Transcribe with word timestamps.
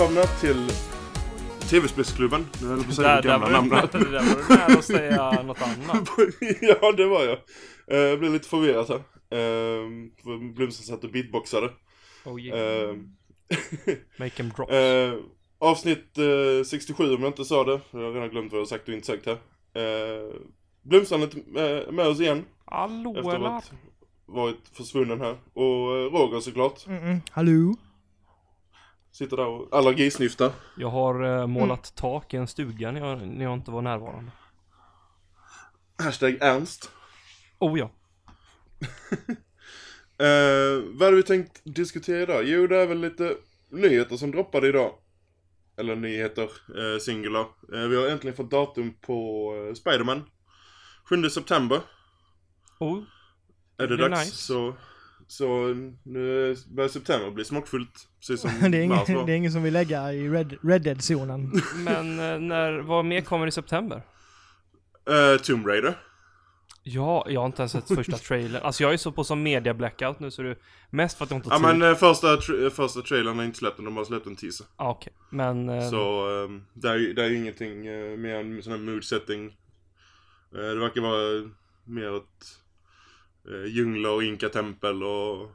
Välkomna 0.00 0.22
till 0.22 0.68
TV-spelsklubben. 1.70 2.46
Nu 2.62 2.68
höll 2.68 2.76
jag 2.78 2.84
på 2.86 2.90
att 2.90 2.96
säga 2.96 3.08
Där, 3.08 3.22
det 3.22 3.28
där, 3.28 3.38
gamla 3.38 3.48
namnet. 3.50 3.92
där 3.92 3.98
var 3.98 4.48
du 4.48 4.54
nära 4.54 4.78
att 4.78 4.84
säga 4.84 5.42
något 5.42 5.62
annat. 5.62 6.08
ja, 6.60 6.92
det 6.92 7.06
var 7.06 7.24
jag. 7.24 7.38
Eh, 7.86 7.98
Jag 7.98 8.18
blev 8.18 8.32
lite 8.32 8.48
förvirrad 8.48 8.88
här. 8.88 9.00
För 10.22 10.52
Blomsten 10.54 10.86
satt 10.86 11.04
och 11.04 11.10
beatboxade. 11.10 11.70
Oh 12.24 12.40
yeah. 12.40 12.90
Eh, 12.90 12.96
Make 14.18 14.30
them 14.30 14.52
drop. 14.56 14.70
eh, 14.70 15.14
avsnitt 15.58 16.18
eh, 16.18 16.64
67 16.66 17.14
om 17.14 17.22
jag 17.22 17.28
inte 17.28 17.44
sa 17.44 17.64
det. 17.64 17.80
Jag 17.90 18.00
har 18.00 18.12
redan 18.12 18.30
glömt 18.30 18.52
vad 18.52 18.60
jag 18.60 18.68
sagt 18.68 18.88
och 18.88 18.94
inte 18.94 19.06
sagt 19.06 19.26
här. 19.26 19.38
Blomstrand 20.82 21.22
är 21.56 21.86
eh, 21.86 21.92
med 21.92 22.06
oss 22.06 22.20
igen. 22.20 22.44
Hallå 22.64 23.14
Efter 23.18 23.56
att 23.56 23.72
varit 24.26 24.68
försvunnen 24.72 25.20
här. 25.20 25.36
Och 25.52 25.96
eh, 25.96 26.10
Roger 26.12 26.40
såklart. 26.40 26.86
Mm-mm. 26.86 27.20
Hallå? 27.30 27.76
Sitter 29.12 29.36
där 29.36 29.46
och 29.46 29.68
allergisnyftar. 29.78 30.52
Jag 30.76 30.88
har 30.90 31.22
eh, 31.40 31.46
målat 31.46 31.94
tak 31.96 32.34
i 32.34 32.36
en 32.36 32.46
stuga 32.48 32.90
när 32.92 33.00
jag, 33.00 33.28
när 33.28 33.44
jag 33.44 33.54
inte 33.54 33.70
var 33.70 33.82
närvarande. 33.82 34.30
Hashtag 35.98 36.38
Ernst. 36.40 36.90
Oh 37.58 37.78
ja. 37.78 37.90
Eh, 40.20 40.82
vad 40.86 41.02
hade 41.02 41.16
vi 41.16 41.22
tänkt 41.22 41.60
diskutera 41.64 42.22
idag? 42.22 42.44
Jo, 42.44 42.66
det 42.66 42.76
är 42.76 42.86
väl 42.86 43.00
lite 43.00 43.36
nyheter 43.70 44.16
som 44.16 44.30
droppade 44.30 44.68
idag. 44.68 44.94
Eller 45.76 45.96
nyheter, 45.96 46.42
eh, 46.78 46.98
singular. 47.00 47.46
Eh, 47.74 47.80
vi 47.88 47.96
har 47.96 48.08
äntligen 48.08 48.36
fått 48.36 48.50
datum 48.50 48.94
på 49.00 49.50
eh, 49.68 49.74
Spiderman. 49.74 50.24
7 51.04 51.30
september 51.30 51.80
Oh, 52.80 53.02
är 53.78 53.86
det 53.86 53.96
Det 53.96 54.04
är 54.04 54.08
dags. 54.08 54.24
nice. 54.24 54.36
Så, 54.36 54.74
så 55.30 55.74
nu 56.02 56.56
börjar 56.68 56.88
september 56.88 57.30
bli 57.30 57.44
smockfullt. 57.44 58.08
Precis 58.20 58.40
som 58.40 58.50
Det 58.70 58.78
är, 58.78 58.88
mars 58.88 59.08
ingen, 59.08 59.18
var. 59.20 59.26
det 59.26 59.32
är 59.32 59.36
ingen 59.36 59.52
som 59.52 59.62
vill 59.62 59.72
lägga 59.72 60.12
i 60.12 60.28
Red, 60.28 60.56
Red 60.62 60.82
Dead-zonen. 60.82 61.52
men 61.76 62.18
eh, 62.20 62.38
när, 62.40 62.78
vad 62.78 63.04
mer 63.04 63.20
kommer 63.20 63.46
i 63.46 63.50
september? 63.50 64.02
Eh, 65.08 65.40
Tomb 65.42 65.66
Raider. 65.66 65.94
Ja, 66.82 67.26
jag 67.28 67.40
har 67.40 67.46
inte 67.46 67.62
ens 67.62 67.72
sett 67.72 67.88
första 67.88 68.16
trailern. 68.28 68.62
Alltså 68.62 68.82
jag 68.82 68.92
är 68.92 68.96
så 68.96 69.12
på 69.12 69.24
som 69.24 69.42
media 69.42 69.74
blackout 69.74 70.20
nu 70.20 70.30
så 70.30 70.42
är 70.42 70.46
mest 70.90 71.18
för 71.18 71.24
att 71.24 71.30
jag 71.30 71.38
inte 71.38 71.48
Ja 71.48 71.58
har 71.58 71.70
tid. 71.70 71.78
men 71.78 71.90
eh, 71.90 71.96
första, 71.96 72.26
tra- 72.36 72.64
eh, 72.64 72.70
första 72.70 73.00
trailern 73.02 73.40
är 73.40 73.44
inte 73.44 73.58
släppt 73.58 73.78
än, 73.78 73.84
de 73.84 73.96
har 73.96 74.04
släppt 74.04 74.26
en 74.26 74.36
teaser. 74.36 74.66
Ah, 74.76 74.90
okej. 74.90 75.12
Men, 75.30 75.68
eh, 75.68 75.88
Så 75.90 76.26
um, 76.28 76.66
det, 76.74 76.88
är, 76.88 76.96
ju- 76.96 77.12
det 77.12 77.24
är 77.24 77.28
ju 77.28 77.36
ingenting 77.36 77.88
uh, 77.88 78.16
mer 78.18 78.34
än 78.34 78.62
sån 78.62 78.72
här 78.72 78.80
mood 78.80 79.04
setting. 79.04 79.46
Eh, 80.54 80.60
det 80.60 80.80
verkar 80.80 81.00
vara 81.00 81.50
mer 81.84 82.16
ett 82.16 82.46
uh, 83.48 83.66
djungler 83.66 84.10
och 84.10 84.24
inka-tempel 84.24 85.02
och 85.02 85.50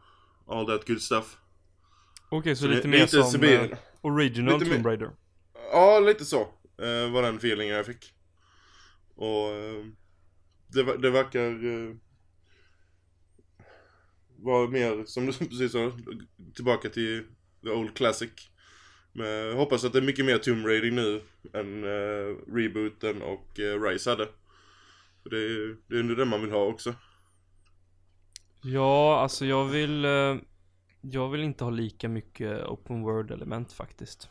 all 0.47 0.66
that 0.66 0.88
good 0.88 1.02
stuff. 1.02 1.38
okej 2.30 2.55
så 2.55 2.67
det- 2.67 2.75
lite 2.75 2.88
mer 2.88 2.97
lite 2.97 3.23
som 3.23 3.44
eh, 3.44 3.77
original 4.02 4.59
Lite 4.59 4.72
Tomb 4.72 4.86
Raider. 4.86 5.11
Ja, 5.72 6.00
lite 6.00 6.25
så 6.25 6.42
uh, 6.81 7.11
var 7.11 7.22
den 7.22 7.36
feelingen 7.36 7.75
jag 7.75 7.86
fick. 7.86 8.14
Och 9.16 9.52
eh, 9.52 9.86
det, 10.67 10.97
det 10.97 11.09
verkar 11.09 11.66
uh, 11.66 11.95
vara 14.38 14.67
mer, 14.67 15.05
som 15.05 15.25
du 15.25 15.33
precis 15.49 15.72
sa, 15.72 15.92
tillbaka 16.55 16.89
till 16.89 17.23
the 17.64 17.70
old 17.70 17.97
classic. 17.97 18.31
Men 19.14 19.27
jag 19.27 19.55
hoppas 19.55 19.83
att 19.83 19.93
det 19.93 19.99
är 19.99 20.04
mycket 20.04 20.26
mer 20.26 20.37
Tomb 20.37 20.65
Raider 20.65 20.92
nu 20.92 21.21
än 21.54 21.83
uh, 21.83 22.37
rebooten 22.48 23.21
och 23.21 23.60
uh, 23.60 23.81
Rise 23.81 24.10
hade. 24.10 24.27
För 25.23 25.30
det 25.30 25.37
är 25.37 25.76
det 25.87 26.14
är 26.14 26.15
det 26.15 26.26
man 26.26 26.42
vill 26.42 26.52
ha 26.52 26.65
också. 26.65 26.95
Ja, 28.73 29.20
alltså 29.21 29.45
jag 29.45 29.65
vill 29.65 30.05
eh, 30.05 30.36
Jag 31.02 31.30
vill 31.30 31.43
inte 31.43 31.64
ha 31.64 31.71
lika 31.71 32.09
mycket 32.09 32.64
open 32.65 33.02
world 33.02 33.31
element 33.31 33.71
faktiskt 33.73 34.30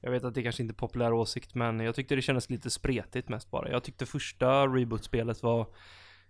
Jag 0.00 0.10
vet 0.10 0.24
att 0.24 0.34
det 0.34 0.42
kanske 0.42 0.62
inte 0.62 0.72
är 0.72 0.76
populär 0.76 1.12
åsikt 1.12 1.54
men 1.54 1.80
jag 1.80 1.94
tyckte 1.94 2.14
det 2.14 2.22
kändes 2.22 2.50
lite 2.50 2.70
spretigt 2.70 3.28
mest 3.28 3.50
bara 3.50 3.70
Jag 3.70 3.82
tyckte 3.84 4.06
första 4.06 4.66
reboot-spelet 4.66 5.42
var 5.42 5.66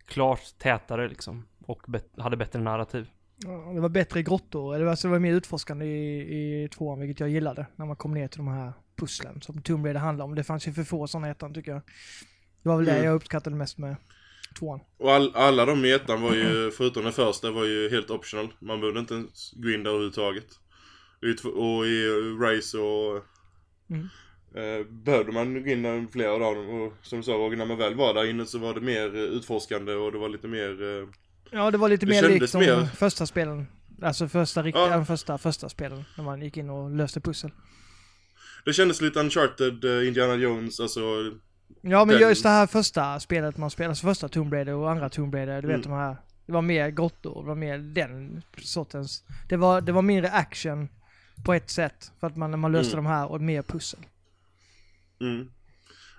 Klart 0.05 0.59
tätare 0.59 1.09
liksom 1.09 1.47
Och 1.67 1.83
bet- 1.89 2.19
hade 2.19 2.37
bättre 2.37 2.59
narrativ 2.61 3.11
Ja, 3.45 3.73
Det 3.75 3.81
var 3.81 3.89
bättre 3.89 4.23
grottor, 4.23 4.75
eller 4.75 4.87
alltså 4.87 5.09
det 5.09 5.13
var 5.13 5.19
mer 5.19 5.33
utforskande 5.35 5.87
i, 5.87 6.65
i 6.65 6.69
tvåan, 6.69 7.01
vilket 7.01 7.21
jag 7.21 7.29
gillade. 7.29 7.67
När 7.77 7.87
man 7.87 7.97
kom 7.97 8.15
ner 8.15 8.29
till 8.29 8.39
de 8.39 8.49
här 8.49 8.73
pusslen 8.97 9.41
som 9.43 9.63
Tomb 9.63 9.85
Raider 9.87 10.01
handlar 10.01 10.25
om. 10.25 10.35
Det 10.35 10.45
fanns 10.45 10.69
ju 10.69 10.73
för 10.73 10.85
få 10.85 11.07
sådana 11.07 11.29
ettan 11.29 11.55
tycker 11.55 11.71
jag. 11.73 11.81
Det 12.63 12.69
var 12.69 12.77
väl 12.77 12.85
det 12.87 12.93
Mm. 12.93 13.05
jag 13.05 13.15
uppskattade 13.15 13.57
mest 13.57 13.79
med 13.79 13.97
tvåan. 14.59 14.81
Och 14.99 15.13
all, 15.13 15.33
alla 15.37 15.67
de 15.67 15.85
i 15.85 15.93
ettan 15.93 16.23
var 16.23 16.35
ju, 16.35 16.71
förutom 16.71 17.05
den 17.05 17.13
första, 17.13 17.51
var 17.51 17.65
ju 17.65 17.91
helt 17.91 18.11
optional. 18.11 18.49
Man 18.59 18.81
behövde 18.81 19.01
inte 19.01 19.15
ens 19.15 19.53
gå 19.53 19.71
in 19.71 19.83
där 19.83 19.91
överhuvudtaget. 19.91 20.47
Och 21.55 21.87
i 21.87 22.05
Rise 22.41 22.79
och... 22.79 23.25
Mm. 23.91 24.09
Eh, 24.55 24.87
behövde 24.87 25.33
man 25.33 25.63
gå 25.65 25.71
in 25.71 25.83
där 25.83 26.07
flera 26.13 26.33
av 26.33 26.41
dem 26.41 26.69
och 26.83 26.93
som 27.03 27.19
du 27.19 27.23
sa 27.23 27.33
Roger, 27.33 27.57
när 27.57 27.67
man 27.67 27.79
väl 27.79 27.95
var 27.95 28.15
där 28.15 28.25
inne 28.31 28.47
så 28.47 28.59
var 28.59 28.75
det 28.75 28.81
mer 28.81 29.15
eh, 29.17 29.21
utforskande 29.23 29.93
och 29.95 30.13
det 30.13 30.19
var 30.19 30.29
lite 30.29 30.49
mer... 30.49 30.83
Eh, 31.01 31.09
Ja, 31.53 31.71
det 31.71 31.79
var 31.79 31.89
lite 31.89 32.07
Det 32.07 32.23
mer 32.23 32.29
likt 32.29 32.53
de 32.53 32.59
mer- 32.59 32.85
första 32.97 33.27
spelen. 33.27 33.67
Alltså 34.03 34.29
första 34.29 34.63
riktiga, 34.63 34.89
Ja. 34.89 35.05
första, 35.05 35.39
första 35.39 35.69
spelen. 35.69 36.05
När 36.17 36.25
man 36.25 36.43
gick 36.43 36.57
in 36.57 36.71
och 36.71 36.91
löste 36.91 37.21
pussel. 37.21 37.51
det 38.65 38.73
kändes 38.73 39.01
lite 39.01 39.21
uncharted, 39.21 39.85
eh, 39.85 40.09
Indiana 40.09 40.35
Jones, 40.35 40.81
alltså... 40.81 41.01
Ja, 41.81 42.05
men 42.05 42.19
just 42.19 42.43
det 42.43 42.49
här 42.49 42.67
första 42.67 43.21
spelet 43.21 43.57
man 43.57 43.71
spelade, 43.71 43.91
alltså 43.91 44.07
första 44.07 44.29
Tomb 44.29 44.53
Raider 44.53 44.75
och 44.75 44.91
andra 44.91 45.09
Tomb 45.09 45.35
Raider, 45.35 45.63
du 45.63 45.69
vet 45.69 45.75
Mm. 45.87 45.91
de 45.91 45.93
här. 45.93 46.17
Det 46.47 46.53
var 46.53 46.63
mer 46.63 46.89
grottor, 46.89 47.43
det 47.43 47.49
var 47.49 47.55
mer 47.55 47.79
den 47.79 48.43
sortens. 48.63 49.25
Det 49.49 49.57
var, 49.57 49.81
det 49.81 49.93
var 49.93 50.03
mindre 50.03 50.31
action 50.31 50.89
på 51.45 51.55
ett 51.55 51.71
sätt. 51.71 52.13
För 52.21 52.27
att 52.27 52.37
man, 52.37 52.61
man 52.61 52.73
löste 52.73 52.93
Mm. 52.97 53.05
de 53.05 53.11
här 53.11 53.27
och 53.31 53.41
mer 53.41 53.63
pussel. 53.63 54.01
Mm. 55.21 55.51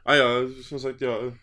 Ah, 0.04 0.16
ja, 0.16 0.42
som 0.64 0.80
sagt 0.80 1.02
jag 1.02 1.34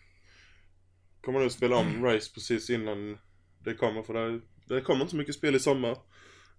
kommer 1.21 1.39
nu 1.39 1.49
spela 1.49 1.75
om 1.75 2.05
Rise 2.05 2.33
precis 2.33 2.69
innan 2.69 3.17
det 3.63 3.73
kommer 3.73 4.01
för 4.03 4.13
det, 4.13 4.39
det 4.65 4.81
kommer 4.81 5.01
inte 5.01 5.11
så 5.11 5.17
mycket 5.17 5.35
spel 5.35 5.55
i 5.55 5.59
sommar. 5.59 5.97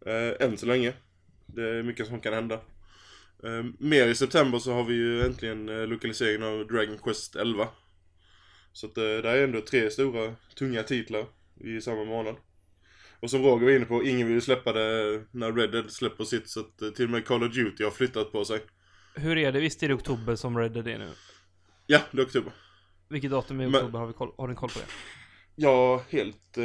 Eh, 0.06 0.46
än 0.46 0.56
så 0.58 0.66
länge. 0.66 0.92
Det 1.46 1.68
är 1.78 1.82
mycket 1.82 2.06
som 2.06 2.20
kan 2.20 2.32
hända. 2.34 2.60
Eh, 3.44 3.64
mer 3.78 4.08
i 4.08 4.14
september 4.14 4.58
så 4.58 4.72
har 4.72 4.84
vi 4.84 4.94
ju 4.94 5.22
äntligen 5.22 5.68
eh, 5.68 5.86
lokaliseringen 5.86 6.42
av 6.42 6.66
Dragon 6.66 6.98
Quest 6.98 7.36
11. 7.36 7.68
Så 8.72 8.86
att 8.86 8.96
eh, 8.96 9.02
det 9.02 9.30
är 9.30 9.44
ändå 9.44 9.60
tre 9.60 9.90
stora, 9.90 10.34
tunga 10.58 10.82
titlar 10.82 11.26
i 11.60 11.80
samma 11.80 12.04
månad. 12.04 12.36
Och 13.20 13.30
som 13.30 13.42
Roger 13.42 13.64
var 13.64 13.72
inne 13.72 13.84
på, 13.84 14.04
ingen 14.04 14.26
vill 14.26 14.34
ju 14.34 14.40
släppa 14.40 14.72
det 14.72 15.22
när 15.30 15.52
Red 15.52 15.72
Dead 15.72 15.90
släpper 15.90 16.24
sitt 16.24 16.48
så 16.48 16.60
att 16.60 16.82
eh, 16.82 16.90
till 16.90 17.04
och 17.04 17.10
med 17.10 17.24
Call 17.26 17.42
of 17.42 17.54
Duty 17.54 17.84
har 17.84 17.90
flyttat 17.90 18.32
på 18.32 18.44
sig. 18.44 18.60
Hur 19.14 19.38
är 19.38 19.52
det? 19.52 19.60
Visst 19.60 19.82
är 19.82 19.88
det 19.88 19.94
oktober 19.94 20.36
som 20.36 20.58
Red 20.58 20.72
Dead 20.72 20.88
är 20.88 20.98
nu? 20.98 21.10
Ja, 21.86 22.00
det 22.10 22.20
är 22.22 22.26
oktober. 22.26 22.52
Vilket 23.08 23.30
datum 23.30 23.60
i 23.60 23.66
Men- 23.66 23.74
oktober 23.74 23.98
har, 23.98 24.06
vi 24.06 24.12
koll, 24.12 24.32
har 24.38 24.48
ni 24.48 24.54
koll 24.54 24.68
på 24.70 24.78
det? 24.78 24.86
Ja, 25.56 26.04
helt... 26.08 26.58
Eh... 26.58 26.64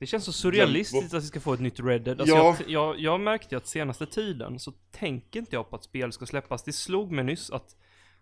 Det 0.00 0.06
känns 0.06 0.24
så 0.24 0.32
surrealistiskt 0.32 1.14
att 1.14 1.22
vi 1.22 1.26
ska 1.26 1.40
få 1.40 1.52
ett 1.54 1.60
nytt 1.60 1.80
Red 1.80 2.02
Dead. 2.02 2.20
Alltså 2.20 2.36
Ja. 2.36 2.56
jag, 2.60 2.68
jag, 2.70 2.98
jag 3.00 3.20
märkte 3.20 3.56
att 3.56 3.66
senaste 3.66 4.06
tiden 4.06 4.58
så 4.58 4.72
tänker 4.90 5.40
inte 5.40 5.56
jag 5.56 5.70
på 5.70 5.76
att 5.76 5.84
spel 5.84 6.12
ska 6.12 6.26
släppas. 6.26 6.62
Det 6.62 6.72
slog 6.72 7.12
mig 7.12 7.24
nyss 7.24 7.50
att 7.50 7.76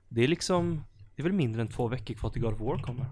det 0.09 0.25
är 0.25 0.29
liksom, 0.29 0.85
det 1.17 1.23
är 1.23 1.25
väl 1.25 1.33
mindre 1.33 1.63
än 1.63 1.69
två 1.69 1.89
veckor 1.89 2.15
kvar 2.15 2.31
till 2.31 2.43
God 2.43 2.53
of 2.55 2.61
War 2.61 2.79
kommer. 2.83 3.07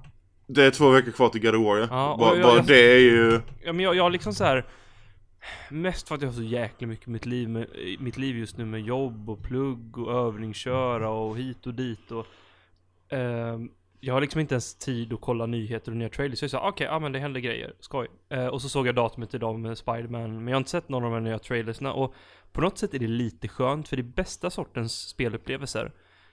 Det 0.46 0.64
är 0.64 0.70
två 0.70 0.90
veckor 0.90 1.10
kvar 1.10 1.28
till 1.28 1.40
God 1.42 1.54
of 1.54 1.64
War 1.66 1.76
ja. 1.78 1.86
Ja, 1.90 2.16
bara 2.18 2.34
jag- 2.34 2.42
bara 2.42 2.56
jag- 2.56 2.66
det 2.66 2.92
är 2.94 2.98
ju... 2.98 3.40
Ja 3.64 3.72
men 3.72 3.80
jag, 3.84 3.94
jag 3.96 4.12
liksom 4.12 4.34
så 4.34 4.44
här. 4.44 4.66
Mest 5.70 6.08
för 6.08 6.14
att 6.14 6.20
jag 6.22 6.28
har 6.28 6.34
så 6.34 6.42
jäkla 6.42 6.86
mycket 6.86 7.08
i 7.08 7.10
mitt 7.10 7.26
liv, 7.26 7.48
med, 7.48 7.66
mitt 7.98 8.16
liv 8.16 8.36
just 8.38 8.56
nu 8.56 8.64
med 8.64 8.80
jobb 8.80 9.30
och 9.30 9.42
plugg 9.42 9.98
och 9.98 10.12
övningsköra 10.26 11.08
och 11.10 11.36
hit 11.38 11.66
och 11.66 11.74
dit 11.74 12.10
och 12.10 12.26
ehm, 13.08 13.70
Jag 14.06 14.14
har 14.14 14.20
liksom 14.20 14.40
inte 14.40 14.54
ens 14.54 14.74
tid 14.74 15.12
att 15.12 15.20
kolla 15.20 15.46
nyheter 15.46 15.90
och 15.92 15.96
nya 15.96 16.08
trailers. 16.08 16.38
Så 16.38 16.44
jag 16.44 16.50
sa 16.50 16.68
okej, 16.68 16.86
ja 16.90 16.98
men 16.98 17.12
det 17.12 17.18
händer 17.18 17.40
grejer, 17.40 17.74
skoj. 17.80 18.08
Eh, 18.28 18.46
och 18.46 18.62
så 18.62 18.68
såg 18.68 18.86
jag 18.86 18.94
datumet 18.94 19.34
idag 19.34 19.58
med 19.58 19.78
Spiderman, 19.78 20.34
men 20.36 20.48
jag 20.48 20.54
har 20.54 20.58
inte 20.58 20.70
sett 20.70 20.88
någon 20.88 21.04
av 21.04 21.10
de 21.10 21.14
här 21.14 21.20
nya 21.20 21.38
trailersna 21.38 21.92
och 21.92 22.14
på 22.52 22.60
något 22.60 22.78
sätt 22.78 22.94
är 22.94 22.98
det 22.98 23.06
lite 23.06 23.48
skönt 23.48 23.88
för 23.88 23.96
det 23.96 24.02
bästa 24.02 24.50
sortens 24.50 25.08
spelupplevelser. 25.08 25.92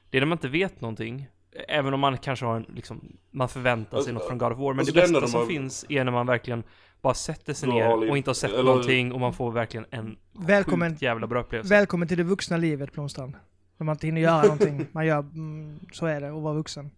Det 0.10 0.18
är 0.18 0.22
när 0.22 0.26
man 0.28 0.36
inte 0.38 0.48
vet 0.48 0.82
någonting. 0.82 1.28
Även 1.68 1.94
om 1.94 2.00
man 2.00 2.18
kanske 2.18 2.46
har 2.46 2.56
en, 2.56 2.66
liksom, 2.76 3.18
man 3.32 3.50
förväntar 3.50 3.90
sig 3.92 3.98
Alltså, 3.98 4.14
något 4.14 4.28
från 4.28 4.38
God 4.38 4.52
of 4.52 4.58
War. 4.60 4.74
Men 4.74 4.80
alltså 4.80 4.94
det 4.96 5.02
bästa 5.02 5.20
de 5.20 5.28
som 5.28 5.40
har- 5.40 5.48
finns 5.48 5.86
är 5.90 6.04
när 6.04 6.12
man 6.12 6.26
verkligen 6.28 6.64
bara 7.02 7.14
sätter 7.14 7.54
sig 7.54 7.70
ner 7.70 8.10
och 8.10 8.18
inte 8.18 8.30
har 8.30 8.36
sett 8.36 8.52
Eller- 8.52 8.64
någonting 8.64 9.12
och 9.14 9.20
man 9.20 9.34
får 9.34 9.52
verkligen 9.52 9.86
en 9.92 10.18
Välkommen, 10.32 10.90
sjukt 10.92 11.02
jävla 11.02 11.28
bra 11.28 11.42
upplevelse. 11.42 11.74
välkommen 11.76 12.08
till 12.08 12.18
det 12.18 12.24
vuxna 12.24 12.58
livet 12.58 12.92
Blomstrand. 12.94 13.34
När 13.78 13.86
man 13.86 13.96
inte 13.96 14.08
hinner 14.08 14.22
göra 14.22 14.42
någonting. 14.44 14.86
Man 14.92 15.06
gör, 15.06 15.20
mm, 15.20 15.80
så 15.92 16.06
är 16.06 16.22
det, 16.22 16.28
att 16.28 16.42
vara 16.44 16.54
vuxen. 16.54 16.92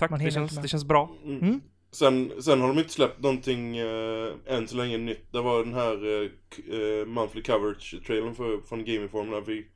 Tack, 0.00 0.10
det 0.18 0.30
känns, 0.30 0.62
det 0.62 0.68
känns 0.68 0.84
bra. 0.84 1.10
Mm. 1.24 1.38
Mm? 1.38 1.60
Sen, 1.92 2.42
sen 2.42 2.60
har 2.60 2.68
de 2.68 2.78
inte 2.78 2.92
släppt 2.92 3.22
någonting 3.22 3.80
uh, 3.80 4.34
än 4.46 4.68
så 4.68 4.76
länge 4.76 4.98
nytt. 4.98 5.32
Det 5.32 5.40
var 5.40 5.64
den 5.64 5.74
här 5.74 6.06
eh, 6.06 6.30
eh, 6.80 7.06
monthly 7.06 7.42
coverage-trailern 7.42 8.34
för, 8.34 8.60
från 8.68 8.84
Game 8.84 9.02
Inform 9.02 9.30
när 9.30 9.40
vi 9.40 9.66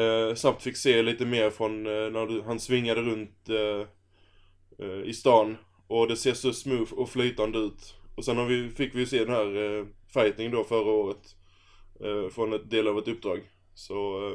uh, 0.00 0.34
snabbt 0.34 0.62
fick 0.62 0.76
se 0.76 1.02
lite 1.02 1.26
mer 1.26 1.50
från 1.50 1.86
eh, 1.86 1.92
när 1.92 2.26
du, 2.26 2.42
han 2.42 2.60
svingade 2.60 3.02
runt 3.02 3.48
eh, 3.48 3.86
eh, 4.86 5.02
i 5.04 5.12
stan. 5.14 5.56
Och 5.86 6.08
det 6.08 6.16
ser 6.16 6.34
så 6.34 6.52
smooth 6.52 6.92
och 6.92 7.08
flytande 7.08 7.58
ut. 7.58 7.94
Och 8.16 8.24
sen 8.24 8.36
har 8.36 8.46
vi, 8.46 8.70
fick 8.70 8.94
vi 8.94 9.06
se 9.06 9.24
den 9.24 9.34
här 9.34 9.56
uh, 9.56 9.86
fighting 10.14 10.50
då 10.50 10.64
förra 10.64 10.90
året. 10.90 11.36
eh, 12.00 12.28
från 12.30 12.52
ett 12.52 12.70
del 12.70 12.88
av 12.88 12.98
ett 12.98 13.08
uppdrag. 13.08 13.40
Så... 13.74 14.30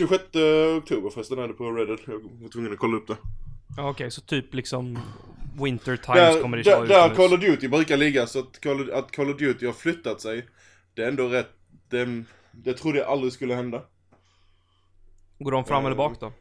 eh, 0.00 0.04
eh, 0.04 0.08
26 0.08 0.24
oktober 0.78 1.10
förresten 1.10 1.38
är 1.38 1.48
det 1.48 1.54
på 1.54 1.70
Reddit. 1.70 2.00
Jag 2.06 2.20
var 2.42 2.48
tvungen 2.48 2.72
att 2.72 2.78
kolla 2.78 2.96
upp 2.96 3.06
det. 3.06 3.16
Ja, 3.76 3.90
Okej, 3.90 4.10
så 4.10 4.20
typ 4.20 4.54
liksom 4.54 4.98
Winter 5.62 5.96
Times 5.96 6.34
Där, 6.34 6.42
kommer 6.42 6.56
det 6.56 6.62
där, 6.62 6.86
där. 6.86 7.14
Call 7.14 7.32
of 7.32 7.40
Duty 7.40 7.68
brukar 7.68 7.96
ligga, 7.96 8.26
så 8.26 8.38
att 8.38 8.60
Call, 8.60 8.80
of, 8.80 8.96
att 8.96 9.12
Call 9.12 9.30
of 9.30 9.36
Duty 9.36 9.66
har 9.66 9.72
flyttat 9.72 10.20
sig. 10.20 10.48
Det 10.94 11.02
är 11.02 11.08
ändå 11.08 11.28
rätt... 11.28 11.50
Det, 11.90 12.24
det 12.50 12.74
trodde 12.74 12.98
jag 12.98 13.08
aldrig 13.08 13.32
skulle 13.32 13.54
hända. 13.54 13.82
Går 15.38 15.50
de 15.50 15.64
fram 15.64 15.82
Eh, 15.82 15.86
eller 15.86 15.96
bak 15.96 16.20
då? 16.20 16.32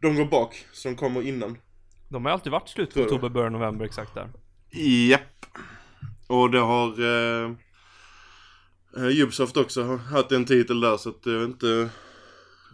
De 0.00 0.16
går 0.16 0.24
bak, 0.24 0.66
så 0.72 0.88
de 0.88 0.94
kommer 0.94 1.22
innan. 1.22 1.58
De 2.08 2.24
har 2.24 2.32
alltid 2.32 2.52
varit 2.52 2.68
slut 2.68 2.94
på 2.94 3.00
oktober, 3.00 3.28
början 3.28 3.52
november 3.52 3.84
exakt 3.84 4.14
där. 4.14 4.28
Japp. 5.08 5.46
Och 6.26 6.50
det 6.50 6.58
har 6.58 7.00
eh, 7.00 7.50
eh, 8.96 9.22
Ubisoft 9.22 9.56
också 9.56 9.96
haft 9.96 10.32
en 10.32 10.44
titel 10.44 10.80
där 10.80 10.96
så 10.96 11.08
att 11.08 11.26
jag 11.26 11.38
vet 11.38 11.48
inte 11.48 11.68
eh, 11.68 11.88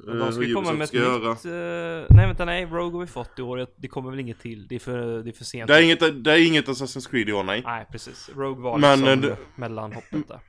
Men 0.06 0.18
de 0.18 0.32
ska 0.32 0.42
ju 0.42 0.54
komma 0.54 0.72
med 0.72 0.84
ett 0.84 0.92
nytt... 0.92 1.02
göra. 1.02 1.30
eh, 1.30 2.06
nej 2.10 2.26
vänta, 2.26 2.44
nej, 2.44 2.64
Rogue 2.66 2.92
har 2.92 3.00
vi 3.00 3.06
fått 3.06 3.38
i 3.38 3.42
år. 3.42 3.66
Det 3.76 3.88
kommer 3.88 4.10
väl 4.10 4.20
inget 4.20 4.40
till. 4.40 4.66
Det 4.68 4.74
är 4.74 4.78
för, 4.78 5.22
det 5.22 5.30
är 5.30 5.32
för 5.32 5.44
sent. 5.44 5.68
Det 5.68 5.76
är 5.76 5.82
inget, 5.82 6.24
det 6.24 6.32
är 6.32 6.46
inget 6.46 6.66
Assassin's 6.68 7.10
Creed 7.10 7.28
i 7.28 7.32
år, 7.32 7.44
nej. 7.44 7.62
Nej, 7.66 7.86
precis. 7.92 8.30
Rogue 8.36 8.62
var 8.62 8.78
Men, 8.78 8.98
liksom 9.00 9.24
eh, 9.24 9.30
det- 9.30 9.36
mellanhoppet 9.56 10.28
där. 10.28 10.40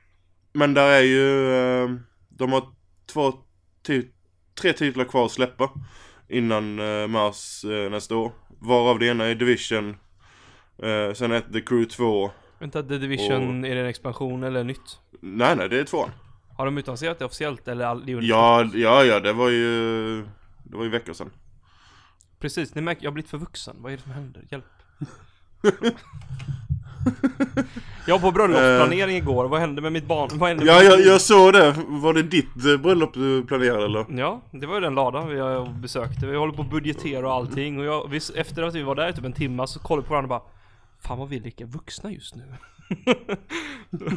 Men 0.52 0.74
där 0.74 0.88
är 0.90 1.00
ju, 1.02 1.52
eh, 1.54 1.90
de 2.28 2.52
har 2.52 2.64
två, 3.06 3.32
ti- 3.86 4.08
tre 4.60 4.72
titlar 4.72 5.04
kvar 5.04 5.24
att 5.24 5.32
släppa 5.32 5.70
innan 6.28 6.78
eh, 6.78 7.06
mars 7.06 7.64
eh, 7.64 7.90
nästa 7.90 8.16
år. 8.16 8.32
Varav 8.60 8.98
det 8.98 9.06
ena 9.06 9.24
är 9.24 9.34
Division, 9.34 9.96
eh, 10.82 11.12
sen 11.14 11.32
ett 11.32 11.52
The 11.52 11.60
Crew 11.60 11.84
2. 11.96 12.30
Vänta, 12.58 12.82
The 12.82 12.98
Division, 12.98 13.64
är 13.64 13.74
det 13.74 13.80
en 13.80 13.86
expansion 13.86 14.42
eller 14.42 14.64
nytt? 14.64 14.98
Nej, 15.20 15.56
nej, 15.56 15.68
det 15.68 15.80
är 15.80 15.84
tvåan. 15.84 16.10
Har 16.60 16.64
de 16.66 16.78
utannonserat 16.78 17.18
det 17.18 17.24
officiellt 17.24 17.68
eller? 17.68 17.84
All, 17.84 18.06
det 18.06 18.12
Ja, 18.12 18.64
ja, 18.74 19.04
ja, 19.04 19.20
det 19.20 19.32
var 19.32 19.48
ju, 19.48 20.16
det 20.62 20.76
var 20.76 20.84
ju 20.84 20.90
veckor 20.90 21.12
sedan. 21.12 21.30
Precis, 22.40 22.74
ni 22.74 22.82
märker, 22.82 23.02
jag 23.04 23.10
har 23.10 23.12
blivit 23.14 23.30
för 23.30 23.38
vuxen. 23.38 23.76
Vad 23.78 23.92
är 23.92 23.96
det 23.96 24.02
som 24.02 24.12
händer? 24.12 24.44
Hjälp. 24.50 24.64
jag 28.06 28.18
var 28.18 28.30
på 28.30 28.32
bröllopsplanering 28.32 29.16
igår, 29.16 29.48
vad 29.48 29.60
hände 29.60 29.82
med 29.82 29.92
mitt 29.92 30.06
barn? 30.06 30.28
Vad 30.32 30.48
hände 30.48 30.64
Ja, 30.64 30.82
jag, 30.82 31.00
jag 31.00 31.20
såg 31.20 31.52
det. 31.52 31.74
Var 31.88 32.14
det 32.14 32.22
ditt 32.22 32.64
eh, 32.66 32.76
bröllop 32.76 33.14
du 33.14 33.44
planerade 33.44 33.84
eller? 33.84 34.06
Ja, 34.08 34.42
det 34.50 34.66
var 34.66 34.74
ju 34.74 34.80
den 34.80 34.94
lördagen 34.94 35.28
vi 35.28 35.70
besökte. 35.80 36.26
Vi 36.26 36.36
håller 36.36 36.54
på 36.54 36.62
att 36.62 36.70
budgetera 36.70 37.26
och 37.28 37.34
allting 37.34 37.78
och 37.78 37.84
jag, 37.84 38.08
vi, 38.08 38.20
efter 38.36 38.62
att 38.62 38.74
vi 38.74 38.82
var 38.82 38.94
där 38.94 39.08
i 39.08 39.12
typ 39.12 39.24
en 39.24 39.32
timme 39.32 39.66
så 39.66 39.80
kollade 39.80 40.02
vi 40.04 40.08
på 40.08 40.14
varandra 40.14 40.34
och 40.36 40.40
bara 40.42 40.50
Fan 41.02 41.18
vad 41.18 41.28
vi 41.28 41.36
är 41.36 41.40
lika 41.40 41.66
vuxna 41.66 42.12
just 42.12 42.34
nu. 42.34 42.44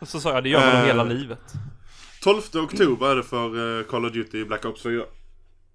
och 0.00 0.08
så 0.08 0.20
sa 0.20 0.34
jag, 0.34 0.44
det 0.44 0.48
gör 0.48 0.60
man 0.60 0.80
Eh. 0.80 0.86
hela 0.86 1.04
livet. 1.04 1.52
12 2.24 2.36
oktober 2.64 3.06
är 3.10 3.16
det 3.16 3.22
för 3.22 3.78
eh, 3.80 3.84
Call 3.84 4.04
of 4.04 4.12
Duty 4.12 4.44
Black 4.44 4.64
Ops 4.64 4.82
4. 4.82 5.04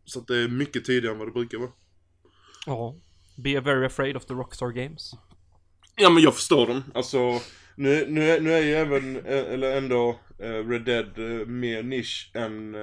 Så 0.06 0.20
att 0.20 0.28
det 0.28 0.38
är 0.38 0.48
mycket 0.48 0.86
tidigare 0.86 1.14
än 1.14 1.20
vad 1.20 1.28
det 1.28 1.32
brukar 1.32 1.58
vara. 1.58 1.72
Ja. 2.66 2.96
Be 3.38 3.60
very 3.60 3.86
afraid 3.86 4.16
of 4.18 4.26
the 4.26 4.34
Rockstar 4.34 4.70
Games. 4.72 5.12
Ja 5.96 6.10
men 6.10 6.24
jag 6.24 6.36
förstår 6.36 6.68
dem. 6.68 6.84
Alltså, 6.94 7.40
nu, 7.76 8.06
nu, 8.10 8.30
är- 8.30 8.40
nu 8.42 8.54
är 8.54 8.62
ju 8.62 8.74
även, 8.74 9.16
eh, 9.16 9.54
eller 9.54 9.78
ändå, 9.78 10.20
eh, 10.40 10.68
Red 10.70 10.82
Dead 10.86 11.18
mer 11.48 11.84
nisch 11.84 12.32
än, 12.34 12.76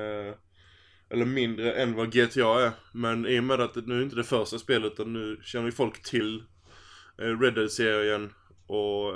eller 1.10 1.24
mindre 1.24 1.72
än 1.72 1.94
vad 1.94 2.12
GTA 2.12 2.66
är. 2.66 2.72
Men 2.92 3.26
i 3.26 3.40
och 3.40 3.44
med 3.44 3.60
att 3.60 3.76
nu 3.86 3.98
är 3.98 4.02
inte 4.02 4.16
det 4.16 4.24
första 4.24 4.58
spelet 4.58 4.92
utan 4.92 5.12
nu 5.12 5.40
känner 5.44 5.66
ju 5.66 5.72
folk 5.72 6.02
till 6.02 6.42
Red 7.16 7.54
Dead-serien 7.54 8.32
och 8.66 9.12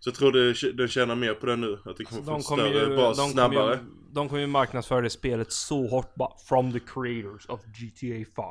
så 0.00 0.08
jag 0.10 0.14
tror 0.14 0.32
det, 0.32 0.72
den 0.72 0.88
tjänar 0.88 1.14
mer 1.16 1.34
på 1.34 1.46
det 1.46 1.56
nu. 1.56 1.78
Att 1.84 1.96
det 1.96 2.04
kommer 2.04 2.22
få 2.22 2.30
De 2.30 2.36
en 2.36 2.42
större 2.42 2.90
ju, 2.90 2.96
bas 2.96 3.18
de 3.18 3.28
snabbare. 3.30 3.74
ju, 3.74 3.78
de 4.12 4.28
kommer 4.28 4.40
ju 4.40 4.46
marknadsföra 4.46 5.00
det 5.00 5.10
spelet 5.10 5.52
så 5.52 5.86
hårt 5.86 6.14
bara 6.14 6.32
From 6.48 6.72
the 6.72 6.78
creators 6.80 7.46
of 7.48 7.60
GTA 7.64 8.30
5 8.36 8.44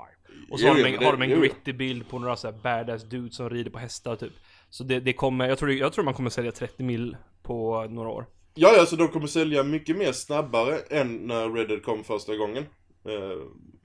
Och 0.52 0.60
så 0.60 0.66
Jo, 0.66 0.72
har, 0.74 0.78
de 0.78 0.86
en, 0.94 1.00
det- 1.00 1.06
har 1.06 1.12
de 1.18 1.22
en 1.22 1.40
gritty 1.42 1.74
bild 1.74 2.10
på 2.10 2.20
några 2.20 2.36
så 2.36 2.52
här 2.52 2.58
badass 2.64 3.04
dudes 3.10 3.36
som 3.36 3.50
rider 3.50 3.72
på 3.72 3.80
hästar 3.80 4.16
typ 4.16 4.34
Så 4.70 4.84
det, 4.84 5.00
det 5.00 5.14
kommer, 5.14 5.48
jag 5.50 5.58
tror, 5.58 5.72
jag 5.72 5.94
tror 5.94 6.06
man 6.06 6.14
kommer 6.14 6.30
sälja 6.30 6.52
30 6.52 6.84
mil 6.84 7.18
på 7.44 7.88
några 7.90 8.10
år 8.10 8.26
Ja, 8.56 8.74
ja, 8.78 8.86
så 8.86 8.96
de 8.96 9.08
kommer 9.08 9.28
sälja 9.28 9.64
mycket 9.64 9.98
mer 9.98 10.12
snabbare 10.12 10.78
än 10.90 11.16
när 11.16 11.50
Red 11.50 11.68
Dead 11.68 11.84
kom 11.84 12.04
första 12.04 12.36
gången. 12.36 12.64
eh, 13.06 13.38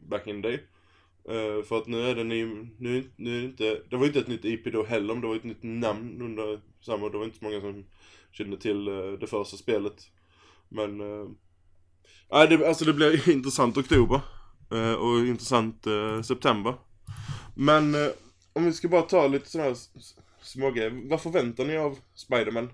back 0.09 0.27
in 0.27 0.43
the 0.43 0.49
day. 0.49 0.59
Eh, 1.29 1.65
för 1.65 1.79
att 1.79 1.87
nu 1.87 2.01
är 2.11 2.15
det 2.15 2.25
ny, 2.25 2.45
nu, 2.79 3.11
nu 3.17 3.37
är 3.37 3.41
det 3.41 3.45
inte, 3.45 3.81
det 3.91 3.97
var 3.97 4.07
inte 4.07 4.19
ett 4.19 4.29
nytt 4.29 4.45
IP 4.45 4.73
då 4.73 4.85
heller, 4.85 5.15
men 5.15 5.21
det 5.21 5.27
var 5.29 5.37
ett 5.37 5.45
nytt 5.45 5.63
namn 5.63 6.23
under 6.23 6.61
samma, 6.85 7.09
det 7.09 7.19
var 7.19 7.25
inte 7.25 7.39
så 7.39 7.45
många 7.45 7.61
som 7.61 7.85
kände 8.33 8.57
till 8.57 8.89
eh, 8.89 9.13
det 9.21 9.27
första 9.27 9.57
spelet. 9.57 10.11
Men, 10.69 11.01
eh, 11.01 11.29
nej, 12.33 12.49
det, 12.49 12.69
alltså 12.69 12.85
det 12.85 12.93
blir 12.93 13.29
intressant 13.37 13.77
oktober. 13.77 14.21
eh, 14.71 14.93
och 14.93 15.19
intressant 15.27 15.85
september. 16.25 16.75
Men, 17.57 17.95
om 18.53 18.65
vi 18.65 18.73
ska 18.73 18.89
bara 18.89 19.03
ta 19.03 19.27
lite 19.27 19.51
sådana 19.51 19.69
här 19.71 19.77
smågrejer. 20.43 21.09
Vad 21.11 21.21
förväntar 21.21 21.65
ni 21.65 21.77
av 21.77 21.99
Spiderman? 22.15 22.71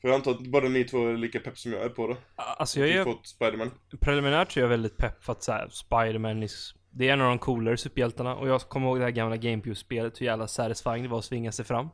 För 0.00 0.08
jag 0.08 0.14
antar 0.14 0.30
att 0.30 0.40
både 0.40 0.68
ni 0.68 0.84
två 0.84 1.06
är 1.08 1.16
lika 1.16 1.40
pepp 1.40 1.58
som 1.58 1.72
jag 1.72 1.82
är 1.82 1.88
på 1.88 2.06
det. 2.06 2.16
Alltså 2.36 2.80
jag 2.80 2.88
är 2.88 3.04
fått 3.04 3.26
Spiderman. 3.26 3.70
preliminärt 4.00 4.52
så 4.52 4.60
är 4.60 4.62
jag 4.62 4.68
väldigt 4.68 4.96
pepp 4.96 5.24
för 5.24 5.32
att 5.32 5.42
såhär 5.42 5.68
Spiderman 5.68 6.42
is 6.42 6.74
Det 6.90 7.08
är 7.08 7.12
en 7.12 7.20
av 7.20 7.28
de 7.28 7.38
coolare 7.38 7.76
superhjältarna 7.76 8.36
och 8.36 8.48
jag 8.48 8.60
kommer 8.60 8.86
ihåg 8.86 8.98
det 8.98 9.04
här 9.04 9.10
gamla 9.10 9.36
GameCube-spelet 9.36 10.20
hur 10.20 10.26
jävla 10.26 10.48
satisfying 10.48 11.02
det 11.02 11.08
var 11.08 11.18
att 11.18 11.24
svinga 11.24 11.52
sig 11.52 11.64
fram 11.64 11.88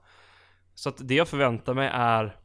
Så 0.75 0.89
att 0.89 1.09
det 1.09 1.15
jag 1.15 1.29
förväntar 1.29 1.75
mig 1.75 1.91
är 1.93 2.37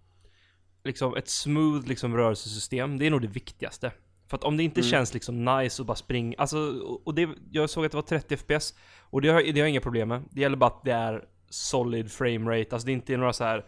Liksom 0.83 1.15
ett 1.15 1.29
smooth 1.29 1.87
liksom 1.87 2.17
rörelsesystem, 2.17 2.97
det 2.97 3.05
är 3.07 3.11
nog 3.11 3.21
det 3.21 3.27
viktigaste 3.27 3.91
För 4.27 4.37
att 4.37 4.43
om 4.43 4.57
det 4.57 4.63
inte 4.63 4.79
Mm. 4.79 4.89
känns 4.91 5.13
liksom 5.13 5.45
nice 5.45 5.81
att 5.81 5.87
bara 5.87 5.95
springa, 5.95 6.35
alltså 6.37 6.57
och- 7.05 7.15
det, 7.15 7.29
jag 7.51 7.69
såg 7.69 7.85
att 7.85 7.91
det 7.91 7.97
var 7.97 8.01
30 8.01 8.37
FPS 8.37 8.73
Och 9.01 9.21
det 9.21 9.29
har, 9.29 9.41
det 9.41 9.51
har 9.51 9.57
jag 9.59 9.69
inga 9.69 9.81
problem 9.81 10.07
med, 10.09 10.23
det 10.31 10.41
gäller 10.41 10.57
bara 10.57 10.67
att 10.69 10.83
det 10.83 10.91
är 10.91 11.25
solid 11.49 12.11
frame 12.11 12.51
rate, 12.59 12.75
alltså 12.75 12.85
det 12.85 12.91
inte 12.91 13.13
är 13.13 13.17
några 13.17 13.33
så 13.33 13.43
här. 13.43 13.65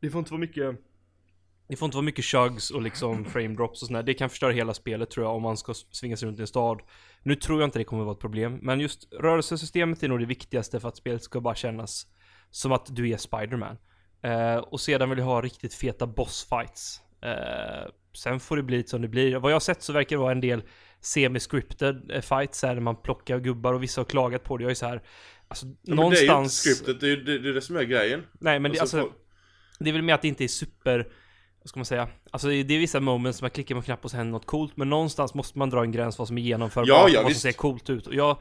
Det 0.00 0.10
får 0.10 0.18
inte 0.18 0.30
vara 0.30 0.40
mycket 0.40 0.76
det 1.68 1.76
får 1.76 1.86
inte 1.86 1.96
vara 1.96 2.04
mycket 2.04 2.24
chugs 2.24 2.70
och 2.70 2.82
liksom 2.82 3.24
frame 3.24 3.48
drops 3.54 3.82
och 3.82 3.88
sådär. 3.88 4.02
Det 4.02 4.14
kan 4.14 4.30
förstöra 4.30 4.52
hela 4.52 4.74
spelet 4.74 5.10
tror 5.10 5.26
jag 5.26 5.36
om 5.36 5.42
man 5.42 5.56
ska 5.56 5.74
svinga 5.74 6.16
sig 6.16 6.28
runt 6.28 6.38
i 6.38 6.42
en 6.42 6.46
stad. 6.46 6.80
Nu 7.22 7.34
tror 7.34 7.60
jag 7.60 7.66
inte 7.66 7.78
det 7.78 7.84
kommer 7.84 8.04
vara 8.04 8.12
ett 8.14 8.20
problem, 8.20 8.58
men 8.62 8.80
just 8.80 9.12
rörelsesystemet 9.12 10.02
är 10.02 10.08
nog 10.08 10.18
det 10.20 10.26
viktigaste 10.26 10.80
för 10.80 10.88
att 10.88 10.96
spelet 10.96 11.22
ska 11.22 11.40
bara 11.40 11.54
kännas 11.54 12.06
som 12.50 12.72
att 12.72 12.96
du 12.96 13.10
är 13.10 13.16
Spiderman. 13.16 13.76
Eh, 14.22 14.56
och 14.56 14.80
sedan 14.80 15.10
vill 15.10 15.18
jag 15.18 15.26
ha 15.26 15.40
riktigt 15.40 15.74
feta 15.74 16.06
bossfights. 16.06 17.00
Eh, 17.22 17.90
sen 18.16 18.40
får 18.40 18.56
det 18.56 18.62
bli 18.62 18.84
som 18.84 19.02
det 19.02 19.08
blir. 19.08 19.36
Vad 19.36 19.50
jag 19.50 19.54
har 19.54 19.60
sett 19.60 19.82
så 19.82 19.92
verkar 19.92 20.16
det 20.16 20.20
vara 20.20 20.32
en 20.32 20.40
del 20.40 20.62
semi-scripted 21.00 22.10
eh, 22.10 22.20
fights 22.20 22.62
här 22.62 22.74
när 22.74 22.80
man 22.80 22.96
plockar 22.96 23.38
gubbar 23.38 23.74
och 23.74 23.82
vissa 23.82 24.00
har 24.00 24.06
klagat 24.06 24.44
på 24.44 24.56
det. 24.56 24.62
Jag 24.64 24.70
är 24.70 24.74
så 24.74 24.86
här. 24.86 25.02
Alltså, 25.48 25.66
Ja, 25.66 25.94
men 25.94 25.96
det 25.96 26.02
är 26.02 26.04
ju 26.04 26.20
inte 26.20 26.32
någonstans... 26.32 26.62
scriptet, 26.62 27.00
det 27.00 27.06
är 27.06 27.10
ju 27.10 27.24
det, 27.24 27.38
det, 27.38 27.48
är 27.48 27.54
det 27.54 27.62
som 27.62 27.76
är 27.76 27.82
grejen. 27.82 28.26
Nej 28.40 28.58
men 28.58 28.72
det, 28.72 28.80
Alltså, 28.80 29.00
alltså, 29.00 29.14
det 29.78 29.90
är 29.90 29.92
väl 29.92 30.02
mer 30.02 30.14
att 30.14 30.22
det 30.22 30.28
inte 30.28 30.44
är 30.44 30.48
super 30.48 31.08
vad 31.62 31.68
ska 31.68 31.78
man 31.78 31.84
säga? 31.84 32.08
Alltså 32.30 32.48
det 32.48 32.74
är 32.74 32.78
vissa 32.78 33.00
moments 33.00 33.42
man 33.42 33.50
klickar 33.50 33.74
på 33.74 33.78
en 33.78 33.82
knapp 33.82 34.04
och 34.04 34.10
så 34.10 34.16
händer 34.16 34.32
något 34.32 34.46
coolt 34.46 34.76
Men 34.76 34.90
någonstans 34.90 35.34
måste 35.34 35.58
man 35.58 35.70
dra 35.70 35.82
en 35.82 35.92
gräns 35.92 36.18
vad 36.18 36.28
som 36.28 36.38
är 36.38 36.42
genomförbart 36.42 36.88
Ja, 36.88 37.04
och 37.04 37.10
ja, 37.10 37.22
vad 37.22 37.32
som 37.32 37.40
ser 37.40 37.52
coolt 37.52 37.90
ut 37.90 38.06
och 38.06 38.14
jag 38.14 38.38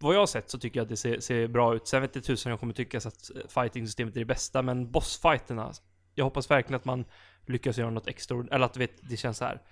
Vad 0.00 0.14
jag 0.14 0.20
har 0.20 0.26
sett 0.26 0.50
så 0.50 0.58
tycker 0.58 0.80
jag 0.80 0.84
att 0.84 0.88
det 0.88 0.96
ser, 0.96 1.20
ser 1.20 1.48
bra 1.48 1.74
ut 1.74 1.86
Sen 1.86 2.02
vet 2.02 2.14
jag 2.14 2.24
tusan 2.24 2.50
jag 2.50 2.60
kommer 2.60 2.72
tycka 2.72 2.98
att 2.98 3.30
eh, 3.36 3.48
fighting-systemet 3.48 4.16
är 4.16 4.20
det 4.20 4.24
bästa 4.24 4.62
Men 4.62 4.90
bossfighterna 4.90 5.72
Jag 6.14 6.24
hoppas 6.24 6.50
verkligen 6.50 6.76
att 6.76 6.84
man 6.84 7.04
lyckas 7.46 7.78
göra 7.78 7.90
något 7.90 8.06
extra 8.08 8.44
Eller 8.50 8.66
att 8.66 8.76
vet, 8.76 9.08
det 9.10 9.16
känns 9.16 9.38
så 9.38 9.44
här. 9.44 9.62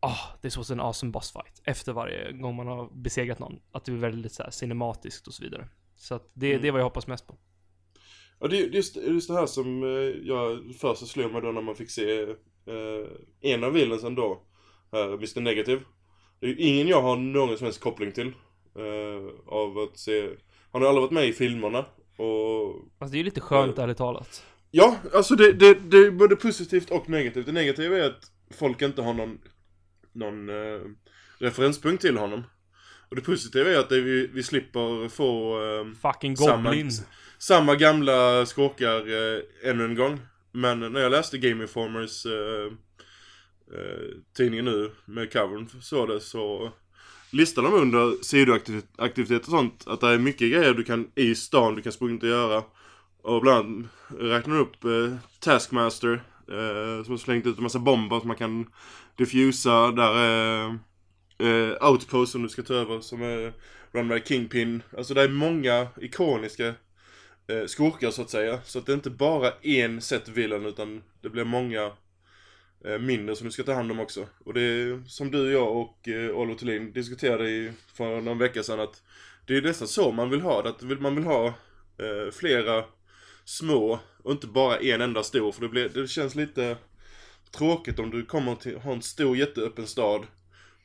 Ah, 0.00 0.36
this 0.42 0.56
was 0.56 0.70
an 0.70 0.80
awesome 0.80 1.12
boss 1.12 1.32
fight 1.32 1.62
Efter 1.64 1.92
varje 1.92 2.32
gång 2.32 2.56
man 2.56 2.66
har 2.66 2.90
besegrat 2.94 3.38
någon 3.38 3.60
Att 3.72 3.84
det 3.84 3.92
blir 3.92 4.00
väldigt 4.02 4.32
så 4.32 4.42
här 4.42 4.50
cinematiskt 4.50 5.26
och 5.26 5.34
så 5.34 5.44
vidare 5.44 5.68
Så 5.96 6.14
att 6.14 6.30
det, 6.34 6.50
Mm. 6.50 6.62
det 6.62 6.68
är 6.68 6.72
vad 6.72 6.80
jag 6.80 6.86
hoppas 6.86 7.06
mest 7.06 7.26
på 7.26 7.36
Ja, 8.40 8.48
det 8.48 8.58
är 8.58 8.66
just, 8.68 8.96
just 8.96 9.28
det 9.28 9.34
här 9.34 9.46
som 9.46 9.82
eh, 9.82 9.88
jag 10.22 10.74
först 10.80 11.06
slog 11.06 11.32
mig 11.32 11.42
då 11.42 11.52
när 11.52 11.62
man 11.62 11.76
fick 11.76 11.90
se 11.90 12.20
eh, 12.66 13.06
en 13.40 13.64
av 13.64 13.72
villensen 13.72 14.14
då, 14.14 14.42
här, 14.92 15.08
Mr 15.14 15.40
Negative. 15.40 15.82
Det 16.40 16.46
är 16.46 16.50
ju 16.50 16.56
ingen 16.56 16.88
jag 16.88 17.02
har 17.02 17.16
någon 17.16 17.56
som 17.58 17.64
helst 17.64 17.80
koppling 17.80 18.12
till. 18.12 18.32
Eh, 18.78 19.52
av 19.54 19.78
att 19.78 19.98
se, 19.98 20.28
han 20.72 20.82
har 20.82 20.88
aldrig 20.88 21.02
varit 21.02 21.12
med 21.12 21.28
i 21.28 21.32
filmerna. 21.32 21.78
Och 22.16 22.74
Alltså 22.98 23.12
det 23.12 23.16
är 23.16 23.18
ju 23.18 23.24
lite 23.24 23.40
skönt 23.40 23.78
ärligt 23.78 23.96
talat 23.98 24.44
Ja, 24.70 24.96
alltså 25.14 25.34
det, 25.36 25.52
det, 25.52 25.74
det 25.74 25.96
är 25.96 26.10
både 26.10 26.36
positivt 26.36 26.90
och 26.90 27.08
negativt. 27.08 27.46
Det 27.46 27.52
negativa 27.52 27.96
är 27.98 28.02
att 28.06 28.22
folk 28.58 28.82
inte 28.82 29.02
har 29.02 29.14
någon, 29.14 29.38
någon 30.12 30.48
eh, 30.48 30.80
referenspunkt 31.38 32.00
till 32.02 32.16
honom. 32.16 32.42
Och 33.10 33.16
det 33.16 33.22
positiva 33.22 33.70
är 33.70 33.78
att 33.78 33.88
det, 33.88 34.00
vi, 34.00 34.26
vi 34.26 34.42
slipper 34.42 35.08
få 35.08 35.60
eh, 35.64 36.10
Fucking 36.12 36.36
Samma- 36.36 36.62
Goblin 36.70 36.90
samma 37.38 37.74
gamla 37.74 38.46
skurkar 38.46 38.98
eh, 38.98 39.70
ännu 39.70 39.84
en 39.84 39.94
gång. 39.94 40.20
Men 40.52 40.80
när 40.80 41.00
jag 41.00 41.10
läste 41.12 41.38
Game 41.38 41.62
Informers 41.62 42.26
eh, 42.26 42.72
eh, 43.78 44.08
tidningen 44.36 44.64
nu 44.64 44.90
med 45.04 45.32
covern 45.32 45.68
så 45.80 46.06
det 46.06 46.20
så 46.20 46.72
listar 47.32 47.62
de 47.62 47.74
under 47.74 48.22
sidoaktivitet 48.22 49.42
och 49.42 49.50
sånt 49.50 49.84
att 49.86 50.00
det 50.00 50.08
är 50.08 50.18
mycket 50.18 50.52
grejer 50.52 50.74
du 50.74 50.84
kan 50.84 51.10
i 51.14 51.34
stan 51.34 51.74
du 51.74 51.82
kan 51.82 51.92
springa 51.92 52.18
och 52.22 52.28
göra. 52.28 52.62
Och 53.22 53.40
bland 53.40 53.66
annat 53.66 53.90
räknar 54.18 54.54
de 54.54 54.60
upp 54.60 54.84
eh, 54.84 55.16
Taskmaster, 55.40 56.22
Eh, 56.48 57.04
som 57.04 57.12
har 57.12 57.16
slängt 57.16 57.46
ut 57.46 57.56
en 57.56 57.62
massa 57.62 57.78
bomber 57.78 58.18
som 58.18 58.28
man 58.28 58.36
kan 58.36 58.66
diffusa. 59.16 59.92
Där 59.92 60.14
är 60.14 60.78
eh, 61.38 61.90
Outpost 61.90 62.32
som 62.32 62.42
du 62.42 62.48
ska 62.48 62.62
ta 62.62 62.74
över 62.74 63.00
som 63.00 63.22
är 63.22 63.52
run 63.92 64.08
by 64.08 64.22
Kingpin. 64.24 64.82
Alltså 64.96 65.14
det 65.14 65.22
är 65.22 65.28
många 65.28 65.88
ikoniska 66.00 66.66
eh, 67.46 67.66
skurkar 67.66 68.10
så 68.10 68.22
att 68.22 68.30
säga. 68.30 68.60
Så 68.64 68.78
att 68.78 68.86
det 68.86 68.92
är 68.92 68.94
inte 68.94 69.10
bara 69.10 69.52
en 69.62 70.00
set 70.00 70.28
villan 70.28 70.66
utan 70.66 71.02
det 71.20 71.28
blir 71.28 71.44
många 71.44 71.90
Eh, 72.84 72.98
mindre 72.98 73.36
som 73.36 73.46
du 73.46 73.52
ska 73.52 73.62
ta 73.62 73.74
hand 73.74 73.90
om 73.90 74.00
också. 74.00 74.26
Och 74.44 74.54
det 74.54 74.60
är 74.60 75.02
som 75.06 75.30
du, 75.30 75.52
jag 75.52 75.76
och 75.76 76.08
eh, 76.08 76.30
Oliver 76.30 76.58
Thulin 76.58 76.92
diskuterade 76.92 77.50
i, 77.50 77.72
för 77.94 78.20
någon 78.20 78.38
vecka 78.38 78.62
sedan 78.62 78.80
att 78.80 79.02
det 79.46 79.56
är 79.56 79.62
nästan 79.62 79.88
så 79.88 80.12
man 80.12 80.30
vill 80.30 80.40
ha 80.40 80.62
det. 80.62 80.68
Att 80.68 81.00
man 81.00 81.14
vill 81.14 81.24
ha 81.24 81.46
eh, 81.46 82.32
flera 82.32 82.84
små 83.44 84.00
och 84.22 84.32
inte 84.32 84.46
bara 84.46 84.78
en 84.78 85.00
enda 85.00 85.22
stor. 85.22 85.52
För 85.52 85.62
det, 85.62 85.68
blir, 85.68 85.88
det 85.88 86.08
känns 86.08 86.34
lite 86.34 86.76
tråkigt 87.50 87.98
om 87.98 88.10
du 88.10 88.24
kommer 88.24 88.54
till 88.54 88.78
ha 88.78 88.92
en 88.92 89.02
stor 89.02 89.36
jätteöppen 89.36 89.86
stad 89.86 90.26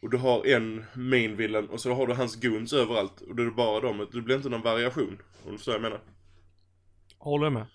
och 0.01 0.09
du 0.09 0.17
har 0.17 0.45
en 0.45 0.85
main 0.93 1.35
villain 1.35 1.69
och 1.69 1.81
så 1.81 1.93
har 1.93 2.07
du 2.07 2.13
hans 2.13 2.41
goons 2.41 2.73
överallt 2.73 3.21
och 3.21 3.35
det 3.35 3.43
är 3.43 3.49
bara 3.49 3.79
dem. 3.79 4.07
Det 4.11 4.21
blir 4.21 4.35
inte 4.35 4.49
någon 4.49 4.61
variation. 4.61 5.17
Om 5.45 5.51
du 5.51 5.57
förstår 5.57 5.71
vad 5.71 5.75
jag 5.75 5.81
menar. 5.81 6.01
Håller 7.17 7.49
med. 7.49 7.65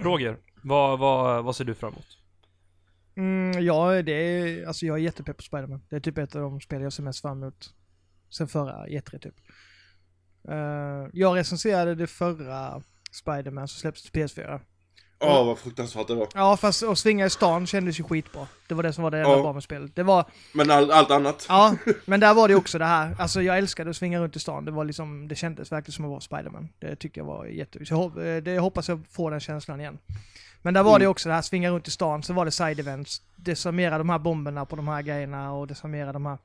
Roger, 0.00 0.36
vad, 0.62 0.98
vad, 0.98 1.44
vad 1.44 1.56
ser 1.56 1.64
du 1.64 1.74
fram 1.74 1.92
emot? 1.92 2.21
Mm, 3.16 3.64
ja, 3.64 4.02
det 4.02 4.12
är, 4.12 4.66
alltså 4.66 4.86
jag 4.86 4.96
är 4.96 5.00
jättepepp 5.02 5.36
på 5.36 5.42
Spiderman. 5.42 5.82
Det 5.88 5.96
är 5.96 6.00
typ 6.00 6.18
ett 6.18 6.34
av 6.36 6.42
de 6.42 6.60
spel 6.60 6.82
jag 6.82 6.92
ser 6.92 7.02
mest 7.02 7.20
fram 7.20 7.42
emot. 7.42 7.74
Sen 8.30 8.48
förra 8.48 8.86
E3 8.86 9.18
typ. 9.18 9.34
Eh, 10.48 11.08
jag 11.12 11.36
recenserade 11.36 11.94
det 11.94 12.06
förra 12.06 12.82
Spiderman 13.12 13.68
som 13.68 13.78
släpptes 13.80 14.02
till 14.10 14.22
PS4. 14.22 14.60
Åh 15.24 15.46
vad 15.46 15.58
fruktansvärt 15.58 16.06
det 16.08 16.14
var. 16.14 16.28
Ja, 16.34 16.56
fast 16.56 16.82
att 16.82 16.98
svinga 16.98 17.26
i 17.26 17.30
stan 17.30 17.66
kändes 17.66 18.00
ju 18.00 18.04
skitbra. 18.04 18.46
Det 18.68 18.74
var 18.74 18.82
det 18.82 18.92
som 18.92 19.04
var 19.04 19.10
det 19.10 19.18
enda 19.18 19.30
Ja. 19.30 19.42
bra 19.42 19.52
med 19.52 19.62
spelet. 19.62 19.96
Det 19.96 20.02
var, 20.02 20.24
Men 20.54 20.70
all, 20.70 20.90
allt 20.90 21.10
annat. 21.10 21.46
ja, 21.48 21.76
men 22.04 22.20
där 22.20 22.34
var 22.34 22.48
det 22.48 22.54
också 22.54 22.78
det 22.78 22.84
här. 22.84 23.16
Alltså 23.18 23.42
jag 23.42 23.58
älskade 23.58 23.90
att 23.90 23.96
svinga 23.96 24.20
runt 24.20 24.36
i 24.36 24.38
stan. 24.38 24.64
Det 24.64 24.70
var 24.70 24.84
liksom, 24.84 25.28
det 25.28 25.34
kändes 25.34 25.72
verkligen 25.72 25.92
som 25.92 26.04
att 26.04 26.08
vara 26.10 26.20
Spiderman. 26.20 26.68
Det 26.78 26.96
tyckte 26.96 27.20
jag 27.20 27.24
var 27.24 27.46
jätteviktigt. 27.46 27.90
Jag, 27.98 28.36
eh, 28.36 28.42
det, 28.42 28.58
hoppas 28.58 28.88
jag 28.88 29.06
får 29.10 29.30
den 29.30 29.40
känslan 29.40 29.80
igen. 29.80 29.98
Men 30.62 30.74
där 30.74 30.82
var 30.82 30.98
det 30.98 31.04
Mm. 31.04 31.10
också 31.10 31.28
det 31.28 31.34
här, 31.34 31.42
svinga 31.42 31.70
runt 31.70 31.88
i 31.88 31.90
stan, 31.90 32.22
så 32.22 32.32
var 32.32 32.44
det 32.44 32.50
side 32.50 32.80
events. 32.80 33.22
Desarmera 33.36 33.98
de 33.98 34.08
här 34.10 34.18
bomberna 34.18 34.64
på 34.66 34.76
de 34.76 34.88
här 34.88 35.02
grejerna 35.02 35.52
och 35.52 35.66
desarmera 35.66 36.12
de 36.12 36.26
här 36.26 36.38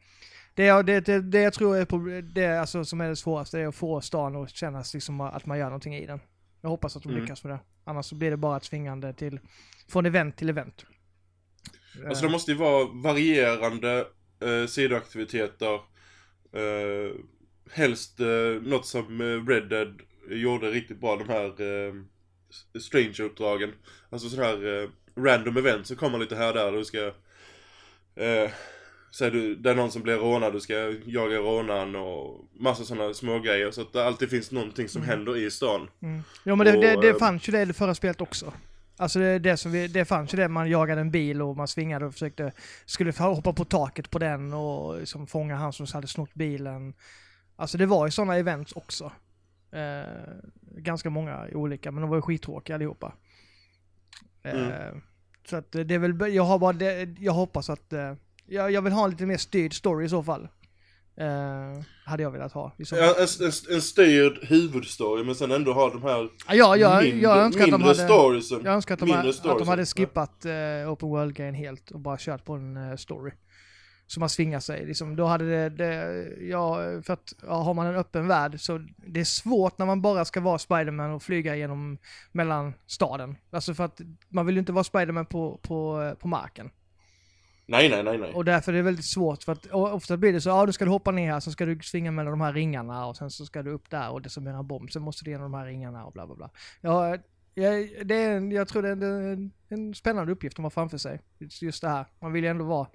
det, 0.55 0.81
det, 0.81 0.99
det, 1.05 1.21
det 1.21 1.41
jag 1.41 1.53
tror 1.53 1.77
är 1.77 2.21
det 2.21 2.59
alltså, 2.59 2.85
som 2.85 3.01
är 3.01 3.09
det 3.09 3.15
svåraste 3.15 3.59
är 3.59 3.67
att 3.67 3.75
få 3.75 4.01
stan 4.01 4.35
att 4.35 4.49
kännas 4.49 4.93
liksom 4.93 5.21
att 5.21 5.45
man 5.45 5.57
gör 5.57 5.65
någonting 5.65 5.95
i 5.95 6.05
den. 6.05 6.19
Jag 6.61 6.69
hoppas 6.69 6.95
att 6.97 7.03
de 7.03 7.09
Mm. 7.09 7.21
lyckas 7.21 7.43
med 7.43 7.53
det. 7.53 7.59
Annars 7.83 8.05
så 8.05 8.15
blir 8.15 8.31
det 8.31 8.37
bara 8.37 8.57
ett 8.57 8.63
svingande 8.63 9.13
till, 9.13 9.39
från 9.87 10.05
event 10.05 10.37
till 10.37 10.49
event. 10.49 10.85
Alltså 12.07 12.25
det 12.25 12.31
måste 12.31 12.51
ju 12.51 12.57
vara 12.57 12.85
varierande 13.03 14.05
eh, 14.41 14.67
sidoaktiviteter. 14.67 15.73
Eh, 16.53 17.11
helst 17.71 18.19
eh, 18.19 18.61
något 18.61 18.85
som 18.85 19.21
eh, 19.21 19.47
Red 19.47 19.69
Dead 19.69 20.01
gjorde 20.29 20.67
riktigt 20.71 21.01
bra, 21.01 21.15
de 21.15 21.29
här 21.29 21.45
eh, 21.61 21.93
Stranger-uppdragen. 22.79 23.73
Alltså 24.09 24.29
sådana 24.29 24.47
här 24.47 24.83
eh, 24.83 24.89
random 25.23 25.57
event 25.57 25.87
som 25.87 25.95
kommer 25.95 26.17
lite 26.19 26.35
här 26.35 26.47
och 26.47 26.53
där. 26.53 26.71
Du 26.71 26.85
ska... 26.85 27.05
Eh, 28.15 28.51
Säg 29.11 29.31
du, 29.31 29.55
det 29.55 29.69
är 29.69 29.75
någon 29.75 29.91
som 29.91 30.01
blir 30.01 30.15
rånad, 30.15 30.53
du 30.53 30.59
ska 30.59 30.73
jaga 31.05 31.37
rånaren 31.37 31.95
och 31.95 32.45
massa 32.59 32.83
sådana 32.83 33.13
små 33.13 33.39
grejer 33.39 33.71
Så 33.71 33.81
att 33.81 33.93
det 33.93 34.05
alltid 34.05 34.29
finns 34.29 34.51
någonting 34.51 34.89
som 34.89 35.01
Mm. 35.01 35.09
händer 35.09 35.37
i 35.37 35.51
stan. 35.51 35.89
Mm. 36.01 36.23
Ja 36.43 36.55
men 36.55 36.65
det, 36.65 36.81
det, 36.81 36.95
Och, 36.95 37.01
det 37.01 37.09
eh, 37.09 37.17
fanns 37.17 37.47
ju 37.49 37.51
det 37.51 37.61
i 37.61 37.65
det 37.65 37.73
förra 37.73 37.95
spelet 37.95 38.21
också. 38.21 38.53
Alltså 38.97 39.19
det, 39.19 39.39
det, 39.39 39.57
som 39.57 39.71
vi, 39.71 39.87
det 39.87 40.05
fanns 40.05 40.33
ju 40.33 40.37
det, 40.37 40.47
man 40.47 40.69
jagade 40.69 41.01
en 41.01 41.11
bil 41.11 41.41
och 41.41 41.57
man 41.57 41.67
svingade 41.67 42.05
och 42.05 42.13
försökte, 42.13 42.51
skulle 42.85 43.11
hoppa 43.17 43.53
på 43.53 43.65
taket 43.65 44.09
på 44.09 44.19
den 44.19 44.53
och 44.53 44.99
liksom 44.99 45.27
fånga 45.27 45.55
han 45.55 45.73
som 45.73 45.87
hade 45.93 46.07
snott 46.07 46.33
bilen. 46.33 46.93
Alltså 47.55 47.77
det 47.77 47.85
var 47.85 48.07
ju 48.07 48.11
sådana 48.11 48.37
events 48.37 48.71
också. 48.71 49.11
Eh, 49.77 50.33
ganska 50.77 51.09
många 51.09 51.47
olika, 51.53 51.91
men 51.91 52.01
de 52.01 52.09
var 52.09 52.17
ju 52.17 52.21
skittråkiga 52.21 52.75
allihopa. 52.75 53.13
Eh, 54.43 54.97
Så 55.49 55.55
att 55.55 55.71
det 55.71 55.91
är 55.91 55.99
väl, 55.99 56.33
jag 56.33 56.43
har 56.43 56.59
bara 56.59 56.73
det, 56.73 57.15
jag 57.19 57.33
hoppas 57.33 57.69
att, 57.69 57.93
eh, 57.93 58.13
jag, 58.45 58.71
jag 58.71 58.81
vill 58.81 58.93
ha 58.93 59.03
en 59.03 59.09
lite 59.11 59.25
mer 59.25 59.37
styrd 59.37 59.73
story 59.73 60.05
i 60.05 60.09
så 60.09 60.23
fall. 60.23 60.47
Eh, 61.17 61.83
hade 62.05 62.23
jag 62.23 62.31
velat 62.31 62.51
ha. 62.53 62.71
Ja, 62.77 63.15
en, 63.17 63.45
en, 63.45 63.75
en 63.75 63.81
styrd 63.81 64.39
huvudstory 64.43 65.23
men 65.23 65.35
sen 65.35 65.51
ändå 65.51 65.73
ha 65.73 65.89
de 65.89 66.03
här 66.03 66.29
Ja, 66.47 66.55
jag, 66.55 66.77
jag, 66.77 67.03
mindre, 67.03 67.19
jag 67.21 67.37
önskar 67.37 67.63
att 67.63 67.69
de 67.69 67.71
mindre 67.71 67.87
hade... 67.87 68.03
storiesen. 68.03 68.61
Jag 68.63 68.73
önskar 68.73 68.93
att 68.93 68.99
de, 68.99 69.05
Mindre 69.05 69.29
att 69.29 69.59
de 69.59 69.67
hade 69.67 69.85
skippat 69.85 70.45
eh, 70.45 70.91
Open 70.91 71.09
World-grejen 71.09 71.55
helt 71.55 71.91
och 71.91 71.99
bara 71.99 72.17
kört 72.19 72.45
på 72.45 72.53
en 72.53 72.77
eh, 72.77 72.95
story. 72.95 73.31
Som 74.07 74.19
man 74.19 74.29
svingar 74.29 74.59
sig. 74.59 74.85
Liksom, 74.85 75.15
då 75.15 75.25
hade 75.25 75.49
det, 75.49 75.69
det 75.69 76.27
ja, 76.39 76.77
för 77.03 77.13
att 77.13 77.33
ja, 77.41 77.53
har 77.53 77.73
man 77.73 77.87
en 77.87 77.95
öppen 77.95 78.27
värld 78.27 78.59
så 78.59 78.85
det 78.95 79.19
är 79.19 79.23
svårt 79.23 79.77
när 79.77 79.85
man 79.85 80.01
bara 80.01 80.25
ska 80.25 80.41
vara 80.41 80.57
Spiderman 80.57 81.11
och 81.11 81.23
flyga 81.23 81.55
genom 81.55 81.97
mellan 82.31 82.73
staden. 82.85 83.37
Alltså 83.51 83.73
för 83.73 83.83
att 83.83 84.01
man 84.29 84.45
vill 84.45 84.55
ju 84.55 84.59
inte 84.59 84.71
vara 84.71 84.83
Spiderman 84.83 85.25
på, 85.25 85.59
på, 85.61 86.13
på 86.19 86.27
marken. 86.27 86.69
Nej, 87.65 87.89
nej, 87.89 88.03
nej, 88.03 88.17
nej. 88.17 88.33
Och 88.33 88.45
därför 88.45 88.73
är 88.73 88.77
det 88.77 88.83
väldigt 88.83 89.13
svårt 89.13 89.43
för 89.43 89.51
att 89.51 89.65
ofta 89.71 90.17
blir 90.17 90.33
det 90.33 90.41
så, 90.41 90.49
ja 90.49 90.65
du 90.65 90.73
ska 90.73 90.85
du 90.85 90.91
hoppa 90.91 91.11
ner 91.11 91.31
här, 91.31 91.39
så 91.39 91.51
ska 91.51 91.65
du 91.65 91.79
svinga 91.79 92.11
mellan 92.11 92.31
de 92.31 92.41
här 92.41 92.53
ringarna 92.53 93.05
och 93.05 93.17
sen 93.17 93.31
så 93.31 93.45
ska 93.45 93.63
du 93.63 93.71
upp 93.71 93.89
där 93.89 94.09
och 94.09 94.21
desarmera 94.21 94.57
en 94.57 94.67
bomb, 94.67 94.91
sen 94.91 95.01
måste 95.01 95.25
du 95.25 95.31
genom 95.31 95.51
de 95.51 95.57
här 95.57 95.65
ringarna 95.65 96.05
och 96.05 96.13
bla 96.13 96.27
bla 96.27 96.35
bla. 96.35 96.49
Ja, 96.81 97.17
jag, 97.53 97.89
det 98.05 98.15
är 98.15 98.31
en, 98.31 98.51
jag 98.51 98.67
tror 98.67 98.81
det 98.81 98.87
är 98.87 98.91
en, 98.91 98.99
det 98.99 99.75
är 99.75 99.77
en, 99.77 99.93
spännande 99.93 100.31
uppgift 100.31 100.55
de 100.55 100.65
har 100.65 100.69
framför 100.69 100.97
sig. 100.97 101.21
Just 101.61 101.81
det 101.81 101.89
här, 101.89 102.05
man 102.19 102.33
vill 102.33 102.43
ju 102.43 102.49
ändå 102.49 102.65
vara, 102.65 102.87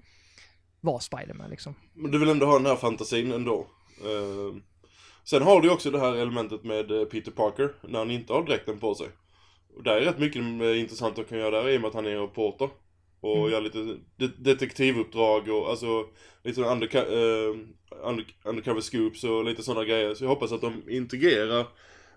vara 0.83 0.99
Spiderman 0.99 1.49
liksom. 1.49 1.75
Men 1.93 2.11
du 2.11 2.19
vill 2.19 2.29
ändå 2.29 2.45
ha 2.45 2.57
den 2.57 2.65
här 2.65 2.75
fantasin 2.75 3.31
ändå. 3.31 3.67
Eh, 4.01 4.55
sen 5.23 5.41
har 5.41 5.61
du 5.61 5.69
också 5.69 5.91
det 5.91 5.99
här 5.99 6.15
elementet 6.15 6.63
med 6.63 6.91
eh, 6.91 7.05
Peter 7.05 7.31
Parker, 7.31 7.73
när 7.81 7.99
han 7.99 8.11
inte 8.11 8.33
har 8.33 8.43
dräkten 8.43 8.79
på 8.79 8.95
sig. 8.95 9.07
Och 9.75 9.83
där 9.83 9.95
är 9.95 10.01
rätt 10.01 10.19
mycket 10.19 10.41
eh, 10.41 10.79
intressant 10.79 11.19
att 11.19 11.29
kan 11.29 11.37
göra 11.37 11.61
där 11.63 11.69
i 11.69 11.77
och 11.77 11.81
med 11.81 11.87
att 11.87 11.93
han 11.93 12.05
är 12.05 12.17
reporter. 12.21 12.69
Och 13.21 13.37
Mm. 13.37 13.51
gör 13.51 13.61
lite 13.61 13.97
de- 14.17 14.33
detektivuppdrag 14.37 15.49
och 15.49 15.69
alltså 15.69 16.05
lite 16.43 16.61
underco- 16.61 17.11
eh, 17.13 17.55
under, 18.07 18.25
undercover 18.43 18.81
scoops 18.81 19.23
och 19.23 19.43
lite 19.45 19.63
sådana 19.63 19.85
grejer. 19.85 20.13
Så 20.15 20.23
jag 20.23 20.29
hoppas 20.29 20.51
att 20.51 20.61
de 20.61 20.89
integrerar 20.89 21.65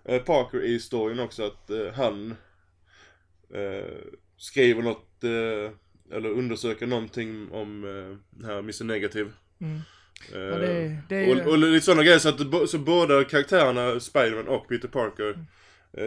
eh, 0.05 0.21
Parker 0.21 0.63
i 0.63 0.79
storyn 0.79 1.19
också, 1.19 1.43
att 1.43 1.69
han 1.95 2.35
skriver 4.37 4.81
något 4.81 5.23
eller 6.11 6.29
undersöker 6.29 6.87
någonting 6.87 7.51
om 7.51 7.83
eh, 7.83 8.45
här 8.45 8.59
Mr 8.59 8.83
Negative. 8.83 9.31
Mm. 9.59 9.75
Eh, 10.33 10.39
Ja, 10.39 10.57
det, 10.57 10.97
det 11.09 11.15
är 11.15 11.41
och, 11.47 11.51
och 11.51 11.57
lite 11.57 11.85
sådana 11.85 12.03
grejer 12.03 12.19
så 12.19 12.29
att 12.29 12.69
så 12.69 12.77
båda 12.79 13.23
karaktärerna, 13.23 13.99
Spiderman 13.99 14.47
och 14.47 14.67
Peter 14.69 14.87
Parker, 14.87 15.33
Mm. 15.33 15.45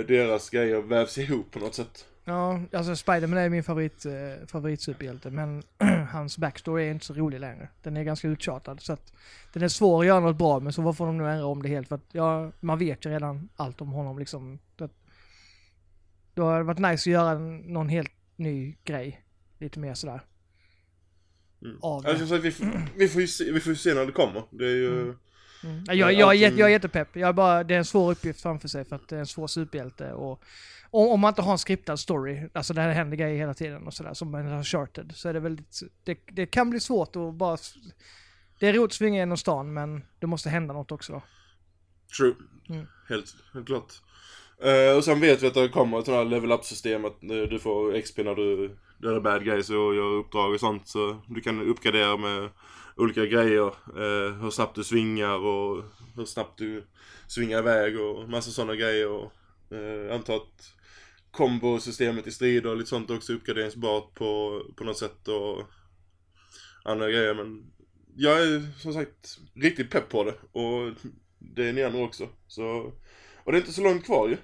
eh, 0.01 0.07
deras 0.07 0.51
grejer 0.51 0.83
vävs 0.83 1.19
ihop 1.19 1.51
på 1.51 1.59
något 1.59 1.75
sätt. 1.75 2.07
ja, 2.25 2.61
alltså 2.73 2.97
Spiderman 2.97 3.39
är 3.39 3.49
min 3.49 3.65
favorit, 3.65 4.05
eh, 4.07 4.47
favoritsuperhjälte, 4.47 5.31
men 5.31 5.63
hans 6.13 6.39
backstory 6.39 6.85
är 6.87 6.91
inte 6.91 7.07
så 7.07 7.15
rolig 7.15 7.41
längre. 7.41 7.69
Den 7.83 7.97
är 7.97 8.03
ganska 8.05 8.29
uttjatad, 8.29 8.81
så 8.81 8.93
att 8.93 9.13
den 9.53 9.63
är 9.63 9.69
svår 9.69 10.01
att 10.01 10.07
göra 10.07 10.21
något 10.21 10.37
bra 10.39 10.61
med, 10.61 10.75
så 10.75 10.83
varför 10.83 10.97
får 10.97 11.07
de 11.07 11.19
nu 11.19 11.31
ändra 11.31 11.47
om 11.47 11.63
det 11.63 11.69
helt? 11.69 11.89
För 11.89 11.95
att, 11.95 12.07
ja, 12.13 12.53
man 12.61 12.79
vet 12.79 13.07
ju 13.07 13.11
redan 13.11 13.49
allt 13.57 13.81
om 13.81 13.89
honom 13.89 14.19
liksom. 14.19 14.59
Att, 14.79 14.93
då 16.35 16.45
hade 16.45 16.59
det 16.59 16.65
varit 16.65 16.79
nice 16.79 16.93
att 16.93 17.07
göra 17.07 17.39
någon 17.39 17.89
helt 17.89 18.13
ny 18.37 18.77
grej. 18.85 19.21
Lite 19.61 19.79
mer 19.79 19.95
sådär. 19.95 20.21
Mm. 21.63 21.79
Av 21.83 22.07
Alltså, 22.07 22.27
så 22.27 22.37
vi, 22.39 22.55
vi, 22.97 23.09
får 23.09 23.21
ju 23.21 23.29
se, 23.29 23.53
vi 23.53 23.61
får 23.61 23.75
se 23.75 23.95
när 23.95 24.07
det 24.07 24.13
kommer. 24.13 24.43
Det 24.51 24.65
är 24.65 24.77
ju... 24.77 24.89
Mm. 25.03 25.17
Mm. 25.65 25.85
Ja, 25.87 25.95
Jag, 25.95 26.13
jag, 26.13 26.21
är 26.21 26.25
allting- 26.27 26.41
jätte- 26.41 26.57
jag 26.57 26.69
är 26.69 26.73
jättepepp. 26.73 27.17
Jag 27.17 27.29
är 27.29 27.33
bara, 27.33 27.65
det 27.65 27.75
är 27.75 27.79
en 27.79 27.85
svår 27.85 28.13
uppgift 28.13 28.41
framför 28.41 28.69
sig 28.69 28.85
för 28.85 28.97
att 28.97 29.09
det 29.09 29.17
är 29.17 29.21
en 29.21 29.27
svår 29.27 29.47
superhjälte. 29.47 30.13
Och, 30.13 30.43
om, 30.91 31.09
om 31.09 31.21
man 31.21 31.29
inte 31.29 31.43
har 31.43 31.53
en 31.53 31.59
skriptad 31.59 31.97
story, 31.97 32.49
alltså 32.53 32.75
det 32.75 32.81
händer 32.83 33.17
grejer 33.17 33.37
hela 33.37 33.55
tiden 33.55 33.87
och 33.87 33.95
sådär, 33.95 34.15
som 34.15 34.35
en 34.35 34.47
Uncharted, 34.53 35.13
så 35.15 35.29
är 35.29 35.33
det 35.35 35.41
väldigt, 35.41 35.81
det, 36.05 36.19
det 36.33 36.47
kan 36.47 36.71
bli 36.71 36.81
svårt 36.81 37.17
att 37.17 37.35
bara... 37.35 37.57
Det 38.59 38.67
är 38.69 38.73
roligt 38.73 38.85
att 38.91 38.93
svinga 38.93 39.19
genom 39.19 39.37
stan, 39.37 39.73
men 39.73 40.05
det 40.19 40.27
måste 40.27 40.49
hända 40.51 40.75
något 40.75 40.93
också 40.93 41.13
då. 41.13 41.23
True. 42.17 42.35
Mm. 42.69 42.87
Helt, 43.09 43.35
helt 43.55 43.67
klart. 43.67 43.93
Eh, 44.63 44.97
och 44.97 45.05
sen 45.05 45.21
vet 45.21 45.43
vi 45.43 45.47
att 45.47 45.55
det 45.55 45.69
kommer 45.69 45.99
ett 45.99 46.05
sånt 46.05 46.17
här 46.17 46.25
level 46.25 46.53
up 46.53 46.65
system 46.65 47.05
att 47.05 47.23
eh, 47.23 47.29
du 47.29 47.59
får 47.59 48.01
XP 48.01 48.19
när 48.19 48.35
du 48.35 48.77
döda 49.01 49.21
bad 49.21 49.45
guys 49.45 49.71
och 49.71 49.95
gör 49.95 50.13
uppdrag 50.13 50.55
och 50.55 50.61
sånt. 50.61 50.89
Så 50.89 51.23
du 51.29 51.41
kan 51.41 51.63
uppgradera 51.63 52.17
med 52.17 52.51
olika 52.97 53.27
grejer. 53.27 53.67
Eh, 53.97 54.35
hur 54.43 54.51
snabbt 54.51 54.77
du 54.77 54.85
svingar 54.85 55.39
och 55.39 55.85
hur 56.17 56.25
snabbt 56.25 56.59
du 56.59 56.85
svingar 57.29 57.59
iväg 57.59 58.01
och 58.01 58.29
massa 58.29 58.51
sådana 58.51 58.77
grejer. 58.77 59.09
Och, 59.09 59.33
eh, 59.71 59.79
jag 59.79 60.15
antar 60.15 60.37
att 60.37 60.75
kombosystemet 61.31 62.27
i 62.27 62.31
strid 62.31 62.67
och 62.67 62.77
lite 62.77 62.89
sånt 62.89 63.11
också 63.11 63.33
är 63.33 63.37
uppgraderingsbart 63.37 64.15
på, 64.15 64.63
på 64.77 64.85
något 64.85 64.99
sätt 64.99 65.29
och 65.29 65.63
andra 66.85 67.11
grejer. 67.11 67.35
Men 67.35 67.73
jag 68.17 68.43
är 68.43 68.79
som 68.79 68.93
sagt 68.93 69.39
riktigt 69.55 69.91
pepp 69.91 70.09
på 70.09 70.25
det 70.25 70.35
och 70.53 70.93
det 71.39 71.69
är 71.69 71.73
ni 71.73 71.83
andra 71.83 72.03
också. 72.03 72.29
Så, 72.47 72.93
och 73.45 73.53
det 73.53 73.59
är 73.59 73.61
inte 73.61 73.73
så 73.73 73.83
långt 73.83 74.05
kvar 74.05 74.29
ju. 74.29 74.37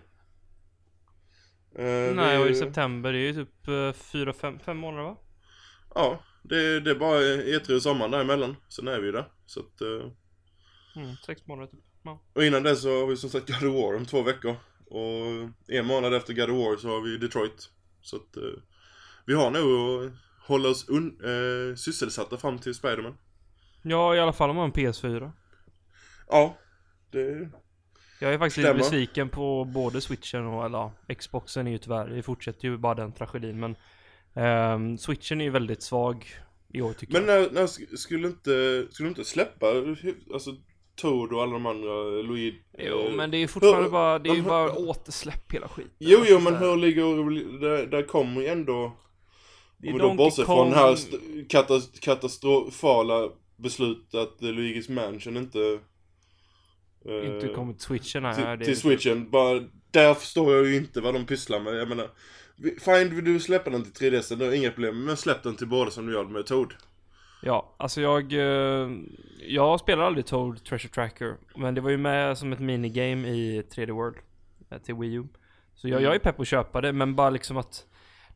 Eh, 1.78 2.14
Nej, 2.14 2.38
och 2.38 2.48
i 2.48 2.54
september, 2.54 3.12
det 3.12 3.18
är 3.18 3.32
ju 3.32 3.32
typ 3.32 3.68
uh, 3.68 3.92
fyra, 3.92 4.32
fem, 4.32 4.58
fem 4.58 4.76
månader 4.76 5.04
va? 5.04 5.16
Ja, 5.94 6.20
det, 6.42 6.80
det 6.80 6.90
är 6.90 6.94
bara 6.94 7.20
E3 7.20 7.74
och 7.74 7.82
sommaren 7.82 8.10
däremellan. 8.10 8.56
Sen 8.68 8.88
är 8.88 9.00
vi 9.00 9.06
ju 9.06 9.12
där. 9.12 9.28
Så 9.46 9.60
att, 9.60 9.80
eh, 9.80 10.10
Mm, 10.96 11.16
sex 11.26 11.46
månader 11.46 11.68
typ. 11.70 11.80
Ja. 12.04 12.22
och 12.34 12.44
innan 12.44 12.62
det 12.62 12.76
så 12.76 13.00
har 13.00 13.06
vi 13.06 13.16
som 13.16 13.30
sagt 13.30 13.46
God 13.46 13.68
of 13.70 13.74
War 13.84 13.96
om 13.96 14.06
två 14.06 14.22
veckor. 14.22 14.56
Och 14.86 15.50
en 15.68 15.86
månad 15.86 16.14
efter 16.14 16.34
God 16.34 16.50
of 16.50 16.56
War 16.56 16.76
så 16.76 16.88
har 16.88 17.00
vi 17.00 17.16
Detroit. 17.16 17.70
Så 18.02 18.16
att 18.16 18.36
eh, 18.36 18.42
vi 19.26 19.34
har 19.34 19.50
nog 19.50 19.62
att 20.04 20.12
hålla 20.46 20.68
oss 20.68 20.88
un- 20.88 21.24
eh, 21.70 21.74
sysselsatta 21.74 22.36
fram 22.36 22.58
till 22.58 22.74
Spiderman. 22.74 23.16
ja, 23.82 24.14
i 24.16 24.20
alla 24.20 24.32
fall 24.32 24.50
om 24.50 24.56
man 24.56 24.62
har 24.62 24.66
en 24.80 24.92
PS4. 24.92 25.30
Ja, 26.28 26.56
det... 27.10 27.48
Jag 28.20 28.34
är 28.34 28.38
faktiskt 28.38 28.54
Stämmer. 28.54 28.74
lite 28.74 28.90
besviken 28.90 29.28
på 29.28 29.64
både 29.64 30.00
switchen 30.00 30.46
och, 30.46 30.64
eller 30.66 30.78
ja, 30.78 30.92
Xboxen 31.18 31.66
är 31.66 31.70
ju 31.70 31.78
tyvärr, 31.78 32.06
det 32.08 32.22
fortsätter 32.22 32.68
ju 32.68 32.76
bara 32.76 32.94
den 32.94 33.12
tragedin 33.12 33.60
men 33.60 33.76
ehm, 34.34 34.98
Switchen 34.98 35.40
är 35.40 35.44
ju 35.44 35.50
väldigt 35.50 35.82
svag 35.82 36.26
i 36.74 36.80
år 36.82 36.92
tycker 36.92 37.12
Men 37.20 37.28
jag. 37.28 37.42
när, 37.42 37.50
när 37.60 37.66
sk- 37.66 37.96
skulle 37.96 38.28
inte, 38.28 38.86
skulle 38.90 39.08
inte 39.08 39.24
släppa, 39.24 39.66
alltså 40.34 40.50
Toad 40.96 41.32
och 41.32 41.42
alla 41.42 41.52
de 41.52 41.66
andra, 41.66 41.88
Louis... 42.22 42.54
Jo, 42.78 42.98
eh, 43.00 43.12
men 43.14 43.30
det 43.30 43.36
är 43.36 43.38
ju 43.38 43.48
fortfarande 43.48 43.82
hur- 43.82 43.90
bara, 43.90 44.18
det 44.18 44.28
är 44.30 44.34
ju 44.34 44.40
men 44.40 44.48
bara 44.48 44.72
hur- 44.72 44.88
återsläpp 44.88 45.52
hela 45.52 45.68
skiten. 45.68 45.92
Jo, 45.98 46.18
jo, 46.28 46.38
men 46.40 46.56
hur 46.56 46.76
ligger, 46.76 47.60
där, 47.60 47.86
där 47.86 48.02
kommer 48.02 48.40
ju 48.40 48.46
ändå 48.46 48.74
Om 48.84 48.92
vi 49.78 49.92
då 49.92 50.14
bortser 50.14 50.44
från 50.44 50.70
det 50.70 50.76
här 50.76 50.92
st- 50.92 51.16
katas- 51.48 52.00
katastrofala 52.00 53.28
beslutet 53.56 54.14
att 54.14 54.40
Luigi's 54.40 54.92
Mansion 54.92 55.36
inte... 55.36 55.78
eh, 57.08 57.34
Inte 57.34 57.48
till 57.48 57.74
switchen 57.78 58.24
här. 58.24 58.34
till, 58.34 58.44
till 58.44 58.58
lite- 58.58 58.80
switchen. 58.80 59.30
Bara, 59.30 59.60
där 59.90 60.14
förstår 60.14 60.54
jag 60.54 60.66
ju 60.66 60.76
inte 60.76 61.00
vad 61.00 61.14
de 61.14 61.26
pysslar 61.26 61.60
med. 61.60 61.74
Jag 61.74 61.88
menar, 61.88 62.08
fine 62.80 63.14
vill 63.14 63.24
du 63.24 63.40
släppa 63.40 63.70
den 63.70 63.84
till 63.92 64.12
3DS, 64.12 64.36
det 64.36 64.46
är 64.46 64.52
inga 64.54 64.70
problem. 64.70 65.04
Men 65.04 65.16
släpp 65.16 65.42
den 65.42 65.56
till 65.56 65.66
båda 65.66 65.90
som 65.90 66.06
du 66.06 66.12
gör 66.12 66.24
med 66.24 66.46
Toad. 66.46 66.74
Ja, 67.42 67.74
alltså 67.76 68.00
jag... 68.00 68.32
eh, 68.32 68.90
Jag 69.46 69.80
spelar 69.80 70.04
aldrig 70.04 70.26
Toad 70.26 70.64
Treasure 70.64 70.92
Tracker. 70.92 71.34
Men 71.56 71.74
det 71.74 71.80
var 71.80 71.90
ju 71.90 71.96
med 71.96 72.38
som 72.38 72.52
ett 72.52 72.60
minigame 72.60 73.28
i 73.28 73.62
3D 73.74 73.90
World. 73.92 74.16
eh, 74.70 74.78
Till 74.78 74.94
Wii 74.94 75.14
U. 75.14 75.24
Så 75.74 75.88
jag, 75.88 76.02
jag 76.02 76.14
är 76.14 76.18
pepp 76.18 76.36
på 76.36 76.42
att 76.42 76.48
köpa 76.48 76.80
det, 76.80 76.92
men 76.92 77.14
bara 77.14 77.30
liksom 77.30 77.56
att... 77.56 77.84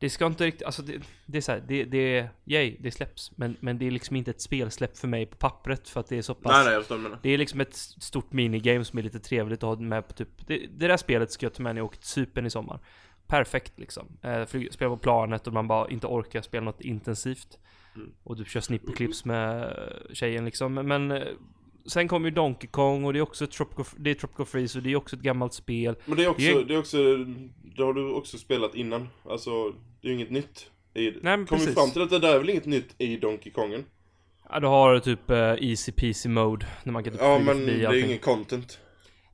Det 0.00 0.11
ska 0.11 0.26
inte 0.26 0.47
riktigt, 0.47 0.62
alltså 0.62 0.83
det, 0.83 1.02
det 1.26 1.38
är 1.38 1.42
såhär, 1.42 1.64
det, 1.69 1.85
det, 1.85 2.28
yay, 2.45 2.76
det 2.80 2.90
släpps. 2.90 3.33
Men, 3.37 3.57
men 3.61 3.78
det 3.78 3.87
är 3.87 3.90
liksom 3.90 4.16
inte 4.16 4.30
ett 4.30 4.40
spelsläpp 4.40 4.97
för 4.99 5.09
mig 5.09 5.26
på 5.26 5.37
pappret 5.37 5.88
för 5.88 6.00
att 6.00 6.09
det 6.09 6.19
är 6.19 6.23
så 6.23 6.35
pass... 6.35 6.52
Nej, 6.52 6.64
nej, 6.64 6.73
jag 6.73 6.83
förstår 6.83 6.97
du 6.97 7.02
menar. 7.02 7.19
Det 7.23 7.30
är 7.30 7.38
liksom 7.38 7.61
ett 7.61 7.76
stort 7.76 8.33
minigame 8.33 8.85
som 8.85 8.99
är 8.99 9.02
lite 9.02 9.21
trevligt 9.21 9.62
att 9.62 9.78
ha 9.78 9.85
med 9.85 10.09
på 10.09 10.14
typ 10.14 10.47
Det, 10.47 10.66
det 10.71 10.88
där 10.88 10.97
spelet 10.97 11.33
ska 11.33 11.47
jag 11.47 11.54
ta 11.54 11.62
med 11.62 11.75
när 11.75 11.80
jag 11.80 11.87
åker 11.87 11.99
till 11.99 12.09
Cypern 12.09 12.47
i 12.47 12.50
sommar 12.50 12.80
Perfekt 13.26 13.78
liksom 13.78 14.19
eh, 14.23 14.45
flyg, 14.45 14.73
Spela 14.73 14.90
på 14.90 14.97
planet 14.97 15.47
och 15.47 15.52
man 15.52 15.69
bara 15.69 15.88
inte 15.88 16.07
orkar 16.07 16.42
spela 16.42 16.64
något 16.64 16.80
intensivt 16.80 17.59
Mm. 17.97 18.12
Och 18.23 18.37
typ 18.37 18.49
kör 18.49 18.61
snipperclips 18.61 19.25
med 19.25 19.62
eh, 19.62 20.14
tjejen 20.14 20.45
liksom 20.45 20.75
Men, 20.75 20.87
men 20.87 21.11
eh, 21.11 21.28
Sen 21.87 22.08
kommer 22.08 22.28
ju 22.28 22.34
Donkey 22.34 22.68
Kong 22.70 23.04
och 23.04 23.12
det 23.12 23.18
är 23.18 23.22
också 23.22 23.46
Tropical, 23.46 23.84
det 23.96 24.10
är 24.10 24.14
Tropical 24.14 24.46
Freeze 24.46 24.78
och 24.78 24.82
det 24.84 24.92
är 24.92 24.96
också 24.96 25.16
ett 25.16 25.22
gammalt 25.22 25.54
spel 25.54 25.94
Men 26.06 26.16
det 26.16 26.25
är 26.25 26.28
också, 26.28 26.46
Det- 26.54 26.64
det 26.64 26.75
är 26.75 26.78
också, 26.78 26.99
det 27.76 27.82
har 27.82 27.92
du 27.94 28.12
också 28.12 28.38
spelat 28.38 28.75
innan. 28.75 29.08
Alltså, 29.30 29.71
det 30.00 30.08
är 30.08 30.08
ju 30.08 30.14
inget 30.14 30.30
nytt. 30.30 30.71
I, 30.95 31.12
men 31.23 31.47
Kom 31.47 31.58
precis. 31.58 31.75
fram 31.75 31.90
till 31.90 32.02
att 32.02 32.10
det 32.10 32.19
där 32.19 32.34
är 32.34 32.38
väl 32.38 32.50
inget 32.50 32.66
nytt 32.66 32.95
i 32.99 33.16
Donkey 33.16 33.52
Kongen? 33.52 33.84
Ja 34.52 34.60
du 34.60 34.66
har 34.66 34.99
typ 34.99 35.30
eh, 35.30 35.36
Easy 35.38 35.93
Peasy 35.93 36.28
Mode 36.28 36.66
När 36.84 36.93
man 36.93 37.04
kan 37.04 37.12
typ 37.12 37.23
Ja, 37.23 37.38
men 37.38 37.66
det 37.66 37.73
är 37.82 37.86
allting. 37.86 38.04
ingen 38.04 38.19
content. 38.19 38.78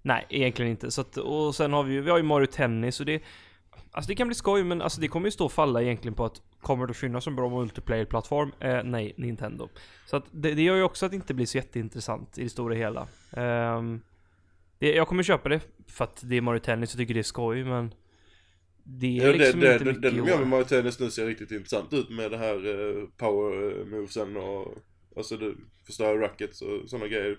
Nej, 0.03 0.27
egentligen 0.31 0.71
inte. 0.71 0.91
Så 0.91 1.01
att, 1.01 1.17
och 1.17 1.55
sen 1.55 1.73
har 1.73 1.83
vi 1.83 1.93
ju, 1.95 2.01
vi 2.01 2.11
har 2.11 2.17
ju 2.17 2.23
Mario 2.23 2.47
Tennis 2.47 3.01
och 3.01 3.07
det 3.07 3.23
Alltså 3.93 4.09
det 4.09 4.15
kan 4.15 4.27
bli 4.29 4.35
skoj 4.35 4.65
men 4.65 4.83
alltså 4.83 5.01
det 5.01 5.09
kommer 5.09 5.27
ju 5.27 5.31
stå 5.31 5.45
och 5.45 5.53
falla 5.53 5.83
egentligen 5.83 6.15
på 6.15 6.25
att 6.25 6.43
Kommer 6.67 6.87
det 6.87 6.95
finnas 6.95 7.27
en 7.27 7.37
bra 7.37 7.49
multiplayer-plattform? 7.49 8.53
Eh, 8.61 8.83
nej, 8.85 9.15
Nintendo. 9.17 9.69
Så 10.07 10.17
att 10.17 10.25
det, 10.31 10.55
det 10.55 10.63
gör 10.63 10.77
ju 10.77 10.83
också 10.83 11.07
att 11.07 11.13
det 11.13 11.17
inte 11.17 11.35
blir 11.35 11.47
så 11.47 11.57
jätteintressant 11.59 12.39
i 12.39 12.43
det 12.43 12.49
stora 12.49 12.75
hela. 12.75 13.09
Ehm, 13.33 14.01
det, 14.79 14.95
jag 14.95 15.09
kommer 15.09 15.23
köpa 15.23 15.49
det 15.49 15.61
för 15.87 16.05
att 16.05 16.21
det 16.25 16.37
är 16.37 16.41
Mario 16.41 16.59
Tennis 16.61 16.95
och 16.95 16.99
tycker 16.99 17.15
det 17.15 17.21
är 17.21 17.23
skoj 17.23 17.65
men 17.65 17.95
Det 18.83 19.19
är 19.19 19.27
Ja, 19.27 19.33
liksom 19.33 19.61
det, 19.61 19.73
inte 19.73 19.85
det, 19.85 19.91
mycket 19.91 20.03
det, 20.03 20.11
de 20.11 20.29
gör 20.29 20.39
med. 20.39 20.49
Mario 20.49 20.65
Tennis 20.65 21.01
nu 21.01 21.11
ser 21.11 21.27
riktigt 21.27 21.51
intressant 21.51 21.93
ut 21.93 22.11
med 22.11 22.31
det 22.31 22.39
här 22.39 22.57
eh, 22.57 23.05
power 23.17 23.81
eh, 23.81 23.87
movesen 23.87 24.37
och 24.37 24.75
Alltså 25.17 25.37
det 25.37 25.55
förstör 25.87 26.19
rackets 26.19 26.63
och 26.63 26.91
sådana 26.91 27.09
grejer. 27.09 27.39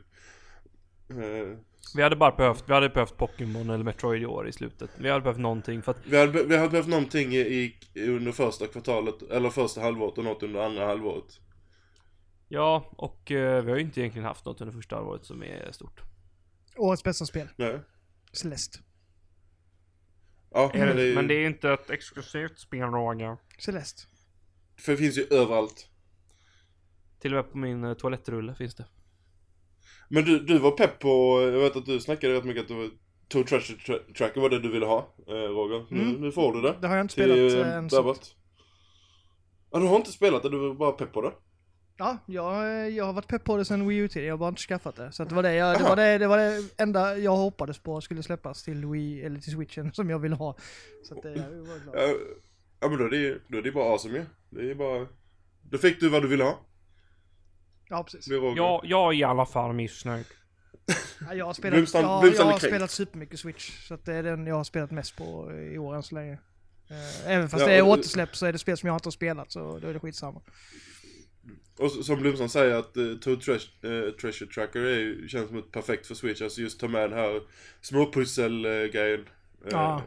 Eh, 1.10 1.58
Vi 1.96 2.04
hade 2.04 2.16
bara 2.16 2.32
behövt, 2.32 2.64
vi 2.68 2.74
hade 2.74 2.90
behövt 2.90 3.18
Pokémon 3.18 3.70
eller 3.70 3.84
Metroid 3.84 4.22
i 4.22 4.26
år 4.26 4.48
i 4.48 4.52
slutet. 4.52 4.90
Vi 4.98 5.10
hade 5.10 5.22
behövt 5.22 5.40
någonting 5.40 5.82
för 5.82 5.92
att 5.92 6.06
vi, 6.06 6.18
hade, 6.18 6.44
vi 6.44 6.58
hade 6.58 6.70
behövt 6.70 6.88
någonting 6.88 7.34
i, 7.34 7.40
i, 7.94 8.08
under 8.10 8.32
första 8.32 8.68
kvartalet, 8.68 9.22
eller 9.22 9.50
första 9.50 9.82
halvåret 9.82 10.18
och 10.18 10.24
något 10.24 10.44
under 10.44 10.66
andra 10.66 10.86
halvåret. 10.86 11.40
Ja, 12.48 12.92
och 12.98 13.32
eh, 13.32 13.64
vi 13.64 13.72
har 13.72 13.78
ju 13.78 13.84
inte 13.84 14.02
egentligen 14.02 14.26
haft 14.26 14.46
något 14.46 14.62
under 14.62 14.74
första 14.74 14.96
halvåret 14.96 15.26
som 15.26 15.44
är 15.44 15.72
stort. 15.72 16.02
Årets 16.78 17.04
bästa 17.04 17.26
spel. 17.26 17.48
Nej. 17.56 17.80
Celeste. 18.34 18.80
Ja, 20.52 20.72
Är 20.74 20.86
men 20.86 20.96
det, 20.96 21.10
det, 21.10 21.16
men 21.16 21.28
det 21.28 21.34
är 21.34 21.48
inte 21.48 21.72
ett 21.72 21.90
exklusivt 21.90 22.60
spel 22.60 22.82
Roger. 22.90 23.38
Celeste. 23.60 24.02
för 24.80 24.92
det 24.92 24.98
finns 24.98 25.18
ju 25.18 25.28
överallt. 25.32 25.90
Till 27.20 27.34
och 27.34 27.44
med 27.44 27.52
på 27.52 27.58
min 27.58 27.84
eh, 27.84 27.94
toalettrulle 27.94 28.56
finns 28.56 28.76
det. 28.76 28.86
Men 30.08 30.26
du, 30.26 30.40
du 30.40 30.60
var 30.60 30.72
pepp 30.72 31.00
på, 31.00 31.42
jag 31.42 31.60
vet 31.60 31.76
att 31.76 31.86
du 31.86 32.00
snackade 32.00 32.34
rätt 32.34 32.44
mycket 32.46 32.62
att 32.62 32.68
du 32.68 32.74
var 32.76 32.90
Toad 33.28 33.48
Treasure 33.48 33.78
tra- 33.78 34.14
Tracker 34.14 34.42
var 34.42 34.50
det 34.50 34.60
du 34.60 34.72
ville 34.72 34.86
ha, 34.86 35.16
eh, 35.28 35.32
Roger. 35.34 35.86
Nu, 35.90 36.02
Mm. 36.02 36.22
nu 36.22 36.32
får 36.32 36.54
du 36.54 36.62
det. 36.62 36.76
Det 36.82 36.88
har 36.88 36.96
jag 36.96 37.04
inte 37.04 37.16
Till 37.16 37.24
spelat 37.24 37.54
eh, 37.68 37.72
äh, 37.72 37.78
än. 37.78 37.88
Babbat. 37.88 38.34
Ja, 39.72 39.80
du 39.80 39.86
har 39.88 39.96
inte 39.96 40.12
spelat 40.12 40.44
det, 40.44 40.50
du 40.50 40.58
var 40.58 40.74
bara 40.76 40.92
pepp 40.92 41.14
på 41.14 41.22
det? 41.22 41.32
Ja, 41.98 42.18
jag, 42.26 42.92
jag 42.92 43.06
har 43.06 43.14
varit 43.14 43.28
pepp 43.28 43.44
på 43.44 43.58
det 43.58 43.66
sen 43.66 43.88
Wii 43.88 43.98
U-tiden, 43.98 44.28
jag 44.28 44.34
har 44.34 44.38
bara 44.38 44.50
inte 44.50 44.62
skaffat 44.62 44.96
det. 44.96 45.12
Så 45.12 45.24
det, 45.24 45.36
var 45.36 45.44
det, 45.44 45.54
jag, 45.54 45.78
det, 45.78 45.84
var 45.84 45.96
det, 45.96 46.18
det 46.18 46.28
var 46.28 46.38
det 46.38 46.64
enda 46.78 47.18
jag 47.18 47.36
hoppades 47.36 47.80
på 47.80 48.02
skulle 48.02 48.24
släppas 48.24 48.64
till 48.64 48.86
Wii, 48.86 49.22
eller 49.24 49.40
till 49.40 49.52
Switchen, 49.52 49.92
som 49.94 50.10
jag 50.10 50.20
ville 50.20 50.36
ha. 50.36 50.56
Så 51.04 51.16
att 51.16 51.24
det, 51.24 51.30
jag 51.30 51.44
var 51.44 51.84
glad. 51.84 51.96
Ja, 52.10 52.16
ja 52.80 52.90
men 52.90 52.98
då 52.98 53.06
är 53.06 53.10
det 53.10 53.18
ju 53.18 53.40
då 53.48 53.58
är 53.58 53.62
det 53.62 53.72
bara 53.72 53.92
awesome 53.94 54.18
ju. 54.18 54.26
Det 54.50 54.72
är 54.72 54.76
bara... 54.76 55.08
Då 55.70 55.78
fick 55.78 56.00
du 56.00 56.10
vad 56.10 56.22
du 56.22 56.28
ville 56.28 56.44
ha. 56.44 56.60
Ja, 57.90 58.04
precis. 58.04 58.26
Det 58.26 58.36
är 58.36 58.40
Roger. 58.40 58.58
Ja, 58.58 58.82
jag 58.84 59.14
är 59.14 59.18
i 59.18 59.24
alla 59.24 59.46
fall 59.46 59.74
missnöjd. 59.74 60.26
Ja, 61.28 61.34
jag 61.34 61.46
har 61.46 61.54
spelat, 61.54 61.80
Blomstam- 61.80 62.02
jag, 62.02 62.22
Blomstam 62.22 62.46
jag 62.46 62.48
är 62.48 62.52
har 62.52 62.60
kränkt. 62.60 62.74
spelat 62.76 62.92
supermycket 62.92 63.40
Switch. 63.40 63.88
Så 63.88 63.94
att 63.94 64.06
det 64.06 64.14
är 64.14 64.24
den 64.24 64.48
jag 64.48 64.56
har 64.56 64.64
spelat 64.64 64.92
mest 64.92 65.16
på 65.18 65.52
i 65.74 65.78
år 65.78 65.96
än 65.96 66.04
så 66.04 66.16
länge. 66.16 66.34
Eh, 66.90 67.32
Även 67.32 67.50
fast 67.50 67.62
Ja, 67.62 67.68
det 67.68 67.74
är 67.76 67.82
och- 67.84 67.90
återsläpp 67.90 68.36
så 68.36 68.46
är 68.46 68.52
det 68.54 68.60
spel 68.60 68.78
som 68.78 68.88
jag 68.88 68.96
inte 68.96 69.08
har 69.08 69.12
spelat, 69.12 69.52
så 69.52 69.80
då 69.80 69.88
är 69.88 69.94
det 69.94 70.00
skitsamma. 70.00 70.42
Och 71.80 71.92
så- 71.92 72.04
som 72.04 72.20
Blomsson 72.20 72.50
säger 72.50 72.76
att 72.76 72.98
uh, 72.98 73.18
Toad 73.20 73.40
Treas- 73.42 73.84
eh, 74.08 74.12
Treasure 74.12 74.52
Tracker 74.52 74.80
är, 74.80 75.00
ju- 75.00 75.28
känns 75.28 75.48
som 75.48 75.58
ett 75.58 75.72
perfekt 75.72 76.08
för 76.08 76.16
Switch. 76.16 76.42
Alltså 76.42 76.62
just 76.62 76.80
ta 76.80 76.88
med 76.88 77.10
den 77.10 77.20
här 77.20 77.42
småpussel-grejen. 77.82 79.20
Uh, 79.20 79.28
Ja, 79.72 80.04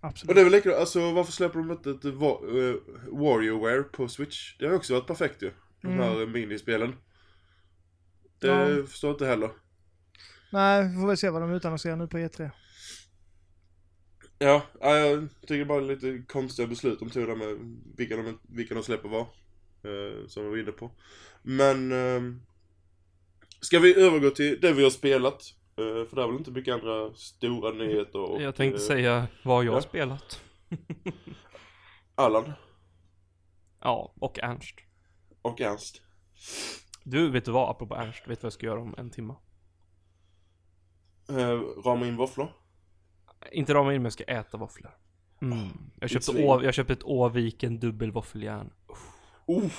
Och 0.00 0.08
Absolut. 0.08 0.34
det 0.34 0.40
är 0.40 0.44
väl 0.44 0.52
lika, 0.52 0.76
alltså 0.76 1.12
varför 1.12 1.32
släpper 1.32 1.58
de 1.58 1.70
inte 1.70 1.90
ett 1.90 2.04
wa- 2.04 2.44
uh, 2.46 2.76
WarioWare 3.12 3.82
på 3.82 4.08
Switch? 4.08 4.56
Det 4.58 4.66
har 4.66 4.74
också 4.74 4.94
varit 4.94 5.06
perfekt 5.06 5.42
ju. 5.42 5.50
De 5.82 5.88
Mm. 5.88 5.98
här 6.00 6.26
minispelen. 6.26 6.94
Det 8.40 8.46
Ja. 8.48 8.86
förstår 8.86 9.08
jag 9.08 9.14
inte 9.14 9.26
heller. 9.26 9.50
Nej, 10.52 10.88
vi 10.88 10.94
får 11.00 11.06
väl 11.06 11.16
se 11.16 11.30
vad 11.30 11.42
de 11.42 11.52
utannonserar 11.52 11.96
nu 11.96 12.06
på 12.06 12.18
E 12.18 12.28
E3. 12.28 12.50
Ja, 14.38 14.62
ja, 14.80 14.96
jag 14.98 15.28
tycker 15.46 15.64
bara 15.64 15.80
lite 15.80 16.22
konstiga 16.28 16.68
beslut 16.68 16.98
de 17.00 17.10
tog 17.10 17.26
där 17.26 17.36
med 17.36 17.56
vilka 17.96 18.16
de, 18.16 18.40
vilka 18.48 18.74
de 18.74 18.82
släpper 18.82 19.08
var. 19.08 19.20
Eh, 19.82 20.26
som 20.28 20.44
vi 20.44 20.50
var 20.50 20.56
inne 20.58 20.72
på. 20.72 20.90
Men... 21.42 21.92
Eh, 21.92 22.20
ska 23.60 23.78
vi 23.78 23.94
övergå 24.00 24.30
till 24.30 24.60
det 24.60 24.72
vi 24.72 24.82
har 24.82 24.90
spelat? 24.90 25.42
Eh, 25.76 26.08
för 26.08 26.16
det 26.16 26.22
är 26.22 26.26
väl 26.26 26.36
inte 26.36 26.50
mycket 26.50 26.74
andra 26.74 27.14
stora 27.14 27.72
nyheter 27.72 28.18
och... 28.18 28.42
Jag 28.42 28.54
tänkte 28.56 28.82
eh, 28.82 28.86
säga 28.86 29.26
vad 29.44 29.64
jag 29.64 29.72
har 29.72 29.78
ja. 29.78 29.82
spelat. 29.82 30.40
Allan 32.14 32.52
Ja, 33.80 34.14
och 34.20 34.38
Ernst. 34.38 34.74
och 35.42 35.60
Ernst. 35.60 36.02
Du, 37.10 37.30
vet 37.30 37.44
du 37.44 37.50
vad? 37.50 37.70
Apropå 37.70 37.94
Ernst, 37.96 38.22
vet 38.26 38.40
du 38.40 38.42
vad 38.42 38.46
jag 38.46 38.52
ska 38.52 38.66
göra 38.66 38.80
om 38.80 38.94
en 38.98 39.10
timme? 39.10 39.34
Eh, 41.28 41.60
rama 41.84 42.06
in 42.06 42.16
våfflor. 42.16 42.48
Inte 43.52 43.74
rama 43.74 43.94
in, 43.94 44.02
men 44.02 44.04
jag 44.04 44.12
ska 44.12 44.24
äta 44.24 44.56
våfflor. 44.56 44.90
Mm. 45.42 45.68
Jag, 46.00 46.10
köpte 46.10 46.44
å, 46.44 46.62
jag 46.62 46.74
köpte 46.74 46.92
ett 46.92 47.02
Åviken 47.02 47.78
dubbelvåffeljärn. 47.78 48.70
Oh, 49.46 49.70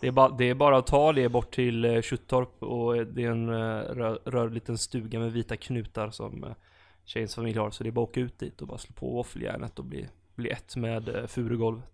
Det 0.00 0.06
är, 0.06 0.12
bara, 0.12 0.28
det 0.28 0.44
är 0.44 0.54
bara 0.54 0.78
att 0.78 0.86
ta 0.86 1.12
det 1.12 1.28
bort 1.28 1.54
till 1.54 1.84
eh, 1.84 2.00
Tjuttorp 2.00 2.62
och 2.62 3.06
det 3.06 3.24
är 3.24 3.30
en 3.30 3.48
eh, 3.48 3.54
rör, 3.94 4.22
rör 4.24 4.50
liten 4.50 4.78
stuga 4.78 5.18
med 5.18 5.32
vita 5.32 5.56
knutar 5.56 6.10
som 6.10 6.44
eh, 6.44 6.52
tjejens 7.04 7.34
familj 7.34 7.58
har. 7.58 7.70
Så 7.70 7.82
det 7.82 7.88
är 7.88 7.92
bara 7.92 8.04
att 8.04 8.10
åka 8.10 8.20
ut 8.20 8.38
dit 8.38 8.62
och 8.62 8.68
bara 8.68 8.78
slå 8.78 8.94
på 8.94 9.10
våffeljärnet 9.10 9.78
och 9.78 9.84
bli, 9.84 10.08
bli 10.34 10.50
ett 10.50 10.76
med 10.76 11.08
eh, 11.08 11.26
furugolvet. 11.26 11.84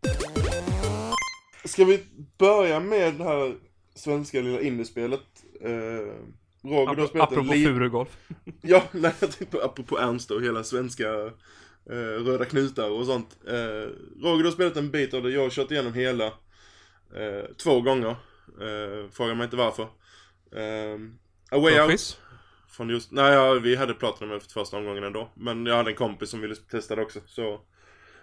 Ska 1.64 1.84
vi 1.84 2.04
börja 2.38 2.80
med 2.80 3.14
det 3.14 3.24
här 3.24 3.54
svenska 3.98 4.40
lilla 4.40 4.60
indiespelet? 4.60 5.20
Eh, 5.60 5.70
Roger, 6.62 6.82
Apropå, 6.92 7.06
spelat 7.08 7.32
apropå 7.32 7.52
li- 7.54 7.64
furugolf. 7.64 8.08
Ja, 8.62 8.82
nej 8.92 9.12
jag 9.20 9.30
tänkte 9.32 9.46
på 9.58 9.64
apropå 9.64 9.98
Ernst 9.98 10.30
och 10.30 10.42
hela 10.42 10.64
svenska 10.64 11.08
eh, 11.90 11.96
röda 12.24 12.44
knutar 12.44 12.90
och 12.90 13.06
sånt. 13.06 13.38
Eh, 13.46 13.88
Roger, 14.22 14.44
har 14.44 14.50
spelat 14.50 14.76
en 14.76 14.90
bit 14.90 15.14
av 15.14 15.22
det, 15.22 15.30
jag 15.30 15.42
har 15.42 15.50
kört 15.50 15.70
igenom 15.70 15.92
hela 15.94 16.26
eh, 16.26 17.44
två 17.62 17.80
gånger. 17.80 18.10
Eh, 18.60 19.10
fråga 19.10 19.34
mig 19.34 19.44
inte 19.44 19.56
varför. 19.56 19.82
Eh, 20.52 20.98
A 21.50 21.58
Way 21.58 21.80
Out. 21.80 22.20
Från 22.68 22.88
just, 22.90 23.12
nej 23.12 23.32
ja, 23.32 23.52
vi 23.54 23.76
hade 23.76 23.94
Platinum 23.94 24.36
efter 24.36 24.52
första 24.52 24.76
omgången 24.76 25.04
ändå. 25.04 25.30
Men 25.34 25.66
jag 25.66 25.76
hade 25.76 25.90
en 25.90 25.96
kompis 25.96 26.30
som 26.30 26.40
ville 26.40 26.54
testa 26.54 26.96
det 26.96 27.02
också. 27.02 27.20
Så 27.26 27.60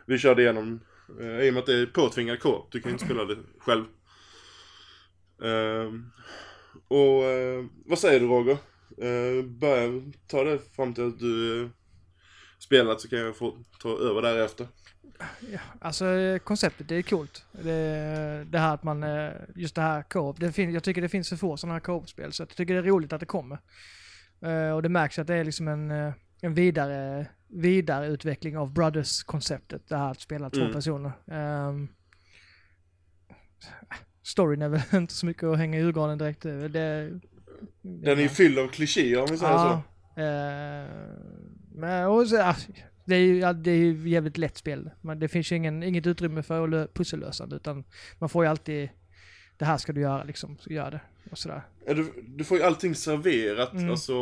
vi 0.06 0.18
körde 0.18 0.42
igenom. 0.42 0.80
Eh, 1.22 1.40
I 1.42 1.50
och 1.50 1.54
med 1.54 1.60
att 1.62 1.66
det 1.66 1.74
är 1.76 1.86
påtvingad 1.86 2.40
co 2.40 2.68
Du 2.72 2.80
kan 2.82 2.90
ju 2.90 2.94
inte 2.94 3.06
spela 3.06 3.26
det 3.26 3.38
själv. 3.60 3.84
Ehm, 5.44 6.12
och 6.88 7.24
eh, 7.24 7.66
vad 7.86 8.00
säger 8.00 8.20
du 8.20 8.28
Roger? 8.28 8.58
Uh, 9.04 9.46
börja 9.46 10.02
ta 10.28 10.44
det 10.44 10.60
fram 10.76 10.94
till 10.94 11.08
att 11.08 11.20
du 11.20 11.64
eh, 11.64 11.70
spelat 12.60 13.02
så 13.02 13.10
kan 13.10 13.20
jag 13.20 13.38
få 13.38 13.58
ta 13.82 13.90
över 13.90 14.22
därefter. 14.22 14.68
Ja, 15.52 15.60
alltså 15.82 16.06
eh, 16.06 16.38
konceptet 16.40 16.88
det 16.88 16.96
är 16.96 17.02
coolt. 17.02 17.46
Det, 17.52 18.46
det 18.50 18.60
här 18.60 18.74
att 18.74 18.84
man, 18.84 19.04
eh, 19.04 19.32
just 19.56 19.76
det 19.76 19.82
här 19.82 20.04
co-op, 20.04 20.42
jag 20.58 20.84
tycker 20.84 21.02
det 21.02 21.10
finns 21.10 21.30
för 21.30 21.36
få 21.36 21.58
sådana 21.58 21.74
här 21.74 21.80
co-op-spel 21.80 22.34
så 22.34 22.42
jag 22.42 22.50
tycker 22.50 22.74
det 22.74 22.80
är 22.80 22.84
roligt 22.84 23.14
att 23.14 23.20
det 23.20 23.26
kommer. 23.26 23.60
Eh, 24.42 24.72
och 24.72 24.82
det 24.84 24.90
märks 24.90 25.20
att 25.20 25.28
det 25.28 25.36
är 25.36 25.44
liksom 25.44 25.68
en, 25.68 25.92
eh, 25.92 26.14
en 26.42 26.54
vidare, 26.54 27.28
vidareutveckling 27.48 28.58
av 28.58 28.74
Brothers-konceptet, 28.74 29.88
det 29.88 29.98
här 29.98 30.12
att 30.12 30.22
spela 30.22 30.50
två 30.50 30.62
Mm. 30.62 30.74
personer. 30.74 31.12
Um, 31.26 31.90
storyn 34.26 34.62
är 34.62 34.70
väl 34.70 34.82
inte 34.94 35.14
så 35.14 35.26
mycket 35.26 35.44
att 35.44 35.58
hänga 35.58 35.78
i 35.78 35.82
julgranen 35.82 36.18
direkt. 36.18 36.42
Det, 36.42 36.68
det, 36.68 37.20
Den 37.82 38.18
är 38.18 38.22
ju 38.22 38.30
fylld 38.30 38.60
av 38.60 38.68
klichéer 38.68 39.20
om 39.20 39.28
vi 39.32 39.38
säger 39.38 39.58
så. 39.58 39.74
Eh, 40.22 40.90
men 41.76 42.08
och 42.08 42.28
så, 42.28 42.36
ja, 42.36 42.56
det 43.06 43.16
är 43.16 43.20
ju 43.20 43.40
ja, 43.40 43.54
det 43.54 43.72
är 43.72 43.76
ju 43.78 44.10
jävligt 44.10 44.38
lätt 44.38 44.58
spel. 44.58 44.90
Men 45.02 45.20
det 45.20 45.28
finns 45.28 45.52
ju 45.52 45.56
ingen, 45.56 45.84
inget 45.84 46.08
utrymme 46.08 46.44
för 46.44 46.68
lö- 46.68 46.88
pussellösande 46.94 47.56
utan 47.56 47.84
man 48.20 48.30
får 48.30 48.44
ju 48.46 48.50
alltid 48.50 48.90
det 49.58 49.66
här 49.66 49.78
ska 49.78 49.94
du 49.94 50.02
göra 50.02 50.24
liksom, 50.24 50.58
så 50.60 50.74
gör 50.74 50.92
det. 50.92 51.02
Och 51.32 51.38
sådär. 51.38 51.62
Ja, 51.86 51.94
du, 51.94 52.14
du 52.28 52.44
får 52.44 52.58
ju 52.58 52.64
allting 52.64 52.96
serverat, 52.96 53.74
Mm. 53.74 53.90
alltså 53.92 54.14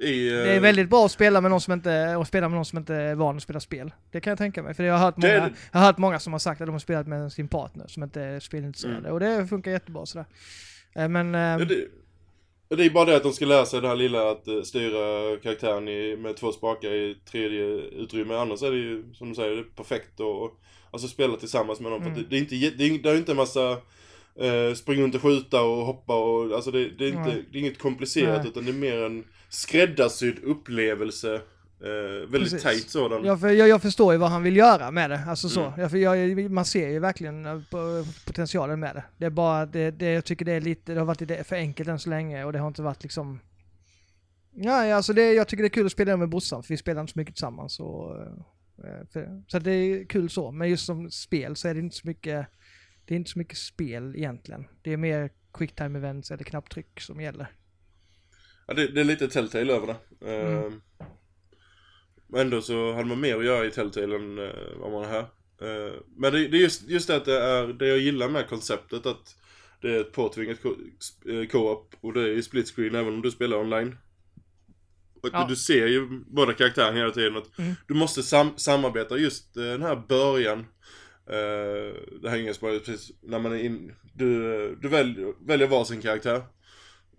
i... 0.00 0.28
eh, 0.28 0.34
Det 0.34 0.52
är 0.54 0.60
väldigt 0.60 0.90
bra 0.90 1.04
att 1.04 1.12
spela 1.12 1.40
med 1.40 1.50
någon 1.50 1.60
som 1.60 1.72
inte, 1.72 2.16
och 2.16 2.26
spela 2.26 2.48
med 2.48 2.56
någon 2.56 2.64
som 2.64 2.78
inte 2.78 2.94
är 2.94 3.14
van 3.14 3.36
att 3.36 3.42
spela 3.42 3.60
spel. 3.60 3.92
Det 4.10 4.20
kan 4.20 4.30
jag 4.30 4.38
tänka 4.38 4.62
mig. 4.62 4.74
För 4.74 4.84
jag 4.84 4.94
har 4.94 5.00
hört 5.04 5.16
många, 5.16 5.32
det. 5.32 5.52
jag 5.72 5.80
har 5.80 5.86
hört 5.86 5.98
många 5.98 6.18
som 6.18 6.32
har 6.32 6.40
sagt 6.40 6.60
att 6.60 6.66
de 6.66 6.72
har 6.72 6.78
spelat 6.78 7.06
med 7.06 7.32
sin 7.32 7.48
partner 7.48 7.86
som 7.88 8.02
inte 8.02 8.20
är 8.22 8.40
spelintresserade. 8.40 8.98
Mm. 8.98 9.12
Och 9.12 9.20
det 9.20 9.46
funkar 9.46 9.70
jättebra 9.70 10.06
sådär. 10.06 10.26
Eh, 10.94 11.08
Men... 11.08 11.34
eh, 11.34 11.40
Ja, 11.40 11.58
det, 11.58 11.88
det 12.76 12.84
är 12.84 12.90
bara 12.90 13.04
det 13.04 13.16
att 13.16 13.22
de 13.22 13.32
ska 13.32 13.44
lära 13.46 13.66
sig 13.66 13.80
det 13.80 13.88
här 13.88 13.96
lilla 13.96 14.30
att 14.30 14.48
eh, 14.48 14.62
styra 14.62 15.36
karaktären 15.42 15.88
i, 15.88 16.16
med 16.16 16.36
två 16.36 16.52
spakar 16.52 16.90
i 16.90 17.16
tredje 17.30 17.64
utrymme. 17.76 18.34
Annars 18.34 18.62
är 18.62 18.70
det 18.70 18.76
ju, 18.76 19.04
som 19.14 19.28
du 19.28 19.34
säger, 19.34 19.50
det 19.50 19.60
är 19.60 19.76
perfekt 19.76 20.20
att 20.20 20.52
alltså, 20.90 21.08
spela 21.08 21.36
tillsammans 21.36 21.80
med 21.80 21.90
någon. 21.90 22.02
Mm. 22.02 22.14
det, 22.14 22.22
det 22.30 22.36
är 22.36 22.40
inte, 22.40 22.54
det 22.54 22.86
är, 22.86 22.98
det 23.02 23.10
är 23.10 23.16
inte 23.16 23.32
en 23.32 23.36
massa 23.36 23.76
eh, 24.40 24.74
springa 24.74 25.02
runt 25.02 25.14
och 25.14 25.22
skjuta 25.22 25.62
och 25.62 25.86
hoppa 25.86 26.14
och, 26.14 26.54
alltså 26.54 26.70
det, 26.70 26.88
det 26.98 27.04
är 27.04 27.08
inte, 27.08 27.42
det 27.52 27.58
är 27.58 27.60
inget 27.60 27.78
komplicerat 27.78 28.38
Nej. 28.38 28.48
utan 28.48 28.64
det 28.64 28.70
är 28.70 28.74
mer 28.74 29.02
en 29.02 29.24
skräddarsydd 29.48 30.38
upplevelse. 30.44 31.40
Eh, 31.80 32.30
väldigt 32.30 32.52
Precis. 32.52 32.62
tight 32.62 32.90
sådan. 32.90 33.40
För, 33.40 33.48
jag, 33.48 33.68
jag 33.68 33.82
förstår 33.82 34.12
ju 34.12 34.18
vad 34.18 34.30
han 34.30 34.42
vill 34.42 34.56
göra 34.56 34.90
med 34.90 35.10
det. 35.10 35.20
Alltså 35.28 35.48
så. 35.48 35.64
Mm. 35.64 35.90
För 35.90 35.96
jag, 35.96 36.50
man 36.50 36.64
ser 36.64 36.88
ju 36.88 36.98
verkligen 36.98 37.46
eh, 37.46 37.60
potentialen 38.26 38.80
med 38.80 38.94
det. 38.96 39.04
Det 39.18 39.26
är 39.26 39.30
bara 39.30 39.66
det, 39.66 39.90
det 39.90 40.12
jag 40.12 40.24
tycker 40.24 40.44
det 40.44 40.52
är 40.52 40.60
lite, 40.60 40.92
det 40.92 40.98
har 40.98 41.06
varit 41.06 41.20
lite 41.20 41.44
för 41.44 41.56
enkelt 41.56 41.88
än 41.88 41.98
så 41.98 42.10
länge 42.10 42.44
och 42.44 42.52
det 42.52 42.58
har 42.58 42.68
inte 42.68 42.82
varit 42.82 43.02
liksom... 43.02 43.40
Nej, 44.52 44.92
alltså 44.92 45.12
det, 45.12 45.32
jag 45.32 45.48
tycker 45.48 45.62
det 45.62 45.66
är 45.66 45.70
kul 45.70 45.86
att 45.86 45.92
spela 45.92 46.16
med 46.16 46.28
brorsan 46.28 46.62
för 46.62 46.68
vi 46.68 46.76
spelar 46.76 47.00
inte 47.00 47.12
så 47.12 47.18
mycket 47.18 47.34
tillsammans. 47.34 47.80
Och, 47.80 48.16
eh, 48.20 49.06
för, 49.12 49.42
så 49.48 49.58
det 49.58 49.72
är 49.72 50.04
kul 50.04 50.30
så. 50.30 50.50
Men 50.50 50.70
just 50.70 50.86
som 50.86 51.10
spel 51.10 51.56
så 51.56 51.68
är 51.68 51.74
det 51.74 51.80
inte 51.80 51.96
så 51.96 52.06
mycket, 52.06 52.46
det 53.06 53.14
är 53.14 53.16
inte 53.16 53.30
så 53.30 53.38
mycket 53.38 53.58
spel 53.58 54.14
egentligen. 54.16 54.64
Det 54.82 54.92
är 54.92 54.96
mer 54.96 55.30
quick 55.54 55.74
time 55.76 55.98
events 55.98 56.30
eller 56.30 56.44
knapptryck 56.44 57.00
som 57.00 57.20
gäller. 57.20 57.46
Ja, 58.66 58.74
det, 58.74 58.88
det 58.88 59.00
är 59.00 59.04
lite 59.04 59.28
Telltale 59.28 59.72
över 59.72 59.86
det. 59.86 60.30
Mm. 60.32 60.80
Men 62.28 62.40
ändå 62.40 62.60
så 62.62 62.92
hade 62.92 63.08
man 63.08 63.20
mer 63.20 63.36
att 63.38 63.44
göra 63.44 63.66
i 63.66 63.70
Telltale 63.70 64.16
än 64.16 64.38
eh, 64.38 64.54
vad 64.80 64.92
man 64.92 65.04
har 65.04 65.10
här. 65.10 65.20
Eh, 65.60 65.92
men 66.16 66.32
det, 66.32 66.48
det 66.48 66.56
är 66.56 66.60
just, 66.60 66.88
just 66.88 67.06
det 67.08 67.16
att 67.16 67.24
det 67.24 67.40
är 67.42 67.66
det 67.66 67.86
jag 67.88 67.98
gillar 67.98 68.28
med 68.28 68.48
konceptet 68.48 69.06
att 69.06 69.36
det 69.82 69.90
är 69.96 70.00
ett 70.00 70.12
påtvingat 70.12 70.58
eh, 70.64 71.46
co-op 71.50 71.94
och 72.00 72.12
det 72.12 72.20
är 72.20 72.28
i 72.28 72.42
split 72.42 72.70
screen 72.70 72.94
även 72.94 73.14
om 73.14 73.22
du 73.22 73.30
spelar 73.30 73.56
online. 73.56 73.96
Och 75.22 75.28
Ja. 75.32 75.46
du 75.48 75.56
ser 75.56 75.86
ju 75.86 76.08
båda 76.26 76.52
karaktärerna 76.52 76.98
hela 76.98 77.10
tiden 77.10 77.36
att 77.36 77.58
Mm. 77.58 77.74
du 77.88 77.94
måste 77.94 78.22
sam- 78.22 78.56
samarbeta 78.56 79.16
just 79.18 79.56
eh, 79.56 79.62
den 79.62 79.82
här 79.82 79.96
början. 80.08 80.66
Eh, 81.30 81.94
det 82.20 82.28
här 82.30 82.36
är 82.36 82.40
ingen 82.40 82.54
spoiler 82.54 82.78
precis 82.78 83.12
när 83.22 83.38
man 83.38 83.52
är 83.52 83.64
in, 83.64 83.94
du, 84.14 84.76
du 84.82 84.88
väljer, 84.88 85.46
väljer 85.46 85.68
varsin 85.68 86.00
karaktär. 86.00 86.42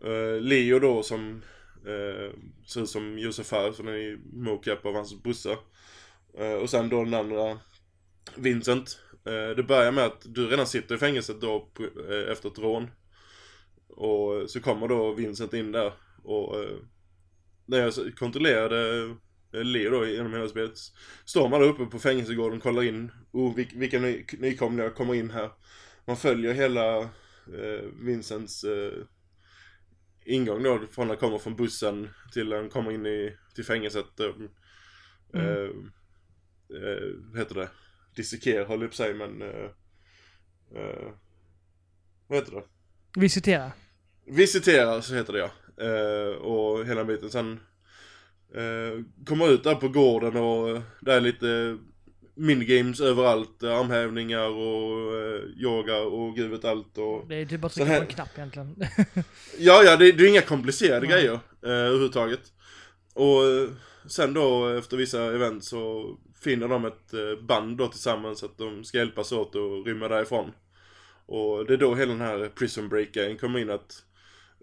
Uh, 0.06 0.42
Leo 0.42 0.80
då 0.80 1.04
som 1.04 1.44
uh, 1.88 2.32
ser 2.68 2.82
ut 2.82 2.90
som 2.90 3.20
Josef 3.20 3.38
Josefar, 3.38 3.72
som 3.72 3.88
är 3.88 3.94
i 3.94 4.18
mocap 4.34 4.86
av 4.86 4.94
hans 4.94 5.24
brorsa. 5.24 5.58
Uh, 6.40 6.54
och 6.54 6.70
sen 6.70 6.90
då 6.90 7.04
den 7.04 7.14
andra 7.14 7.60
Vincent. 8.36 9.00
Det 9.56 9.68
börjar 9.68 9.92
med 9.92 10.06
att 10.06 10.22
du 10.26 10.48
redan 10.48 10.68
sitter 10.68 10.96
i 10.96 10.98
fängelset 10.98 11.42
då 11.42 11.70
efter 12.32 12.50
ett 12.50 12.60
rån. 12.60 12.88
Och 13.88 14.50
så 14.50 14.62
kommer 14.62 14.88
då 14.88 15.14
Vincent 15.14 15.54
in 15.54 15.72
där 15.72 15.94
och 16.24 16.56
när 17.66 17.78
jag 17.78 17.94
kontrollerade 18.16 19.16
Leo 19.52 19.92
då 19.92 20.08
genom 20.08 20.34
hela 20.34 20.48
spelet 20.48 20.78
Står 21.26 21.50
man 21.50 21.62
där 21.62 21.68
uppe 21.68 21.86
på 21.86 22.00
fängelsegården 22.00 22.58
och 22.58 22.64
kollar 22.64 22.84
in 22.84 23.12
oh, 23.32 23.56
vil- 23.56 23.80
vilka 23.80 24.00
ny, 24.00 24.26
nykomlingar 24.38 24.90
kommer 24.90 25.16
in 25.16 25.30
här 25.32 25.52
Man 26.06 26.18
följer 26.18 26.54
hela 26.54 26.98
eh, 27.00 27.82
Vincents 28.02 28.64
eh, 28.64 28.92
ingång 30.26 30.64
då 30.64 30.80
från 30.92 31.08
han 31.08 31.18
kommer 31.18 31.38
från 31.38 31.56
bussen 31.56 32.10
till 32.34 32.54
han 32.54 32.70
kommer 32.70 32.92
in 32.92 33.06
i, 33.06 33.38
till 33.56 33.66
fängelset 33.66 34.20
eh, 34.20 34.32
Mm. 35.34 35.54
eh, 35.54 35.70
eh, 36.82 37.38
heter 37.40 37.56
det? 37.56 37.70
Disseker 38.16 38.66
höll 38.66 38.84
att 38.86 38.94
säga 38.94 39.16
men 39.16 39.42
eh, 39.42 39.70
eh, 40.76 41.12
Vad 42.28 42.40
heter 42.40 42.52
det? 42.52 42.64
Visitera. 43.20 43.72
Visitera 44.26 45.02
så 45.02 45.16
heter 45.16 45.34
det 45.34 45.40
ja. 45.40 45.52
Eh, 45.86 46.36
och 46.36 46.86
hela 46.86 47.06
biten. 47.06 47.30
Sen 47.30 47.60
eh, 48.56 49.04
kommer 49.26 49.50
ut 49.50 49.64
där 49.64 49.76
på 49.76 49.88
gården 49.88 50.36
och 50.38 50.70
eh, 50.70 50.82
det 51.02 51.14
är 51.14 51.22
lite 51.22 51.78
minigames 52.36 53.00
överallt. 53.02 53.64
eh, 53.64 53.80
Armhävningar 53.80 54.48
och 54.50 55.16
eh, 55.16 55.42
yoga 55.58 55.98
och 55.98 56.36
gud 56.36 56.52
vet 56.52 56.66
allt. 56.66 56.98
Och... 56.98 57.26
Det 57.28 57.36
är 57.36 57.46
typ 57.46 57.62
bara 57.62 57.66
att 57.68 57.74
Så 57.74 57.80
trycka 57.80 57.92
här- 57.94 58.00
på 58.00 58.06
en 58.06 58.14
knapp 58.14 58.38
egentligen. 58.38 58.76
Ja, 59.60 59.84
ja, 59.84 59.96
det, 59.96 60.12
det 60.12 60.24
är 60.24 60.30
inga 60.30 60.42
komplicerade 60.42 61.08
Nej. 61.08 61.10
grejer 61.10 61.34
eh, 61.66 61.70
överhuvudtaget. 61.72 62.42
Och 63.14 63.42
sen 64.08 64.34
då 64.34 64.68
efter 64.68 64.98
vissa 64.98 65.24
event 65.24 65.64
så 65.64 66.16
finner 66.42 66.68
de 66.68 66.86
ett 66.86 67.14
eh, 67.14 67.44
band 67.48 67.78
då 67.78 67.88
tillsammans 67.88 68.44
att 68.44 68.58
de 68.58 68.84
ska 68.84 68.98
hjälpas 68.98 69.32
åt 69.32 69.56
att 69.56 69.88
rymma 69.88 70.08
därifrån. 70.08 70.52
Och 71.26 71.66
det 71.66 71.74
är 71.74 71.78
då 71.78 71.96
hela 71.96 72.12
den 72.12 72.22
här 72.22 72.50
prison 72.56 72.90
break 72.90 73.40
kommer 73.40 73.60
in 73.60 73.70
att 73.70 74.04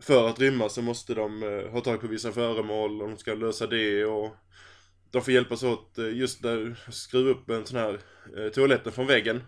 för 0.00 0.28
att 0.28 0.40
rymma 0.40 0.68
så 0.68 0.82
måste 0.82 1.14
de 1.14 1.42
eh, 1.42 1.70
ha 1.72 1.80
tag 1.80 2.00
på 2.00 2.06
vissa 2.06 2.32
föremål 2.32 3.02
och 3.02 3.08
de 3.08 3.18
ska 3.18 3.34
lösa 3.34 3.66
det 3.66 4.04
och 4.04 4.36
de 5.10 5.22
får 5.22 5.34
hjälpas 5.34 5.62
åt 5.62 5.98
eh, 5.98 6.16
just 6.16 6.42
när 6.42 6.90
skruva 6.90 7.30
upp 7.30 7.50
en 7.50 7.66
sån 7.66 7.78
här 7.78 8.00
eh, 8.36 8.48
toaletten 8.48 8.92
från 8.92 9.06
väggen. 9.06 9.42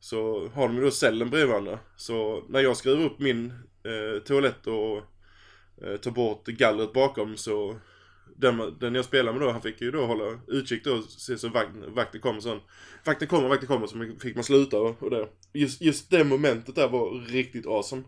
Så 0.00 0.48
har 0.48 0.68
de 0.68 0.76
ju 0.76 0.82
då 0.82 0.90
cellen 0.90 1.30
bredvid 1.30 1.48
varandra. 1.48 1.78
Så 1.96 2.44
när 2.48 2.60
jag 2.60 2.76
skruvar 2.76 3.04
upp 3.04 3.18
min 3.18 3.52
eh, 3.84 4.22
toalett 4.22 4.66
och 4.66 4.96
eh, 5.82 5.96
tar 5.96 6.10
bort 6.10 6.46
gallret 6.46 6.92
bakom 6.92 7.36
så 7.36 7.76
den, 8.36 8.78
den 8.80 8.94
jag 8.94 9.04
spelar 9.04 9.32
med 9.32 9.42
då, 9.42 9.50
han 9.50 9.62
fick 9.62 9.80
ju 9.80 9.90
då 9.90 10.06
hålla 10.06 10.40
utkik 10.46 10.84
då 10.84 10.92
och 10.94 11.04
se 11.04 11.38
så 11.38 11.48
vakt, 11.48 11.70
vakten 11.88 12.20
kommer 12.20 12.40
sån. 12.40 12.60
Vakten 13.04 13.28
kommer, 13.28 13.48
vakten 13.48 13.68
kommer 13.68 13.86
så 13.86 14.20
fick 14.20 14.34
man 14.34 14.44
sluta 14.44 14.78
och, 14.78 15.02
och 15.02 15.10
det. 15.10 15.28
Just, 15.52 15.82
just 15.82 16.10
det 16.10 16.24
momentet 16.24 16.74
där 16.74 16.88
var 16.88 17.26
riktigt 17.28 17.66
awesome. 17.66 18.02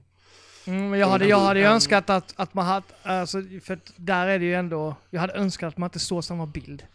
Mm, 0.69 0.95
jag 0.95 1.09
hade, 1.09 1.27
jag 1.27 1.41
hade 1.41 1.61
ju 1.61 1.67
önskat 1.67 2.11
att, 2.11 2.35
att 2.37 2.55
man 2.55 2.67
hade, 2.67 2.87
alltså, 3.03 3.43
för 3.63 3.79
där 3.97 4.27
är 4.27 4.39
det 4.39 4.45
ju 4.45 4.55
ändå, 4.55 4.97
jag 5.11 5.21
hade 5.21 5.33
önskat 5.33 5.69
att 5.69 5.79
man 5.79 5.87
inte 5.87 5.99
såg 5.99 6.25
samma 6.25 6.47
bild. 6.47 6.87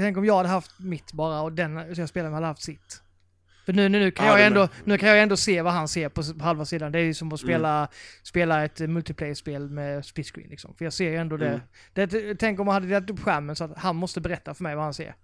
Tänk 0.00 0.16
om 0.16 0.24
jag 0.24 0.36
hade 0.36 0.48
haft 0.48 0.78
mitt 0.78 1.12
bara 1.12 1.40
och 1.40 1.52
den 1.52 1.94
jag 1.96 2.08
spelar 2.08 2.28
med 2.28 2.34
hade 2.34 2.46
haft 2.46 2.62
sitt. 2.62 3.02
För 3.66 3.72
nu, 3.72 3.88
nu, 3.88 3.98
nu, 3.98 4.10
kan 4.10 4.26
Ja, 4.26 4.38
jag 4.38 4.46
ändå, 4.46 4.68
nu 4.84 4.98
kan 4.98 5.08
jag 5.08 5.22
ändå 5.22 5.36
se 5.36 5.62
vad 5.62 5.72
han 5.72 5.88
ser 5.88 6.08
på, 6.08 6.22
halva 6.44 6.64
sidan. 6.64 6.92
Det 6.92 6.98
är 6.98 7.02
ju 7.04 7.14
som 7.14 7.32
att 7.32 7.40
spela, 7.40 7.88
spela 8.22 8.64
ett 8.64 8.80
eh, 8.80 8.86
multiplayer-spel 8.86 9.70
med 9.70 10.04
split 10.04 10.26
screen 10.26 10.48
liksom. 10.50 10.74
För 10.74 10.84
jag 10.84 10.92
ser 10.92 11.10
ju 11.10 11.16
ändå 11.16 11.36
Mm. 11.36 11.60
det. 11.94 12.06
det. 12.06 12.34
Tänk 12.34 12.60
om 12.60 12.66
man 12.66 12.72
hade 12.74 12.86
delat 12.86 13.10
upp 13.10 13.20
skärmen 13.20 13.56
så 13.56 13.64
att 13.64 13.78
han 13.78 13.96
måste 13.96 14.20
berätta 14.20 14.54
för 14.54 14.62
mig 14.62 14.74
vad 14.74 14.84
han 14.84 14.94
ser. 14.94 15.14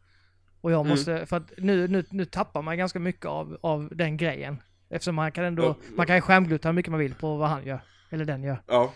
Och 0.60 0.72
jag 0.72 0.80
Mm. 0.80 0.88
måste, 0.90 1.26
för 1.26 1.36
att 1.36 1.50
nu, 1.58 1.88
nu, 1.88 2.04
nu 2.10 2.24
tappar 2.24 2.62
man 2.62 2.78
ganska 2.78 2.98
mycket 2.98 3.26
av, 3.26 3.58
av 3.60 3.88
den 3.92 4.16
grejen. 4.16 4.62
Eftersom 4.90 5.14
man 5.14 5.32
kan 5.32 5.44
ändå, 5.44 5.62
Ja. 5.64 5.76
man 5.96 6.06
kan 6.06 6.20
skärmglutta 6.20 6.68
hur 6.68 6.72
mycket 6.74 6.90
man 6.90 7.00
vill 7.00 7.14
på 7.14 7.36
vad 7.36 7.48
han 7.48 7.66
gör. 7.66 7.80
Eller 8.10 8.24
den 8.24 8.42
gör. 8.42 8.62
Ja. 8.66 8.92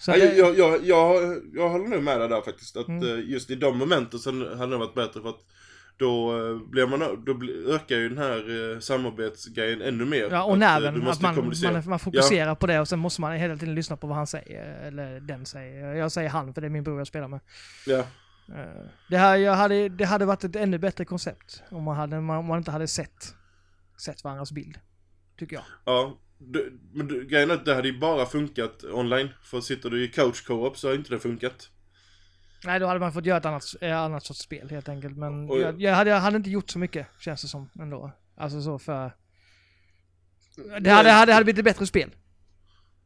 Så 0.00 0.10
Ja, 0.10 0.16
det, 0.16 0.34
jag, 0.36 0.58
jag, 0.58 0.84
jag, 0.84 1.36
jag 1.54 1.68
håller 1.70 1.88
nog 1.88 2.02
med 2.02 2.20
dig 2.20 2.28
där 2.28 2.40
faktiskt. 2.40 2.76
Att 2.76 2.88
Mm. 2.88 3.02
eh, 3.18 3.30
just 3.30 3.50
i 3.50 3.54
de 3.54 3.78
momenten 3.78 4.18
så 4.18 4.30
hade 4.56 4.72
det 4.72 4.78
varit 4.78 4.94
bättre 4.94 5.20
för 5.20 5.28
att 5.28 5.40
då, 5.96 6.38
eh, 6.38 6.68
blir 6.70 6.86
man, 6.86 7.24
då 7.24 7.32
ökar 7.74 7.96
ju 7.96 8.08
den 8.08 8.18
här 8.18 8.72
eh, 8.74 8.78
samarbetsgrejen 8.80 9.82
ännu 9.82 10.04
mer. 10.04 10.28
ja, 10.30 10.42
och 10.42 10.52
Att, 10.52 10.58
nerven, 10.58 11.08
att 11.08 11.20
man, 11.20 11.34
man, 11.62 11.82
man 11.86 11.98
fokuserar 11.98 12.54
på 12.54 12.66
det 12.66 12.80
och 12.80 12.88
sen 12.88 12.98
måste 12.98 13.20
man 13.20 13.32
hela 13.32 13.56
tiden 13.56 13.74
lyssna 13.74 13.96
på 13.96 14.06
vad 14.06 14.16
han 14.16 14.26
säger, 14.26 14.86
eller 14.86 15.20
den 15.20 15.46
säger. 15.46 15.94
Jag 15.94 16.12
säger 16.12 16.28
han 16.30 16.54
för 16.54 16.60
det 16.60 16.66
är 16.66 16.70
min 16.70 16.84
bror 16.84 16.98
jag 16.98 17.06
spelar 17.06 17.28
med. 17.28 17.40
Ja. 17.86 18.04
Det, 19.08 19.16
här, 19.18 19.36
jag 19.36 19.54
hade, 19.54 19.88
det 19.88 20.04
hade 20.04 20.24
varit 20.24 20.44
ett 20.44 20.56
ännu 20.56 20.78
bättre 20.78 21.04
koncept 21.04 21.62
om 21.70 21.82
man, 21.82 21.96
hade, 21.96 22.16
om 22.16 22.24
man 22.26 22.58
inte 22.58 22.70
hade 22.70 22.86
sett, 22.88 23.34
sett 23.96 24.24
varandras 24.24 24.52
bild. 24.52 24.78
Tycker 25.38 25.56
jag. 25.56 25.64
Ja, 25.84 26.18
du, 26.38 26.78
men 26.92 27.08
du, 27.08 27.26
grejen 27.26 27.50
är 27.50 27.54
att 27.54 27.64
det 27.64 27.74
hade 27.74 27.88
ju 27.88 27.98
bara 27.98 28.26
funkat 28.26 28.84
online. 28.84 29.28
För 29.42 29.60
sitter 29.60 29.90
du 29.90 30.04
i 30.04 30.08
couch 30.08 30.46
co-op 30.46 30.78
så 30.78 30.88
har 30.88 30.94
inte 30.94 31.10
det 31.10 31.20
funkat. 31.20 31.70
Nej, 32.64 32.80
då 32.80 32.86
hade 32.86 33.00
man 33.00 33.12
fått 33.12 33.26
göra 33.26 33.38
ett 33.38 33.44
annat, 33.44 33.64
eh, 33.80 33.98
annat 33.98 34.24
sorts 34.24 34.40
spel 34.40 34.70
helt 34.70 34.88
enkelt. 34.88 35.16
Men 35.16 35.50
Och- 35.50 35.60
jag, 35.60 35.82
jag, 35.82 35.94
hade, 35.94 36.10
jag 36.10 36.20
hade 36.20 36.36
inte 36.36 36.50
gjort 36.50 36.70
så 36.70 36.78
mycket, 36.78 37.06
känns 37.20 37.42
det 37.42 37.48
som 37.48 37.70
ändå. 37.80 38.12
Alltså 38.36 38.62
så 38.62 38.78
för... 38.78 39.12
Det 40.80 40.90
hade, 40.90 41.10
hade, 41.10 41.32
hade 41.32 41.44
blivit 41.44 41.58
ett 41.58 41.64
bättre 41.64 41.86
spel. 41.86 42.10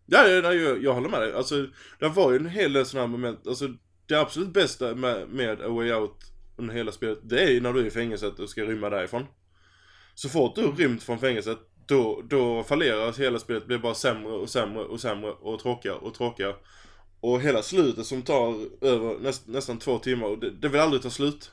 Ja, 0.06 0.26
ja, 0.26 0.52
jag, 0.52 0.82
jag 0.82 0.94
håller 0.94 1.08
med 1.08 1.20
dig. 1.20 1.32
Alltså, 1.32 1.66
det 1.98 2.08
var 2.08 2.30
ju 2.30 2.36
en 2.36 2.46
hel 2.46 2.72
del 2.72 2.86
sådana 2.86 3.06
här 3.06 3.12
moment. 3.12 3.46
Alltså, 3.46 3.68
det 4.06 4.20
absolut 4.20 4.52
bästa 4.52 4.94
med, 4.94 5.28
med 5.28 5.60
A 5.60 5.68
Way 5.68 5.92
Out 5.92 6.16
under 6.56 6.74
hela 6.74 6.92
spelet, 6.92 7.18
det 7.22 7.42
är 7.42 7.50
ju 7.50 7.60
när 7.60 7.72
du 7.72 7.80
är 7.80 7.84
i 7.84 7.90
fängelset 7.90 8.38
och 8.38 8.48
ska 8.48 8.62
rymma 8.64 8.90
därifrån. 8.90 9.26
Så 10.14 10.28
fort 10.28 10.54
du 10.54 10.62
har 10.66 10.72
rymt 10.72 11.02
från 11.02 11.18
fängelset, 11.18 11.58
då, 11.92 12.22
då 12.24 12.62
fallerar 12.62 13.18
hela 13.18 13.38
spelet, 13.38 13.66
blir 13.66 13.78
bara 13.78 13.94
sämre 13.94 14.33
och 14.33 14.50
sämre 14.50 14.85
och 14.85 15.00
sämre 15.00 15.31
och 15.31 15.61
tråkigare 15.61 15.96
och 15.96 16.14
tråkigare. 16.14 16.55
Och 17.20 17.40
hela 17.40 17.62
slutet 17.62 18.07
som 18.07 18.22
tar 18.22 18.55
över 18.81 19.18
näst, 19.18 19.46
nästan 19.46 19.78
två 19.78 19.98
timmar, 19.98 20.26
och 20.26 20.38
det, 20.38 20.50
det 20.50 20.68
vill 20.68 20.81
aldrig 20.81 21.02
ta 21.02 21.11
slut. 21.11 21.50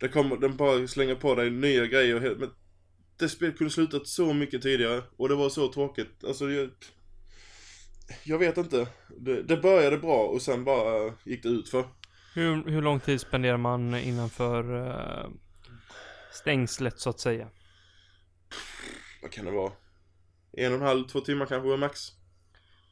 Det 0.00 0.08
kommer, 0.08 0.36
den 0.36 0.56
bara 0.56 0.88
slänger 0.88 1.14
på 1.14 1.34
dig 1.34 1.50
nya 1.50 1.86
grejer 1.86 2.14
och 2.14 2.20
helt, 2.20 2.38
men 2.38 2.50
det 3.18 3.28
spelet 3.28 3.58
kunde 3.58 3.70
slutat 3.70 4.06
så 4.06 4.32
mycket 4.32 4.62
tidigare 4.62 5.02
och 5.16 5.28
det 5.28 5.34
var 5.34 5.48
så 5.48 5.72
tråkigt. 5.72 6.24
Alltså, 6.24 6.50
jag, 6.50 6.70
jag 8.24 8.38
vet 8.38 8.56
inte. 8.56 8.88
Det, 9.18 9.42
det 9.42 9.56
började 9.56 9.98
bra 9.98 10.26
och 10.26 10.42
sen 10.42 10.64
bara 10.64 11.12
gick 11.24 11.42
det 11.42 11.48
ut 11.48 11.68
för. 11.68 11.84
Hur, 12.34 12.70
hur 12.70 12.82
lång 12.82 13.00
tid 13.00 13.20
spenderar 13.20 13.56
man 13.56 13.94
innanför 13.94 14.74
uh, 14.74 15.30
stängslet 16.32 17.00
så 17.00 17.10
att 17.10 17.20
säga? 17.20 17.48
Vad 19.22 19.30
kan 19.30 19.44
det 19.44 19.50
vara? 19.50 19.72
En 20.52 20.72
och 20.72 20.78
en 20.78 20.84
halv, 20.86 21.04
två 21.06 21.20
timmar 21.20 21.46
kanske 21.46 21.68
var 21.68 21.76
max. 21.76 22.00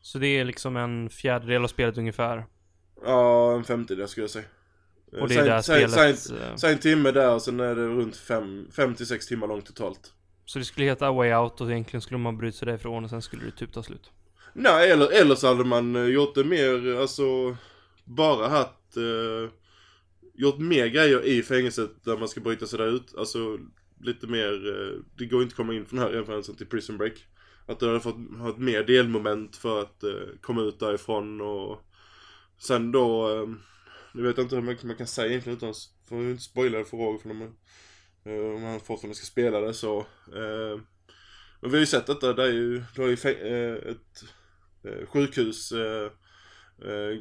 Så 0.02 0.18
det 0.18 0.26
är 0.26 0.44
liksom 0.44 0.76
en 0.76 1.10
fjärdedel 1.10 1.64
av 1.64 1.68
spelet 1.68 1.98
ungefär. 1.98 2.46
Ja, 3.04 3.54
en 3.56 3.64
femtedel 3.64 4.08
skulle 4.08 4.24
jag 4.24 4.30
säga. 4.30 4.44
Och 5.20 5.28
det 5.28 5.34
är 5.34 5.38
Säg- 5.38 5.44
där 5.48 5.60
säg- 5.62 5.88
spelet... 5.88 6.18
Säg, 6.18 6.36
eh, 6.36 6.56
säg 6.56 6.72
en 6.72 6.78
timme 6.78 7.10
där 7.10 7.34
och 7.34 7.42
sen 7.42 7.60
är 7.60 7.74
det 7.74 7.86
runt 7.86 8.16
fem, 8.16 8.68
fem 8.72 8.94
till 8.94 9.06
sex 9.06 9.26
timmar 9.26 9.46
långt 9.46 9.66
totalt. 9.66 10.12
så 10.44 10.58
det 10.58 10.64
skulle 10.64 10.86
heta 10.86 11.12
Way 11.12 11.34
Out 11.34 11.60
och 11.60 11.70
egentligen 11.70 12.00
skulle 12.00 12.18
man 12.18 12.38
bryta 12.38 12.58
sig 12.58 12.66
därifrån 12.66 13.04
och 13.04 13.10
sen 13.10 13.22
skulle 13.22 13.44
det 13.44 13.50
typ 13.50 13.72
ta 13.72 13.82
slut. 13.82 14.10
Nej, 14.52 14.90
eller, 14.90 15.20
eller 15.20 15.34
så 15.34 15.46
hade 15.48 15.64
man 15.64 15.96
eh, 15.96 16.02
gjort 16.04 16.34
det 16.34 16.44
mer, 16.44 16.94
alltså 17.00 17.56
bara 18.04 18.48
haft, 18.48 18.96
eh, 18.96 19.50
gjort 20.34 20.58
mer 20.58 20.86
grejer 20.86 21.24
i 21.24 21.42
fängelset 21.42 21.90
där 22.04 22.16
man 22.16 22.28
ska 22.28 22.40
bryta 22.40 22.66
sig 22.66 22.78
där 22.78 22.86
ut. 22.86 23.14
Alltså 23.18 23.58
lite 24.00 24.26
mer, 24.26 24.52
eh, 24.68 25.00
det 25.16 25.26
går 25.26 25.42
inte 25.42 25.52
att 25.52 25.56
komma 25.56 25.74
in 25.74 25.86
från 25.86 25.98
den 25.98 26.08
här 26.08 26.14
referensen 26.14 26.56
till 26.56 26.66
Prison 26.66 26.98
Break. 26.98 27.26
Att 27.66 27.80
du 27.80 27.86
hade 27.86 28.00
fått 28.00 28.38
ha 28.38 28.50
ett 28.50 28.58
mer 28.58 28.84
delmoment 28.84 29.56
för 29.56 29.82
att 29.82 30.02
eh, 30.02 30.28
komma 30.40 30.62
ut 30.62 30.80
därifrån 30.80 31.40
och 31.40 31.84
sen 32.58 32.92
då, 32.92 33.28
eh, 33.28 33.48
jag 34.14 34.22
vet 34.22 34.38
inte 34.38 34.54
hur 34.54 34.62
mycket 34.62 34.84
man 34.84 34.96
kan 34.96 35.06
säga 35.06 35.28
egentligen 35.28 35.56
utan 35.56 35.70
att 35.70 35.76
får 36.08 36.22
ju 36.22 36.30
inte 36.30 36.42
spoila 36.42 36.78
det 36.78 36.84
för 36.84 36.96
Roger 36.96 37.18
för 37.18 37.28
de, 37.28 37.42
eh, 38.24 38.56
om 38.56 38.62
han 38.62 38.80
fortfarande 38.80 39.14
ska 39.14 39.26
spela 39.26 39.60
det 39.60 39.74
så. 39.74 39.98
Eh, 40.34 40.80
men 41.60 41.70
vi 41.70 41.76
har 41.76 41.80
ju 41.80 41.86
sett 41.86 42.06
detta, 42.06 42.32
det 42.32 42.42
är 42.42 42.52
ju, 42.52 42.82
du 42.94 43.02
har 43.02 43.08
ju 43.08 43.16
eh, 43.24 43.90
ett 43.90 44.24
eh, 44.84 45.06
sjukhus 45.06 45.72
eh, 45.72 46.10
eh, 46.82 47.18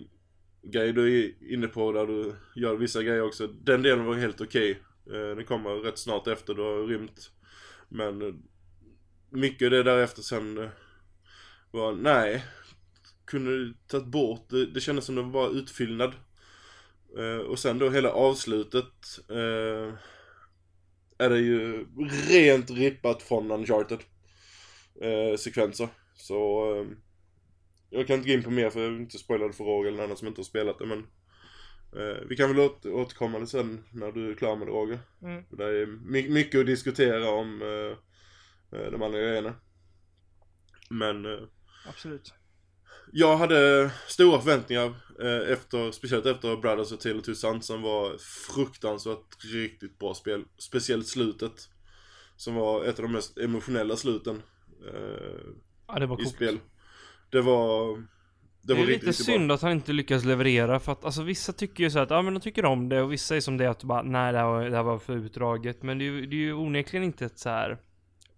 grej 0.63 0.93
du 0.93 1.23
är 1.23 1.53
inne 1.53 1.67
på 1.67 1.91
där 1.91 2.07
du 2.07 2.35
gör 2.55 2.75
vissa 2.75 3.03
grejer 3.03 3.21
också. 3.21 3.47
Den 3.47 3.81
delen 3.81 4.05
var 4.05 4.15
helt 4.15 4.41
okej. 4.41 4.81
Eh, 5.13 5.35
Den 5.35 5.45
kommer 5.45 5.69
rätt 5.69 5.97
snart 5.97 6.27
efter 6.27 6.53
du 6.53 6.61
har 6.61 6.87
rymt. 6.87 7.31
Men 7.89 8.21
eh, 8.21 8.33
mycket 9.29 9.71
det 9.71 9.83
därefter 9.83 10.21
sen 10.21 10.57
eh, 10.57 10.69
var, 11.71 11.91
nej. 11.95 12.45
Kunde 13.25 13.51
du 13.51 13.73
tagit 13.87 14.07
bort, 14.07 14.49
det, 14.49 14.65
det 14.65 14.79
kändes 14.81 15.05
som 15.05 15.15
det 15.15 15.21
var 15.21 15.29
bara 15.31 15.49
utfyllnad. 15.49 16.13
Och 17.47 17.59
sen 17.59 17.79
då 17.79 17.89
hela 17.89 18.11
avslutet 18.11 19.19
är 21.17 21.29
det 21.29 21.39
ju 21.39 21.87
rent 22.29 22.71
rippat 22.71 23.23
från 23.23 23.51
Uncharted 23.51 23.99
sekvenser. 25.39 25.89
Så 26.15 26.63
jag 27.89 28.07
kan 28.07 28.15
inte 28.15 28.29
gå 28.29 28.33
in 28.33 28.43
på 28.43 28.51
mer 28.51 28.69
för 28.69 28.81
jag 28.81 28.89
vill 28.89 29.01
inte 29.01 29.17
spoila 29.17 29.47
det 29.47 29.53
för 29.53 29.63
Roger 29.63 29.87
eller 29.87 29.97
någon 29.97 30.05
annan 30.05 30.17
som 30.17 30.27
inte 30.27 30.39
har 30.39 30.45
spelat 30.45 30.79
det 30.79 30.85
men 30.85 31.07
vi 32.29 32.35
kan 32.35 32.49
väl 32.49 32.59
åter, 32.59 32.93
återkomma 32.93 33.39
det 33.39 33.47
sen 33.47 33.83
när 33.91 34.11
du 34.11 34.31
är 34.31 34.35
klar 34.35 34.55
med 34.55 34.67
det 34.67 34.71
Roger. 34.71 34.99
Mm. 35.21 35.43
Det 35.49 35.63
är 35.63 35.85
my- 35.85 36.29
mycket 36.29 36.59
att 36.59 36.65
diskutera 36.65 37.29
om 37.29 37.61
eh, 37.61 38.79
eh, 38.79 38.91
de 38.91 39.01
andra 39.01 39.19
grejerna. 39.19 39.55
Men 40.89 41.25
eh, 41.25 41.39
Absolut. 41.89 42.33
jag 43.11 43.37
hade 43.37 43.91
stora 44.07 44.41
förväntningar 44.41 44.95
eh, 45.21 45.51
efter, 45.51 45.91
speciellt 45.91 46.25
efter 46.25 46.57
Brothers 46.57 46.91
och 46.91 46.99
Two 46.99 47.33
Sons 47.33 47.65
som 47.65 47.81
var 47.81 48.17
fruktansvärt 48.17 49.43
riktigt 49.53 49.99
bra 49.99 50.13
spel. 50.13 50.45
Speciellt 50.57 51.07
slutet. 51.07 51.69
Som 52.35 52.55
var 52.55 52.83
ett 52.83 52.99
av 52.99 53.03
de 53.03 53.11
mest 53.11 53.37
emotionella 53.37 53.95
sluten 53.95 54.41
eh, 54.93 55.41
Ja, 55.87 55.99
det 55.99 56.05
var 56.05 56.21
i 56.21 56.25
spel. 56.25 56.59
Det 57.29 57.41
var... 57.41 58.03
Det, 58.67 58.73
Det, 58.73 58.81
är 58.81 58.85
lite 58.85 59.13
synd 59.13 59.47
bra. 59.47 59.55
att 59.55 59.61
han 59.61 59.71
inte 59.71 59.93
lyckas 59.93 60.25
leverera 60.25 60.79
för 60.79 60.91
att 60.91 61.05
alltså 61.05 61.23
vissa 61.23 61.53
tycker 61.53 61.83
ju 61.83 61.89
så 61.91 61.99
att 61.99 62.09
ja 62.09 62.21
men 62.21 62.33
de 62.33 62.39
tycker 62.39 62.65
om 62.65 62.89
det 62.89 63.01
och 63.01 63.11
vissa 63.11 63.35
är 63.35 63.39
som 63.39 63.57
det 63.57 63.65
att 63.69 63.83
bara 63.83 64.01
nej 64.01 64.31
det 64.33 64.37
här 64.39 64.45
var, 64.45 64.65
det 64.69 64.75
här 64.75 64.83
var 64.83 64.99
för 64.99 65.15
utdraget 65.15 65.83
men 65.83 65.97
det 65.97 66.03
är, 66.05 66.11
ju- 66.11 66.25
det 66.25 66.35
är 66.35 66.39
ju 66.39 66.53
onekligen 66.53 67.03
inte 67.03 67.25
ett 67.25 67.39
så 67.39 67.49
här. 67.49 67.77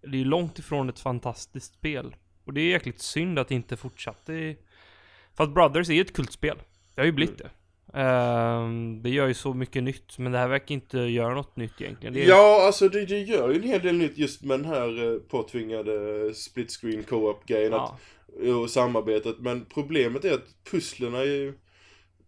Det 0.02 0.08
är 0.08 0.20
ju 0.20 0.26
långt 0.26 0.60
ifrån 0.60 0.90
ett 0.90 1.00
fantastiskt 1.00 1.74
spel. 1.74 2.16
Och 2.44 2.54
det 2.54 2.62
är 2.62 2.70
jäkligt 2.70 3.00
synd 3.02 3.40
att 3.40 3.48
det 3.48 3.56
inte 3.56 3.78
fortsatte 3.78 4.34
i, 4.34 4.58
För 5.38 5.44
att 5.44 5.54
Brothers 5.54 5.90
är 5.90 6.02
ett 6.02 6.14
kultspel. 6.14 6.58
Det 6.96 7.02
har 7.02 7.06
ju 7.06 7.12
blivit 7.12 7.38
det. 7.38 7.50
Ehm, 7.94 9.02
det 9.04 9.10
gör 9.10 9.28
ju 9.28 9.34
så 9.34 9.54
mycket 9.54 9.84
nytt 9.84 10.18
men 10.18 10.32
det 10.32 10.38
här 10.38 10.48
verkar 10.48 10.76
inte 10.76 10.98
göra 10.98 11.34
något 11.34 11.56
nytt 11.56 11.82
egentligen. 11.82 12.14
Det 12.14 12.24
är, 12.24 12.28
Ja, 12.28 12.66
alltså 12.66 12.90
det, 12.90 13.06
det 13.06 13.20
gör 13.20 13.50
ju 13.50 13.56
en 13.56 13.64
hel 13.64 13.82
del 13.82 13.96
nytt 13.96 14.18
just 14.18 14.44
med 14.44 14.60
den 14.60 14.66
här 14.66 15.14
eh, 15.14 15.20
påtvingade 15.20 16.34
split 16.34 16.72
screen 16.72 17.04
co-op 17.04 17.46
grejen 17.46 17.72
ja. 17.72 17.98
att, 18.38 18.48
och 18.48 18.70
samarbetet. 18.70 19.40
Men 19.40 19.66
problemet 19.66 20.26
är 20.26 20.34
att 20.34 20.64
pusslerna 20.72 21.18
är 21.18 21.26
ju 21.26 21.48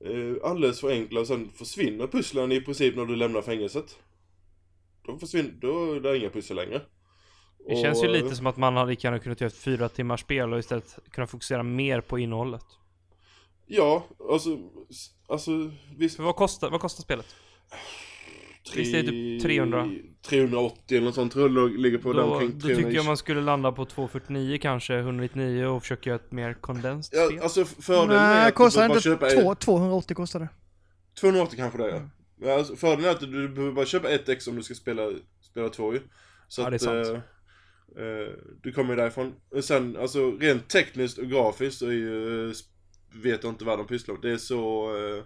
eh, 0.06 0.50
alldeles 0.50 0.82
för 0.82 0.92
enkla 0.92 1.20
och 1.20 1.28
sen 1.28 1.50
försvinner 1.50 2.08
pusslen 2.08 2.52
i 2.52 2.62
princip 2.62 2.96
när 2.96 3.06
du 3.06 3.16
lämnar 3.16 3.42
fängelset. 3.42 3.98
Då 5.06 5.18
försvinner, 5.18 5.52
då 5.62 5.94
är 5.94 6.00
det 6.00 6.18
inga 6.18 6.30
pussel 6.30 6.56
längre. 6.56 6.82
Det 7.68 7.76
känns 7.76 8.04
ju 8.04 8.08
Och, 8.08 8.14
lite 8.14 8.36
som 8.36 8.48
att 8.48 8.58
man 8.58 8.78
hade 8.78 8.96
kunnat 8.96 9.26
göra 9.26 9.48
ett 9.48 9.58
fyra 9.58 9.90
timmars 9.90 10.22
spel 10.22 10.54
och 10.54 10.60
istället 10.60 11.00
kunna 11.12 11.28
fokusera 11.28 11.64
mer 11.64 12.02
på 12.02 12.20
innehållet. 12.20 12.66
Ja, 13.74 14.08
alltså, 14.30 14.58
alltså 15.28 15.52
visst. 15.98 16.16
För 16.16 16.24
vad 16.24 16.36
kostar, 16.36 16.70
vad 16.70 16.82
kostar 16.82 17.02
spelet? 17.04 17.36
Visst 18.76 18.94
är 18.94 19.04
det 19.04 19.10
typ 19.10 19.42
300? 19.42 19.90
380 20.30 20.98
eller 20.98 21.06
något 21.06 21.16
sånt 21.16 21.34
tror 21.34 21.60
jag 21.60 21.80
ligger 21.80 21.98
på 21.98 22.14
där 22.14 22.22
Då, 22.22 22.34
omkring 22.34 22.52
då 22.54 22.60
300 22.60 22.76
tycker 22.76 22.96
jag 22.96 23.06
man 23.06 23.18
skulle 23.18 23.42
landa 23.42 23.72
på 23.72 23.86
249 23.86 24.58
kanske, 24.62 24.98
199 24.98 25.66
och 25.66 25.82
försöka 25.82 26.10
göra 26.10 26.20
ett 26.20 26.32
mer 26.32 26.54
kondenst 26.54 27.14
Ja, 27.16 27.44
alltså 27.44 27.66
fördelen 27.66 28.24
är 28.24 28.30
Nej, 28.30 28.42
att 28.42 28.48
du 28.48 28.52
kostar 28.52 28.82
bara 28.88 28.96
inte 28.96 29.04
köpa 29.04 29.30
två, 29.30 29.56
280 29.56 30.16
kostar 30.16 30.40
det. 30.40 30.50
280 31.20 31.58
kanske 31.58 31.78
det 31.78 31.92
är. 31.92 31.96
Mm. 31.98 32.10
Ja, 32.42 32.54
alltså, 32.54 32.76
fördelen 32.76 33.06
är 33.06 33.12
att 33.12 33.20
du 33.20 33.50
behöver 33.50 33.74
bara 33.74 33.86
köpa 33.86 34.10
ett 34.10 34.30
ex 34.30 34.48
om 34.48 34.56
du 34.56 34.64
ska 34.64 34.74
spela, 34.74 35.12
spela 35.42 35.70
två 35.70 35.94
ju. 35.94 36.00
Så 36.48 36.62
Ja, 36.62 36.70
det 36.70 36.74
är 36.86 37.00
att, 37.02 37.08
sant. 37.08 37.24
eh, 37.98 38.04
eh, 38.04 38.28
du 38.64 38.72
kommer 38.72 38.90
ju 38.90 38.96
därifrån. 38.96 39.34
Och 39.56 39.64
sen, 39.64 39.98
alltså 39.98 40.32
rent 40.32 40.70
tekniskt 40.70 41.18
och 41.18 41.30
grafiskt 41.30 41.80
så 41.80 41.86
är 41.86 41.92
ju, 41.92 42.48
eh, 42.50 42.54
vet 43.14 43.44
inte 43.44 43.66
vad 43.66 43.80
de 43.80 43.88
pysslar 43.88 44.16
med. 44.16 44.22
Det 44.22 44.32
är 44.32 44.38
så 44.38 44.92
eh, 44.96 45.24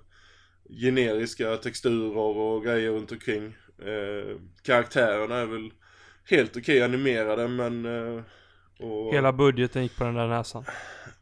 generiska 0.81 1.57
texturer 1.57 2.17
och 2.17 2.63
grejer 2.63 2.91
runt 2.91 3.11
omkring. 3.11 3.45
Eh, 3.79 4.37
karaktärerna 4.61 5.35
är 5.35 5.45
väl 5.45 5.71
helt 6.29 6.57
okej 6.57 6.81
animerade 6.81 7.47
men... 7.47 7.85
Eh, 7.85 8.23
och... 8.79 9.13
Hela 9.13 9.33
budgeten 9.33 9.83
gick 9.83 9.97
på 9.97 10.03
den 10.03 10.15
där 10.15 10.27
näsan. 10.27 10.65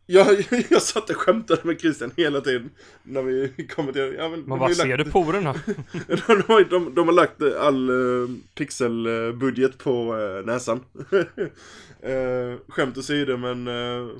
Jag, 0.05 0.27
jag 0.69 0.81
satt 0.81 1.09
och 1.09 1.15
skämtade 1.15 1.61
med 1.63 1.79
Christian 1.79 2.11
hela 2.17 2.41
tiden 2.41 2.69
när 3.03 3.21
vi 3.21 3.67
kom 3.75 3.93
till... 3.93 4.15
Ja, 4.17 4.29
men, 4.29 4.49
de 4.49 4.59
vad 4.59 4.69
ju 4.69 4.75
ser 4.75 4.87
lagt- 4.87 5.05
du 5.05 5.11
porerna? 5.11 5.53
de, 6.07 6.43
har, 6.47 6.69
de, 6.69 6.95
de 6.95 7.07
har 7.07 7.13
lagt 7.13 7.41
eh, 7.41 7.61
all 7.61 7.89
uh, 7.89 8.29
pixelbudget 8.55 9.77
på 9.77 10.17
eh, 10.17 10.45
näsan. 10.45 10.83
uh, 11.11 12.57
skämt 12.67 12.97
åsido 12.97 13.37
men 13.37 13.67
uh, 13.67 14.11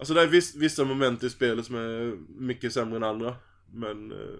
Alltså 0.00 0.14
det 0.14 0.22
är 0.22 0.26
viss, 0.26 0.54
vissa 0.56 0.84
moment 0.84 1.22
i 1.22 1.30
spelet 1.30 1.66
som 1.66 1.76
är 1.76 2.16
mycket 2.40 2.72
sämre 2.72 2.96
än 2.96 3.04
andra. 3.04 3.36
Men 3.72 4.12
eh, 4.12 4.38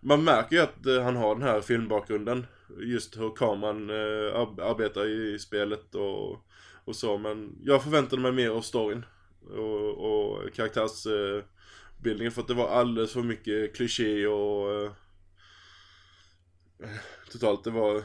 man 0.00 0.24
märker 0.24 0.56
ju 0.56 0.62
att 0.62 0.86
eh, 0.86 1.02
han 1.02 1.16
har 1.16 1.34
den 1.34 1.42
här 1.44 1.60
filmbakgrunden. 1.60 2.46
Just 2.78 3.18
hur 3.18 3.36
kameran 3.36 3.90
eh, 3.90 4.34
ar- 4.40 4.60
arbetar 4.70 5.06
i 5.06 5.38
spelet 5.38 5.94
och, 5.94 6.46
och 6.84 6.96
så. 6.96 7.18
Men 7.18 7.58
jag 7.62 7.82
förväntade 7.82 8.22
mig 8.22 8.32
mer 8.32 8.50
av 8.50 8.60
storyn. 8.60 9.04
Och, 9.50 9.90
och 9.90 10.52
karaktärsbildningen. 10.54 12.26
Eh, 12.26 12.30
för 12.30 12.42
att 12.42 12.48
det 12.48 12.54
var 12.54 12.68
alldeles 12.68 13.12
för 13.12 13.22
mycket 13.22 13.76
kliché 13.76 14.26
och... 14.26 14.74
Eh, 14.84 14.90
totalt, 17.32 17.64
det 17.64 17.70
var... 17.70 18.02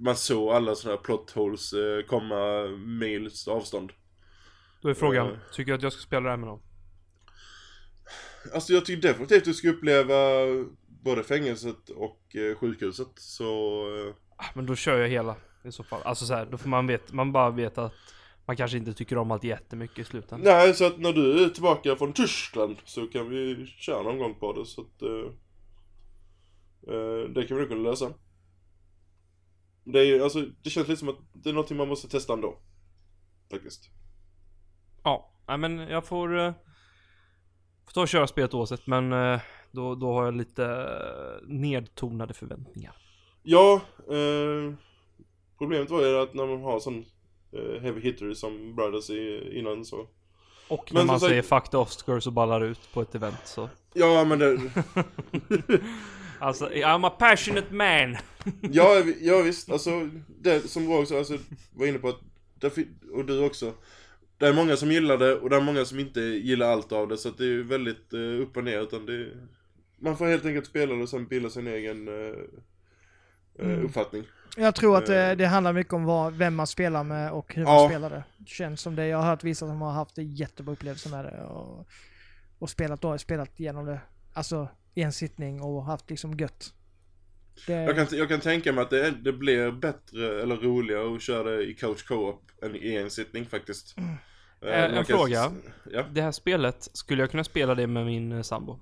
Man 0.00 0.16
såg 0.16 0.52
alla 0.52 0.74
sådana 0.74 0.96
här 0.96 1.04
plot 1.04 1.30
holes 1.30 1.72
eh, 1.72 2.02
komma 2.02 2.66
mils 2.86 3.48
avstånd. 3.48 3.92
Då 4.82 4.88
är 4.88 4.94
frågan, 4.94 5.26
Eh. 5.26 5.36
tycker 5.52 5.72
du 5.72 5.76
att 5.76 5.82
jag 5.82 5.92
ska 5.92 6.02
spela 6.02 6.22
det 6.22 6.30
här 6.30 6.36
med 6.36 6.46
någon? 6.48 6.62
Alltså 8.54 8.72
jag 8.72 8.84
tycker 8.84 9.08
definitivt 9.08 9.38
att 9.38 9.44
du 9.44 9.54
ska 9.54 9.68
uppleva 9.68 10.14
både 10.86 11.24
fängelset 11.24 11.88
och 11.88 12.36
eh, 12.36 12.56
sjukhuset. 12.56 13.08
Så... 13.16 13.44
Eh, 14.08 14.14
Ah, 14.36 14.44
Men 14.54 14.66
då 14.66 14.74
kör 14.76 14.98
jag 14.98 15.08
hela 15.08 15.36
i 15.64 15.72
så 15.72 15.82
fall. 15.84 16.02
Alltså 16.04 16.26
så 16.26 16.34
här, 16.34 16.46
då 16.46 16.58
får 16.58 16.68
man 16.68 16.86
veta, 16.86 17.14
man 17.14 17.32
bara 17.32 17.50
veta 17.50 17.84
att 17.84 17.92
man 18.46 18.56
kanske 18.56 18.76
inte 18.78 18.92
tycker 18.94 19.18
om 19.18 19.30
allt 19.30 19.44
jättemycket 19.44 19.98
i 19.98 20.04
slutändan. 20.04 20.54
nej, 20.54 20.74
så 20.74 20.86
att 20.86 20.98
när 20.98 21.12
du 21.12 21.44
är 21.44 21.48
tillbaka 21.48 21.96
från 21.96 22.12
Tyskland 22.12 22.76
så 22.84 23.06
kan 23.06 23.28
vi 23.30 23.66
köra 23.66 24.02
någon 24.02 24.18
gång 24.18 24.34
på 24.34 24.52
det. 24.52 24.66
Så 24.66 24.80
att... 24.80 25.02
Eh, 25.02 25.32
det 27.34 27.44
kan 27.46 27.56
vi 27.56 27.60
nog 27.62 27.68
kunna 27.70 27.90
lösa. 27.90 28.12
Det 29.84 29.98
är 30.00 30.04
ju, 30.04 30.22
alltså, 30.22 30.44
det 30.62 30.70
känns 30.70 30.88
lite 30.88 30.98
som 30.98 31.08
att 31.08 31.18
det 31.32 31.48
är 31.48 31.52
någonting 31.54 31.76
man 31.76 31.88
måste 31.88 32.08
testa 32.08 32.32
ändå. 32.32 32.58
Faktiskt. 33.50 33.90
Nej 35.48 35.58
men 35.58 35.78
jag 35.78 36.06
får, 36.06 36.38
eh, 36.38 36.52
får 37.86 37.92
ta 37.92 38.00
och 38.00 38.08
köra 38.08 38.26
spelet 38.26 38.54
oavsett 38.54 38.86
men 38.86 39.12
eh, 39.12 39.40
då, 39.70 39.94
då 39.94 40.12
har 40.12 40.24
jag 40.24 40.34
lite 40.34 40.64
eh, 40.66 41.48
nedtonade 41.48 42.34
förväntningar. 42.34 42.92
Ja, 43.42 43.80
eh, 44.08 44.74
problemet 45.58 45.90
var 45.90 46.02
ju 46.02 46.18
att 46.18 46.34
när 46.34 46.46
man 46.46 46.62
har 46.62 46.80
sån 46.80 47.04
eh, 47.52 47.82
heavy 47.82 48.00
hitter 48.00 48.34
som 48.34 48.74
Brothers 48.76 49.10
i, 49.10 49.50
innan 49.58 49.84
så 49.84 50.06
Och 50.68 50.90
Men 50.92 50.94
när 50.94 51.00
som 51.00 51.06
man 51.06 51.20
sagt- 51.20 51.28
säger 51.30 51.42
'fuck 51.42 51.70
the 51.70 51.76
Oscars' 51.76 52.26
och 52.26 52.32
ballar 52.32 52.60
ut 52.64 52.92
på 52.92 53.00
ett 53.02 53.14
event 53.14 53.40
så. 53.44 53.68
Ja 53.94 54.24
men 54.24 54.38
det, 54.38 54.58
Alltså, 56.40 56.68
I'm 56.68 57.06
a 57.06 57.10
passionate 57.18 57.74
man! 57.74 58.16
ja, 58.72 59.02
ja 59.20 59.42
visst, 59.42 59.70
alltså 59.70 60.08
det 60.40 60.60
som 60.60 60.88
Roger 60.88 61.04
sa, 61.04 61.18
alltså, 61.18 61.38
var 61.74 61.86
inne 61.86 61.98
på 61.98 62.08
att, 62.08 62.20
och 63.12 63.24
du 63.24 63.44
också 63.44 63.72
Det 64.42 64.48
är 64.48 64.52
många 64.52 64.76
som 64.76 64.92
gillar 64.92 65.18
det 65.18 65.34
och 65.34 65.50
det 65.50 65.56
är 65.56 65.60
många 65.60 65.84
som 65.84 65.98
inte 65.98 66.20
gillar 66.20 66.68
allt 66.72 66.92
av 66.92 67.08
det 67.08 67.16
så 67.18 67.28
att 67.28 67.38
det 67.38 67.44
är 67.44 67.62
väldigt 67.62 68.12
eh, 68.12 68.20
upp 68.20 68.56
och 68.56 68.64
ner 68.64 68.80
utan 68.80 69.06
det 69.06 69.28
Man 69.98 70.16
får 70.16 70.26
helt 70.26 70.44
enkelt 70.44 70.66
spela 70.66 70.94
det 70.94 71.02
och 71.02 71.08
sen 71.08 71.26
bilda 71.26 71.50
sin 71.50 71.66
egen 71.66 72.08
eh, 72.08 72.34
Mm. 73.58 73.84
uppfattning 73.84 74.24
Jag 74.56 74.74
tror 74.74 74.98
att 74.98 75.06
det, 75.06 75.34
det 75.34 75.46
handlar 75.46 75.72
mycket 75.72 75.92
om 75.92 76.04
vad, 76.04 76.32
vem 76.32 76.54
man 76.54 76.66
spelar 76.66 77.04
med 77.04 77.32
och 77.32 77.54
hur 77.54 77.62
Ja. 77.62 77.68
man 77.68 77.88
spelar 77.88 78.10
det. 78.10 78.24
Känns 78.46 78.80
som 78.80 78.96
det. 78.96 79.06
Jag 79.06 79.18
har 79.18 79.24
hört 79.24 79.44
vissa 79.44 79.66
som 79.66 79.80
har 79.82 79.92
haft 79.92 80.18
en 80.18 80.34
jättebra 80.34 80.72
upplevelse 80.72 81.08
med 81.08 81.24
det 81.24 81.44
och, 81.44 81.86
och 82.58 82.70
spelat, 82.70 83.00
då, 83.00 83.18
spelat 83.18 83.60
igenom 83.60 83.86
det. 83.86 84.00
Alltså 84.32 84.68
i 84.94 85.02
en 85.02 85.12
sittning 85.12 85.60
och 85.62 85.84
haft 85.84 86.10
liksom 86.10 86.34
gött. 86.34 86.74
Det, 87.66 87.72
Jag 87.72 87.96
kan, 87.96 88.18
jag 88.18 88.28
kan 88.28 88.40
tänka 88.40 88.72
mig 88.72 88.82
att 88.82 88.90
det, 88.90 89.10
det 89.10 89.32
blir 89.32 89.70
bättre 89.70 90.42
eller 90.42 90.56
roligare 90.56 91.14
att 91.16 91.22
köra 91.22 91.50
det 91.50 91.62
i 91.62 91.74
couch 91.74 92.06
co-op 92.08 92.42
än 92.62 92.76
i 92.76 92.96
en 92.96 93.10
sittning 93.10 93.46
faktiskt. 93.46 93.98
Mm. 93.98 94.14
Eh, 94.62 94.68
Eh, 94.70 94.84
en 94.84 94.94
kan- 94.94 95.04
fråga. 95.04 95.52
Ja, 95.92 96.02
Det 96.12 96.22
här 96.22 96.32
spelet, 96.32 96.88
skulle 96.92 97.22
jag 97.22 97.30
kunna 97.30 97.44
spela 97.44 97.74
det 97.74 97.86
med 97.86 98.06
min 98.06 98.32
eh, 98.32 98.42
sambo? 98.42 98.78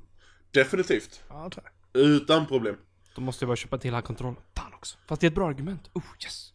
definitivt. 0.52 1.22
Ja, 1.28 1.42
jag 1.42 1.52
tror 1.52 1.64
jag. 1.92 2.02
Utan 2.02 2.46
problem. 2.46 2.76
Då 3.14 3.20
måste 3.20 3.44
jag 3.44 3.48
bara 3.48 3.56
köpa 3.56 3.78
till 3.78 3.94
han 3.94 4.02
kontroll. 4.02 4.34
Fan 4.56 4.74
också. 4.74 4.98
Fast 5.08 5.20
det 5.20 5.26
är 5.26 5.28
ett 5.28 5.34
bra 5.34 5.48
argument. 5.48 5.90
Oh 5.94 6.02
yes. 6.24 6.52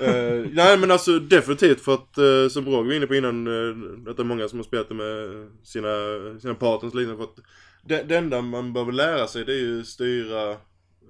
Eh, 0.00 0.46
nej 0.52 0.78
men 0.78 0.90
alltså 0.90 1.18
definitivt 1.18 1.80
för 1.80 1.94
att 1.94 2.18
eh, 2.18 2.48
som 2.50 2.64
Roger 2.66 2.84
var 2.84 2.92
inne 2.92 3.06
på 3.06 3.14
innan 3.14 3.46
eh, 3.46 4.10
att 4.10 4.16
det 4.16 4.22
är 4.22 4.24
många 4.24 4.48
som 4.48 4.58
har 4.58 4.64
spelat 4.64 4.88
det 4.88 4.94
med 4.94 5.48
sina, 5.62 5.88
sina 6.40 6.54
partners 6.54 6.94
liknande. 6.94 7.16
För 7.16 7.24
att 7.24 7.38
det, 7.84 8.02
det 8.02 8.16
enda 8.16 8.40
man 8.42 8.72
behöver 8.72 8.92
lära 8.92 9.26
sig 9.26 9.44
det 9.44 9.52
är 9.52 9.58
ju 9.60 9.84
styra 9.84 10.56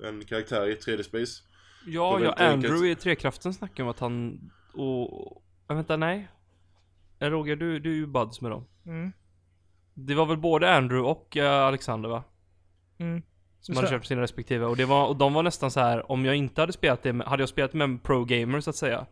en 0.04 0.24
karaktär 0.24 0.66
i 0.68 0.74
3D 0.74 1.02
space. 1.02 1.42
Ja, 1.86 1.86
Det 1.86 1.96
ja, 1.96 2.14
väldigt 2.18 2.40
enkelt. 2.40 2.72
Andrew 2.72 2.90
i 2.90 2.94
Trekraften 2.94 3.54
snackade 3.54 3.82
om 3.82 3.88
att 3.88 4.00
han 4.00 4.40
och... 4.74 5.42
Äh, 5.70 5.76
vänta, 5.76 5.96
nej. 5.96 6.28
Eh, 7.22 7.30
Roger, 7.30 7.56
du, 7.56 7.78
du 7.78 7.90
är 7.90 7.96
ju 7.96 8.06
buds 8.06 8.40
med 8.40 8.50
dem. 8.50 8.64
Mm. 8.86 9.12
Det 9.94 10.14
var 10.14 10.26
väl 10.26 10.36
både 10.36 10.74
Andrew 10.74 11.10
och 11.10 11.36
eh, 11.36 11.66
Alexander 11.66 12.08
va? 12.08 12.24
Mm. 12.98 13.22
Som 13.60 13.76
hade 13.76 13.88
köpt 13.88 14.06
sina 14.06 14.22
respektive. 14.22 14.66
Och, 14.66 14.76
det 14.76 14.84
var, 14.84 15.06
och 15.06 15.16
de 15.16 15.34
var 15.34 15.42
nästan 15.42 15.70
så 15.70 15.80
här 15.80 16.12
om 16.12 16.24
jag 16.24 16.36
inte 16.36 16.60
hade 16.60 16.72
spelat 16.72 17.02
det 17.02 17.12
med, 17.12 17.26
hade 17.26 17.42
jag 17.42 17.48
spelat 17.48 17.74
med 17.74 17.84
en 17.84 17.98
pro-gamer 17.98 18.60
så 18.60 18.70
att 18.70 18.76
säga. 18.76 19.06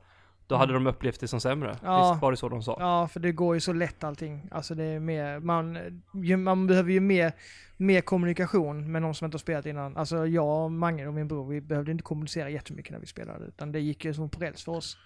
Då 0.47 0.57
hade 0.57 0.73
de 0.73 0.87
upplevt 0.87 1.21
det 1.21 1.29
som 1.29 1.41
sämre. 1.41 1.77
Ja. 1.85 2.11
Visst 2.11 2.23
var 2.23 2.31
det 2.31 2.37
så 2.37 2.49
de 2.49 2.63
sa? 2.63 2.77
Ja, 2.81 3.09
för 3.09 3.21
det 3.21 3.33
går 3.33 3.55
ju 3.55 3.61
så 3.61 3.73
lätt 3.73 4.05
allting. 4.05 4.49
Alltså 4.51 4.75
det 4.75 4.85
är 4.85 5.01
mer, 5.01 5.39
man, 5.39 5.79
ju, 6.15 6.37
man 6.37 6.67
behöver 6.67 6.93
ju 6.93 7.01
mer, 7.01 7.33
mer 7.77 8.01
kommunikation 8.01 8.93
med 8.93 9.03
någon 9.03 9.15
som 9.15 9.25
inte 9.25 9.35
har 9.35 9.41
spelat 9.41 9.67
innan. 9.67 9.97
Alltså 9.97 10.27
jag, 10.27 10.71
Mange 10.71 11.07
och 11.07 11.15
min 11.15 11.29
bror, 11.29 11.49
vi 11.49 11.61
behövde 11.61 11.93
inte 11.93 12.03
kommunicera 12.03 12.51
jättemycket 12.51 12.93
när 12.93 12.99
vi 12.99 13.07
spelade. 13.07 13.45
Utan 13.45 13.73
det 13.73 13.81
gick 13.81 14.05
ju 14.05 14.15
som 14.15 14.31
på 14.31 14.41
räls 14.41 14.65
för 14.65 14.73
oss. 14.73 14.99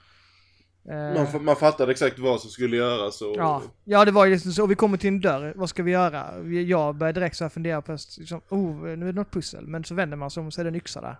Eh, 0.90 1.32
Man, 1.34 1.44
man 1.44 1.56
fattade 1.56 1.92
exakt 1.92 2.18
vad 2.18 2.40
som 2.40 2.50
skulle 2.50 2.76
göras 2.76 3.22
och... 3.22 3.34
Ja, 3.36 3.62
ja 3.84 4.04
det 4.04 4.10
var 4.10 4.24
ju 4.24 4.32
liksom 4.32 4.52
så. 4.52 4.66
Vi 4.66 4.74
kommer 4.74 4.96
till 4.96 5.08
en 5.08 5.20
dörr, 5.20 5.52
vad 5.56 5.68
ska 5.68 5.82
vi 5.82 5.90
göra? 5.90 6.42
Jag 6.48 6.96
började 6.96 7.20
direkt 7.20 7.36
så 7.36 7.44
här 7.44 7.48
fundera 7.48 7.82
på, 7.82 7.92
liksom, 8.18 8.40
oh, 8.48 8.82
nu 8.82 9.08
är 9.08 9.12
det 9.12 9.20
något 9.20 9.30
pussel. 9.30 9.66
Men 9.66 9.84
så 9.84 9.94
vänder 9.94 10.16
man 10.16 10.30
sig 10.30 10.40
om 10.40 10.46
och 10.46 10.52
så 10.52 10.60
är 10.60 10.64
det 10.64 10.70
en 10.70 10.74
yxa 10.76 11.00
där. 11.00 11.16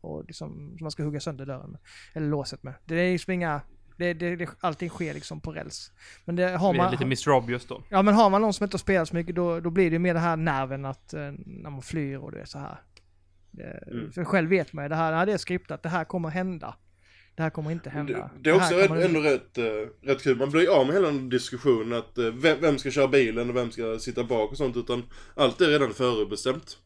Och 0.00 0.24
liksom, 0.26 0.48
som 0.48 0.84
man 0.84 0.90
ska 0.90 1.02
hugga 1.02 1.20
sönder 1.20 1.46
dörren 1.46 1.70
med. 1.70 1.80
Eller 2.12 2.28
låset 2.28 2.62
med. 2.62 2.74
Det 2.84 2.94
är 2.94 3.12
liksom 3.12 3.32
inga, 3.32 3.60
det, 3.96 4.14
det, 4.14 4.36
det, 4.36 4.48
allting 4.60 4.88
sker 4.88 5.14
liksom 5.14 5.40
på 5.40 5.52
räls. 5.52 5.92
Men 6.24 6.36
det 6.36 6.48
har 6.48 6.74
man... 6.74 6.90
lite 6.90 7.04
Mr. 7.04 7.30
Obvious 7.30 7.66
då. 7.66 7.82
Ja 7.88 8.02
men 8.02 8.14
har 8.14 8.30
man 8.30 8.42
någon 8.42 8.52
som 8.52 8.64
inte 8.64 8.74
har 8.74 8.78
spelat 8.78 9.08
så 9.08 9.14
mycket 9.16 9.34
då, 9.34 9.60
då 9.60 9.70
blir 9.70 9.90
det 9.90 9.98
mer 9.98 10.14
det 10.14 10.20
här 10.20 10.36
nerven 10.36 10.84
att 10.84 11.14
eh, 11.14 11.32
när 11.46 11.70
man 11.70 11.82
flyr 11.82 12.16
och 12.16 12.32
det 12.32 12.40
är 12.40 12.44
så 12.44 12.58
här. 12.58 12.80
Det, 13.50 13.84
Mm. 13.90 14.12
För 14.12 14.24
själv 14.24 14.50
vet 14.50 14.72
man 14.72 14.84
ju 14.84 14.88
det 14.88 14.94
här, 14.94 15.10
det 15.10 15.16
här 15.16 15.26
är 15.26 15.36
skriptat, 15.36 15.82
det 15.82 15.88
här 15.88 16.04
kommer 16.04 16.28
hända. 16.28 16.76
Det 17.34 17.42
här 17.42 17.50
kommer 17.50 17.70
inte 17.70 17.90
hända. 17.90 18.12
Det, 18.12 18.30
det 18.40 18.50
är 18.50 18.54
också 18.54 18.74
här 18.74 18.88
rätt, 18.88 19.04
ändå 19.04 19.20
rätt, 19.20 19.58
uh, 19.58 19.88
rätt 20.02 20.22
kul. 20.22 20.38
Man 20.38 20.50
blir 20.50 20.68
av 20.68 20.86
med 20.86 20.94
hela 20.94 21.06
den 21.06 21.28
diskussionen 21.28 21.98
att 21.98 22.18
eh, 22.18 22.24
vem, 22.24 22.60
vem 22.60 22.78
ska 22.78 22.90
köra 22.90 23.08
bilen 23.08 23.50
och 23.50 23.56
vem 23.56 23.70
ska 23.70 23.98
sitta 23.98 24.24
bak 24.24 24.50
och 24.50 24.56
sånt. 24.56 24.76
Utan 24.76 25.02
allt 25.34 25.60
är 25.60 25.68
redan 25.68 25.94
förutbestämt. 25.94 26.78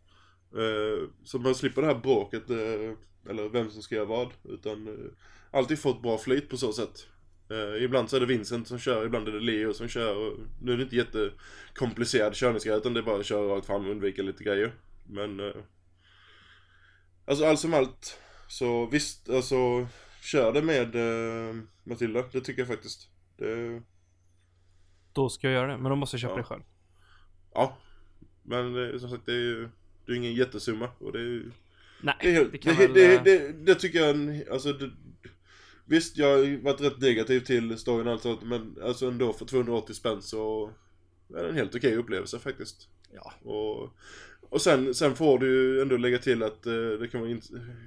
Uh, 0.56 1.08
så 1.24 1.38
man 1.38 1.54
slipper 1.54 1.82
det 1.82 1.88
här 1.88 1.94
bråket, 1.94 2.50
eh, 2.50 3.30
eller 3.30 3.48
vem 3.48 3.70
som 3.70 3.82
ska 3.82 3.94
göra 3.94 4.04
vad. 4.04 4.28
Utan 4.44 5.10
alltid 5.50 5.78
fått 5.78 6.02
bra 6.02 6.18
flyt 6.18 6.48
på 6.48 6.56
så 6.56 6.72
sätt. 6.72 7.06
Eh, 7.50 7.84
ibland 7.84 8.10
så 8.10 8.16
är 8.16 8.20
det 8.20 8.26
Vincent 8.26 8.68
som 8.68 8.78
kör, 8.78 9.06
ibland 9.06 9.28
är 9.28 9.32
det 9.32 9.40
Leo 9.40 9.74
som 9.74 9.88
kör. 9.88 10.36
Nu 10.62 10.72
är 10.72 10.76
det 10.76 10.82
inte 10.82 10.96
jättekomplicerad 10.96 12.34
körningsgrej 12.34 12.76
utan 12.76 12.94
det 12.94 13.00
är 13.00 13.04
bara 13.04 13.20
att 13.20 13.26
köra 13.26 13.56
rakt 13.56 13.66
fram 13.66 13.84
och 13.84 13.90
undvika 13.90 14.22
lite 14.22 14.44
grejer. 14.44 14.72
Men... 15.06 15.52
Alltså 17.26 17.44
allt 17.44 17.60
som 17.60 17.74
allt 17.74 18.18
så 18.48 18.86
visst, 18.86 19.30
alltså 19.30 19.86
kör 20.24 20.52
det 20.52 20.62
med 20.62 20.94
uh, 20.96 21.62
Matilda. 21.84 22.24
Det 22.32 22.40
tycker 22.40 22.60
jag 22.60 22.68
faktiskt. 22.68 23.08
Det, 23.36 23.82
Då 25.12 25.28
ska 25.28 25.46
jag 25.46 25.54
göra 25.54 25.66
det. 25.72 25.78
Men 25.78 25.90
då 25.90 25.96
måste 25.96 26.14
jag 26.14 26.20
köpa 26.20 26.32
Ja. 26.32 26.36
det 26.38 26.44
själv. 26.44 26.62
ja. 27.54 27.76
Men 28.42 28.90
eh, 28.92 28.98
som 28.98 29.10
sagt 29.10 29.26
det 29.26 29.32
är 29.32 29.36
ju 29.36 29.68
det 30.06 30.12
är 30.12 30.16
ingen 30.16 30.34
jättesumma 30.34 30.88
och 30.98 31.12
det 31.12 31.18
är 31.18 31.22
ju 31.22 31.50
Nej, 32.02 32.14
Det, 32.20 32.28
är 32.28 32.32
helt, 32.32 32.52
det 32.52 32.58
kan 32.58 32.74
det, 32.76 32.86
väl... 32.86 32.94
det, 32.94 33.14
eh, 33.14 33.22
det, 33.22 33.52
det 33.52 33.74
tycker 33.74 33.98
jag, 33.98 34.42
alltså 34.50 34.72
det, 34.72 34.90
Visst, 35.86 36.16
jag 36.16 36.26
har 36.38 36.62
varit 36.62 36.80
rätt 36.80 37.00
negativ 37.00 37.40
till 37.40 37.78
storyn 37.78 38.06
och 38.06 38.12
allt 38.12 38.22
sånt, 38.22 38.42
men 38.42 38.76
alltså 38.82 39.06
ändå 39.08 39.32
för 39.32 39.44
280 39.44 39.94
spänn 39.94 40.22
så 40.22 40.70
är 41.34 41.42
det 41.42 41.48
en 41.48 41.54
helt 41.54 41.74
okej 41.74 41.96
upplevelse 41.96 42.38
faktiskt. 42.38 42.88
Ja. 43.12 43.32
Och, 43.50 43.90
och 44.50 44.60
sen, 44.60 44.94
sen 44.94 45.14
får 45.14 45.38
du 45.38 45.46
ju 45.46 45.80
ändå 45.82 45.96
lägga 45.96 46.18
till 46.18 46.42
att 46.42 46.66
eh, 46.66 46.72
det 47.00 47.08
kan 47.08 47.20
vara 47.20 47.40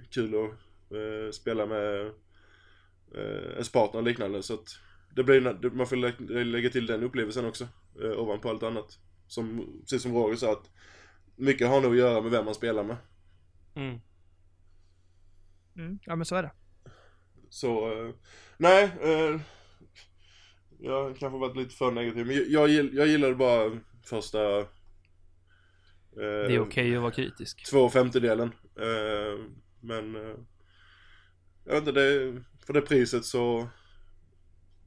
kul 0.10 0.36
att 0.36 0.52
eh, 0.92 1.32
spela 1.32 1.66
med 1.66 2.12
eh, 3.16 3.52
ens 3.54 3.72
partner 3.72 4.00
och 4.00 4.08
liknande 4.08 4.44
så 4.44 4.54
att 4.54 4.68
det 5.16 5.24
blir, 5.24 5.70
man 5.70 5.88
får 5.88 5.96
lä- 5.96 6.44
lägga 6.44 6.70
till 6.70 6.86
den 6.86 7.04
upplevelsen 7.04 7.46
också, 7.46 7.68
eh, 8.04 8.20
ovanpå 8.20 8.50
allt 8.50 8.64
annat. 8.64 9.00
Som, 9.28 9.66
precis 9.82 10.02
som 10.02 10.14
Roger 10.14 10.36
sa 10.36 10.52
att 10.52 10.70
mycket 11.36 11.68
har 11.68 11.82
nog 11.82 11.92
att 11.92 11.98
göra 11.98 12.22
med 12.22 12.32
vem 12.32 12.46
man 12.46 12.56
spelar 12.56 12.84
med. 12.84 12.98
Mm. 13.76 14.00
Mm. 15.76 16.00
Ja 16.06 16.16
men 16.16 16.26
så 16.26 16.36
är 16.36 16.44
det. 16.44 16.52
Så, 17.50 17.92
eh, 18.08 18.14
nej. 18.58 18.84
Eh, 19.02 19.40
jag 20.80 21.04
har 21.04 21.14
kanske 21.14 21.40
varit 21.40 21.58
lite 21.58 21.76
för 21.76 21.92
negativ. 21.92 22.26
Men 22.26 22.36
jag, 22.36 22.48
jag, 22.48 22.70
gill- 22.70 22.96
jag 22.98 23.08
gillade 23.08 23.36
bara 23.36 23.80
första... 24.06 24.60
Eh, 24.60 24.66
Det 26.48 26.54
är 26.56 26.60
okej 26.60 26.96
att 26.96 27.02
vara 27.02 27.12
kritisk. 27.12 27.66
Två 27.70 27.90
femtedelen. 27.90 28.48
Eh, 28.80 29.46
men... 29.82 30.16
Eh, 30.16 30.36
jag 31.66 31.74
vet 31.74 31.88
inte, 31.88 31.92
det, 31.92 32.42
för 32.68 32.74
det 32.74 32.82
priset 32.82 33.26
så... 33.26 33.70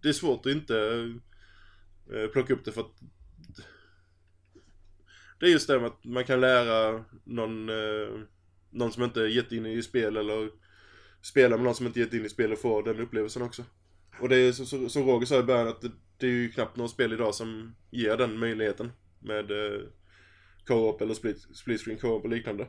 Det 0.02 0.08
är 0.08 0.12
svårt 0.12 0.46
att 0.46 0.52
inte 0.52 0.76
eh, 2.12 2.30
plocka 2.32 2.54
upp 2.54 2.64
det 2.64 2.72
för 2.72 2.80
att 2.80 3.00
det 5.40 5.46
är 5.46 5.50
just 5.50 5.68
det 5.68 5.80
med 5.80 5.86
att 5.86 6.04
man 6.04 6.24
kan 6.24 6.40
lära 6.40 7.04
någon, 7.24 7.68
eh, 7.68 8.20
någon 8.70 8.92
som 8.92 9.02
inte 9.02 9.20
är 9.20 9.26
jätteinne 9.26 9.72
i 9.72 9.82
spel 9.82 10.16
eller 10.16 10.50
spela 11.22 11.56
med 11.56 11.64
någon 11.64 11.74
som 11.74 11.86
inte 11.86 12.00
är 12.00 12.02
jätteinne 12.02 12.26
i 12.26 12.30
spel 12.30 12.52
och 12.52 12.58
få 12.58 12.82
den 12.82 13.00
upplevelsen 13.00 13.42
också. 13.42 13.64
Och 14.20 14.28
det 14.28 14.36
är 14.36 14.52
som 14.88 15.06
Roger 15.06 15.26
sa 15.26 15.40
i 15.40 15.42
början 15.42 15.68
att 15.68 15.80
det, 15.80 15.90
det 16.16 16.26
är 16.26 16.30
ju 16.30 16.50
knappt 16.50 16.76
något 16.76 16.90
spel 16.90 17.12
idag 17.12 17.34
som 17.34 17.74
ger 17.90 18.16
den 18.16 18.38
möjligheten 18.38 18.92
med 19.18 19.50
eh, 19.50 19.80
co-op 20.66 21.00
eller 21.00 21.14
split, 21.14 21.56
split 21.56 21.80
screen 21.80 21.98
co-op 21.98 22.24
och 22.24 22.30
liknande. 22.30 22.68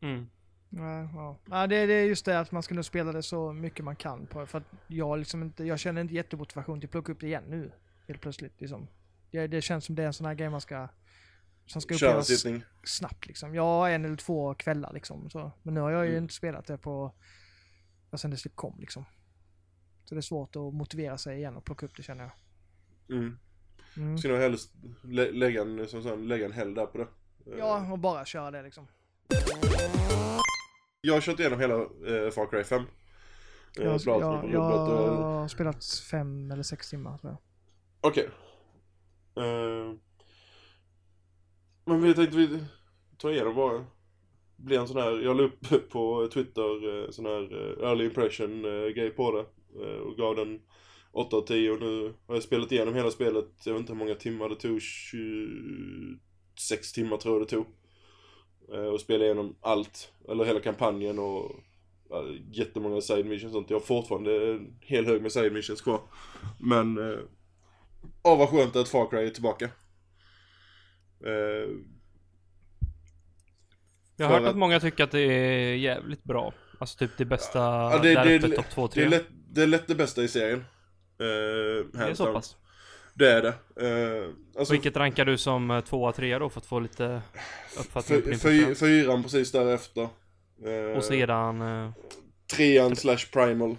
Mm. 0.00 0.26
Ja, 0.74 1.02
ja. 1.14 1.36
ja 1.50 1.66
det, 1.66 1.86
det 1.86 1.92
är 1.94 2.04
just 2.04 2.24
det 2.24 2.40
att 2.40 2.52
man 2.52 2.62
ska 2.62 2.74
nog 2.74 2.84
spela 2.84 3.12
det 3.12 3.22
så 3.22 3.52
mycket 3.52 3.84
man 3.84 3.96
kan 3.96 4.26
på 4.26 4.46
för 4.46 4.58
att 4.58 4.64
jag 4.88 5.18
liksom 5.18 5.42
inte, 5.42 5.64
jag 5.64 5.78
känner 5.78 6.00
inte 6.00 6.14
jättemotivation 6.14 6.80
till 6.80 6.86
att 6.86 6.90
plocka 6.90 7.12
upp 7.12 7.20
det 7.20 7.26
igen 7.26 7.44
nu. 7.48 7.72
Helt 8.08 8.20
plötsligt 8.20 8.60
liksom. 8.60 8.88
Det, 9.30 9.46
det 9.46 9.62
känns 9.62 9.84
som 9.84 9.94
det 9.94 10.02
är 10.02 10.06
en 10.06 10.12
sån 10.12 10.26
här 10.26 10.34
grej 10.34 10.50
man 10.50 10.60
ska, 10.60 10.88
som 11.66 11.82
ska 11.82 11.94
upplevas 11.94 12.30
snabbt 12.84 13.26
liksom. 13.26 13.54
Ja, 13.54 13.88
en 13.88 14.04
eller 14.04 14.16
två 14.16 14.54
kvällar 14.54 14.92
liksom. 14.92 15.30
Så. 15.30 15.52
Men 15.62 15.74
nu 15.74 15.80
har 15.80 15.90
jag 15.90 16.04
ju 16.04 16.10
Mm. 16.10 16.22
inte 16.22 16.34
spelat 16.34 16.66
det 16.66 16.78
på, 16.78 17.14
ja, 18.10 18.18
sen 18.18 18.30
det 18.30 18.48
kom 18.54 18.80
liksom. 18.80 19.04
Så 20.04 20.14
det 20.14 20.18
är 20.18 20.22
svårt 20.22 20.56
att 20.56 20.74
motivera 20.74 21.18
sig 21.18 21.36
igen 21.38 21.56
och 21.56 21.64
plocka 21.64 21.86
upp 21.86 21.96
det 21.96 22.02
känner 22.02 22.24
jag. 22.24 22.32
Mm. 23.18 23.38
Mm. 23.96 24.18
Ska 24.18 24.28
nog 24.28 24.38
helst 24.38 24.72
lä- 25.04 25.32
lägga 25.32 25.60
en, 25.62 25.88
som 25.88 26.02
sagt, 26.02 26.18
lägga 26.18 26.46
en 26.46 26.52
helg 26.52 26.74
där 26.74 26.86
på 26.86 26.98
det. 26.98 27.06
Ja, 27.58 27.92
och 27.92 27.98
bara 27.98 28.24
köra 28.24 28.50
det 28.50 28.62
liksom. 28.62 28.86
Jag 31.04 31.14
har 31.14 31.20
kört 31.20 31.40
igenom 31.40 31.60
hela 31.60 31.74
eh, 31.74 32.30
Far 32.30 32.50
Cry 32.50 32.64
5. 32.64 32.82
Eh, 32.82 32.86
Jag, 33.84 34.00
jag, 34.06 34.50
jag 34.52 34.62
och- 34.62 34.68
har 35.24 35.48
spelat 35.48 35.84
fem 36.10 36.50
eller 36.50 36.62
sex 36.62 36.90
timmar 36.90 37.18
tror 37.18 37.32
jag. 37.32 37.38
Okej. 38.10 38.28
Eh, 39.36 39.94
men 41.84 42.02
vi 42.02 42.14
tänkte 42.14 42.36
vi 42.36 42.64
ta 43.18 43.30
igenom 43.30 43.54
bara. 43.54 43.84
Bli 44.56 44.76
en 44.76 44.88
sån 44.88 44.96
här, 44.96 45.20
jag 45.24 45.36
la 45.36 45.42
upp 45.42 45.90
på 45.90 46.28
Twitter 46.32 47.02
eh, 47.04 47.10
sån 47.10 47.26
här 47.26 47.42
eh, 47.52 47.88
early 47.88 48.04
impression 48.04 48.64
eh, 48.64 48.88
grej 48.88 49.10
på 49.10 49.32
det. 49.32 49.44
Eh, 49.84 49.96
och 49.98 50.16
gav 50.16 50.36
den 50.36 50.60
8 51.12 51.36
av 51.36 51.40
10 51.46 51.70
och 51.70 51.80
nu 51.80 52.14
har 52.26 52.34
jag 52.34 52.42
spelat 52.42 52.72
igenom 52.72 52.94
hela 52.94 53.10
spelet. 53.10 53.48
Jag 53.64 53.72
vet 53.72 53.80
inte 53.80 53.92
hur 53.92 53.98
många 53.98 54.14
timmar 54.14 54.48
det 54.48 54.54
tog. 54.56 54.80
26 54.82 56.92
timmar 56.92 57.16
tror 57.16 57.34
jag 57.38 57.46
det 57.46 57.50
tog. 57.50 57.66
Eh, 58.72 58.78
och 58.84 59.00
spela 59.00 59.24
igenom 59.24 59.56
allt. 59.60 60.12
Eller 60.28 60.44
hela 60.44 60.60
kampanjen 60.60 61.18
och 61.18 61.52
ja, 62.10 62.24
jättemånga 62.52 63.00
side 63.00 63.26
missions 63.26 63.44
och 63.44 63.52
sånt. 63.52 63.70
Jag 63.70 63.76
har 63.76 63.86
fortfarande 63.86 64.50
en 64.50 64.76
hel 64.80 65.06
hög 65.06 65.22
med 65.22 65.32
side 65.32 65.52
missions 65.52 65.80
kvar. 65.82 66.00
Men 66.60 66.98
eh, 67.12 67.18
Åh 68.24 68.38
vad 68.38 68.48
skönt 68.48 68.76
att 68.76 68.88
Far 68.88 69.10
Cry 69.10 69.26
är 69.26 69.30
tillbaka. 69.30 69.64
Eh, 71.24 71.68
Jag 74.16 74.26
har 74.26 74.32
hört 74.34 74.42
att 74.42 74.48
att- 74.48 74.56
många 74.56 74.80
tycker 74.80 75.04
att 75.04 75.10
det 75.10 75.20
är 75.20 75.76
jävligt 75.76 76.24
bra. 76.24 76.52
Alltså 76.78 76.98
typ 76.98 77.10
det 77.18 77.24
bästa 77.24 77.58
Ja, 77.58 77.98
det- 78.02 78.14
där 78.14 78.24
det- 78.24 78.36
uppe, 78.38 78.56
topp 78.56 78.70
2, 78.70 78.86
det, 78.86 78.92
3. 78.94 79.02
är 79.04 79.08
lätt, 79.08 79.26
det 79.30 79.62
är 79.62 79.66
lätt 79.66 79.86
det 79.86 79.94
bästa 79.94 80.22
i 80.22 80.28
serien. 80.28 80.58
Eh, 80.58 80.64
Det 81.18 81.98
är 81.98 82.14
så 82.14 82.32
pass. 82.32 82.56
Det 83.14 83.30
är 83.32 83.42
det. 83.42 83.54
Eh, 83.88 84.30
alltså, 84.58 84.74
Vilket 84.74 84.96
rankar 84.96 85.24
du 85.24 85.38
som 85.38 85.82
2 85.86 86.12
3 86.12 86.38
då 86.38 86.48
för 86.48 86.60
att 86.60 86.66
få 86.66 86.80
lite 86.80 87.22
uppfattning 87.78 88.22
fy- 88.22 88.34
fy-? 88.38 88.74
Fyran 88.74 89.22
precis 89.22 89.52
därefter. 89.52 90.08
Eh, 90.66 90.96
Och 90.96 91.04
sedan... 91.04 91.60
eh, 91.60 91.90
Trean 92.56 92.96
slash 92.96 93.18
primal. 93.32 93.76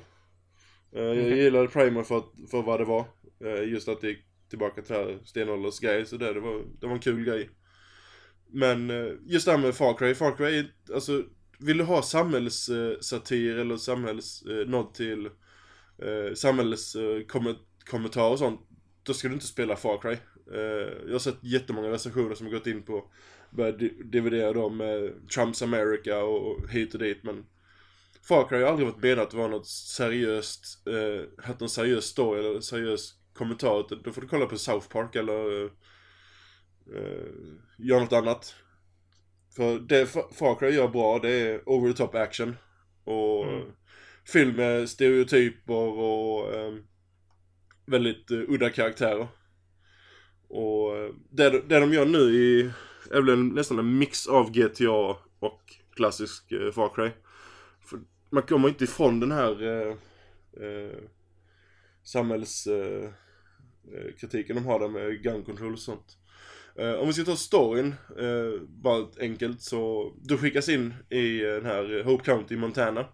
Eh, 0.95 1.01
jag 1.03 1.15
gillade 1.37 1.67
primal 1.67 2.03
för, 2.03 2.17
att- 2.17 2.49
för 2.51 2.61
vad 2.61 2.79
det 2.79 2.85
var. 2.85 3.05
Eh, 3.45 3.63
just 3.69 3.87
att 3.87 4.01
det 4.01 4.07
gick 4.07 4.25
tillbaka 4.49 4.81
till 4.81 4.93
det 4.93 4.99
här 4.99 5.17
stenålders 5.25 5.79
grej. 5.79 6.05
Så 6.05 6.17
det, 6.17 6.33
det, 6.33 6.39
var, 6.39 6.61
det 6.79 6.87
var 6.87 6.93
en 6.93 6.99
kul 6.99 7.25
grej. 7.25 7.49
Men 8.51 8.89
eh, 8.89 9.11
just 9.25 9.45
det 9.45 9.51
här 9.51 9.59
med 9.59 9.75
Far 9.75 9.93
Cry. 9.97 10.15
Far 10.15 10.35
Cry 10.37 10.57
är, 10.59 10.65
alltså, 10.93 11.23
vill 11.59 11.77
du 11.77 11.83
ha 11.83 12.01
samhällssatir 12.01 13.57
eller 13.57 13.77
samhälls, 13.77 14.41
eh, 14.41 14.67
nåd 14.69 14.93
till 14.93 15.25
eh, 15.25 16.33
samhällskommentarer 16.35 18.31
och 18.31 18.39
sånt. 18.39 18.61
Då 19.03 19.13
ska 19.13 19.27
du 19.27 19.33
inte 19.33 19.45
spela 19.47 19.75
Far 19.75 19.97
Cry. 20.01 20.17
Eh, 20.53 20.91
jag 21.05 21.11
har 21.11 21.19
sett 21.19 21.43
jättemånga 21.43 21.89
recensioner 21.91 22.35
som 22.35 22.45
har 22.47 22.53
gått 22.53 22.67
in 22.67 22.83
på 22.83 23.11
börjat 23.49 23.79
di- 23.79 24.01
dividera 24.03 24.53
dem 24.53 24.77
med 24.77 25.29
Trumps 25.29 25.61
America 25.61 26.23
och 26.23 26.69
hit 26.69 26.93
och 26.93 26.99
dit 26.99 27.23
men 27.23 27.45
Far 28.27 28.47
Cry 28.47 28.57
har 28.61 28.67
aldrig 28.69 28.87
varit 28.87 29.03
menat 29.03 29.27
att 29.27 29.33
vara 29.33 29.47
något 29.47 29.67
seriöst, 29.67 30.87
eh, 30.87 31.43
haft 31.45 31.59
någon 31.59 31.69
seriös 31.69 32.05
story 32.05 32.39
eller 32.39 32.59
seriös 32.59 33.13
kommentar 33.33 34.03
då 34.03 34.11
får 34.11 34.21
du 34.21 34.27
kolla 34.27 34.45
på 34.45 34.57
South 34.57 34.87
Park 34.89 35.15
eller 35.15 35.63
eh, 36.95 37.27
göra 37.77 37.99
något 37.99 38.13
annat. 38.13 38.55
För 39.55 39.79
det 39.79 40.05
Fa- 40.05 40.33
Far 40.33 40.55
Cry 40.55 40.69
gör 40.69 40.87
bra 40.87 41.19
det 41.19 41.29
är 41.31 41.69
over 41.69 41.91
the 41.91 41.97
top 41.97 42.15
action 42.15 42.55
och 43.03 43.45
Mm. 43.47 43.71
film 44.25 44.55
med 44.55 44.89
stereotyper 44.89 45.73
och 45.73 46.53
eh, 46.53 46.73
väldigt 47.85 48.31
uh, 48.31 48.49
udda 48.49 48.69
karaktärer. 48.69 49.27
Och 50.47 50.97
eh, 50.97 51.13
det, 51.29 51.49
det 51.49 51.79
de 51.79 51.93
gör 51.93 52.05
nu 52.05 52.19
i, 52.19 52.71
är 53.11 53.21
väl 53.21 53.29
en, 53.29 53.47
nästan 53.47 53.79
en 53.79 53.97
mix 53.97 54.27
av 54.27 54.51
GTA 54.51 55.15
och 55.39 55.61
klassisk 55.95 56.51
uh, 56.51 56.71
Far 56.71 56.95
Cry. 56.95 57.09
För 57.81 57.99
man 58.29 58.43
kommer 58.43 58.69
inte 58.69 58.83
ifrån 58.83 59.19
den 59.19 59.31
här 59.31 59.63
uh, 59.63 59.95
samhällskritiken 62.03 64.55
de 64.55 64.65
har 64.65 64.79
där 64.79 64.89
med 64.89 65.23
gun 65.23 65.43
control 65.43 65.73
och 65.73 65.79
sånt. 65.79 66.17
Om 66.99 67.07
vi 67.07 67.13
ska 67.13 67.23
ta 67.23 67.35
storyn, 67.35 67.95
bara 68.67 69.07
enkelt 69.19 69.61
så, 69.61 70.13
du 70.21 70.37
skickas 70.37 70.69
in 70.69 70.93
i 71.09 71.39
den 71.39 71.65
här 71.65 72.03
Hope 72.03 72.23
County, 72.23 72.57
Montana. 72.57 73.05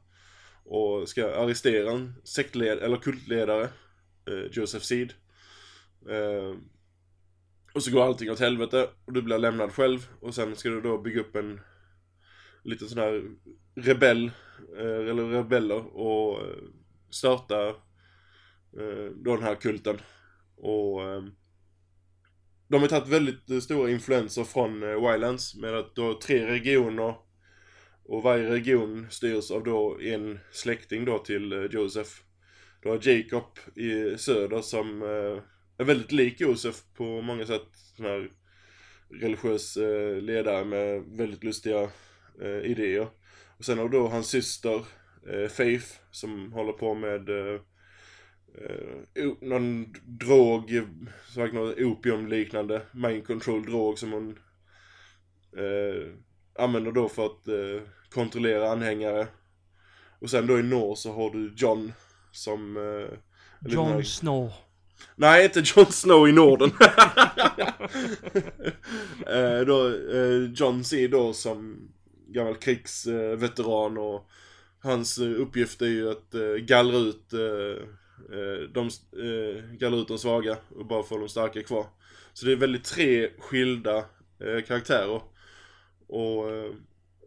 Och 0.66 1.10
ska 1.10 1.36
arrestera 1.36 1.92
en 1.92 2.14
sektled 2.24 2.80
eller 2.80 2.98
kultledare, 2.98 3.70
Eh, 4.28 4.52
Joseph 4.52 4.86
Seed. 4.86 5.14
Eh, 6.10 6.56
och 7.74 7.84
så 7.84 7.92
går 7.92 8.04
allting 8.04 8.32
åt 8.32 8.40
helvete 8.40 8.90
och 9.06 9.14
du 9.14 9.22
blir 9.22 9.38
lämnad 9.38 9.72
själv 9.72 10.08
och 10.20 10.36
sen 10.36 10.56
ska 10.56 10.70
du 10.70 10.82
då 10.82 10.98
bygga 10.98 11.22
upp 11.22 11.36
en 11.36 11.62
liten 12.64 12.90
sån 12.90 12.98
här 12.98 13.24
rebell, 13.76 14.32
eh, 14.78 15.10
eller 15.10 15.30
rebeller 15.30 15.98
och 15.98 16.40
starta 17.10 17.76
då 19.16 19.36
den 19.36 19.44
här 19.44 19.56
kulten. 19.56 19.98
Och 20.56 21.00
de 22.68 22.82
har 22.82 22.88
tagit 22.88 23.08
väldigt 23.08 23.64
stora 23.64 23.92
influenser 23.92 24.44
från 24.44 24.80
Wildlands 24.80 25.56
med 25.56 25.74
att 25.74 25.96
du 25.96 26.02
har 26.02 26.14
tre 26.14 26.48
regioner 26.48 27.16
och 28.04 28.24
varje 28.24 28.50
region 28.50 29.08
styrs 29.10 29.52
av 29.52 29.64
då 29.64 30.00
en 30.02 30.40
släkting 30.52 31.06
då 31.06 31.20
till 31.20 31.70
Joseph. 31.72 32.12
Du 32.82 32.90
har 32.90 33.00
Jacob 33.08 33.60
i 33.76 34.18
söder 34.18 34.62
som 34.62 35.02
eh, 35.02 35.42
är 35.78 35.84
väldigt 35.84 36.12
lik 36.12 36.42
Josef 36.42 36.84
på 36.98 37.22
många 37.22 37.46
sätt. 37.46 37.68
Sån 37.74 38.06
här 38.06 38.32
religiös 39.10 39.78
eh, 39.78 40.22
ledare 40.22 40.66
med 40.66 41.04
väldigt 41.18 41.44
lustiga 41.44 41.90
eh, 42.42 42.60
idéer. 42.72 43.08
Och 43.58 43.66
sen 43.66 43.78
har 43.78 43.90
du 43.90 43.98
då 43.98 44.08
hans 44.08 44.28
syster 44.28 44.86
Faith 45.50 45.86
som 46.12 46.54
håller 46.54 46.74
på 46.74 46.94
med 46.94 47.30
eh, 47.30 47.62
någon 49.42 49.94
drog, 50.06 50.82
sagt 51.36 51.54
något 51.54 51.80
opiumliknande, 51.80 52.82
mind 52.92 53.28
control 53.28 53.66
drog 53.66 54.00
som 54.00 54.12
hon 54.12 54.40
eh, 55.58 56.14
använder 56.64 56.92
då 56.92 57.10
för 57.10 57.26
att 57.26 57.48
eh, 57.48 57.88
kontrollera 58.10 58.72
anhängare. 58.72 59.28
Och 60.20 60.30
sen 60.30 60.48
då 60.48 60.60
i 60.60 60.64
norr 60.64 60.96
så 60.96 61.14
har 61.14 61.30
du 61.32 61.54
John 61.58 61.94
som 62.32 62.78
eh, 62.78 63.18
Jon 63.72 63.88
här- 63.88 64.02
Snow. 64.04 64.52
Nej, 65.16 65.46
inte 65.46 65.64
Jon 65.66 65.86
Snow 65.86 66.30
i 66.30 66.32
Norden. 66.32 66.72
eh, 69.28 69.60
då, 69.66 69.88
eh, 69.88 70.52
John 70.56 70.84
C 70.84 71.08
då 71.08 71.34
som 71.34 71.90
gammal 72.28 72.56
krigsveteran 72.56 73.98
och 73.98 74.30
hans 74.80 75.18
uppgift 75.20 75.82
är 75.82 75.86
ju 75.88 76.12
att 76.12 76.34
eh, 76.34 76.42
gallra 76.56 76.98
ut 76.98 77.34
eh, 77.34 77.40
eh, 78.38 78.60
de, 78.74 78.90
eh, 79.24 79.64
gallra 79.78 79.98
ut 80.00 80.08
de 80.08 80.18
svaga 80.18 80.58
och 80.76 80.86
bara 80.86 81.04
få 81.04 81.18
de 81.18 81.30
starka 81.30 81.64
kvar. 81.64 81.86
Så 82.34 82.46
det 82.46 82.52
är 82.52 82.56
väldigt 82.56 82.84
tre 82.84 83.30
skilda 83.40 84.06
karaktärer. 84.68 85.22
Och 86.08 86.46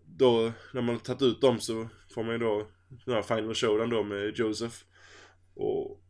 då 0.07 0.53
när 0.73 0.83
man 0.83 0.95
har 0.95 1.01
tagit 1.01 1.23
ut 1.23 1.41
dem 1.41 1.61
så 1.61 1.89
får 2.15 2.23
man 2.25 2.33
ju 2.33 2.39
då 2.39 2.67
den 3.05 3.15
här 3.15 3.23
final 3.23 3.55
showdown 3.55 3.91
då 3.91 4.03
med 4.03 4.39
Joseph. 4.39 4.75
Och 5.55 6.03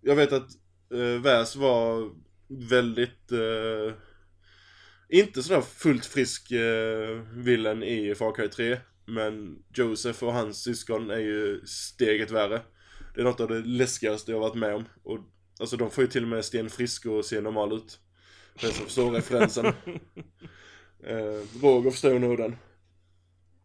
jag 0.00 0.16
vet 0.16 0.32
att 0.32 0.48
eh, 0.94 1.22
Väs 1.22 1.56
var 1.56 2.10
väldigt 2.70 3.32
eh, 3.32 3.94
inte 5.08 5.42
sådär 5.42 5.60
fullt 5.60 6.06
frisk 6.06 6.52
eh, 6.52 7.20
villen 7.34 7.82
i 7.82 8.14
Far 8.14 8.34
Cry 8.34 8.48
3 8.48 8.78
men 9.06 9.62
Joseph 9.74 10.24
och 10.24 10.32
hans 10.32 10.62
syskon 10.62 11.10
är 11.10 11.18
ju 11.18 11.60
steget 11.66 12.30
värre. 12.30 12.62
Det 13.14 13.20
är 13.20 13.24
något 13.24 13.40
av 13.40 13.48
det 13.48 13.60
läskigaste 13.60 14.32
jag 14.32 14.40
varit 14.40 14.54
med 14.54 14.74
om 14.74 14.84
och 15.02 15.18
Alltså 15.60 15.76
de 15.76 15.90
får 15.90 16.04
ju 16.04 16.10
till 16.10 16.22
och 16.22 16.28
med 16.28 16.44
Sten 16.44 16.70
Frisk 16.70 17.06
och 17.06 17.24
se 17.24 17.40
normal 17.40 17.72
ut. 17.72 18.00
Den 18.60 18.72
som 18.72 18.84
förstår 18.84 19.10
referensen. 19.10 19.66
eh, 21.06 21.62
Roger 21.62 21.90
förstår 21.90 22.18
nog 22.18 22.36
den. 22.36 22.56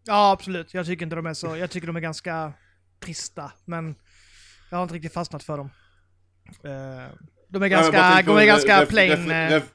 Ja, 0.03 0.31
absolut. 0.31 0.73
Jag 0.73 0.85
tycker 0.85 1.05
inte 1.05 1.15
de 1.15 1.25
är 1.25 1.33
så... 1.33 1.57
Jag 1.57 1.71
tycker 1.71 1.87
de 1.87 1.95
är 1.95 2.01
ganska 2.01 2.53
trista, 2.99 3.51
men 3.65 3.95
jag 4.69 4.77
har 4.77 4.83
inte 4.83 4.95
riktigt 4.95 5.13
fastnat 5.13 5.43
för 5.43 5.57
dem. 5.57 5.69
Eh, 6.63 7.11
de 7.49 7.63
är 7.63 7.67
ganska, 7.67 8.11
tänk 8.13 8.27
de 8.27 8.37
är 8.37 8.45
ganska 8.45 8.81
ref- 8.83 8.89
plain. 8.89 9.11
ref- 9.11 9.51
eh, 9.55 9.59
ref- 9.59 9.71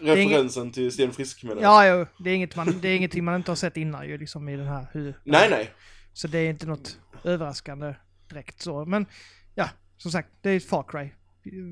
referensen 0.00 0.72
till 0.72 0.92
Sten 0.92 1.12
Frisk 1.12 1.42
med 1.44 1.56
det. 1.56 1.62
Ja, 1.62 1.86
jo, 1.88 2.06
det 2.18 2.30
är, 2.30 2.34
inget 2.34 2.56
man, 2.56 2.80
det 2.80 2.88
är 2.88 2.96
ingenting 2.96 3.24
man 3.24 3.36
inte 3.36 3.50
har 3.50 3.56
sett 3.56 3.76
innan 3.76 4.08
ju, 4.08 4.18
liksom 4.18 4.48
i 4.48 4.56
den 4.56 4.66
här 4.66 4.86
hur, 4.92 5.14
Nej, 5.24 5.50
nej. 5.50 5.70
Så 6.12 6.28
det 6.28 6.38
är 6.38 6.50
inte 6.50 6.66
något 6.66 6.98
överraskande 7.24 7.94
direkt 8.28 8.60
så. 8.60 8.84
Men 8.84 9.06
ja, 9.54 9.68
som 9.96 10.10
sagt, 10.10 10.28
det 10.40 10.50
är 10.50 10.56
ett 10.56 10.64
Far 10.68 10.82
Cry. 10.88 11.10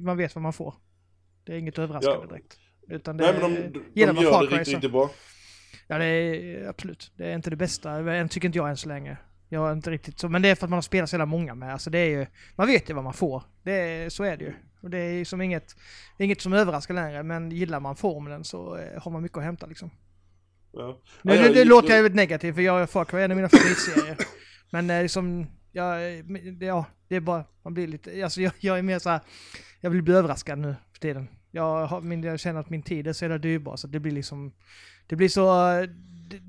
Man 0.04 0.16
vet 0.16 0.34
vad 0.34 0.42
man 0.42 0.52
får. 0.52 0.74
Det 1.44 1.52
är 1.52 1.56
inget 1.58 1.78
överraskande 1.78 2.18
Ja. 2.22 2.26
direkt. 2.36 2.56
Utan 2.88 3.16
det 3.16 3.24
Nej 3.24 3.32
men 3.40 3.54
de, 3.54 3.60
de, 3.78 4.00
gillar 4.00 4.12
de 4.12 4.22
gör 4.22 4.30
Far 4.32 4.42
det 4.42 4.48
Cry 4.48 4.56
riktigt, 4.56 4.68
så- 4.72 4.76
riktigt 4.76 4.92
bra. 4.92 5.10
Ja, 5.86 5.98
det 5.98 6.04
är 6.06 6.68
absolut. 6.68 7.12
Det 7.16 7.26
är 7.30 7.34
inte 7.34 7.50
det 7.50 7.56
bästa. 7.56 8.28
Tycker 8.30 8.46
inte 8.48 8.58
jag 8.58 8.68
än 8.70 8.76
så 8.76 8.88
länge. 8.88 9.16
Jag 9.52 9.68
är 9.68 9.72
inte 9.72 9.90
riktigt 9.90 10.18
så. 10.18 10.28
Men 10.28 10.42
det 10.42 10.48
är 10.48 10.54
för 10.54 10.66
att 10.66 10.70
man 10.70 10.76
har 10.76 10.82
spelat 10.82 11.10
så 11.10 11.14
jävla 11.14 11.26
många 11.26 11.54
med. 11.54 11.72
Alltså 11.72 11.90
det 11.90 11.98
är 11.98 12.06
ju, 12.18 12.26
man 12.56 12.66
vet 12.66 12.90
ju 12.90 12.94
vad 12.94 13.04
man 13.04 13.14
får. 13.14 13.42
Det 13.62 13.72
är, 13.72 14.08
så 14.10 14.24
är 14.24 14.36
det 14.36 14.44
ju. 14.44 14.52
Och 14.80 14.90
det 14.90 14.98
är 14.98 15.12
ju 15.12 15.24
som 15.24 15.40
inget, 15.40 15.76
är 16.18 16.24
inget 16.24 16.40
som 16.40 16.52
överraskar 16.52 16.94
längre. 16.94 17.22
Men 17.22 17.50
gillar 17.50 17.80
man 17.80 17.96
formeln 17.96 18.44
så 18.44 18.76
eh, 18.76 19.02
har 19.02 19.10
man 19.10 19.22
mycket 19.22 19.38
att 19.38 19.44
hämta 19.44 19.66
liksom. 19.66 19.90
Ja. 20.72 21.00
Nu, 21.22 21.34
Ja, 21.34 21.40
det, 21.40 21.46
jag- 21.46 21.54
det 21.54 21.64
låter 21.64 21.88
jag- 21.88 21.98
jag 21.98 22.02
väldigt 22.02 22.16
negativt 22.16 22.54
för 22.54 22.62
jag 22.62 22.90
Far 22.90 23.04
Cry 23.04 23.20
är 23.20 23.24
en 23.24 23.30
av 23.30 23.36
mina 23.36 23.48
favoritserier. 23.48 24.16
Men 24.70 24.90
eh, 24.90 25.02
liksom, 25.02 25.46
jag, 25.72 25.96
eh, 26.14 26.24
ja, 26.60 26.84
det 27.08 27.16
är 27.16 27.20
bara, 27.20 27.44
man 27.62 27.74
blir 27.74 27.86
lite, 27.86 28.24
alltså 28.24 28.40
jag, 28.40 28.52
jag 28.60 28.78
är 28.78 28.82
mer 28.82 28.98
så 28.98 29.10
här, 29.10 29.20
jag 29.80 29.90
vill 29.90 30.02
bli 30.02 30.14
överraskad 30.14 30.58
nu 30.58 30.76
för 30.92 31.00
tiden. 31.00 31.28
Jag, 31.50 31.86
har, 31.86 32.00
min, 32.00 32.22
jag 32.22 32.40
känner 32.40 32.60
att 32.60 32.70
min 32.70 32.82
tid 32.82 33.06
är 33.06 33.12
så 33.12 33.24
jävla 33.24 33.38
dyrbar 33.38 33.76
så 33.76 33.86
det 33.86 34.00
blir 34.00 34.12
liksom, 34.12 34.52
det 35.06 35.16
blir 35.16 35.28
så, 35.28 35.46
det, 36.30 36.40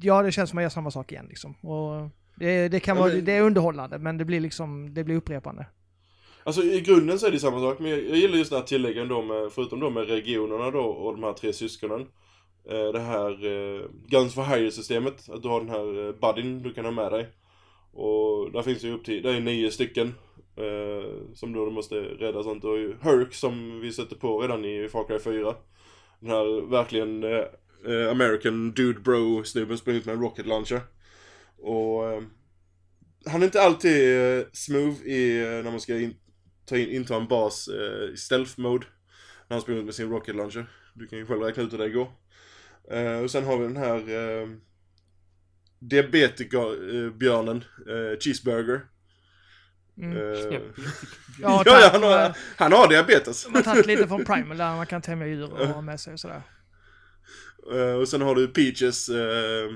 ja 0.00 0.22
det 0.22 0.32
känns 0.32 0.50
som 0.50 0.58
att 0.58 0.62
jag 0.62 0.64
gör 0.66 0.70
samma 0.70 0.90
sak 0.90 1.12
igen 1.12 1.26
liksom. 1.28 1.54
Och 1.54 2.10
det, 2.36 2.68
det 2.68 2.80
kan 2.80 2.96
vara, 2.96 3.12
det 3.12 3.32
är 3.32 3.42
underhållande 3.42 3.98
men 3.98 4.18
det 4.18 4.24
blir 4.24 4.40
liksom, 4.40 4.94
det 4.94 5.04
blir 5.04 5.16
upprepande. 5.16 5.66
Alltså 6.44 6.62
i 6.62 6.80
grunden 6.80 7.18
så 7.18 7.26
är 7.26 7.30
det 7.30 7.38
samma 7.38 7.60
sak, 7.60 7.78
men 7.78 7.90
jag, 7.90 8.04
jag 8.04 8.16
gillar 8.16 8.38
just 8.38 8.50
den 8.50 8.60
här 8.60 8.66
tilläggen 8.66 9.08
då 9.08 9.22
med, 9.22 9.52
förutom 9.52 9.80
då 9.80 9.90
med 9.90 10.08
regionerna 10.08 10.70
då 10.70 10.80
och 10.80 11.12
de 11.12 11.22
här 11.22 11.32
tre 11.32 11.52
syskonen. 11.52 12.06
Eh, 12.70 12.92
det 12.92 13.00
här 13.00 13.46
eh, 13.46 13.82
Guns 14.06 14.34
for 14.34 14.42
Hire-systemet, 14.42 15.28
att 15.28 15.42
du 15.42 15.48
har 15.48 15.60
den 15.60 15.70
här 15.70 16.06
eh, 16.06 16.12
buddyn 16.12 16.62
du 16.62 16.72
kan 16.72 16.84
ha 16.84 16.92
med 16.92 17.12
dig. 17.12 17.28
Och 17.92 18.52
där 18.52 18.62
finns 18.62 18.84
ju 18.84 18.94
upp 18.94 19.04
till, 19.04 19.22
det 19.22 19.30
är 19.30 19.40
nio 19.40 19.70
stycken. 19.70 20.14
Som 21.34 21.52
då 21.52 21.64
du 21.64 21.70
måste 21.70 21.94
rädda 21.94 22.42
sånt. 22.42 22.64
Och 22.64 22.76
Herc 23.00 23.34
som 23.34 23.80
vi 23.80 23.92
sätter 23.92 24.16
på 24.16 24.40
redan 24.40 24.64
i 24.64 24.88
Far 24.88 25.04
Cry 25.04 25.18
4. 25.18 25.54
Den 26.20 26.30
här 26.30 26.70
verkligen 26.70 27.24
American 28.10 28.72
dude 28.72 29.00
bro 29.00 29.44
snubben 29.44 29.78
springer 29.78 30.00
ut 30.00 30.06
med 30.06 30.14
en 30.14 30.22
rocket 30.22 30.46
launcher. 30.46 30.80
Och 31.66 32.10
eh, 32.10 32.22
han 33.26 33.42
är 33.42 33.46
inte 33.46 33.62
alltid 33.62 34.18
eh, 34.18 34.44
smooth 34.52 35.02
i, 35.06 35.42
eh, 35.42 35.48
när 35.48 35.70
man 35.70 35.80
ska 35.80 35.98
in, 35.98 36.16
ta 36.64 36.76
in, 36.76 36.88
inta 36.90 37.16
en 37.16 37.28
bas 37.28 37.68
i 38.14 38.16
stealth 38.16 38.60
mode. 38.60 38.86
När 39.48 39.54
han 39.54 39.60
springer 39.60 39.80
ut 39.80 39.86
med 39.86 39.94
sin 39.94 40.10
rocket 40.10 40.36
launcher. 40.36 40.66
Du 40.94 41.06
kan 41.06 41.18
ju 41.18 41.26
själv 41.26 41.42
räkna 41.42 41.62
ut 41.62 41.72
hur 41.72 41.78
det 41.78 41.90
går. 41.90 42.10
Och 43.22 43.30
sen 43.30 43.44
har 43.44 43.58
vi 43.58 43.64
den 43.64 43.76
här 43.76 43.96
eh, 43.96 44.48
diabetikerbjörnen, 45.78 47.64
Cheeseburger. 48.20 48.80
Mm. 49.98 50.16
Eh, 50.16 50.22
Ja. 51.38 51.62
Ja, 51.64 51.64
ja, 51.64 51.64
tack. 51.64 51.82
ja, 51.82 51.90
han, 51.92 52.02
har, 52.02 52.36
han 52.56 52.72
har 52.72 52.88
diabetes. 52.88 53.46
Man 53.46 53.54
har 53.54 53.62
tagit 53.62 53.86
lite 53.86 54.08
från 54.08 54.24
Primal 54.24 54.56
där 54.56 54.76
man 54.76 54.86
kan 54.86 55.02
tämja 55.02 55.26
djur 55.26 55.52
och 55.52 55.66
ha 55.68 55.80
med 55.80 56.00
sig 56.00 56.12
och 56.12 56.20
sådär. 56.20 56.42
Eh, 57.72 57.92
och 57.92 58.08
sen 58.08 58.20
har 58.22 58.34
du 58.34 58.48
Peaches 58.48 59.08
eh, 59.08 59.70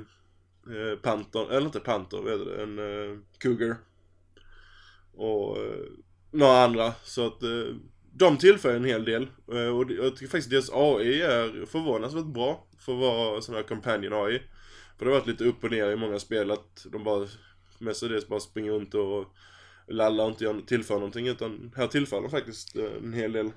eh, 0.70 1.56
eller 1.56 1.66
inte 1.66 1.80
Panton, 1.80 2.24
vad 2.24 2.32
heter 2.32 2.44
det? 2.44 2.62
En 2.62 2.78
eh, 2.78 3.18
Cougar. 3.38 3.76
Och 5.12 5.58
eh, 5.58 5.86
några 6.30 6.64
andra. 6.64 6.92
Så 7.04 7.26
att 7.26 7.42
eh, 7.42 7.74
de 8.12 8.38
tillför 8.38 8.76
en 8.76 8.84
hel 8.84 9.04
del. 9.04 9.22
Eh, 9.52 9.76
och 9.76 9.92
jag 9.92 10.16
tycker 10.16 10.30
faktiskt 10.30 10.50
deras 10.50 10.70
AI 10.72 11.22
är 11.22 11.66
förvånansvärt 11.66 12.24
bra 12.24 12.66
för 12.78 12.92
att 12.92 12.98
vara 12.98 13.40
sån 13.40 13.54
här 13.54 13.62
companion 13.62 14.12
AI. 14.12 14.42
För 14.98 15.04
det 15.04 15.10
har 15.10 15.18
varit 15.18 15.28
lite 15.28 15.44
upp 15.44 15.64
och 15.64 15.70
ner 15.70 15.90
i 15.90 15.96
många 15.96 16.18
spel 16.18 16.50
att 16.50 16.86
de 16.92 17.04
bara 17.04 17.26
mestadels 17.78 18.28
bara 18.28 18.40
springer 18.40 18.72
runt 18.72 18.94
och 18.94 19.34
lallar 19.88 20.24
och 20.24 20.30
inte 20.30 20.66
tillför 20.66 20.94
någonting 20.94 21.28
utan 21.28 21.72
här 21.76 21.86
tillför 21.86 22.20
de 22.20 22.30
faktiskt 22.30 22.76
eh, 22.76 22.92
en 23.02 23.12
hel 23.12 23.32
del. 23.32 23.50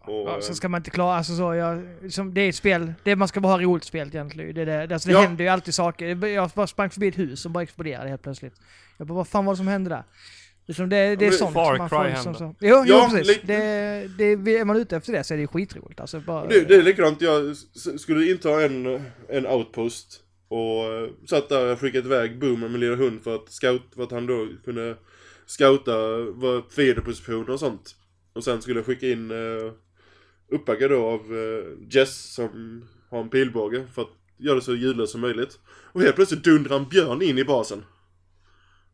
Och, 0.00 0.28
Ja, 0.28 0.34
eh, 0.34 0.40
sen 0.40 0.54
ska 0.54 0.68
man 0.68 0.78
inte 0.78 0.90
klara, 0.90 1.16
alltså 1.16 1.36
så, 1.36 1.54
jag, 1.54 1.82
som, 2.12 2.34
det 2.34 2.40
är 2.40 2.48
ett 2.48 2.54
spel, 2.54 2.92
det 3.04 3.16
man 3.16 3.28
ska 3.28 3.40
bara 3.40 3.52
ha 3.52 3.60
roligt 3.62 3.84
spel 3.84 4.08
egentligen. 4.08 4.54
Det, 4.54 4.64
det, 4.64 4.92
alltså 4.94 5.08
det 5.08 5.12
Ja. 5.14 5.20
händer 5.20 5.44
ju 5.44 5.50
alltid 5.50 5.74
saker. 5.74 6.26
Jag 6.26 6.50
bara 6.54 6.66
sprang 6.66 6.90
förbi 6.90 7.08
ett 7.08 7.18
hus 7.18 7.40
som 7.40 7.52
bara 7.52 7.62
exploderade 7.62 8.08
helt 8.08 8.22
plötsligt. 8.22 8.54
Jag 8.98 9.06
bara, 9.06 9.14
vad 9.14 9.28
fan 9.28 9.44
var 9.44 9.52
det 9.52 9.56
som 9.56 9.68
hände 9.68 9.90
där? 9.90 10.04
Liksom 10.66 10.88
det, 10.88 10.96
det 10.96 11.24
är 11.26 11.30
men 11.30 11.38
sånt 11.38 11.54
Far 11.54 11.78
man 11.78 11.88
får 11.88 11.96
hände. 12.04 12.18
som 12.22 12.34
så. 12.34 12.44
Jo, 12.44 12.54
jo 12.60 12.84
Ja, 12.86 13.08
precis. 13.12 13.26
lite- 13.28 13.46
Det, 14.18 14.34
det, 14.44 14.58
är 14.58 14.64
man 14.64 14.76
ute 14.76 14.96
efter 14.96 15.12
det 15.12 15.24
så 15.24 15.34
är 15.34 15.38
det 15.38 15.46
skitroligt. 15.46 16.00
Alltså 16.00 16.20
bara, 16.20 16.46
Det, 16.46 16.60
det 16.68 16.74
är 16.76 16.82
likadant, 16.82 17.20
jag 17.20 17.56
skulle 18.00 18.30
inta 18.30 18.62
en, 18.64 19.00
en 19.28 19.46
outpost 19.46 20.20
och 20.48 20.84
eh, 20.84 21.08
satt 21.28 21.48
där 21.48 21.72
och 21.72 21.80
skickade 21.80 22.06
iväg 22.06 22.38
Boomer 22.38 22.68
med 22.68 22.80
lilla 22.80 22.96
hund 22.96 23.22
för 23.24 23.34
att 23.34 23.48
scout, 23.52 23.82
för 23.96 24.02
att 24.02 24.10
han 24.10 24.26
då 24.26 24.46
kunde 24.64 24.96
scouta 25.46 25.92
vad 26.34 26.62
fiendepositioner 26.72 27.50
och 27.50 27.60
sånt. 27.60 27.94
Och 28.32 28.44
sen 28.44 28.62
skulle 28.62 28.78
jag 28.78 28.86
skicka 28.86 29.08
in 29.08 29.30
uh, 29.30 29.72
uppbackad 30.48 30.90
då 30.90 31.06
av 31.06 31.20
eh, 31.20 31.64
Jess 31.90 32.34
som 32.34 32.84
har 33.10 33.20
en 33.20 33.28
pilbåge 33.30 33.86
för 33.94 34.02
att 34.02 34.08
göra 34.38 34.54
det 34.54 34.62
så 34.62 34.74
ljudlöst 34.74 35.12
som 35.12 35.20
möjligt. 35.20 35.58
Och 35.92 36.00
helt 36.02 36.16
plötsligt 36.16 36.44
dundrar 36.44 36.76
en 36.76 36.88
björn 36.88 37.22
in 37.22 37.38
i 37.38 37.44
basen. 37.44 37.84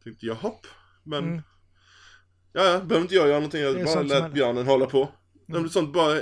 Tänkte 0.05 0.27
jag 0.27 0.35
hopp, 0.35 0.67
men 1.05 1.25
Mm. 1.25 1.43
ja, 2.53 2.65
ja, 2.65 2.81
behöver 2.81 3.01
inte 3.01 3.15
jag 3.15 3.27
göra 3.29 3.37
någonting, 3.39 3.61
jag 3.63 3.85
bara 3.85 4.03
lät 4.03 4.33
björnen 4.33 4.67
hålla 4.67 4.87
på. 4.87 5.09
Mm. 5.49 5.63
Det 5.63 5.69
är 5.69 5.71
sånt 5.71 5.93
bara, 5.93 6.15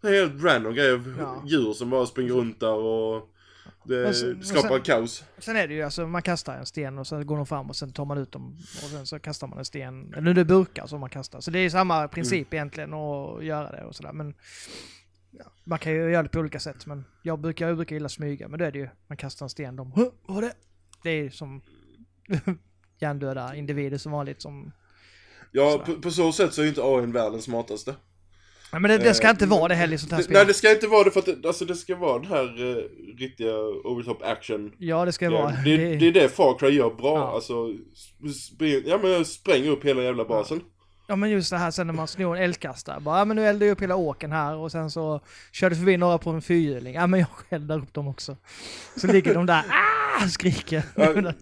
det 0.00 0.08
är 0.08 0.12
helt 0.26 0.42
random 0.44 0.74
grejer, 0.74 1.02
Ja. 1.18 1.42
djur 1.46 1.72
som 1.72 1.90
bara 1.90 2.06
springer 2.06 2.32
runt 2.34 2.60
där 2.60 2.74
och 2.74 3.34
det 3.84 4.02
Men 4.02 4.42
skapar 4.44 4.68
sen- 4.68 4.82
kaos. 4.82 5.24
Sen 5.38 5.56
är 5.56 5.68
det 5.68 5.74
ju 5.74 5.82
alltså, 5.82 6.06
man 6.06 6.22
kastar 6.22 6.56
en 6.56 6.66
sten 6.66 6.98
och 6.98 7.06
sen 7.06 7.26
går 7.26 7.36
de 7.36 7.46
fram 7.46 7.68
och 7.68 7.76
sen 7.76 7.92
tar 7.92 8.04
man 8.04 8.18
ut 8.18 8.32
dem 8.32 8.56
och 8.84 8.90
sen 8.90 9.06
så 9.06 9.18
kastar 9.18 9.46
man 9.46 9.58
en 9.58 9.64
sten. 9.64 10.12
Eller 10.12 10.20
nu 10.22 10.30
är 10.30 10.34
det 10.34 10.44
burkar 10.44 10.86
som 10.86 11.00
man 11.00 11.10
kastar. 11.10 11.40
Så 11.40 11.50
det 11.50 11.58
är 11.58 11.62
ju 11.62 11.70
samma 11.70 12.08
princip 12.08 12.54
egentligen 12.54 12.94
att 12.94 13.44
göra 13.44 13.70
det 13.72 13.84
och 13.84 13.96
sådär. 13.96 14.12
Men 14.12 14.34
ja, 15.30 15.44
man 15.64 15.78
kan 15.78 15.92
ju 15.92 16.10
göra 16.10 16.22
det 16.22 16.28
på 16.28 16.38
olika 16.38 16.60
sätt. 16.60 16.86
Men 16.86 17.04
jag 17.22 17.38
brukar, 17.40 17.66
jag 17.68 17.76
brukar 17.76 17.96
gilla 17.96 18.08
smyga. 18.08 18.48
Men 18.48 18.58
då 18.58 18.64
är 18.64 18.72
det 18.72 18.78
ju, 18.78 18.88
man 19.06 19.16
kastar 19.16 19.46
en 19.46 19.50
sten, 19.50 19.76
de 19.76 19.92
"Huh, 19.92 20.08
vad 20.26 20.34
var 20.34 20.42
det? 20.42 20.52
Det 21.02 21.10
är 21.10 21.22
ju 21.22 21.30
som 21.30 21.60
hjärndöda 22.98 23.54
individer 23.54 23.98
som 23.98 24.12
vanligt 24.12 24.42
som... 24.42 24.72
Ja, 25.52 25.82
på, 25.86 25.94
på 25.94 26.10
så 26.10 26.32
sätt 26.32 26.54
så 26.54 26.60
är 26.60 26.62
ju 26.64 26.68
inte 26.68 26.82
AI 26.84 27.06
världens 27.06 27.44
smartaste. 27.44 27.94
Ja, 28.72 28.78
men 28.78 28.90
det, 28.90 28.98
det 28.98 29.14
ska 29.14 29.26
Eh, 29.26 29.30
inte 29.30 29.46
vara 29.46 29.68
det 29.68 29.74
heller 29.74 29.94
i 29.94 29.98
sånt 29.98 30.12
här 30.12 30.18
Det, 30.18 30.24
spel. 30.24 30.34
nej, 30.34 30.46
det 30.46 30.54
ska 30.54 30.70
inte 30.70 30.86
vara 30.86 31.04
det 31.04 31.10
för 31.10 31.20
att 31.20 31.26
det, 31.42 31.48
alltså, 31.48 31.64
det 31.64 31.74
ska 31.74 31.96
vara 31.96 32.18
den 32.18 32.28
här 32.30 32.62
uh, 32.62 32.76
riktiga 33.18 33.54
over 33.84 34.02
top 34.02 34.22
action. 34.22 34.72
Ja, 34.78 35.04
det 35.04 35.12
ska 35.12 35.24
Ja, 35.24 35.30
vara. 35.30 35.50
det, 35.64 35.76
det 35.96 36.06
är 36.08 36.12
det 36.12 36.28
Far 36.28 36.58
Cry 36.58 36.68
gör 36.70 36.90
bra, 36.90 37.18
Ja. 37.18 37.34
alltså 37.34 37.68
spring, 38.54 38.82
ja 38.86 38.98
men 39.02 39.24
spräng 39.24 39.66
upp 39.68 39.84
hela 39.84 40.02
jävla 40.02 40.24
basen. 40.24 40.60
Ja 41.06 41.16
men 41.16 41.30
just 41.30 41.50
det 41.50 41.56
här 41.56 41.70
sen 41.70 41.86
när 41.86 41.94
man 41.94 42.08
snor 42.08 42.36
en 42.36 42.42
eldkastare. 42.42 43.00
Bara, 43.00 43.18
ja 43.18 43.24
men 43.24 43.36
nu 43.36 43.46
eldar 43.46 43.66
jag 43.66 43.72
upp 43.72 43.82
hela 43.82 43.96
åken 43.96 44.32
här 44.32 44.56
och 44.56 44.72
sen 44.72 44.90
så 44.90 45.20
körde 45.52 45.76
förbi 45.76 45.96
några 45.96 46.18
på 46.18 46.30
en 46.30 46.42
fyrhjuling. 46.42 46.94
Ja 46.94 47.06
men 47.06 47.20
jag 47.20 47.28
eldar 47.48 47.78
upp 47.78 47.94
dem 47.94 48.08
också. 48.08 48.36
Så 48.96 49.06
ligger 49.06 49.34
de 49.34 49.46
där, 49.46 49.58
ah, 49.58 49.62
skriker. 50.30 50.82
Ja, 50.96 51.12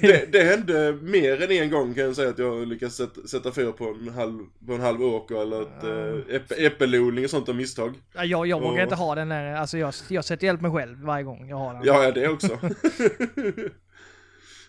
det, 0.00 0.32
det 0.32 0.42
hände 0.44 0.92
mer 1.02 1.42
än 1.42 1.50
en 1.50 1.70
gång 1.70 1.94
kan 1.94 2.04
jag 2.04 2.16
säga 2.16 2.28
att 2.30 2.38
jag 2.38 2.68
lyckats 2.68 2.96
sätta, 2.96 3.26
sätta 3.26 3.52
fyr 3.52 3.72
på 3.72 3.84
en 3.88 4.08
halv, 4.08 4.38
på 4.66 4.72
en 4.72 4.80
halv 4.80 5.02
åker 5.02 5.42
eller 5.42 5.62
ett 5.62 5.84
uh, 5.84 6.34
äpp, 6.34 6.52
äppelodling 6.52 7.24
och 7.24 7.30
sånt 7.30 7.48
av 7.48 7.54
misstag. 7.54 7.94
Ja, 8.14 8.24
jag, 8.24 8.46
jag 8.46 8.60
vågar 8.60 8.72
Och- 8.76 8.82
inte 8.82 8.94
ha 8.94 9.14
den 9.14 9.28
där, 9.28 9.54
alltså 9.54 9.78
jag, 9.78 9.94
jag 10.08 10.24
sätter 10.24 10.46
hjälp 10.46 10.60
mig 10.60 10.70
själv 10.70 11.02
varje 11.02 11.24
gång 11.24 11.48
jag 11.48 11.56
har 11.56 11.74
den. 11.74 11.82
Ja, 11.84 12.04
ja 12.04 12.10
det 12.12 12.28
också. 12.28 12.58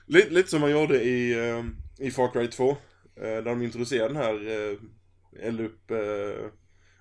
lite, 0.05 0.29
lite 0.29 0.49
som 0.49 0.61
man 0.61 0.71
gjorde 0.71 1.01
i, 1.03 1.49
eh, 1.49 1.63
i 2.07 2.11
Far 2.11 2.31
Cry 2.33 2.47
2. 2.47 2.69
eh, 2.69 2.75
Där 3.15 3.41
de 3.41 3.61
introducerade 3.61 4.13
den 4.13 4.23
här 4.23 4.33
uh, 4.33 4.77
eld 5.41 5.61
upp 5.61 5.91
uh, 5.91 6.45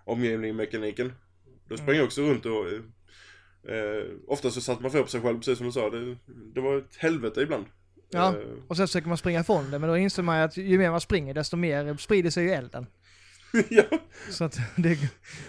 omgivning 0.05 0.57
mekaniken. 0.57 1.13
Då 1.69 1.77
sprang 1.77 1.97
jag 1.97 2.05
också 2.05 2.23
runt 2.23 2.47
och 2.47 2.67
uh, 3.69 4.17
ofta 4.27 4.51
så 4.51 4.61
satte 4.61 4.83
man 4.83 4.91
för 4.91 5.03
på 5.03 5.09
sig 5.09 5.21
själv, 5.21 5.37
precis 5.37 5.59
som 5.59 5.67
du 5.67 5.73
sa. 5.73 5.91
Det, 5.91 6.17
det 6.55 6.61
var 6.61 6.79
ett 6.79 6.97
helvete 6.97 7.41
ibland. 7.41 7.65
Ja. 8.11 8.29
Eh, 8.29 8.43
Och 8.69 8.77
sen 8.77 8.87
försöker 8.87 9.09
man 9.09 9.17
springa 9.19 9.41
ifrån 9.41 9.71
det, 9.71 9.79
men 9.79 9.89
då 9.89 9.97
inser 9.97 10.23
man 10.23 10.41
att 10.41 10.57
ju 10.57 10.79
mer 10.79 10.91
man 10.91 11.01
springer 11.01 11.35
desto 11.35 11.57
mer 11.57 11.97
sprider 11.97 12.31
sig 12.31 12.45
ju 12.45 12.51
elden. 12.51 12.87
ja. 13.71 13.85
Så 14.31 14.45
att 14.45 14.59
det, 14.77 14.99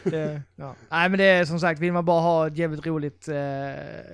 det 0.03 0.41
ja. 0.55 0.76
Nej 0.89 1.09
men 1.09 1.18
det 1.18 1.24
är 1.24 1.45
som 1.45 1.59
sagt, 1.59 1.80
vill 1.80 1.93
man 1.93 2.05
bara 2.05 2.22
ha 2.22 2.47
ett 2.47 2.57
jävligt 2.57 2.86
roligt, 2.86 3.28
eh, 3.28 3.36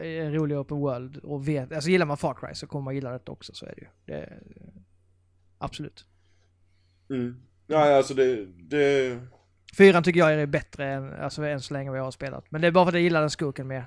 en 0.02 0.34
rolig 0.34 0.58
open 0.58 0.78
world 0.78 1.18
och 1.18 1.48
vet, 1.48 1.72
alltså 1.72 1.90
gillar 1.90 2.06
man 2.06 2.18
Far 2.18 2.34
Cry 2.34 2.56
så 2.56 2.68
kommer 2.68 2.84
man 2.84 2.96
gilla 2.96 3.12
detta 3.12 3.32
också, 3.32 3.54
så 3.54 3.66
är 3.66 3.74
det 3.76 3.82
ju. 3.82 3.88
Det, 4.06 4.34
absolut. 5.58 6.06
Mm. 7.10 7.42
Ja, 7.68 7.98
alltså 7.98 8.14
det, 8.14 8.46
det... 8.46 9.20
Fyran 9.78 10.04
tycker 10.04 10.20
jag 10.20 10.34
är 10.34 10.46
bättre 10.46 10.86
än, 10.88 11.14
alltså, 11.14 11.44
än 11.44 11.62
så 11.62 11.74
länge 11.74 11.90
vad 11.90 12.00
jag 12.00 12.04
har 12.04 12.12
spelat. 12.12 12.52
Men 12.52 12.62
det 12.62 12.68
är 12.68 12.72
bara 12.72 12.86
för 12.86 12.90
att 12.90 12.94
jag 12.96 13.04
gillar 13.04 13.22
den 13.22 13.30
skurken 13.30 13.68
mer. 13.68 13.86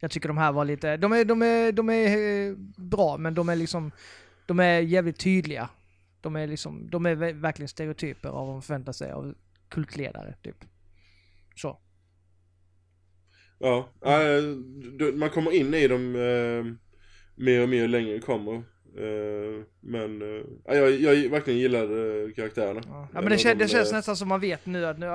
Jag 0.00 0.10
tycker 0.10 0.28
de 0.28 0.38
här 0.38 0.52
var 0.52 0.64
lite, 0.64 0.96
de 0.96 1.12
är, 1.12 1.24
de 1.24 1.42
är, 1.42 1.72
de 1.72 1.90
är 1.90 2.48
eh, 2.48 2.54
bra, 2.76 3.16
men 3.16 3.34
de 3.34 3.48
är 3.48 3.56
liksom, 3.56 3.92
de 4.46 4.60
är 4.60 4.80
jävligt 4.80 5.18
tydliga. 5.18 5.68
De 6.20 6.36
är 6.36 6.46
liksom, 6.46 6.90
de 6.90 7.06
är 7.06 7.14
verkligen 7.32 7.68
stereotyper 7.68 8.28
av 8.28 8.46
vad 8.46 8.54
man 8.54 8.62
förväntar 8.62 8.92
sig 8.92 9.12
av 9.12 9.34
kultledare, 9.68 10.34
typ. 10.42 10.64
Så. 11.56 11.78
Ja, 13.58 13.88
äh, 14.04 14.42
du- 14.98 15.12
man 15.16 15.30
kommer 15.30 15.52
in 15.52 15.74
i 15.74 15.88
dem 15.88 16.14
eh, 16.14 16.74
mer 17.44 17.62
och 17.62 17.68
mer 17.68 17.88
längre 17.88 18.18
kommer. 18.18 18.62
Eh, 18.96 19.64
men 19.80 20.22
eh, 20.22 20.44
ja, 20.64 20.74
jag, 20.74 20.90
jag 20.90 21.30
verkligen 21.30 21.60
gillar 21.60 21.82
eh, 21.82 22.32
karaktärerna. 22.32 22.80
Ja, 22.84 23.08
ja 23.12 23.20
men 23.20 23.30
det, 23.30 23.38
kän, 23.38 23.58
de, 23.58 23.64
det 23.64 23.68
känns 23.68 23.92
nästan 23.92 24.16
som 24.16 24.28
man 24.28 24.40
vet 24.40 24.66
nu 24.66 24.86
att 24.86 24.98
nu, 24.98 25.06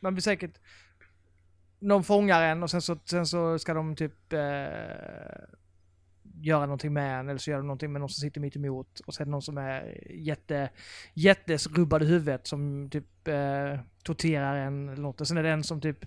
man 0.00 0.14
blir 0.14 0.22
säkert... 0.22 0.58
Någon 1.78 2.04
fångar 2.04 2.42
en 2.42 2.62
och 2.62 2.70
sen 2.70 2.82
så, 2.82 2.98
sen 3.04 3.26
så 3.26 3.58
ska 3.58 3.74
de 3.74 3.96
typ 3.96 4.32
eh, 4.32 4.38
göra 6.42 6.60
någonting 6.60 6.92
med 6.92 7.20
en 7.20 7.28
eller 7.28 7.38
så 7.38 7.50
gör 7.50 7.58
de 7.58 7.66
någonting 7.66 7.92
med 7.92 8.00
någon 8.00 8.08
som 8.08 8.20
sitter 8.20 8.40
mitt 8.40 8.56
emot 8.56 9.00
och 9.06 9.14
sen 9.14 9.30
någon 9.30 9.42
som 9.42 9.58
är 9.58 9.98
jätte, 10.10 10.70
jättesrubbad 11.14 12.02
i 12.02 12.06
huvudet 12.06 12.46
som 12.46 12.90
typ 12.90 13.28
eh, 13.28 13.80
torterar 14.02 14.56
en 14.56 14.88
eller 14.88 15.02
något 15.02 15.20
och 15.20 15.28
sen 15.28 15.36
är 15.36 15.42
det 15.42 15.50
en 15.50 15.64
som 15.64 15.80
typ 15.80 16.04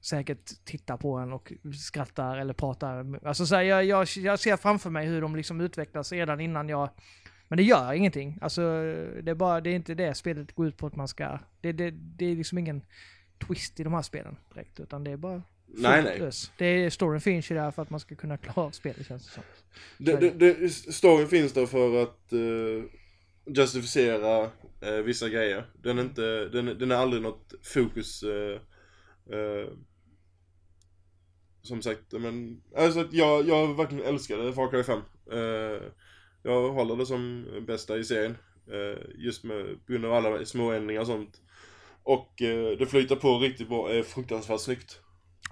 säkert 0.00 0.64
tittar 0.64 0.96
på 0.96 1.16
en 1.16 1.32
och 1.32 1.52
skrattar 1.78 2.36
eller 2.36 2.54
pratar. 2.54 3.26
Alltså 3.26 3.46
så 3.46 3.54
här, 3.54 3.62
jag, 3.62 3.84
jag, 3.84 4.08
jag 4.16 4.38
ser 4.38 4.56
framför 4.56 4.90
mig 4.90 5.06
hur 5.06 5.20
de 5.20 5.36
liksom 5.36 5.60
utvecklas 5.60 6.12
redan 6.12 6.40
innan 6.40 6.68
jag 6.68 6.90
men 7.48 7.56
det 7.56 7.62
gör 7.62 7.92
ingenting. 7.92 8.38
Alltså, 8.40 8.60
det 9.22 9.30
är 9.30 9.34
bara, 9.34 9.60
det 9.60 9.70
är 9.70 9.74
inte 9.74 9.94
det 9.94 10.14
spelet 10.14 10.54
går 10.54 10.66
ut 10.66 10.76
på 10.76 10.86
att 10.86 10.96
man 10.96 11.08
ska... 11.08 11.38
Det, 11.60 11.72
det, 11.72 11.90
det 11.90 12.24
är 12.24 12.36
liksom 12.36 12.58
ingen 12.58 12.82
twist 13.46 13.80
i 13.80 13.84
de 13.84 13.94
här 13.94 14.02
spelen 14.02 14.36
direkt, 14.54 14.80
utan 14.80 15.04
det 15.04 15.10
är 15.10 15.16
bara... 15.16 15.42
Nej, 15.66 16.02
nej. 16.02 16.30
Det 16.58 16.66
är, 16.66 16.90
storyn 16.90 17.20
finns 17.20 17.50
ju 17.50 17.54
där 17.54 17.70
för 17.70 17.82
att 17.82 17.90
man 17.90 18.00
ska 18.00 18.14
kunna 18.14 18.36
klara 18.36 18.66
av 18.66 18.70
spelet 18.70 19.06
känns 19.06 19.26
det 19.26 19.32
som. 19.32 19.42
Det, 19.98 20.16
det, 20.16 20.30
det, 20.30 20.70
storyn 20.70 21.28
finns 21.28 21.52
där 21.52 21.66
för 21.66 22.02
att 22.02 22.32
uh, 22.32 22.84
justifiera 23.46 24.50
eh, 24.80 25.04
vissa 25.04 25.28
grejer. 25.28 25.66
Den 25.82 25.98
är, 25.98 26.02
inte, 26.02 26.48
den, 26.48 26.66
den 26.78 26.90
är 26.90 26.96
aldrig 26.96 27.22
något 27.22 27.54
fokus. 27.62 28.22
eh, 28.22 28.60
eh, 29.32 29.72
som 31.62 31.82
sagt, 31.82 32.12
men 32.12 32.62
alltså 32.76 33.00
att 33.00 33.12
jag, 33.12 33.48
jag 33.48 33.76
verkligen 33.76 34.04
älskade 34.04 34.52
Far 34.52 34.70
Cry 34.70 34.82
5. 34.82 34.98
Eh, 35.32 35.82
jag 36.42 36.72
håller 36.72 36.96
det 36.96 37.06
som 37.06 37.46
bästa 37.66 37.96
i 37.98 38.04
serien. 38.04 38.36
eh, 38.72 38.98
just 39.14 39.44
med, 39.44 39.86
på 39.86 39.92
grund 39.92 40.04
av 40.04 40.12
alla 40.12 40.44
små 40.44 40.72
ändringar 40.72 41.00
och 41.00 41.06
sånt. 41.06 41.40
Och 42.02 42.42
eh, 42.42 42.78
det 42.78 42.86
flyter 42.86 43.16
på 43.16 43.38
riktigt 43.38 43.68
bra, 43.68 43.90
är 43.92 44.02
fruktansvärt 44.02 44.60
snyggt. 44.60 45.00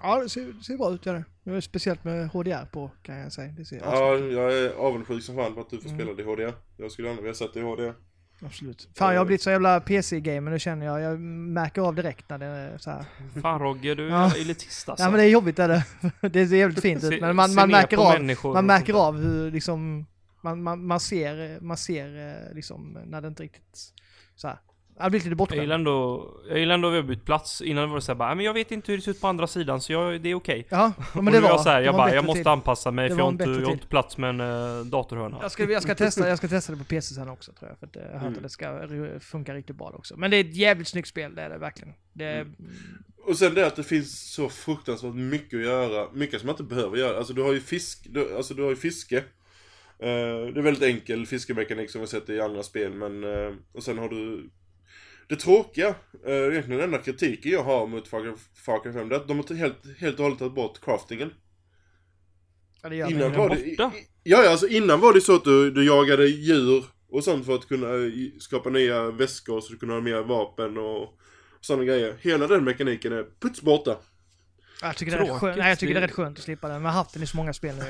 Ja, 0.01 0.19
det 0.23 0.29
ser, 0.29 0.53
ser 0.61 0.77
bra 0.77 0.93
ut 0.93 1.05
gör 1.05 1.13
det. 1.13 1.25
det 1.43 1.51
är 1.51 1.61
speciellt 1.61 2.03
med 2.03 2.29
HDR 2.29 2.65
på 2.65 2.91
kan 3.03 3.17
jag 3.17 3.31
säga. 3.33 3.51
Det 3.57 3.65
ser 3.65 3.77
Ja, 3.77 4.17
jag 4.17 4.53
är 4.57 4.69
avundsjuk 4.73 5.23
som 5.23 5.35
fan 5.35 5.53
på 5.55 5.61
att 5.61 5.69
du 5.69 5.77
får 5.77 5.89
Mm. 5.89 5.99
spela 5.99 6.13
det 6.13 6.23
i 6.23 6.25
HDR. 6.25 6.53
Jag 6.77 6.91
skulle 6.91 7.07
gärna 7.07 7.21
vilja 7.21 7.33
sett 7.33 7.53
det 7.53 7.59
i 7.59 7.63
HDR. 7.63 7.93
Absolut. 8.41 8.87
Fan, 8.95 9.13
jag 9.13 9.19
har 9.19 9.25
blivit 9.25 9.41
så 9.41 9.49
jävla 9.49 9.79
PC-gamer 9.79 10.51
nu 10.51 10.59
känner 10.59 10.85
jag. 10.85 11.01
Jag 11.01 11.19
märker 11.19 11.81
av 11.81 11.95
direkt 11.95 12.29
när 12.29 12.37
det 12.37 12.45
är 12.45 12.77
så 12.77 12.89
här. 12.91 13.05
Fan 13.41 13.59
Rogge, 13.59 13.95
du 13.95 14.05
är 14.05 14.09
Ja. 14.11 14.31
elitist 14.35 14.89
alltså. 14.89 15.05
Ja 15.05 15.09
men 15.11 15.17
det 15.19 15.25
är 15.25 15.29
jobbigt 15.29 15.59
är 15.59 15.67
det. 15.67 15.83
Det 16.29 16.47
ser 16.47 16.55
jävligt 16.55 16.81
fint 16.81 17.03
ut. 17.03 17.21
Men 17.21 17.35
man, 17.35 17.53
man 17.53 17.69
märker 17.71 17.97
av, 17.97 18.53
man 18.53 18.65
märker 18.65 18.93
av 18.93 19.17
hur 19.17 19.51
liksom, 19.51 20.05
man, 20.41 20.63
man, 20.63 20.85
man 20.87 20.99
ser, 20.99 21.59
man 21.61 21.77
ser 21.77 22.29
eh, 22.49 22.55
liksom 22.55 22.97
när 23.05 23.21
det 23.21 23.27
inte 23.27 23.43
riktigt 23.43 23.93
så 24.35 24.47
här. 24.47 24.57
Jag 24.97 25.03
har 25.03 25.09
blivit 25.09 25.23
lite 25.25 25.31
Jag 25.31 25.37
bortskämd. 25.37 25.61
gillar 25.61 25.75
ändå, 25.75 26.27
jag 26.49 26.59
gillar 26.59 26.75
ändå 26.75 26.87
att 26.87 26.93
vi 26.93 26.97
har 26.97 27.03
bytt 27.03 27.25
plats. 27.25 27.61
Innan 27.61 27.89
var 27.89 27.95
det 27.95 28.01
såhär 28.01 28.15
bara, 28.17 28.27
"Nej, 28.27 28.35
men 28.35 28.45
jag 28.45 28.53
vet 28.53 28.71
inte 28.71 28.91
hur 28.91 28.97
det 28.97 29.03
ser 29.03 29.11
ut 29.11 29.21
på 29.21 29.27
andra 29.27 29.47
sidan 29.47 29.81
så 29.81 29.91
jag, 29.93 30.21
det 30.21 30.29
är 30.29 30.35
okej. 30.35 30.67
Ja, 30.69 30.91
ja, 31.15 31.21
men 31.21 31.33
det 31.33 31.39
var, 31.39 31.49
jag 31.49 31.59
så 31.61 31.69
här, 31.69 31.79
det 31.79 31.85
jag 31.85 31.95
bara, 31.95 32.15
jag 32.15 32.25
måste 32.25 32.39
tid. 32.39 32.47
anpassa 32.47 32.91
mig 32.91 33.09
Det 33.09 33.15
för 33.15 33.19
jag 33.19 33.25
har 33.25 33.31
en 33.31 33.41
inte, 33.49 33.59
jag 33.61 33.67
har 33.67 33.73
inte 33.73 33.87
plats 33.87 34.17
med 34.17 34.29
en 34.29 34.41
uh, 34.41 34.85
datorhörna. 34.85 35.37
Jag 35.41 35.51
ska, 35.51 35.71
jag, 35.71 35.83
ska 35.83 35.95
testa, 35.95 36.29
jag 36.29 36.37
ska 36.37 36.47
testa 36.47 36.71
det 36.71 36.77
på 36.77 36.83
PC 36.83 37.13
sen 37.15 37.29
också 37.29 37.51
tror 37.53 37.69
jag. 37.71 37.79
För 37.79 37.87
att, 37.87 37.95
eh, 37.95 38.01
jag 38.03 38.11
har 38.11 38.19
hört 38.19 38.27
Mm. 38.27 38.37
att 38.37 38.43
det 38.43 38.49
ska 38.49 39.19
funka 39.19 39.53
riktigt 39.53 39.75
bra 39.75 39.91
också. 39.95 40.17
Men 40.17 40.31
det 40.31 40.37
är 40.37 40.41
ett 40.41 40.55
jävligt 40.55 40.87
snyggt 40.87 41.07
spel, 41.07 41.35
det 41.35 41.41
är 41.41 41.49
det 41.49 41.57
verkligen. 41.57 41.93
Det 42.13 42.25
är, 42.25 42.41
Mm. 42.41 42.55
Och 43.27 43.37
sen 43.37 43.53
det 43.53 43.67
att 43.67 43.75
det 43.75 43.83
finns 43.83 44.33
så 44.33 44.49
fruktansvärt 44.49 45.13
mycket 45.15 45.57
att 45.59 45.65
göra, 45.65 46.07
mycket 46.13 46.39
som 46.39 46.47
man 46.47 46.53
inte 46.53 46.63
behöver 46.75 46.97
göra. 46.97 47.17
Alltså 47.17 47.33
du 47.33 47.41
har 47.41 47.53
ju 47.53 47.59
fisk, 47.61 48.07
du, 48.09 48.35
alltså 48.35 48.53
du 48.53 48.63
har 48.63 48.69
ju 48.69 48.75
fiske. 48.75 49.17
Eh, 49.17 49.23
det 50.53 50.59
är 50.59 50.61
väldigt 50.61 50.83
enkel 50.83 51.25
fiskemekanik 51.25 51.89
som 51.91 52.01
vi 52.01 52.07
sett 52.07 52.29
i 52.29 52.41
andra 52.41 52.63
spel 52.63 52.93
men, 52.93 53.23
eh, 53.23 53.53
och 53.73 53.83
sen 53.83 53.97
har 53.97 54.09
du 54.09 54.49
det 55.27 55.35
tråkiga, 55.35 55.89
uh, 56.27 56.33
egentligen 56.33 56.69
den 56.79 56.81
enda 56.81 56.97
kritiken 56.97 57.51
jag 57.51 57.63
har 57.63 57.87
mot 57.87 58.07
Far 58.07 58.19
Cry- 58.19 58.37
Far 58.65 58.83
Cry 58.83 58.93
5 58.93 59.09
det 59.09 59.15
är 59.15 59.19
att 59.19 59.27
de 59.27 59.37
har 59.37 59.55
helt, 59.55 59.99
helt 59.99 60.17
och 60.17 60.23
hållet 60.23 60.39
tagit 60.39 60.55
bort 60.55 60.81
craftingen. 60.81 61.33
ja, 62.83 62.89
det 62.89 62.95
gör 62.95 63.09
Innan 63.11 63.31
var 63.31 63.37
borta? 63.49 63.55
det, 63.55 63.67
i- 63.69 63.75
ja, 63.77 63.91
ja, 64.23 64.49
alltså 64.51 64.67
innan 64.67 64.99
var 64.99 65.13
det 65.13 65.21
så 65.21 65.35
att 65.35 65.43
du, 65.43 65.71
du 65.71 65.85
jagade 65.85 66.27
djur 66.27 66.83
och 67.09 67.23
sånt 67.23 67.45
för 67.45 67.55
att 67.55 67.67
kunna 67.67 67.93
eh, 67.95 68.11
skapa 68.39 68.69
nya 68.69 69.11
väskor 69.11 69.61
så 69.61 69.71
du 69.73 69.77
kunde 69.79 69.93
ha 69.93 70.01
mer 70.01 70.21
vapen 70.23 70.77
och 70.77 71.17
sådana 71.61 71.83
grejer. 71.85 72.15
Hela 72.21 72.47
den 72.47 72.63
mekaniken 72.63 73.13
är 73.13 73.25
puts 73.39 73.61
borta. 73.61 73.97
Jag 74.81 74.97
tycker, 74.97 75.17
det 75.19 75.27
är, 75.27 75.39
skönt. 75.39 75.57
Nej, 75.57 75.69
jag 75.69 75.79
tycker 75.79 75.93
det 75.93 75.99
är 75.99 76.07
rätt 76.07 76.15
skönt 76.15 76.37
att 76.37 76.43
slippa 76.43 76.67
den. 76.67 76.75
Men 76.77 76.83
jag 76.85 76.91
har 76.91 76.97
haft 76.99 77.13
den 77.13 77.23
i 77.23 77.27
så 77.27 77.37
många 77.37 77.53
spel 77.53 77.75
nu. 77.75 77.89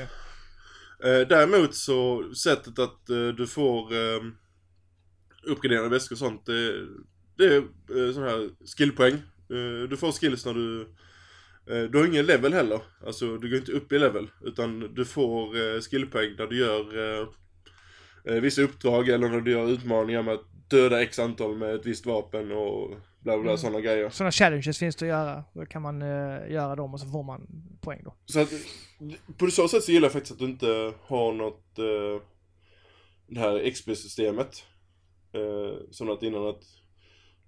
Eh, 1.10 1.28
däremot 1.28 1.74
så, 1.74 2.24
sättet 2.34 2.78
att 2.78 3.10
eh, 3.10 3.26
du 3.28 3.46
får 3.46 3.92
eh, 3.94 4.20
uppgraderade 5.44 5.88
väskor 5.88 6.14
och 6.14 6.18
sånt, 6.18 6.46
det, 6.46 6.86
det 7.36 7.44
är 7.44 7.56
eh, 7.58 8.12
sån 8.14 8.22
här 8.22 8.50
skillpoäng. 8.76 9.14
Eh, 9.50 9.88
du 9.90 9.96
får 9.96 10.12
skills 10.12 10.46
när 10.46 10.54
du, 10.54 10.80
eh, 11.70 11.82
du 11.82 11.98
har 11.98 12.06
ingen 12.06 12.26
level 12.26 12.52
heller. 12.52 12.80
Alltså 13.06 13.36
du 13.36 13.50
går 13.50 13.58
inte 13.58 13.72
upp 13.72 13.92
i 13.92 13.98
level, 13.98 14.30
utan 14.44 14.94
du 14.94 15.04
får 15.04 15.56
eh, 15.56 15.80
skillpoäng 15.80 16.34
när 16.38 16.46
du 16.46 16.58
gör 16.58 17.20
eh, 18.24 18.34
vissa 18.40 18.62
uppdrag 18.62 19.08
eller 19.08 19.28
när 19.28 19.40
du 19.40 19.50
gör 19.50 19.68
utmaningar 19.70 20.22
med 20.22 20.34
att 20.34 20.70
döda 20.70 21.02
x 21.02 21.18
antal 21.18 21.56
med 21.56 21.74
ett 21.74 21.86
visst 21.86 22.06
vapen 22.06 22.52
och 22.52 22.90
bla 23.20 23.38
bla, 23.38 23.50
Mm. 23.50 23.56
sådana 23.58 23.80
grejer. 23.80 24.10
Sådana 24.10 24.30
challenges 24.32 24.78
finns 24.78 24.96
det 24.96 25.04
att 25.04 25.08
göra. 25.08 25.44
Då 25.54 25.66
kan 25.66 25.82
man 25.82 26.02
eh, 26.02 26.52
göra 26.52 26.76
dem 26.76 26.94
och 26.94 27.00
så 27.00 27.06
får 27.06 27.22
man 27.22 27.46
poäng 27.80 28.00
då. 28.04 28.14
Så 28.24 28.40
att, 28.40 28.52
på 29.38 29.46
så 29.46 29.68
sätt 29.68 29.82
så 29.84 29.92
gillar 29.92 30.06
jag 30.06 30.12
faktiskt 30.12 30.32
att 30.32 30.38
du 30.38 30.44
inte 30.44 30.92
har 31.02 31.32
något, 31.32 31.78
eh, 31.78 32.22
det 33.28 33.40
här 33.40 33.70
XP-systemet. 33.70 34.64
Eh, 35.32 35.76
som 35.90 36.10
att 36.10 36.22
innan 36.22 36.46
att 36.46 36.62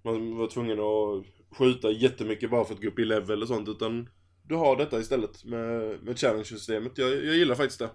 man 0.01 0.37
var 0.37 0.47
tvungen 0.47 0.79
att 0.79 1.25
skjuta 1.57 1.91
jättemycket 1.91 2.51
bara 2.51 2.65
för 2.65 2.73
att 2.73 2.81
gå 2.81 2.87
upp 2.87 2.99
i 2.99 3.05
level 3.05 3.41
och 3.41 3.47
sånt, 3.47 3.69
utan 3.69 4.09
du 4.43 4.55
har 4.55 4.75
detta 4.75 4.99
istället 4.99 5.45
med, 5.45 5.99
med 6.03 6.19
challenge-systemet. 6.19 6.97
Jag, 6.97 7.09
jag 7.09 7.35
gillar 7.35 7.55
faktiskt 7.55 7.79
det. 7.79 7.89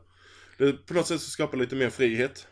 Det 0.59 0.87
på 0.87 0.95
något 0.95 1.07
sätt 1.07 1.21
så 1.21 1.31
skapar 1.31 1.59
lite 1.59 1.77
mer 1.77 1.91
frihet. 1.91 2.47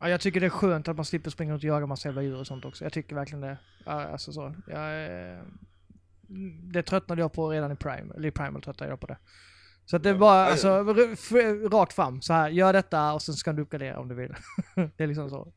Ja, 0.00 0.08
jag 0.08 0.20
tycker 0.20 0.40
det 0.40 0.46
är 0.46 0.50
skönt 0.50 0.88
att 0.88 0.96
man 0.96 1.04
slipper 1.04 1.30
springa 1.30 1.52
runt 1.52 1.64
och 1.64 1.68
jaga 1.68 1.86
massa 1.86 2.08
jävla 2.08 2.22
djur 2.22 2.40
och 2.40 2.46
sånt 2.46 2.64
också. 2.64 2.84
Jag 2.84 2.92
tycker 2.92 3.14
verkligen 3.14 3.40
det. 3.40 3.58
Alltså 3.84 4.32
så. 4.32 4.54
Jag, 4.66 5.04
eh, 5.04 5.42
det 6.72 6.82
tröttnade 6.82 7.20
jag 7.20 7.32
på 7.32 7.50
redan 7.50 7.72
i 7.72 7.76
Prime. 7.76 8.14
Eller 8.14 8.28
i 8.28 8.30
Primal 8.30 8.62
tröttnade 8.62 8.92
jag 8.92 9.00
på 9.00 9.06
det. 9.06 9.18
Så 9.84 9.96
att 9.96 10.02
det 10.02 10.10
är 10.10 10.14
bara, 10.14 10.46
alltså, 10.46 10.68
rakt 11.68 11.92
fram. 11.92 12.22
Så 12.22 12.32
här, 12.32 12.48
gör 12.48 12.72
detta 12.72 13.12
och 13.12 13.22
sen 13.22 13.34
ska 13.34 13.52
du 13.52 13.62
uppgradera 13.62 13.98
om 13.98 14.08
du 14.08 14.14
vill. 14.14 14.34
det 14.96 15.02
är 15.04 15.06
liksom 15.06 15.30
så. 15.30 15.52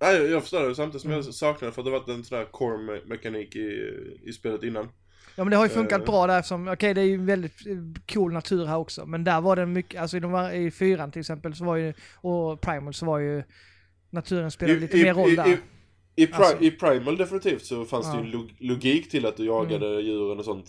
Nej, 0.00 0.16
jag, 0.30 0.42
förstår 0.42 0.68
det, 0.68 0.74
samtidigt 0.74 1.02
som 1.02 1.10
Mm. 1.10 1.24
jag 1.24 1.34
saknar 1.34 1.68
det 1.68 1.72
för 1.74 1.80
att 1.82 1.84
det 1.86 1.90
varit 1.90 2.08
en 2.08 2.24
sån 2.24 2.38
här 2.38 2.44
core-mekanik 2.44 3.56
i, 3.56 3.92
i 4.22 4.32
spelet 4.32 4.62
innan. 4.62 4.88
Ja 5.36 5.44
men 5.44 5.50
det 5.50 5.56
har 5.56 5.64
ju 5.64 5.70
funkat 5.70 6.00
Eh. 6.00 6.06
bra 6.06 6.26
där 6.26 6.38
eftersom, 6.38 6.68
okej 6.68 6.94
det 6.94 7.00
är 7.00 7.04
ju 7.04 7.24
väldigt 7.24 7.66
eh, 7.66 7.76
cool 8.14 8.32
natur 8.32 8.66
här 8.66 8.76
också. 8.78 9.06
Men 9.06 9.24
där 9.24 9.40
var 9.40 9.56
det 9.56 9.66
mycket, 9.66 10.00
alltså 10.00 10.16
i, 10.16 10.20
de 10.20 10.50
i 10.52 10.70
fyran 10.70 11.10
till 11.12 11.20
exempel 11.20 11.54
så 11.54 11.64
var 11.64 11.76
ju, 11.76 11.94
och 12.16 12.60
Primal 12.60 12.94
så 12.94 13.06
var 13.06 13.18
ju 13.18 13.42
naturen 14.10 14.50
spelade 14.50 14.80
lite 14.80 14.96
mer 14.96 15.14
roll 15.14 15.34
där. 15.36 15.48
I, 15.48 15.56
i, 16.22 16.26
pri- 16.26 16.34
Alltså. 16.34 16.64
I 16.64 16.70
Primal 16.70 17.16
definitivt 17.16 17.64
så 17.64 17.84
fanns 17.84 18.12
det 18.12 18.18
Ja. 18.18 18.24
ju 18.24 18.30
log- 18.30 18.54
logik 18.58 19.10
till 19.10 19.26
att 19.26 19.36
du 19.36 19.44
jagade 19.46 20.00
djuren 20.02 20.38
och 20.38 20.44
sånt. 20.44 20.66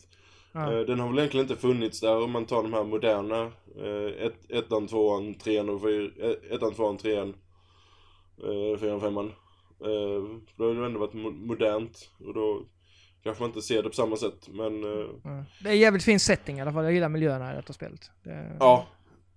ja. 0.52 0.74
Eh, 0.74 0.80
Den 0.80 1.00
har 1.00 1.08
väl 1.10 1.18
egentligen 1.20 1.46
inte 1.50 1.62
funnits 1.62 2.00
där 2.02 2.24
om 2.24 2.32
man 2.32 2.46
tar 2.46 2.64
de 2.64 2.74
här 2.74 2.84
moderna. 2.84 3.52
eh, 3.84 4.26
ett, 4.26 4.52
ettan, 4.52 4.88
tvåan, 4.88 5.34
trean 5.34 5.70
och 5.70 5.82
fyr, 5.82 6.14
eh, 6.22 6.56
ettan, 6.56 6.74
tvåan, 6.74 6.98
trean, 6.98 7.34
eh, 8.44 8.80
fyran, 8.80 9.02
femman. 9.02 9.26
Eh, 9.82 10.40
Då 10.58 10.68
har 10.68 10.74
det 10.80 10.86
ändå 10.86 11.00
varit 11.00 11.14
mo- 11.14 11.46
modernt 11.48 12.12
och 12.20 12.34
då 12.34 12.66
kanske 13.24 13.44
man 13.44 13.50
inte 13.50 13.62
ser 13.62 13.84
det 13.84 13.90
på 13.90 13.96
samma 13.96 14.16
sätt. 14.16 14.48
Men 14.50 14.84
eh, 14.84 15.10
Ja. 15.24 15.46
Det 15.64 15.70
är 15.70 15.74
jävligt 15.74 16.04
fin 16.04 16.20
setting 16.20 16.58
i 16.58 16.62
alla 16.62 16.74
fall. 16.74 16.84
Jag 16.84 16.94
gillar 16.94 17.10
miljöerna 17.10 17.54
i 17.54 17.56
detta 17.56 17.74
spelet. 17.74 18.12
Det, 18.24 18.58
ja, 18.60 18.88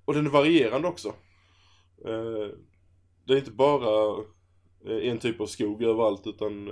och 0.05 0.15
den 0.15 0.27
är 0.27 0.31
varierande 0.31 0.89
också. 0.89 1.09
Eh, 2.05 2.49
Det 3.27 3.33
är 3.35 3.39
inte 3.39 3.51
bara 3.51 4.23
eh, 4.89 5.11
en 5.11 5.19
typ 5.19 5.41
av 5.41 5.47
skog 5.47 5.83
överallt 5.83 6.27
utan 6.27 6.69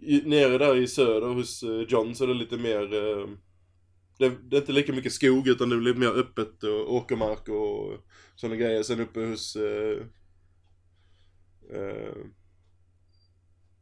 i, 0.00 0.22
nere 0.24 0.58
där 0.58 0.76
i 0.76 0.86
söder 0.86 1.28
hos 1.28 1.64
John 1.88 2.14
så 2.14 2.24
är 2.24 2.28
det 2.28 2.34
lite 2.34 2.56
mer 2.56 2.80
det, 4.18 4.30
det 4.50 4.56
är 4.56 4.60
inte 4.60 4.72
lika 4.72 4.92
mycket 4.92 5.12
skog 5.12 5.48
utan 5.48 5.68
det 5.68 5.76
blir 5.76 5.94
mer 5.94 6.08
öppet 6.18 6.62
och 6.62 6.94
åkermark 6.94 7.48
och 7.48 7.92
sådana 8.36 8.56
grejer. 8.56 8.82
Sen 8.82 9.00
uppe 9.00 9.20
hos 9.20 9.56
eh, 9.56 9.98
eh, 11.70 12.14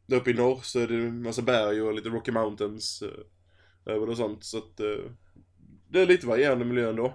där 0.05 0.17
uppe 0.17 0.31
i 0.31 0.33
norr 0.33 0.59
så 0.63 0.79
är 0.79 0.87
det 0.87 0.95
en 0.95 1.23
massa 1.23 1.41
berg 1.41 1.81
och 1.81 1.93
lite 1.93 2.09
Rocky 2.09 2.31
Mountains 2.31 3.01
eh, 3.01 3.93
över 3.93 4.09
och 4.09 4.17
sånt. 4.17 4.43
Så 4.43 4.57
att 4.57 4.79
eh, 4.79 5.11
det 5.89 6.01
är 6.01 6.05
lite 6.05 6.27
varierande 6.27 6.65
miljö 6.65 6.89
ändå. 6.89 7.05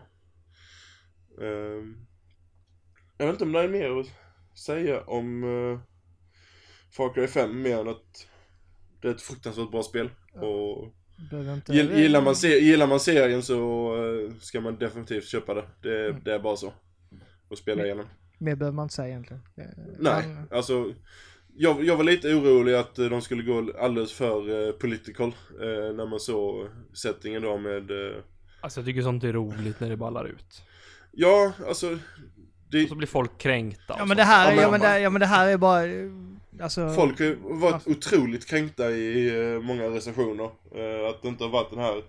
Eh, 1.41 1.85
jag 3.19 3.27
vet 3.27 3.35
inte 3.35 3.45
om 3.45 3.53
det 3.53 3.61
är 3.61 3.69
mer 3.69 4.01
att 4.01 4.07
säga 4.59 5.03
om 5.03 5.45
eh, 5.45 5.81
Far 6.91 7.15
Cry 7.15 7.27
5 7.27 7.63
mer 7.63 7.79
än 7.79 7.89
att 7.89 8.29
det 9.01 9.09
är 9.09 9.13
ett 9.13 9.23
fruktansvärt 9.23 9.71
bra 9.71 9.83
spel. 9.83 10.11
Och 10.35 10.95
gillar 11.69 12.23
man, 12.23 12.37
se, 12.37 12.59
gillar 12.59 12.87
man 12.87 13.01
serien 13.01 13.43
så 13.43 13.95
ska 14.41 14.61
man 14.61 14.79
definitivt 14.79 15.29
köpa 15.29 15.55
det. 15.55 15.65
Det, 15.83 16.13
det 16.25 16.35
är 16.35 16.39
bara 16.39 16.57
så. 16.57 16.73
Och 17.49 17.59
spela 17.59 17.85
igenom. 17.85 18.07
Mer 18.39 18.55
behöver 18.55 18.77
man 18.77 18.83
inte 18.85 18.95
säga 18.95 19.09
egentligen. 19.09 19.43
Eh, 19.57 19.65
Nej, 19.99 20.29
man- 20.29 20.49
alltså 20.51 20.93
jag, 21.57 21.85
jag 21.85 21.97
var 21.97 22.05
lite 22.05 22.35
orolig 22.35 22.75
att 22.75 22.99
eh, 22.99 23.07
de 23.07 23.23
skulle 23.23 23.43
gå 23.43 23.73
alldeles 23.81 24.13
för 24.13 24.67
eh, 24.69 24.73
political 24.73 25.33
när 25.95 26.07
man 26.11 26.21
såg 26.21 26.69
settingen 26.93 27.43
då 27.43 27.59
med 27.59 27.91
Alltså 28.61 28.81
jag 28.81 28.87
tycker 28.87 29.03
sånt 29.03 29.25
är 29.25 29.33
roligt 29.33 29.81
när 29.81 29.89
det 29.91 29.97
ballar 29.97 30.25
ut. 30.25 30.63
Ja, 31.13 31.53
alltså 31.69 31.99
det, 32.71 32.83
Och 32.83 32.89
så 32.89 32.95
blir 32.95 33.09
folk 33.09 33.39
kränkta 33.39 33.95
Ja 33.99 34.05
men 34.05 34.17
det 34.17 34.23
här, 34.23 34.53
Ja, 34.63 34.71
men- 34.71 34.81
det, 34.81 35.01
ja 35.01 35.11
men 35.11 35.21
det 35.21 35.27
här 35.27 35.49
är 35.49 35.57
bara... 35.57 35.83
Alltså... 36.63 36.91
folk 36.91 37.21
har 37.21 37.61
varit 37.61 37.87
otroligt 37.87 38.47
kränkta 38.47 38.91
i 38.91 39.61
många 39.63 39.85
recensioner. 39.85 40.45
Att 41.11 41.23
det 41.23 41.29
inte 41.29 41.45
har 41.45 41.51
varit 41.51 41.71
den 41.71 41.79
här 41.79 42.03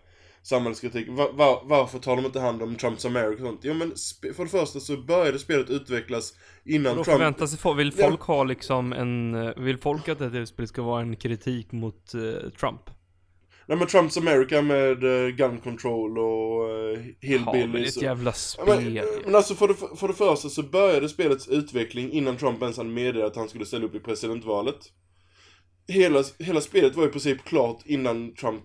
samhällskritiken. 0.43 1.15
Va, 1.15 1.31
va, 1.33 1.61
varför 1.65 1.99
tar 1.99 2.15
de 2.15 2.25
inte 2.25 2.39
hand 2.39 2.61
om 2.61 2.75
Trumps 2.75 3.05
America 3.05 3.43
och 3.43 3.47
sånt? 3.49 3.59
Jo 3.63 3.73
men 3.73 3.91
för 4.35 4.43
det 4.43 4.49
första 4.49 4.79
så 4.79 4.97
började 4.97 5.39
spelet 5.39 5.69
utvecklas 5.69 6.33
innan 6.65 6.97
då 6.97 7.03
Trump... 7.03 7.17
förväntar 7.17 7.45
sig 7.47 7.59
folk, 7.59 7.79
vill 7.79 7.93
Ja. 7.97 8.07
folk 8.09 8.21
ha 8.21 8.43
liksom 8.43 8.93
en, 8.93 9.35
eh, 9.35 9.53
vill 9.57 9.77
folk 9.77 10.09
att 10.09 10.19
det 10.19 10.29
här 10.29 10.45
spelet 10.45 10.69
ska 10.69 10.81
vara 10.81 11.01
en 11.01 11.15
kritik 11.15 11.71
mot 11.71 12.13
eh, 12.13 12.49
Trump? 12.49 12.81
Nej 13.67 13.77
men 13.77 13.87
Trumps 13.87 14.17
America 14.17 14.61
med 14.61 15.03
eh, 15.03 15.27
gun 15.29 15.57
control 15.59 16.17
och 16.19 16.69
uh, 16.69 16.99
Ja, 17.19 17.39
men 17.45 17.55
hillbillies. 17.55 17.97
ett 17.97 18.03
jävla 18.03 18.29
Ja, 18.29 18.33
spel. 18.33 18.93
men, 18.93 19.05
men 19.25 19.35
alltså 19.35 19.55
för 19.55 19.67
det, 19.67 19.73
för 19.97 20.07
det 20.07 20.13
första 20.13 20.49
så 20.49 20.63
började 20.63 21.09
spelets 21.09 21.47
utveckling 21.47 22.11
innan 22.11 22.37
Trump 22.37 22.61
ens 22.61 22.77
hade 22.77 22.89
meddelat 22.89 23.31
att 23.31 23.35
han 23.37 23.49
skulle 23.49 23.65
ställa 23.65 23.85
upp 23.85 23.95
i 23.95 23.99
presidentvalet. 23.99 24.75
Hela, 25.87 26.23
hela 26.39 26.61
spelet 26.61 26.95
var 26.95 27.05
i 27.05 27.09
princip 27.09 27.43
klart 27.43 27.81
innan 27.85 28.33
Trump 28.35 28.63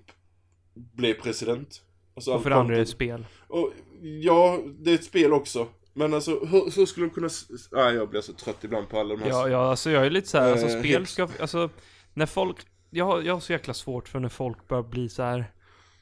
blev 0.75 1.15
president. 1.15 1.83
Alltså 2.17 2.33
och 2.35 2.43
för 2.43 2.51
det 2.51 2.57
andra 2.57 2.75
är 2.75 2.79
det 2.79 2.87
spel. 2.87 3.27
Och, 3.49 3.73
ja, 4.03 4.61
det 4.79 4.91
är 4.91 4.95
ett 4.95 5.05
spel 5.05 5.33
också. 5.33 5.69
Men 5.93 6.15
alltså 6.15 6.31
hur, 6.45 6.77
hur 6.77 6.87
skulle 6.87 7.07
de 7.07 7.11
kunna... 7.15 7.29
Nej, 7.73 7.95
jag 7.95 8.09
blir 8.11 8.21
så 8.21 8.33
trött 8.33 8.65
ibland 8.65 8.89
på 8.89 9.01
alla 9.01 9.17
de 9.17 9.23
här... 9.23 9.29
Ja, 9.31 9.49
ja, 9.49 9.71
alltså 9.71 9.91
jag 9.91 10.07
är 10.07 10.11
lite 10.11 10.29
så 10.29 10.39
här, 10.39 10.53
alltså 10.53 10.67
Eh, 10.69 10.79
spel 10.81 11.07
ska, 11.07 11.29
alltså 11.41 11.71
när 12.15 12.27
folk, 12.27 12.57
jag 12.91 13.05
har, 13.05 13.23
jag 13.23 13.35
har 13.35 13.41
så 13.41 13.53
jäkla 13.53 13.75
svårt 13.75 14.09
för 14.09 14.21
när 14.21 14.29
folk 14.29 14.69
börjar 14.69 14.83
bli 14.83 15.09
så 15.09 15.23
här. 15.23 15.53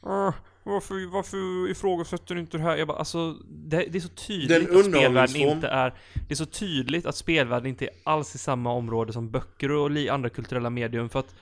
"Ah, 0.01 0.33
varför, 0.65 1.13
varför 1.13 1.71
ifrågasätter 1.71 2.35
du 2.35 2.41
inte 2.41 2.57
det 2.57 2.63
här? 2.63 2.77
Jag 2.77 2.89
bara, 2.89 2.99
alltså 2.99 3.33
det, 3.49 3.87
det 3.91 3.99
är 3.99 4.01
så 4.01 4.09
tydligt 4.09 4.71
att 4.71 4.85
spelvärlden 4.85 5.37
inte 5.37 5.69
är, 5.69 5.95
det 6.29 6.35
är 6.35 6.37
så 6.37 6.47
tydligt 6.47 7.07
att 7.07 7.17
spelvärlden 7.17 7.69
inte 7.69 7.85
är 7.85 7.91
alls 8.05 8.35
i 8.35 8.39
samma 8.39 8.73
område 8.73 9.13
som 9.13 9.31
böcker 9.31 9.71
och 9.71 9.91
andra 10.11 10.29
kulturella 10.29 10.71
medium 10.71 11.09
för 11.09 11.19
att 11.19 11.35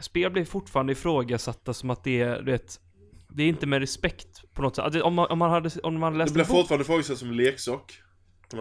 spel 0.00 0.30
blir 0.30 0.44
fortfarande 0.44 0.92
ifrågasatta 0.92 1.74
som 1.74 1.90
att 1.90 2.04
det 2.04 2.20
är, 2.20 2.42
du 2.42 2.52
vet, 2.52 2.80
det 3.28 3.42
är 3.42 3.48
inte 3.48 3.66
med 3.66 3.80
respekt 3.80 4.54
på 4.54 4.62
något 4.62 4.76
sätt. 4.76 5.02
Om 5.02 5.14
man, 5.14 5.26
om 5.26 5.38
man 5.38 5.50
hade, 5.50 5.70
om 5.82 5.94
man 5.94 6.02
hade 6.02 6.14
det 6.16 6.18
läst 6.18 6.34
blir 6.34 6.44
fortfarande 6.44 6.82
ifrågasatt 6.82 7.18
som 7.18 7.30
leksak. 7.30 8.00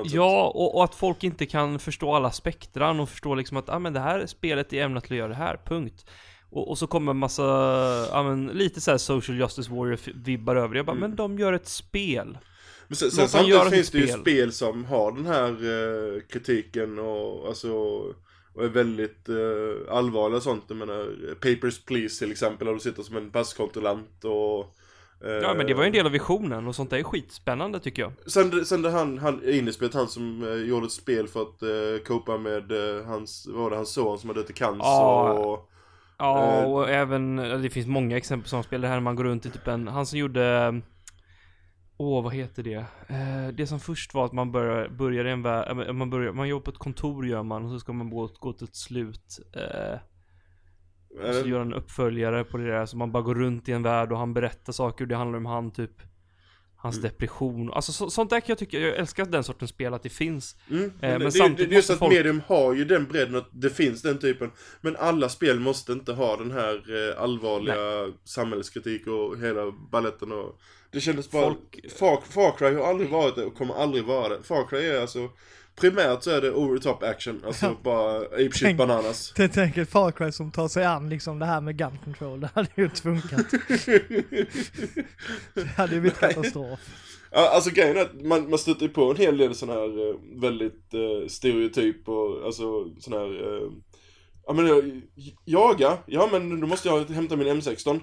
Ja, 0.05 0.51
och, 0.55 0.75
och 0.75 0.83
att 0.83 0.95
folk 0.95 1.23
inte 1.23 1.45
kan 1.45 1.79
förstå 1.79 2.15
alla 2.15 2.31
spektran 2.31 2.99
och 2.99 3.09
förstå 3.09 3.35
liksom 3.35 3.57
att, 3.57 3.69
ah, 3.69 3.79
men 3.79 3.93
det 3.93 3.99
här 3.99 4.25
spelet 4.25 4.73
är 4.73 4.83
ämnat 4.83 5.03
till 5.03 5.13
att 5.13 5.17
göra 5.17 5.27
det 5.29 5.35
här, 5.35 5.59
punkt. 5.65 6.05
Och, 6.51 6.69
och 6.69 6.77
så 6.77 6.87
kommer 6.87 7.11
en 7.11 7.17
massa, 7.17 7.43
ja 8.11 8.23
men 8.23 8.47
lite 8.47 8.81
så 8.81 8.91
här 8.91 8.97
social 8.97 9.37
justice 9.37 9.71
warrior-vibbar 9.71 10.55
över 10.55 10.69
det. 10.69 10.77
Jag 10.77 10.85
bara, 10.85 10.97
Mm. 10.97 11.09
men 11.09 11.15
de 11.15 11.39
gör 11.39 11.53
ett 11.53 11.67
spel. 11.67 12.37
Men 12.87 12.95
sen, 12.95 13.11
sen 13.11 13.27
samtidigt 13.27 13.69
finns 13.69 13.89
det 13.89 13.97
ju 13.97 14.07
spel. 14.07 14.21
spel 14.21 14.51
som 14.51 14.85
har 14.85 15.11
den 15.11 15.25
här 15.25 15.49
eh, 15.49 16.21
kritiken 16.21 16.99
och 16.99 17.47
alltså 17.47 18.01
och 18.55 18.63
är 18.63 18.69
väldigt 18.69 19.29
eh, 19.29 19.95
allvarliga 19.95 20.37
och 20.37 20.43
sånt. 20.43 20.63
Jag 20.67 20.77
menar 20.77 21.33
Papers, 21.35 21.85
Please 21.85 22.19
till 22.19 22.31
exempel, 22.31 22.67
där 22.67 22.73
du 22.73 22.79
sitter 22.79 23.03
som 23.03 23.17
en 23.17 23.31
passkontrollant 23.31 24.23
och 24.23 24.75
eh, 25.27 25.31
Ja 25.31 25.53
men 25.53 25.67
det 25.67 25.73
var 25.73 25.83
ju 25.83 25.87
en 25.87 25.93
del 25.93 26.05
av 26.05 26.11
visionen 26.11 26.67
och 26.67 26.75
sånt 26.75 26.89
där 26.89 26.97
är 26.97 27.03
skitspännande 27.03 27.79
tycker 27.79 28.01
jag. 28.01 28.11
Sen, 28.25 28.65
sen 28.65 28.81
det 28.81 28.89
han, 28.89 29.17
han 29.17 29.43
Inespelet, 29.49 29.93
han 29.93 30.07
som 30.07 30.43
eh, 30.43 30.53
gjorde 30.69 30.85
ett 30.85 30.91
spel 30.91 31.27
för 31.27 31.41
att 31.41 31.61
eh, 31.61 32.03
copa 32.07 32.37
med 32.37 32.71
eh, 32.71 33.05
hans, 33.05 33.47
vad 33.47 33.63
var 33.63 33.69
det, 33.69 33.75
hans 33.75 33.93
son 33.93 34.19
som 34.19 34.29
hade 34.29 34.41
dött 34.41 34.49
i 34.49 34.53
cancer 34.53 34.79
Ja. 34.85 35.33
och... 35.33 35.69
Ja, 36.17 36.61
Eh. 36.61 36.71
och 36.71 36.89
även, 36.89 37.35
det 37.35 37.69
finns 37.69 37.87
många 37.87 38.17
exempel 38.17 38.49
som 38.49 38.63
spel, 38.63 38.81
det 38.81 38.87
här 38.87 38.95
när 38.95 39.01
man 39.01 39.15
går 39.15 39.23
runt 39.23 39.45
i 39.45 39.49
typ 39.49 39.67
en, 39.67 39.87
han 39.87 40.05
som 40.05 40.19
gjorde 40.19 40.81
Åh, 41.97 42.23
vad 42.23 42.33
heter 42.33 42.63
det? 42.63 42.85
Eh, 43.07 43.47
det 43.53 43.67
som 43.67 43.79
först 43.79 44.13
var 44.13 44.25
att 44.25 44.33
man 44.33 44.51
börjar, 44.51 44.89
börjar 44.89 45.25
en 45.25 45.41
värld, 45.41 45.87
äh, 45.87 45.93
man 45.93 46.09
börjar, 46.09 46.33
man 46.33 46.47
jobbar 46.47 46.63
på 46.63 46.71
ett 46.71 46.77
kontor 46.77 47.27
gör 47.27 47.43
man 47.43 47.65
och 47.65 47.71
så 47.71 47.79
ska 47.79 47.93
man 47.93 48.09
gå, 48.09 48.29
gå 48.39 48.53
till 48.53 48.67
ett 48.67 48.75
slut. 48.75 49.39
Eh, 49.55 49.99
och 51.27 51.33
så 51.35 51.41
eh, 51.41 51.47
gör 51.49 51.61
en 51.61 51.73
uppföljare 51.73 52.43
på 52.43 52.57
det 52.57 52.67
där, 52.67 52.85
så 52.85 52.97
man 52.97 53.11
bara 53.11 53.23
går 53.23 53.35
runt 53.35 53.69
i 53.69 53.71
en 53.71 53.83
värld 53.83 54.11
och 54.11 54.17
han 54.17 54.33
berättar 54.33 54.73
saker 54.73 55.03
och 55.03 55.07
det 55.07 55.15
handlar 55.15 55.37
om 55.37 55.45
han 55.45 55.71
typ 55.71 55.91
Hans 56.77 56.97
Mm. 56.97 57.09
depression, 57.11 57.73
alltså 57.73 57.91
så, 57.91 58.09
sånt 58.09 58.29
där 58.29 58.39
kan 58.39 58.45
jag 58.47 58.57
tycka, 58.57 58.79
jag 58.79 58.95
älskar 58.95 59.25
den 59.25 59.43
sortens 59.43 59.71
spel 59.71 59.93
att 59.93 60.03
det 60.03 60.09
finns 60.09 60.57
Mm, 60.71 60.91
men 61.01 61.09
men 61.11 61.19
det, 61.19 61.31
samtidigt 61.31 61.57
det, 61.57 61.65
det 61.65 61.73
är 61.73 61.75
just 61.75 61.89
att 61.89 61.99
folk- 61.99 62.13
medium 62.13 62.41
har 62.47 62.73
ju 62.73 62.85
den 62.85 63.05
bredden 63.05 63.35
att 63.35 63.49
det 63.51 63.69
finns 63.69 64.01
den 64.01 64.17
typen. 64.19 64.51
Men 64.81 64.95
alla 64.95 65.29
spel 65.29 65.59
måste 65.59 65.91
inte 65.93 66.13
ha 66.13 66.37
den 66.37 66.51
här 66.51 66.73
eh, 66.75 67.21
allvarliga 67.23 68.07
samhällskritik 68.23 69.07
och 69.07 69.37
hela 69.37 69.71
balletten 69.91 70.31
och... 70.31 70.59
Det 70.95 71.01
kändes 71.01 71.31
bara... 71.31 71.43
Folk- 71.45 71.91
Far, 71.99 72.21
Far 72.21 72.57
Cry 72.57 72.73
har 72.75 72.87
aldrig 72.87 73.09
varit 73.09 73.35
det 73.35 73.45
och 73.45 73.55
kommer 73.55 73.73
aldrig 73.73 74.03
vara 74.05 74.29
det. 74.29 74.43
Far 74.43 74.67
Cry 74.67 74.85
är 74.85 75.01
alltså... 75.01 75.29
Primärt 75.75 76.23
så 76.23 76.31
är 76.31 76.41
det 76.41 76.51
over 76.51 76.77
the 76.77 76.83
top 76.83 77.03
action, 77.03 77.41
alltså 77.45 77.65
Ja. 77.65 77.75
bara 77.83 78.17
ape 78.17 78.37
shit 78.51 78.61
Tänk- 78.61 78.77
bananas. 78.77 79.33
Jag 79.37 79.53
tänker 79.53 79.81
ett 79.81 79.89
Far 79.89 80.11
Cry 80.11 80.31
som 80.31 80.51
tar 80.51 80.67
sig 80.67 80.85
an 80.85 81.09
liksom 81.09 81.39
det 81.39 81.45
här 81.45 81.61
med 81.61 81.77
gun 81.77 81.97
control. 82.03 82.39
Det 82.41 82.49
hade 82.55 82.69
ju 82.75 82.83
inte 82.83 83.01
funkat. 83.01 83.45
Det 85.53 85.63
hade 85.77 85.95
ju 85.95 86.01
blivit 86.01 86.19
katastrof. 86.19 86.79
Ja, 87.31 87.49
alltså 87.49 87.69
grejen 87.69 87.97
är 87.97 88.01
att 88.01 88.21
man, 88.21 88.49
man 88.49 88.59
stöter 88.59 88.87
på 88.87 89.11
en 89.11 89.17
hel 89.17 89.37
del 89.37 89.55
sån 89.55 89.69
här 89.69 90.09
eh, 90.09 90.15
väldigt 90.41 90.93
eh, 90.93 91.27
stereotyp 91.27 92.09
och 92.09 92.45
alltså 92.45 92.85
sån 92.99 93.13
här 93.13 93.55
eh, 93.63 93.71
Ja 94.47 94.53
men 94.53 94.67
jag, 94.67 95.01
jaga? 95.45 95.97
Ja 96.05 96.29
men 96.31 96.61
då 96.61 96.67
måste 96.67 96.87
jag 96.87 97.09
hämta 97.09 97.35
min 97.35 97.47
M16 97.47 97.99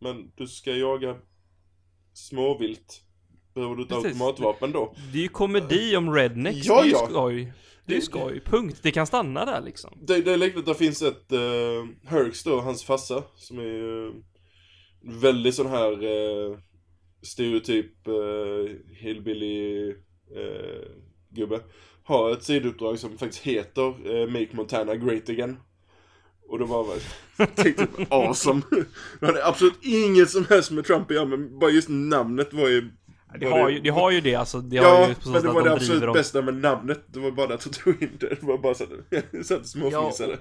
Men 0.00 0.30
du 0.36 0.46
ska 0.46 0.70
jaga 0.72 1.16
småvilt. 2.14 3.02
Behöver 3.54 3.76
du 3.76 3.86
Precis. 3.86 4.04
automatvapen 4.06 4.72
då? 4.72 4.94
Det 5.12 5.18
är 5.18 5.22
ju 5.22 5.28
komedi 5.28 5.96
om 5.96 6.14
rednecks, 6.14 6.66
Ja, 6.66 6.74
det 6.74 6.80
är 6.80 6.84
ju 6.86 6.90
ja. 6.92 7.06
skoj. 7.10 7.52
Det 7.86 7.92
är 7.92 7.94
ju 7.94 8.00
Det- 8.00 8.06
skoj, 8.06 8.40
punkt, 8.44 8.80
det 8.82 8.90
kan 8.90 9.06
stanna 9.06 9.44
där 9.44 9.60
liksom. 9.60 9.98
Det, 10.06 10.20
det 10.20 10.32
är 10.32 10.36
liknande, 10.36 10.70
där 10.70 10.74
finns 10.74 11.02
ett 11.02 11.32
uh, 11.32 12.08
Herx 12.10 12.42
då, 12.44 12.60
hans 12.60 12.84
farsa 12.84 13.22
Som 13.36 13.58
är 13.58 13.82
uh, 13.82 14.12
väldigt 15.02 15.54
sån 15.54 15.66
här 15.66 15.92
eh, 16.04 16.58
stereotyp 17.22 18.08
uh, 18.08 18.68
hillbilly 18.96 19.88
eh, 20.36 20.88
gubbe. 21.30 21.60
Har 22.04 22.30
ett 22.30 22.42
sidouppdrag 22.42 22.98
som 22.98 23.18
faktiskt 23.18 23.42
heter 23.42 24.16
eh, 24.16 24.26
Make 24.28 24.48
Montana 24.52 24.94
Great 24.96 25.28
Again 25.28 25.56
Och 26.52 26.58
då 26.58 26.64
var 26.64 26.86
jag 27.36 27.54
tänkte 27.54 27.86
awesome 28.08 28.62
Det 29.20 29.26
hade 29.26 29.46
absolut 29.46 29.78
inget 29.82 30.30
som 30.30 30.46
helst 30.50 30.70
med 30.70 30.84
Trump 30.84 31.10
att 31.10 31.16
göra 31.16 31.24
men 31.24 31.58
bara 31.58 31.70
just 31.70 31.88
namnet 31.88 32.52
var 32.52 32.68
ju 32.68 32.90
Det 33.40 33.46
har 33.46 33.68
ju, 33.68 33.80
det 33.80 33.90
har 33.90 34.10
ju 34.10 34.20
det 34.20 34.34
alltså, 34.34 34.60
det 34.60 34.76
har 34.76 34.84
Ja, 34.84 35.08
ju 35.08 35.30
men 35.30 35.42
det 35.42 35.48
var 35.48 35.62
det 35.62 35.68
de 35.68 35.74
absolut 35.74 35.90
driver 35.90 36.06
dem 36.06 36.14
bästa 36.14 36.42
med 36.42 36.54
namnet 36.54 37.04
Det 37.06 37.20
var 37.20 37.30
bara 37.30 37.46
det 37.46 37.54
att 37.54 37.80
du 37.84 37.90
in 37.90 38.10
det 38.20 38.28
Det 38.28 38.42
var 38.42 38.58
bara 38.58 38.74
så 38.74 38.84
att 38.84 39.46
så 39.46 39.54
att 39.54 39.66
småfnissade 39.66 40.38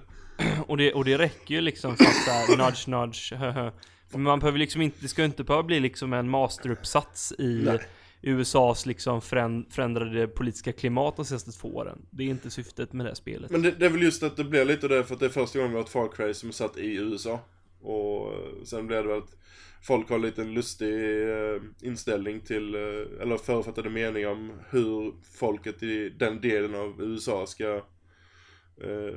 och 0.67 0.77
det, 0.77 0.93
och 0.93 1.05
det 1.05 1.17
räcker 1.17 1.55
ju 1.55 1.61
liksom 1.61 1.97
för 1.97 2.03
att 2.03 2.15
såhär, 2.15 2.57
nudge 2.57 2.87
nudge. 2.87 3.33
För 4.11 4.17
man 4.17 4.39
behöver 4.39 4.59
liksom 4.59 4.81
inte, 4.81 4.97
det 5.01 5.07
ska 5.07 5.21
ju 5.21 5.25
inte 5.25 5.43
behöva 5.43 5.63
bli 5.63 5.79
liksom 5.79 6.13
en 6.13 6.29
masteruppsats 6.29 7.33
i 7.37 7.61
Nej. 7.65 7.79
USAs 8.21 8.85
liksom 8.85 9.21
förändrade 9.21 10.27
politiska 10.27 10.73
klimat 10.73 11.15
de 11.15 11.25
senaste 11.25 11.51
två 11.51 11.75
åren. 11.75 12.05
Det 12.09 12.23
är 12.23 12.27
inte 12.27 12.49
syftet 12.49 12.93
med 12.93 13.05
det 13.05 13.09
här 13.09 13.15
spelet. 13.15 13.51
Men 13.51 13.61
det, 13.61 13.71
det 13.71 13.85
är 13.85 13.89
väl 13.89 14.03
just 14.03 14.23
att 14.23 14.37
det 14.37 14.43
blir 14.43 14.65
lite 14.65 14.87
det 14.87 15.03
för 15.03 15.13
att 15.13 15.19
det 15.19 15.25
är 15.25 15.29
första 15.29 15.59
gången 15.59 15.71
vi 15.71 15.77
har 15.77 15.83
ett 15.83 15.89
Far 15.89 16.07
Cry 16.07 16.33
som 16.33 16.49
är 16.49 16.53
satt 16.53 16.77
i 16.77 16.95
USA. 16.95 17.39
Och 17.81 18.33
eh, 18.33 18.63
sen 18.63 18.87
blir 18.87 18.97
det 18.97 19.07
väl 19.07 19.17
att 19.17 19.35
folk 19.83 20.09
har 20.09 20.19
lite 20.19 20.41
en 20.41 20.53
lustig 20.53 21.29
eh, 21.29 21.61
inställning 21.81 22.41
till, 22.41 22.75
eh, 22.75 23.21
eller 23.21 23.37
förutfattade 23.37 23.89
meningar 23.89 24.29
om 24.29 24.51
hur 24.69 25.13
folket 25.33 25.83
i 25.83 26.09
den 26.09 26.41
delen 26.41 26.75
av 26.75 27.01
USA 27.01 27.45
ska, 27.45 27.81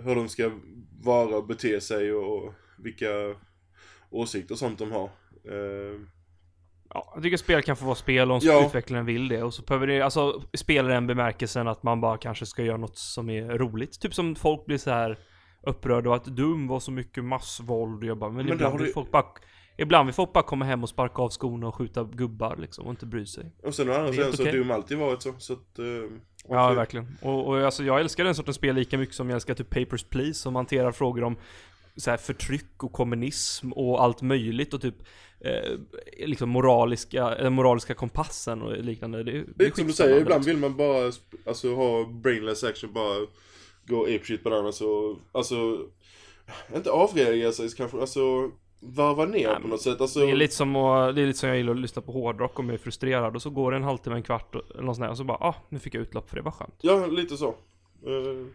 hur 0.02 0.14
de 0.14 0.28
ska 0.28 0.50
vara 1.02 1.36
och 1.36 1.46
bete 1.46 1.80
sig 1.80 2.12
och 2.12 2.54
vilka 2.78 3.36
åsikter 4.10 4.54
och 4.54 4.58
sånt 4.58 4.78
de 4.78 4.92
har. 4.92 5.10
Ja, 6.94 7.10
jag 7.14 7.22
tycker 7.22 7.36
spel 7.36 7.62
kan 7.62 7.76
få 7.76 7.84
vara 7.84 7.94
spel 7.94 8.30
om 8.30 8.40
Ja. 8.42 8.66
utvecklaren 8.66 9.06
vill 9.06 9.28
det. 9.28 9.42
Och 9.42 9.54
så 9.54 9.62
behöver 9.62 9.86
det, 9.86 10.00
alltså 10.00 10.42
spela 10.56 10.88
den 10.88 11.06
bemärkelsen 11.06 11.68
att 11.68 11.82
man 11.82 12.00
bara 12.00 12.18
kanske 12.18 12.46
ska 12.46 12.62
göra 12.62 12.76
något 12.76 12.98
som 12.98 13.30
är 13.30 13.58
roligt. 13.58 14.00
Typ 14.00 14.14
som 14.14 14.34
folk 14.34 14.66
blir 14.66 14.78
så 14.78 14.90
här 14.90 15.18
upprörd 15.66 16.06
över 16.06 16.16
att 16.16 16.24
Doom 16.24 16.66
var 16.68 16.80
så 16.80 16.90
mycket 16.90 17.24
massvåld 17.24 18.02
och 18.02 18.08
jag 18.08 18.18
bara, 18.18 18.30
men, 18.30 18.36
Men 18.36 18.46
det 18.46 18.52
ibland 18.54 18.78
vill 18.78 18.86
du- 18.86 18.92
folk 18.92 19.10
bara 19.10 19.24
Ibland 19.78 20.06
vill 20.06 20.14
folk 20.14 20.32
bara 20.32 20.44
komma 20.44 20.64
hem 20.64 20.82
och 20.82 20.88
sparka 20.88 21.22
av 21.22 21.28
skorna 21.28 21.68
och 21.68 21.74
skjuta 21.74 22.04
gubbar 22.04 22.56
liksom 22.56 22.84
och 22.86 22.90
inte 22.90 23.06
bry 23.06 23.26
sig. 23.26 23.52
Och 23.62 23.74
sen 23.74 23.90
å 23.90 23.92
andra 23.92 24.06
Det 24.06 24.12
sidan 24.12 24.32
så 24.32 24.42
har 24.42 24.48
okej. 24.50 24.58
Doom 24.60 24.70
alltid 24.70 24.98
varit 24.98 25.22
så, 25.22 25.32
så 25.38 25.52
att... 25.52 25.78
eh, 25.78 25.84
Ja, 25.84 26.10
varför- 26.48 26.74
verkligen. 26.76 27.16
Och, 27.22 27.46
och 27.48 27.58
alltså, 27.60 27.84
jag 27.84 28.00
älskar 28.00 28.24
den 28.24 28.34
sortens 28.34 28.56
spel 28.56 28.74
lika 28.74 28.98
mycket 28.98 29.14
som 29.14 29.28
jag 29.28 29.34
älskar 29.34 29.54
typ 29.54 29.70
Papers, 29.70 30.04
Please 30.04 30.34
som 30.34 30.56
hanterar 30.56 30.92
frågor 30.92 31.24
om 31.24 31.36
så 31.96 32.10
här, 32.10 32.16
förtryck 32.16 32.82
och 32.82 32.92
kommunism 32.92 33.72
och 33.72 34.02
allt 34.02 34.22
möjligt 34.22 34.74
och 34.74 34.80
typ 34.80 34.94
eh, 35.44 35.78
liksom 36.26 36.48
moraliska, 36.50 37.28
den 37.30 37.52
moraliska 37.52 37.94
kompassen 37.94 38.62
och 38.62 38.76
liknande. 38.78 39.22
Det, 39.22 39.32
är- 39.38 39.44
Det 39.56 39.64
är 39.66 39.70
som 39.70 39.86
du 39.86 39.92
säger, 39.92 40.20
ibland 40.20 40.44
liksom. 40.44 40.60
vill 40.60 40.70
man 40.70 40.76
bara 40.76 41.12
alltså, 41.46 41.74
ha 41.74 42.04
brainless 42.04 42.64
action, 42.64 42.92
bara 42.92 43.26
gå 43.86 44.02
apeshit 44.02 44.42
på 44.42 44.50
den 44.50 44.66
och 44.66 45.18
alltså, 45.32 45.54
inte 46.74 46.90
avreagera 46.90 47.52
sig 47.52 47.68
kanske, 47.76 48.00
alltså 48.00 48.50
varva 48.80 49.24
ner 49.24 49.48
Nej, 49.48 49.62
på 49.62 49.68
något 49.68 49.82
sätt. 49.82 50.00
Alltså, 50.00 50.20
Det 50.20 50.30
är 50.30 50.36
lite 50.36 50.54
som 50.54 50.76
att, 50.76 51.14
det 51.14 51.22
är 51.22 51.26
lite 51.26 51.38
som 51.38 51.48
jag 51.48 51.58
gillar 51.58 51.72
att 51.72 51.80
lyssna 51.80 52.02
på 52.02 52.12
hårdrock 52.12 52.58
om 52.58 52.66
jag 52.66 52.74
är 52.74 52.78
frustrerad 52.78 53.36
och 53.36 53.42
så 53.42 53.50
går 53.50 53.70
det 53.70 53.76
en 53.76 53.82
halvtimme, 53.84 54.16
en 54.16 54.22
kvart 54.22 54.54
och- 54.54 54.62
eller 54.74 54.82
något 54.82 54.96
sånt 54.96 55.04
där 55.06 55.10
och 55.10 55.16
så 55.16 55.24
bara 55.24 55.38
ah, 55.38 55.54
nu 55.68 55.78
fick 55.78 55.94
jag 55.94 56.00
utlopp 56.02 56.28
för 56.28 56.36
det, 56.36 56.42
var 56.42 56.50
skönt. 56.50 56.74
Ja, 56.80 57.06
lite 57.06 57.36
så. 57.36 57.48
Eh, 57.48 58.46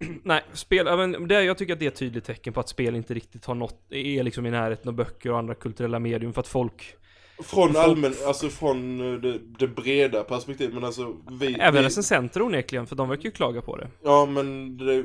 Nej, 0.22 0.42
spel, 0.52 0.84
men 0.96 1.28
det, 1.28 1.42
jag 1.44 1.58
tycker 1.58 1.72
att 1.72 1.78
det 1.78 1.84
är 1.86 1.90
ett 1.90 1.96
tydligt 1.96 2.24
tecken 2.24 2.52
på 2.52 2.60
att 2.60 2.68
spel 2.68 2.96
inte 2.96 3.14
riktigt 3.14 3.44
har 3.44 3.54
nått, 3.54 3.82
är 3.90 4.22
liksom 4.22 4.46
i 4.46 4.50
närheten 4.50 4.88
av 4.88 4.94
böcker 4.94 5.30
och 5.32 5.38
andra 5.38 5.54
kulturella 5.54 5.98
medium 5.98 6.32
för 6.32 6.40
att 6.40 6.48
folk 6.48 6.94
från 7.42 7.44
Folk- 7.44 7.76
allmän, 7.76 8.14
alltså 8.26 8.48
från 8.48 9.00
eh, 9.14 9.20
det, 9.20 9.38
det 9.58 9.68
breda 9.68 10.24
perspektivet, 10.24 10.74
men 10.74 10.84
alltså 10.84 11.16
vi... 11.40 11.54
Även 11.54 11.80
vi, 11.82 11.86
recensenter 11.86 12.42
onekligen, 12.42 12.86
för 12.86 12.96
de 12.96 13.08
verkar 13.08 13.24
ju 13.24 13.30
klaga 13.30 13.62
på 13.62 13.76
det. 13.76 13.88
Ja, 14.04 14.26
men 14.26 14.76
det... 14.76 15.04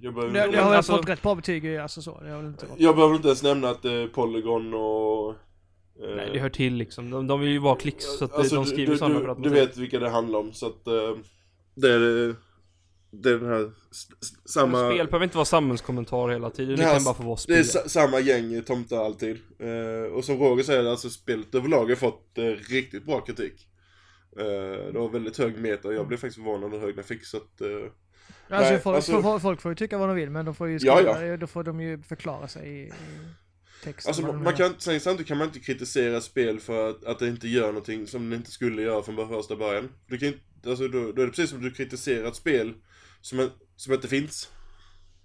Jag 0.00 0.14
behöver, 0.14 0.34
Det, 0.46 0.52
det 0.52 0.58
har 0.62 0.74
alltså- 0.74 0.96
fått 0.96 1.08
rätt 1.08 1.22
bra 1.22 1.34
betyg, 1.34 1.76
alltså 1.76 2.02
så. 2.02 2.20
Det 2.20 2.30
har 2.30 2.42
inte 2.44 2.66
varit... 2.66 2.80
jag 2.80 2.94
behöver 2.96 3.14
inte 3.16 3.28
ens 3.28 3.42
nämna 3.42 3.68
att 3.70 3.82
det 3.82 3.92
är 3.92 4.06
Polygon 4.08 4.74
och... 4.74 5.30
eh, 5.30 6.16
Nej, 6.16 6.30
det 6.32 6.38
hör 6.38 6.48
till 6.48 6.74
liksom. 6.74 7.10
De, 7.10 7.26
de 7.26 7.40
vill 7.40 7.50
ju 7.50 7.58
vara 7.58 7.76
klicks, 7.76 8.04
så 8.04 8.24
att 8.24 8.32
Alltså, 8.32 8.54
de 8.54 8.64
skriver 8.64 8.92
du, 8.92 8.98
sådana 8.98 9.14
du, 9.18 9.24
för 9.24 9.28
att 9.32 9.42
du 9.42 9.48
vet 9.48 9.76
vilka 9.76 9.98
det 9.98 10.10
handlar 10.10 10.38
om, 10.38 10.52
så 10.52 10.66
att 10.66 10.86
eh, 10.86 10.92
det 11.74 11.92
är 11.92 12.34
det 13.22 13.30
är 13.30 13.38
den 13.38 13.48
här 13.48 13.70
samma... 14.44 14.90
Spel 14.90 15.06
behöver 15.06 15.24
inte 15.24 15.36
vara 15.36 15.44
samhällskommentar 15.44 16.28
hela 16.28 16.50
tiden, 16.50 16.76
det, 16.76 16.82
Det 16.82 16.90
kan 16.94 17.04
bara 17.04 17.14
få 17.14 17.22
vara 17.22 17.34
Det 17.34 17.40
spel. 17.40 17.58
är 17.58 17.62
sa- 17.62 17.88
samma 17.88 18.20
gäng 18.20 18.62
tomtar 18.62 19.04
alltid. 19.04 19.36
Eh, 19.58 20.12
och 20.12 20.24
som 20.24 20.38
Roger 20.38 20.62
säger, 20.64 20.84
alltså 20.84 21.10
spelet 21.10 21.54
överlag 21.54 21.86
har 21.88 21.96
fått 21.96 22.38
eh, 22.38 22.42
riktigt 22.44 23.04
bra 23.06 23.20
kritik. 23.20 23.68
Eh, 24.38 24.92
det 24.92 24.98
var 24.98 25.08
väldigt 25.08 25.38
hög 25.38 25.58
meta 25.58 25.92
jag 25.92 26.08
blev 26.08 26.16
faktiskt 26.18 26.36
förvånad 26.36 26.70
hur 26.72 26.78
hög 26.80 26.94
den 26.94 27.04
fick 27.04 27.24
så 27.26 27.36
att... 27.36 27.60
Eh, 27.60 27.68
Alltså, 28.50 28.70
Nej, 28.72 28.80
folk, 28.80 28.96
alltså- 28.96 29.22
folk, 29.22 29.42
folk 29.42 29.60
får 29.60 29.70
ju 29.72 29.76
tycka 29.76 29.98
vad 29.98 30.08
de 30.08 30.16
vill, 30.16 30.30
men 30.30 30.44
de 30.44 30.54
får 30.54 30.68
ju 30.68 30.78
Ja, 30.82 30.96
skriva, 30.96 31.36
då 31.36 31.46
får 31.46 31.64
de 31.64 31.80
ju 31.80 32.02
förklara 32.02 32.48
sig 32.48 32.68
i, 32.68 32.82
i 32.82 32.92
texten. 33.84 34.10
alltså 34.10 34.22
man 34.22 34.36
menar. 34.38 34.52
kan 34.52 34.66
inte, 34.66 34.82
sen 34.84 35.00
samtidigt 35.00 35.28
kan 35.28 35.38
man 35.38 35.46
inte 35.46 35.58
kritisera 35.60 36.20
spel 36.20 36.60
för 36.60 36.90
att, 36.90 37.04
att 37.04 37.18
det 37.18 37.28
inte 37.28 37.48
gör 37.48 37.66
någonting 37.66 38.06
som 38.06 38.30
det 38.30 38.36
inte 38.36 38.50
skulle 38.50 38.82
göra 38.82 39.02
från 39.02 39.28
första 39.28 39.56
början. 39.56 39.88
Du 40.06 40.18
kan 40.18 40.28
inte, 40.28 40.40
alltså 40.70 40.88
då, 40.88 41.12
då 41.12 41.22
är 41.22 41.26
det 41.26 41.32
precis 41.32 41.50
som 41.50 41.62
du 41.62 41.70
kritiserar 41.70 42.28
ett 42.28 42.36
spel 42.36 42.74
som, 43.26 43.50
som 43.76 43.94
inte 43.94 44.08
finns. 44.08 44.50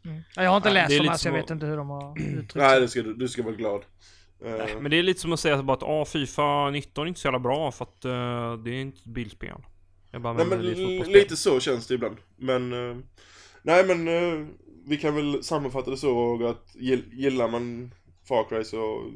Mm. 0.05 0.21
Ja, 0.35 0.43
jag 0.43 0.49
har 0.49 0.57
inte 0.57 0.73
Nej, 0.73 0.83
läst 0.83 0.97
dem 0.97 1.07
här, 1.07 1.17
så 1.17 1.27
jag 1.27 1.33
som 1.33 1.33
vet 1.33 1.49
inte 1.49 1.65
hur 1.65 1.77
de 1.77 1.89
har 1.89 2.19
uttryckt 2.21 2.55
Nej, 2.55 2.81
det 2.81 2.87
ska 2.87 3.01
du, 3.01 3.13
du 3.13 3.27
ska 3.27 3.43
vara 3.43 3.55
glad. 3.55 3.81
Eh, 4.45 4.51
Nej, 4.51 4.75
men 4.81 4.91
det 4.91 4.97
är 4.99 5.03
lite 5.03 5.19
som 5.19 5.33
att 5.33 5.39
säga 5.39 5.63
bara 5.63 5.77
att 5.77 5.83
ah, 5.83 6.05
Fifa 6.05 6.69
19 6.69 7.03
är 7.03 7.07
inte 7.07 7.19
så 7.19 7.27
jävla 7.27 7.39
bra 7.39 7.71
för 7.71 7.85
att 7.85 8.05
eh, 8.05 8.63
det 8.63 8.71
är 8.71 8.81
inte 8.81 8.99
ett 8.99 9.05
bilspel. 9.05 9.61
Jag 10.11 10.21
bara, 10.21 10.33
Nej 10.33 10.45
men, 10.45 10.59
men 10.59 11.11
lite 11.11 11.37
så 11.37 11.59
känns 11.59 11.87
det 11.87 11.93
ibland. 11.93 12.17
Men, 12.37 12.73
eh, 12.73 12.97
nej 13.61 13.85
men 13.85 14.07
eh, 14.07 14.47
vi 14.85 14.97
kan 14.97 15.15
väl 15.15 15.43
sammanfatta 15.43 15.91
det 15.91 15.97
så 15.97 16.47
att 16.47 16.75
gill- 16.75 17.13
gillar 17.13 17.47
man 17.47 17.93
Far 18.27 18.49
Cry 18.49 18.63
så, 18.63 19.11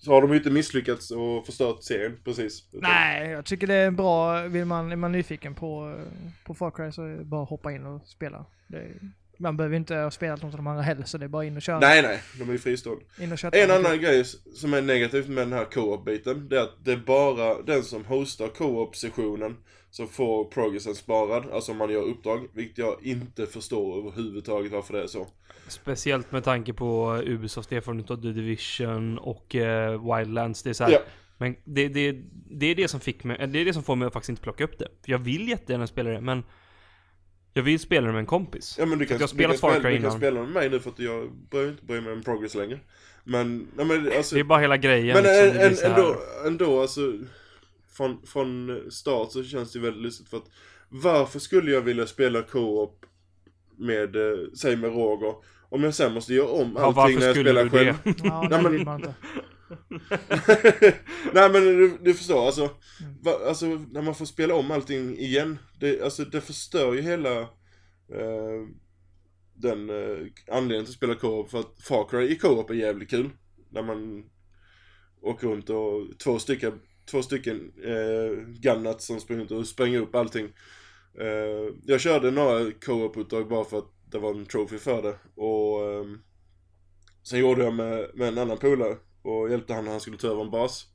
så 0.00 0.12
har 0.12 0.22
de 0.22 0.30
ju 0.30 0.36
inte 0.36 0.50
misslyckats 0.50 1.10
och 1.10 1.46
förstört 1.46 1.82
serien 1.82 2.18
precis. 2.24 2.64
Nej, 2.72 3.30
jag 3.30 3.44
tycker 3.44 3.66
det 3.66 3.74
är 3.74 3.90
bra. 3.90 4.42
Vill 4.42 4.64
man, 4.64 4.92
är 4.92 4.96
man 4.96 5.12
nyfiken 5.12 5.54
på, 5.54 6.00
på 6.44 6.54
Far 6.54 6.70
Cry 6.70 6.92
så 6.92 7.02
är 7.02 7.16
det 7.16 7.24
bara 7.24 7.42
att 7.42 7.48
hoppa 7.48 7.72
in 7.72 7.86
och 7.86 8.08
spela. 8.08 8.46
Är, 8.72 8.94
man 9.38 9.56
behöver 9.56 9.76
inte 9.76 9.94
ha 9.94 10.10
spelat 10.10 10.42
något 10.42 10.54
av 10.54 10.58
de 10.58 10.66
andra 10.66 10.82
heller, 10.82 11.04
så 11.04 11.18
det 11.18 11.24
är 11.24 11.28
bara 11.28 11.44
in 11.44 11.56
och 11.56 11.62
köra. 11.62 11.78
Nej 11.78 12.02
nej, 12.02 12.22
de 12.38 12.48
är 12.48 12.52
ju 12.52 12.58
fristående. 12.58 13.04
In 13.20 13.32
och 13.32 13.38
köra. 13.38 13.58
En 13.58 13.70
annan 13.70 14.00
grej 14.00 14.24
som 14.54 14.74
är 14.74 14.82
negativt 14.82 15.28
med 15.28 15.42
den 15.46 15.52
här 15.52 15.64
co-op-biten, 15.64 16.48
det 16.48 16.56
är 16.56 16.62
att 16.62 16.84
det 16.84 16.92
är 16.92 16.96
bara 16.96 17.62
den 17.62 17.82
som 17.82 18.04
hostar 18.04 18.48
co-op-sessionen 18.48 19.56
som 19.90 20.08
får 20.08 20.44
progressen 20.44 20.94
sparad, 20.94 21.50
alltså 21.52 21.72
om 21.72 21.78
man 21.78 21.90
gör 21.90 22.02
uppdrag, 22.02 22.48
vilket 22.52 22.78
jag 22.78 22.96
inte 23.02 23.46
förstår 23.46 23.98
överhuvudtaget 23.98 24.72
varför 24.72 24.94
det 24.94 25.02
är 25.02 25.06
så. 25.06 25.26
Speciellt 25.68 26.32
med 26.32 26.44
tanke 26.44 26.72
på 26.72 27.22
Ubisofts 27.26 27.72
erfarenhet 27.72 28.10
av 28.10 28.22
The 28.22 28.28
Division 28.28 29.18
och 29.18 29.54
eh, 29.54 30.16
Wildlands. 30.16 30.62
Det 30.62 30.70
är 30.70 30.74
så 30.74 30.84
här, 30.84 30.92
Ja. 30.92 30.98
Men 31.38 31.56
det, 31.64 31.88
det, 31.88 32.16
det 32.50 32.66
är 32.66 32.74
det 32.74 32.88
som 32.88 33.00
fick 33.00 33.24
mig, 33.24 33.46
det 33.48 33.58
är 33.58 33.64
det 33.64 33.72
som 33.72 33.82
får 33.82 33.96
mig 33.96 34.06
att 34.06 34.12
faktiskt 34.12 34.28
inte 34.28 34.42
plocka 34.42 34.64
upp 34.64 34.78
det. 34.78 34.88
För 35.04 35.12
jag 35.12 35.18
vill 35.18 35.48
jättegärna 35.48 35.86
spela 35.86 36.10
det, 36.10 36.20
men 36.20 36.42
jag 37.52 37.62
vill 37.62 37.80
spela 37.80 38.06
det 38.06 38.12
med 38.12 38.20
en 38.20 38.26
kompis. 38.26 38.76
Ja 38.78 38.86
men 38.86 38.98
du 38.98 39.06
kan, 39.06 39.14
jag 39.14 39.20
har 39.22 39.28
du 39.28 39.34
spelat 39.34 39.60
kan, 39.60 39.70
Far 39.70 39.80
Cry 39.80 39.96
du 39.96 40.02
kan 40.02 40.12
spela 40.12 40.40
med 40.40 40.50
mig 40.50 40.70
nu 40.70 40.80
för 40.80 40.90
att 40.90 40.98
jag 40.98 41.32
börjar 41.50 41.68
inte 41.68 41.84
bry 41.84 42.00
mig 42.00 42.12
om 42.12 42.22
progress 42.22 42.54
längre. 42.54 42.78
Men, 43.24 43.68
nej 43.76 43.86
men 43.86 44.12
alltså, 44.16 44.34
Det 44.34 44.40
är 44.40 44.44
bara 44.44 44.58
hela 44.60 44.76
grejen 44.76 45.22
men 45.22 45.24
liksom, 45.24 45.46
en, 45.46 45.52
blir 45.52 45.60
en, 45.66 45.76
så 45.76 45.88
här- 45.88 45.94
ändå, 45.94 46.16
ändå 46.46 46.80
alltså, 46.80 47.00
från, 48.00 48.26
från 48.26 48.80
start 48.90 49.32
så 49.32 49.44
känns 49.44 49.72
det 49.72 49.78
väldigt 49.80 50.02
lustigt 50.02 50.28
för 50.28 50.36
att 50.36 50.50
varför 50.88 51.38
skulle 51.38 51.70
jag 51.70 51.80
vilja 51.80 52.06
spela 52.06 52.42
co-op 52.42 53.06
med, 53.76 54.16
eh, 54.16 54.38
säg 54.60 54.76
med 54.76 54.90
Roger, 54.92 55.34
om 55.68 55.82
jag 55.84 55.94
sen 55.94 56.12
måste 56.12 56.34
göra 56.34 56.48
om 56.48 56.72
Ja, 56.76 56.82
allting 56.84 56.94
varför 56.96 57.18
när 57.18 57.26
jag 57.26 57.34
skulle 57.36 57.50
spelar 57.50 57.64
du 57.64 57.70
själv? 57.70 57.94
det? 58.04 58.14
Ja, 58.28 58.40
Nej, 58.40 58.48
det 58.50 58.62
men- 58.62 58.72
vill 58.72 58.84
man 58.84 59.00
inte. 59.00 59.14
Nej 61.32 61.50
men 61.50 61.62
du, 61.64 61.98
du 62.02 62.14
förstår 62.14 62.46
alltså, 62.46 62.62
Mm. 62.62 63.14
va, 63.22 63.32
alltså 63.48 63.66
när 63.66 64.02
man 64.02 64.14
får 64.14 64.24
spela 64.26 64.54
om 64.54 64.70
allting 64.70 65.18
igen, 65.18 65.58
det, 65.80 66.02
alltså, 66.02 66.24
det 66.24 66.40
förstör 66.40 66.94
ju 66.94 67.00
hela 67.00 67.40
eh, 67.40 68.66
den 69.54 69.90
eh, 69.90 70.26
anledningen 70.52 70.84
till 70.84 70.92
att 70.92 70.96
spela 70.96 71.14
co-op 71.14 71.50
för 71.50 71.60
att 71.60 71.80
Far 71.88 72.08
Cry 72.08 72.28
i 72.28 72.36
co-op 72.38 72.70
är 72.70 72.74
jävligt 72.74 73.10
kul. 73.10 73.30
När 73.70 73.82
man 73.82 74.24
åker 75.22 75.48
runt 75.48 75.70
och 75.70 76.18
två 76.24 76.38
stycken, 76.38 76.72
två 77.10 77.22
stycken 77.22 77.72
eh, 77.84 78.44
gunnats 78.46 79.06
som 79.06 79.20
springer 79.20 79.40
runt 79.40 79.50
och 79.50 79.66
spränger 79.66 79.98
upp 79.98 80.14
allting. 80.14 80.52
Eh, 81.20 81.74
jag 81.86 82.00
körde 82.00 82.30
några 82.30 82.72
co-op-uppdrag 82.72 83.48
bara 83.48 83.64
för 83.64 83.78
att 83.78 83.92
det 84.10 84.18
var 84.18 84.30
en 84.30 84.46
trophy 84.46 84.78
för 84.78 85.02
det 85.02 85.18
och 85.34 85.92
eh, 85.92 86.04
sen 87.22 87.38
gjorde 87.38 87.64
jag 87.64 87.74
med, 87.74 88.10
med 88.14 88.28
en 88.28 88.38
annan 88.38 88.58
polare 88.58 88.96
och 89.22 89.50
hjälpte 89.50 89.74
han 89.74 89.84
när 89.84 89.90
han 89.90 90.00
skulle 90.00 90.16
ta 90.16 90.28
över 90.28 90.42
en 90.42 90.50
bas. 90.50 90.86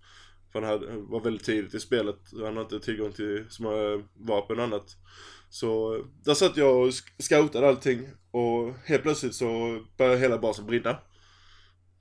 För 0.51 0.61
han 0.61 0.71
hade, 0.71 0.97
var 0.97 1.19
väldigt 1.19 1.45
tidigt 1.45 1.73
i 1.73 1.79
spelet, 1.79 2.19
han 2.31 2.43
hade 2.43 2.61
inte 2.61 2.79
tillgång 2.79 3.11
till 3.11 3.45
så 3.49 3.63
många 3.63 4.03
vapen 4.13 4.57
och 4.59 4.63
annat. 4.63 4.95
Så 5.49 6.01
där 6.23 6.33
satt 6.33 6.57
jag 6.57 6.87
och 6.87 6.93
scoutade 7.19 7.67
allting 7.67 8.07
och 8.31 8.73
helt 8.85 9.03
plötsligt 9.03 9.35
så 9.35 9.79
började 9.97 10.17
hela 10.17 10.37
basen 10.37 10.65
brinna. 10.65 10.97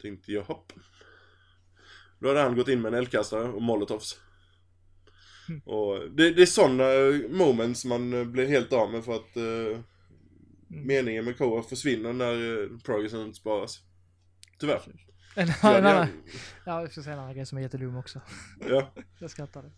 Tänkte 0.03 0.33
jag 0.33 0.43
hopp. 0.43 0.73
Då 2.25 2.31
hade 2.31 2.41
han 2.41 2.57
gått 2.57 2.69
in 2.69 2.83
med 2.83 2.93
en 2.93 2.99
eldkastare 2.99 3.43
och 3.43 3.63
molotovs. 3.63 4.21
Och 5.65 6.11
det, 6.11 6.31
det 6.31 6.43
är 6.43 6.47
sådana 6.47 6.85
moments 7.39 7.85
man 7.85 8.13
eh, 8.13 8.25
blir 8.25 8.49
helt 8.49 8.73
av 8.73 8.93
med 8.93 9.05
för 9.05 9.15
att 9.15 9.37
eh, 9.37 9.81
meningen 10.69 11.25
med 11.25 11.39
KF 11.39 11.69
försvinner 11.69 12.13
när 12.13 12.63
eh, 12.63 12.79
progressen 12.85 13.35
sparas. 13.35 13.81
Tyvärr. 14.61 14.81
En, 15.37 15.49
annan, 15.63 16.07
ja, 16.67 16.81
jag 16.81 16.93
ska 16.93 17.03
säga 17.03 17.15
en 17.15 17.21
annan 17.21 17.35
grej 17.35 17.47
som 17.47 17.59
är 17.59 17.63
jättedum 17.63 17.97
också. 17.97 18.21
ja. 18.69 18.93
Jag 19.19 19.31
skrattade. 19.31 19.71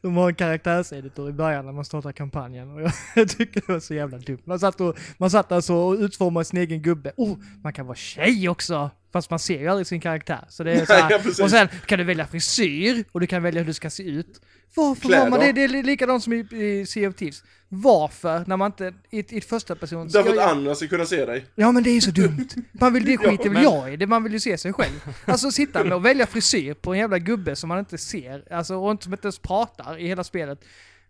De 0.00 0.16
har 0.16 0.28
en 0.28 0.34
karaktärseditor 0.34 1.28
i 1.30 1.32
början 1.32 1.66
när 1.66 1.72
man 1.72 1.84
startar 1.84 2.12
kampanjen 2.12 2.70
och 2.70 2.82
jag, 2.82 2.92
jag 3.16 3.28
tycker 3.28 3.60
det 3.60 3.72
var 3.72 3.80
så 3.80 3.94
jävla 3.94 4.18
dumt. 4.18 4.42
Man 4.44 4.60
satt, 4.60 4.80
och, 4.80 4.98
man 5.18 5.30
satt 5.30 5.52
alltså 5.52 5.74
och 5.74 5.94
utformade 5.94 6.44
sin 6.44 6.58
egen 6.58 6.82
gubbe. 6.82 7.12
Oh, 7.16 7.38
man 7.62 7.72
kan 7.72 7.86
vara 7.86 7.96
tjej 7.96 8.48
också! 8.48 8.90
Fast 9.12 9.30
man 9.30 9.38
ser 9.38 9.58
ju 9.60 9.68
aldrig 9.68 9.86
sin 9.86 10.00
karaktär. 10.00 10.44
Så 10.48 10.64
det 10.64 10.72
är 10.72 10.86
så 10.86 10.92
här, 10.92 11.10
ja, 11.10 11.44
och 11.44 11.50
sen 11.50 11.68
kan 11.86 11.98
du 11.98 12.04
välja 12.04 12.26
frisyr 12.26 13.04
och 13.12 13.20
du 13.20 13.26
kan 13.26 13.42
välja 13.42 13.60
hur 13.60 13.66
du 13.66 13.74
ska 13.74 13.90
se 13.90 14.02
ut. 14.02 14.40
Varför 14.74 15.02
Kläder. 15.08 15.22
har 15.22 15.30
man 15.30 15.40
det? 15.40 15.52
Det 15.52 15.64
är 15.64 15.82
likadant 15.82 16.22
som 16.24 16.32
i, 16.32 16.36
i 16.52 16.86
Sea 16.86 17.08
of 17.08 17.14
Thieves. 17.14 17.42
Varför, 17.68 18.44
när 18.46 18.56
man 18.56 18.66
inte, 18.66 18.94
i, 19.10 19.36
i 19.36 19.40
första 19.40 19.74
person 19.76 20.08
Därför 20.08 20.32
att 20.32 20.50
andra 20.50 20.74
ska 20.74 20.86
kunna 20.88 21.06
se 21.06 21.24
dig. 21.26 21.44
Ja 21.54 21.72
men 21.72 21.82
det 21.82 21.90
är 21.90 21.94
ju 21.94 22.00
så 22.00 22.10
dumt. 22.10 22.48
Man 22.72 22.92
vill, 22.92 23.04
det 23.04 23.16
skiter 23.18 23.44
väl 23.44 23.52
men- 23.52 23.62
jag 23.62 23.92
i, 23.92 23.96
det 23.96 24.06
man 24.06 24.22
vill 24.24 24.32
ju 24.32 24.40
se 24.40 24.58
sig 24.58 24.72
själv. 24.72 25.00
Alltså 25.24 25.50
sitta 25.50 25.84
med 25.84 25.92
och 25.92 26.04
välja 26.04 26.26
frisyr 26.26 26.74
på 26.74 26.92
en 26.92 26.98
jävla 26.98 27.18
gubbe 27.18 27.56
som 27.56 27.68
man 27.68 27.78
inte 27.78 27.98
ser, 27.98 28.52
alltså 28.52 28.74
och 28.76 28.90
inte- 28.90 29.04
som 29.04 29.12
inte 29.12 29.26
ens 29.26 29.38
pratar 29.38 29.98
i 29.98 30.06
hela 30.06 30.24
spelet. 30.24 30.64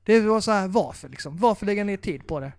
Det 0.05 0.21
var 0.21 0.41
så 0.41 0.51
här, 0.51 0.69
varför 0.69 1.09
liksom? 1.09 1.37
Varför 1.37 1.67
lägga 1.67 1.85
ner 1.85 1.97
tid 1.97 2.27
på 2.27 2.41
det? 2.41 2.53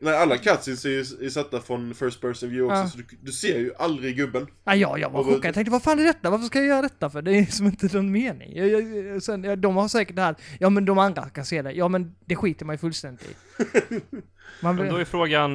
Nej, 0.00 0.16
alla 0.16 0.36
cutscenes 0.36 0.84
är 0.84 0.88
ju 0.88 1.00
är 1.26 1.30
satta 1.30 1.60
från 1.60 1.94
first 1.94 2.20
person 2.20 2.50
view 2.50 2.64
också, 2.72 2.82
Ja. 2.82 2.88
så 2.88 2.98
du, 2.98 3.04
du 3.22 3.32
ser 3.32 3.58
ju 3.58 3.72
aldrig 3.78 4.16
gubben. 4.16 4.46
Ja, 4.64 4.74
jag, 4.74 4.98
jag 5.00 5.10
var 5.10 5.24
chockad. 5.24 5.44
Jag 5.44 5.54
tänkte, 5.54 5.70
vad 5.72 5.82
fan 5.82 5.98
är 5.98 6.04
detta? 6.04 6.30
Varför 6.30 6.46
ska 6.46 6.58
jag 6.58 6.68
göra 6.68 6.82
detta 6.82 7.10
för? 7.10 7.22
Det 7.22 7.38
är 7.38 7.44
som 7.46 7.66
inte 7.66 7.96
någon 7.96 8.12
mening. 8.12 8.56
Jag, 8.56 8.68
jag, 8.68 9.22
sen, 9.22 9.44
ja, 9.44 9.56
de 9.56 9.76
har 9.76 9.88
säkert 9.88 10.16
det 10.16 10.22
här, 10.22 10.34
ja 10.60 10.70
men 10.70 10.84
de 10.84 10.98
andra 10.98 11.28
kan 11.28 11.44
se 11.44 11.62
det. 11.62 11.72
Ja 11.72 11.88
men 11.88 12.14
det 12.24 12.36
skiter 12.36 12.64
man 12.64 12.74
ju 12.74 12.78
fullständigt 12.78 13.24
i. 13.30 13.34
Man, 14.62 14.76
Men 14.76 14.88
då 14.88 14.96
är 14.96 15.04
frågan 15.04 15.50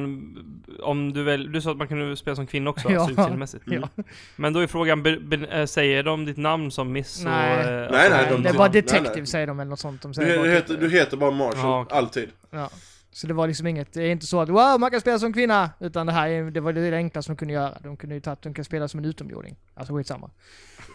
om 0.82 1.12
du 1.12 1.22
väl, 1.22 1.52
du 1.52 1.60
sa 1.60 1.70
att 1.70 1.76
man 1.76 1.88
kunde 1.88 2.16
spela 2.16 2.36
som 2.36 2.46
kvinna 2.46 2.70
också, 2.70 2.88
Ja. 2.92 2.98
alltså 3.00 3.12
utseendemässigt. 3.12 3.64
ja. 3.66 3.88
Men 4.36 4.52
då 4.52 4.60
är 4.60 4.66
frågan, 4.66 5.02
be, 5.02 5.18
be, 5.20 5.36
äh, 5.36 5.66
säger 5.66 6.02
de 6.02 6.24
ditt 6.24 6.36
namn 6.36 6.70
som 6.70 6.92
Miss 6.92 7.24
Nej. 7.24 7.58
och... 7.58 7.64
Nej, 7.70 7.84
alltså, 7.86 8.16
nej, 8.16 8.26
de- 8.30 8.42
det 8.42 8.48
är 8.48 8.54
bara 8.54 8.68
nej, 8.72 8.82
detective 8.82 9.14
nej. 9.16 9.26
säger 9.26 9.46
de 9.46 9.60
eller 9.60 9.70
något 9.70 9.80
sånt. 9.80 10.02
De 10.02 10.08
Du, 10.08 10.14
säger 10.14 10.36
bara 10.38 10.46
du, 10.46 10.60
typ- 10.60 10.70
heter, 10.70 10.80
du 10.80 10.90
heter 10.90 11.16
bara 11.16 11.30
Marshall, 11.30 11.60
Ja, 11.62 11.80
okej. 11.82 11.98
alltid. 11.98 12.28
Ja. 12.50 12.70
Så 13.14 13.26
det 13.26 13.34
var 13.34 13.46
liksom 13.46 13.66
inget, 13.66 13.92
det 13.92 14.02
är 14.02 14.10
inte 14.10 14.26
så 14.26 14.40
att 14.40 14.48
wow, 14.48 14.80
man 14.80 14.90
kan 14.90 15.00
spela 15.00 15.18
som 15.18 15.32
kvinna, 15.32 15.70
utan 15.80 16.06
det 16.06 16.12
här 16.12 16.28
är, 16.28 16.50
det 16.50 16.60
var 16.60 16.72
det 16.72 16.96
enklaste 16.96 17.32
de 17.32 17.36
kunde 17.36 17.54
göra. 17.54 17.78
De 17.82 17.96
kunde 17.96 18.14
ju 18.14 18.20
tagit, 18.20 18.42
de 18.42 18.54
kan 18.54 18.64
spela 18.64 18.88
som 18.88 18.98
en 19.00 19.04
utomjording. 19.06 19.56
Alltså 19.74 19.94
skitsamma. 19.96 20.30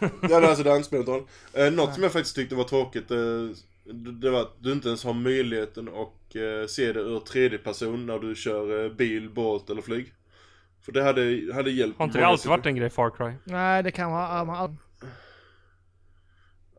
Ja, 0.22 0.40
det- 0.40 0.48
alltså 0.48 0.96
roll. 0.96 1.22
Eh, 1.52 1.64
något 1.72 1.86
Nej. 1.86 1.94
som 1.94 2.02
jag 2.02 2.12
faktiskt 2.12 2.36
tyckte 2.36 2.54
var 2.54 2.64
tråkigt, 2.64 3.10
eh, 3.10 3.18
det 3.94 4.30
var 4.30 4.40
att 4.40 4.56
du 4.58 4.72
inte 4.72 4.88
ens 4.88 5.04
har 5.04 5.12
möjligheten 5.12 5.88
att 5.88 6.34
eh, 6.36 6.66
se 6.68 6.92
det 6.92 7.00
ur 7.00 7.20
tredje 7.20 7.58
person 7.58 8.06
när 8.06 8.18
du 8.18 8.34
kör 8.34 8.84
eh, 8.84 8.92
bil, 8.92 9.30
båt 9.30 9.70
eller 9.70 9.82
flyg. 9.82 10.12
För 10.84 10.92
det 10.92 11.02
hade, 11.02 11.54
hade 11.54 11.70
hjälpt. 11.70 11.98
Har 11.98 12.04
inte 12.04 12.18
det 12.18 12.26
alltid 12.26 12.48
varit 12.48 12.66
en 12.66 12.76
grej 12.76 12.90
Far 12.90 13.10
Cry? 13.10 13.32
Nej, 13.44 13.82
det 13.82 13.90
kan 13.90 14.10
vara, 14.10 14.74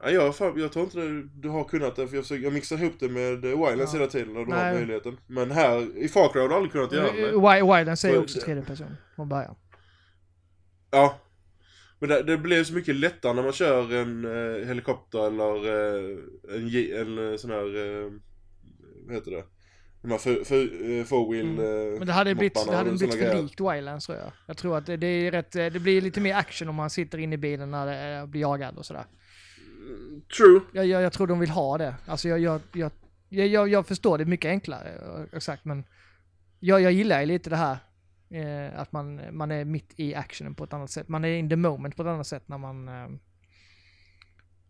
Ja, 0.04 0.10
jag, 0.10 0.36
fan, 0.36 0.60
jag 0.60 0.72
tror 0.72 0.86
inte 0.86 0.97
det, 0.99 1.24
du 1.41 1.49
har 1.49 1.64
kunnat 1.64 1.95
det, 1.95 2.08
för 2.08 2.16
jag, 2.16 2.24
försöker, 2.24 2.43
jag 2.43 2.54
mixar 2.54 2.78
ihop 2.78 2.93
det 2.99 3.10
med 3.10 3.45
eh, 3.45 3.49
Wildlands 3.68 3.93
Ja. 3.93 3.99
hela 3.99 4.08
tiden 4.12 4.34
när 4.34 4.39
du 4.39 4.45
Nej. 4.45 4.66
har 4.68 4.74
möjligheten. 4.74 5.18
Men 5.28 5.52
här, 5.52 5.97
i 5.97 6.08
Far 6.08 6.30
Cry 6.34 6.41
har 6.41 6.49
du 6.49 6.56
aldrig 6.56 6.72
kunnat 6.72 6.91
göra 6.91 7.12
det. 7.12 7.32
Wi- 7.32 7.78
Wildlands 7.78 8.02
För- 8.02 8.20
också 8.20 8.39
tredje 8.39 8.64
person 8.64 8.95
från 9.16 9.30
början. 9.30 9.56
Ja. 10.91 11.20
Men 11.99 12.10
det, 12.10 12.24
det 12.24 12.38
blir 12.38 12.64
så 12.64 12.74
mycket 12.74 12.95
lättare 12.95 13.34
när 13.34 13.43
man 13.43 13.52
kör 13.54 13.93
en 13.93 14.26
eh, 14.26 14.68
helikopter 14.68 15.28
eller 15.28 15.56
eh, 15.66 16.18
en, 16.56 17.18
en 17.18 17.32
eh, 17.32 17.38
sån 17.38 17.49
här, 17.52 18.04
eh, 18.06 18.12
vad 19.06 19.16
heter 19.16 19.32
det? 19.32 19.43
De 20.02 20.12
här 20.12 20.18
för, 20.18 20.43
för, 20.43 20.56
eh, 20.91 21.04
four 21.06 21.32
wheel 21.34 21.45
Mm. 21.45 21.60
eh, 21.93 21.97
Men 21.97 22.08
det 22.08 22.14
hade 22.14 22.36
blivit, 22.36 22.66
det 22.68 22.76
hade 22.76 22.91
blivit 22.91 23.14
för 23.16 23.22
grejer. 23.22 23.41
likt 23.41 23.60
Wildlands 23.62 24.06
tror 24.06 24.18
jag. 24.18 24.32
Jag 24.47 24.58
tror 24.58 24.78
att 24.78 24.86
det, 24.86 24.97
det 24.97 25.08
är 25.08 25.32
rätt, 25.32 25.56
eh, 25.56 25.66
det 25.66 25.80
blir 25.80 26.02
lite 26.02 26.22
mer 26.22 26.36
action 26.36 26.70
om 26.70 26.76
man 26.76 26.89
sitter 26.89 27.18
inne 27.18 27.36
i 27.36 27.38
bilen 27.38 27.72
när 27.72 27.86
det 27.86 28.18
eh, 28.20 28.26
blir 28.26 28.41
jagad 28.41 28.78
och 28.78 28.86
sådär. 28.86 29.06
True. 30.38 30.61
Jag, 30.71 30.86
jag, 30.86 31.01
jag 31.01 31.13
tror 31.13 31.27
de 31.27 31.39
vill 31.39 31.49
ha 31.49 31.77
det. 31.77 31.95
Alltså 32.05 32.29
jag, 32.29 32.39
jag, 32.39 32.61
jag, 32.73 32.91
jag, 33.29 33.67
jag, 33.67 33.88
förstår 33.88 34.17
det 34.17 34.25
mycket 34.25 34.49
enklare, 34.49 34.89
eh, 34.89 35.38
exakt, 35.38 35.65
men 35.65 35.84
jag, 36.59 36.82
jag 36.82 36.91
gillar 36.91 37.19
ju 37.19 37.25
lite 37.25 37.49
det 37.49 37.55
här. 37.55 37.77
Eh, 38.29 38.79
att 38.79 38.91
man, 38.91 39.21
man 39.32 39.51
är 39.51 39.65
mitt 39.65 39.93
i 39.95 40.15
actionen 40.15 40.55
på 40.55 40.63
ett 40.63 40.73
annat 40.73 40.91
sätt. 40.91 41.07
Man 41.07 41.25
är 41.25 41.36
in 41.36 41.49
the 41.49 41.55
moment 41.55 41.95
på 41.95 42.01
ett 42.01 42.07
annat 42.07 42.27
sätt 42.27 42.47
när 42.47 42.57
man... 42.57 42.88
Eh, 42.88 43.07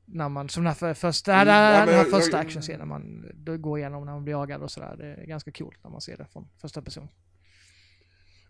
när 0.06 0.30
man, 0.30 0.50
som 0.50 0.64
den 0.64 0.68
här 0.68 0.76
för, 0.76 0.94
första, 0.94 1.34
Mm, 1.34 1.48
den 1.48 1.56
ja, 1.56 1.80
men 1.80 1.88
den 1.88 1.96
här 1.96 2.20
första 2.20 2.38
actionscenen 2.38 2.88
man 2.88 3.32
då 3.34 3.58
går 3.58 3.80
igenom 3.80 4.06
när 4.06 4.14
man 4.14 4.24
blir 4.24 4.34
jagad 4.34 4.62
och 4.62 4.72
sådär. 4.72 4.96
Det 4.98 5.06
är 5.06 5.26
ganska 5.26 5.52
coolt 5.52 5.84
när 5.84 5.92
man 5.92 6.02
ser 6.02 6.18
det 6.18 6.26
från 6.34 6.48
första 6.62 6.82
person. 6.82 7.08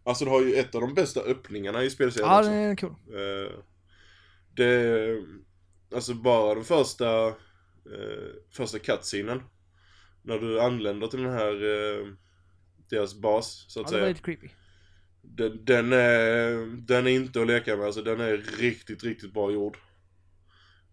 Alltså 0.04 0.26
du 0.26 0.32
har 0.32 0.42
ju 0.42 0.56
ett 0.56 0.76
av 0.76 0.82
de 0.82 0.94
bästa 0.94 1.20
öppningarna 1.20 1.84
i 1.84 1.90
spelserien 1.90 2.30
Ja, 2.30 2.40
också. 2.40 2.52
det 2.52 2.58
är 2.58 2.76
cool. 2.76 2.90
Eh, 2.90 3.52
det, 4.56 5.24
alltså 5.94 6.14
bara 6.14 6.56
den 6.56 6.64
första, 6.64 7.28
eh, 7.28 8.30
första 8.52 8.80
cutscenen. 8.80 9.44
När 10.24 10.40
du 10.40 10.62
anländer 10.62 11.08
till 11.08 11.24
den 11.24 11.34
här, 11.34 11.54
eh, 11.54 12.08
deras 12.90 13.16
bas 13.16 13.66
så 13.70 13.80
Ja, 13.80 13.84
att 13.86 13.92
det 13.92 13.94
var 13.94 14.00
säga. 14.02 14.10
lite 14.10 14.22
creepy. 14.22 14.50
Den, 15.22 15.66
den, 15.66 15.94
är, 15.94 16.66
den 16.88 17.08
är 17.08 17.12
inte 17.12 17.42
att 17.42 17.48
leka 17.48 17.78
med, 17.78 17.86
alltså 17.86 18.02
den 18.02 18.20
är 18.22 18.38
riktigt, 18.38 19.04
riktigt 19.04 19.34
bra 19.34 19.52
gjord. 19.52 19.78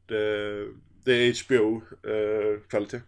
Det, 0.07 0.67
det 1.05 1.13
är 1.13 1.45
HBO-kvalitet. 1.47 3.01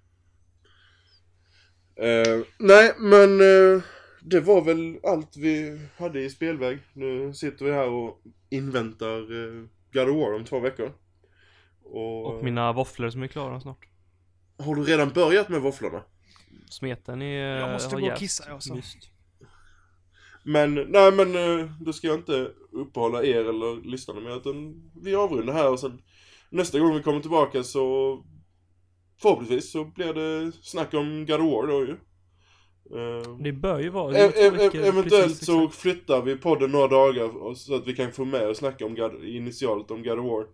Eh, 1.96 2.40
nej, 2.58 2.94
men 2.98 3.40
eh, 3.40 3.82
det 4.22 4.40
var 4.40 4.62
väl 4.64 4.98
allt 5.02 5.36
vi 5.36 5.80
hade 5.96 6.20
i 6.20 6.30
spelväg. 6.30 6.78
Nu 6.92 7.34
sitter 7.34 7.64
vi 7.64 7.72
här 7.72 7.88
och 7.88 8.22
inväntar 8.50 9.18
eh, 9.20 9.64
God 9.92 10.08
of 10.08 10.16
War 10.16 10.34
om 10.34 10.44
två 10.44 10.60
veckor. 10.60 10.92
Och, 11.84 12.26
Och 12.26 12.44
mina 12.44 12.72
våfflor 12.72 13.10
som 13.10 13.22
är 13.22 13.26
klara 13.26 13.60
snart. 13.60 13.86
Har 14.58 14.74
du 14.74 14.82
redan 14.84 15.08
börjat 15.08 15.48
med 15.48 15.60
våfflorna? 15.60 16.02
Smeten 16.70 17.22
är... 17.22 17.56
Jag 17.58 17.72
måste 17.72 17.96
gå 17.96 18.10
och 18.12 18.18
kissa, 18.18 18.52
alltså. 18.52 18.74
myst. 18.74 19.10
Men, 20.44 20.74
nej 20.74 21.12
men 21.12 21.36
eh, 21.36 21.70
då 21.80 21.92
ska 21.92 22.06
jag 22.06 22.16
inte 22.16 22.50
uppehålla 22.72 23.24
er 23.24 23.40
eller 23.40 23.90
lyssnarna 23.90 24.20
med 24.20 24.36
utan 24.36 24.82
vi 25.02 25.14
avrundar 25.14 25.52
här 25.54 25.70
och 25.70 25.80
sen 25.80 26.02
nästa 26.50 26.78
gång 26.78 26.94
vi 26.94 27.02
kommer 27.02 27.20
tillbaka 27.20 27.62
så 27.62 28.16
förhoppningsvis 29.22 29.72
så 29.72 29.84
blir 29.84 30.14
det 30.14 30.52
snack 30.62 30.94
om 30.94 31.26
God 31.26 31.40
of 31.40 31.52
War 31.52 31.66
då 31.66 31.80
ju. 31.84 31.96
Eh, 32.98 33.36
Det 33.38 33.52
bör 33.52 33.78
ju 33.78 33.88
vara... 33.88 34.18
e- 34.18 34.32
e- 34.34 34.86
eventuellt 34.88 35.44
så 35.44 35.68
flyttar 35.68 36.22
vi 36.22 36.36
podden 36.36 36.70
några 36.70 36.88
dagar 36.88 37.54
så 37.54 37.74
att 37.74 37.86
vi 37.86 37.96
kan 37.96 38.12
få 38.12 38.24
med 38.24 38.48
och 38.48 38.56
snacka 38.56 38.86
om 38.86 38.94
God, 38.94 39.24
initialt 39.24 39.90
om 39.90 40.02
God 40.02 40.18
of 40.18 40.24
War. 40.24 40.46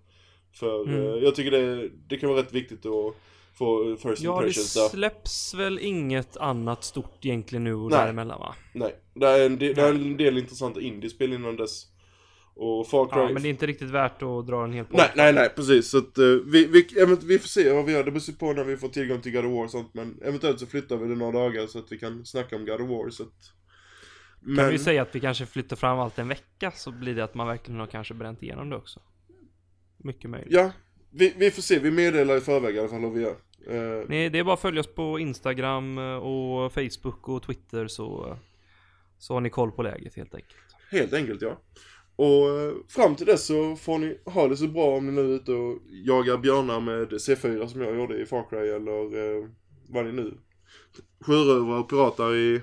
För 0.59 0.83
Mm. 0.89 0.95
eh, 1.01 1.25
jag 1.25 1.35
tycker 1.35 1.51
det, 1.51 1.89
det 2.09 2.17
kan 2.17 2.29
vara 2.31 2.41
rätt 2.41 2.53
viktigt 2.53 2.87
att 2.87 3.15
få 3.59 3.97
first 3.97 4.23
Ja, 4.23 4.31
det 4.33 4.37
impressions 4.37 4.75
där. 4.75 4.89
släpps 4.89 5.55
väl 5.55 5.79
inget 5.79 6.37
annat 6.37 6.85
stort 6.85 7.25
egentligen 7.25 7.65
nu 7.65 7.75
och 7.75 7.91
Nej. 7.91 8.01
däremellan 8.01 8.41
va? 8.41 8.55
Nej, 8.73 8.97
det 9.15 9.27
är 9.27 9.47
en 9.47 9.59
del, 9.59 9.75
det 9.75 9.83
är 9.83 9.89
en 9.95 10.17
del 10.17 10.39
intressanta 10.39 10.81
indiespel 10.81 11.33
innan 11.33 11.57
dess. 11.57 11.87
Och 12.55 12.89
Far 12.89 13.07
Cry... 13.07 13.21
Ja, 13.21 13.29
men 13.33 13.43
det 13.43 13.49
är 13.49 13.51
inte 13.51 13.67
riktigt 13.67 13.91
värt 13.91 14.23
att 14.23 14.47
dra 14.47 14.65
en 14.65 14.73
hel 14.73 14.85
podd. 14.85 14.97
Nej, 14.97 15.11
nej, 15.17 15.33
nej, 15.33 15.49
precis. 15.57 15.91
Så 15.91 15.99
att, 15.99 16.19
eh, 16.19 16.25
vi, 16.25 16.67
vi, 16.67 16.87
vi 17.27 17.39
får 17.39 17.49
se 17.49 17.73
vad 17.73 17.85
vi 17.85 17.93
gör. 17.93 18.05
Det 18.05 18.11
beror 18.11 18.33
på 18.39 18.53
när 18.53 18.65
vi 18.65 18.77
får 18.77 18.89
tillgång 18.89 19.21
till 19.21 19.33
God 19.33 19.45
of 19.45 19.53
War 19.53 19.65
och 19.65 19.71
sånt. 19.71 19.95
Men 19.95 20.19
eventuellt 20.23 20.61
så 20.61 20.67
flyttar 20.67 20.97
vi 20.97 21.09
det 21.09 21.15
några 21.15 21.33
dagar 21.33 21.67
så 21.67 21.79
att 21.79 21.93
vi 21.93 21.99
kan 21.99 22.27
snacka 22.27 22.57
om 22.57 22.65
God 22.67 22.81
of 22.81 22.89
War. 22.89 23.11
Så 23.11 23.23
att... 23.23 23.29
Kan 24.45 24.55
Men, 24.55 24.71
vi 24.71 24.79
säga 24.79 25.03
att 25.03 25.15
vi 25.15 25.21
kanske 25.21 25.47
flyttar 25.47 25.77
fram 25.77 25.99
allt 25.99 26.19
en 26.19 26.29
vecka 26.29 26.71
så 26.71 26.91
blir 26.93 27.15
det 27.15 27.25
att 27.25 27.35
man 27.35 27.47
verkligen 27.47 27.81
har 27.81 27.87
kanske 27.87 28.15
bränt 28.15 28.43
igenom 28.43 28.71
det 28.71 28.77
också. 28.77 29.01
Mycket 30.07 30.31
möjligt. 30.31 30.53
ja, 30.53 30.73
vi, 31.11 31.35
vi 31.37 31.51
får 31.51 31.63
se. 31.63 31.79
Vi 31.79 31.91
meddelar 31.91 32.37
i 32.37 32.41
förväg 32.41 32.75
i 32.77 32.79
alla 32.79 32.89
fall 32.89 33.01
hur 33.01 33.11
vi 33.11 33.21
gör. 33.23 33.37
Eh, 33.69 34.05
Nej, 34.09 34.31
det 34.31 34.39
är 34.39 34.45
bara 34.45 34.55
att 34.55 34.61
följa 34.61 34.81
oss 34.81 34.95
på 34.95 35.19
Instagram 35.19 35.99
eh, 35.99 36.17
och 36.17 36.73
Facebook 36.73 37.29
och 37.29 37.43
Twitter 37.43 37.87
så, 37.89 38.37
så 39.19 39.35
har 39.35 39.41
ni 39.41 39.51
koll 39.51 39.73
på 39.73 39.83
läget 39.83 40.15
helt 40.15 40.35
enkelt. 40.35 40.57
helt 40.91 41.13
enkelt, 41.13 41.43
ja. 41.43 41.61
Och 42.17 42.61
eh, 42.61 42.73
fram 42.89 43.15
till 43.15 43.27
dess 43.27 43.47
så 43.47 43.77
får 43.77 43.99
ni 43.99 44.19
ha 44.25 44.49
det 44.49 44.57
så 44.57 44.67
bra 44.69 44.97
om 44.97 45.07
ni 45.07 45.13
nu 45.13 45.21
är 45.21 45.37
ute 45.37 45.53
och 45.53 45.79
jagar 45.89 46.37
björnar 46.39 46.81
med 46.81 47.09
C4 47.09 47.67
som 47.67 47.81
jag 47.81 47.97
gjorde 47.97 48.23
i 48.23 48.27
Far 48.27 48.45
Cry 48.51 48.69
eller 48.69 49.37
eh, 49.39 49.49
vad 49.89 50.05
ni 50.07 50.13
nu 50.13 50.35
sjörövare 51.21 51.79
och 51.81 51.89
pirater 51.91 52.35
i 52.35 52.61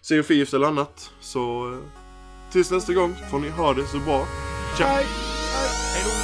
Sea 0.00 0.20
of 0.20 0.26
Thieves 0.26 0.54
eller 0.54 0.66
annat. 0.66 1.10
Så 1.20 1.72
eh, 1.72 1.78
tills 2.52 2.70
nästa 2.70 2.92
gång 2.92 3.14
får 3.30 3.38
ni 3.38 3.48
ha 3.48 3.74
det 3.74 3.86
så 3.86 3.98
bra. 3.98 4.26
Ciao! 4.76 4.88
Hej! 4.88 5.04
Hej! 5.94 6.23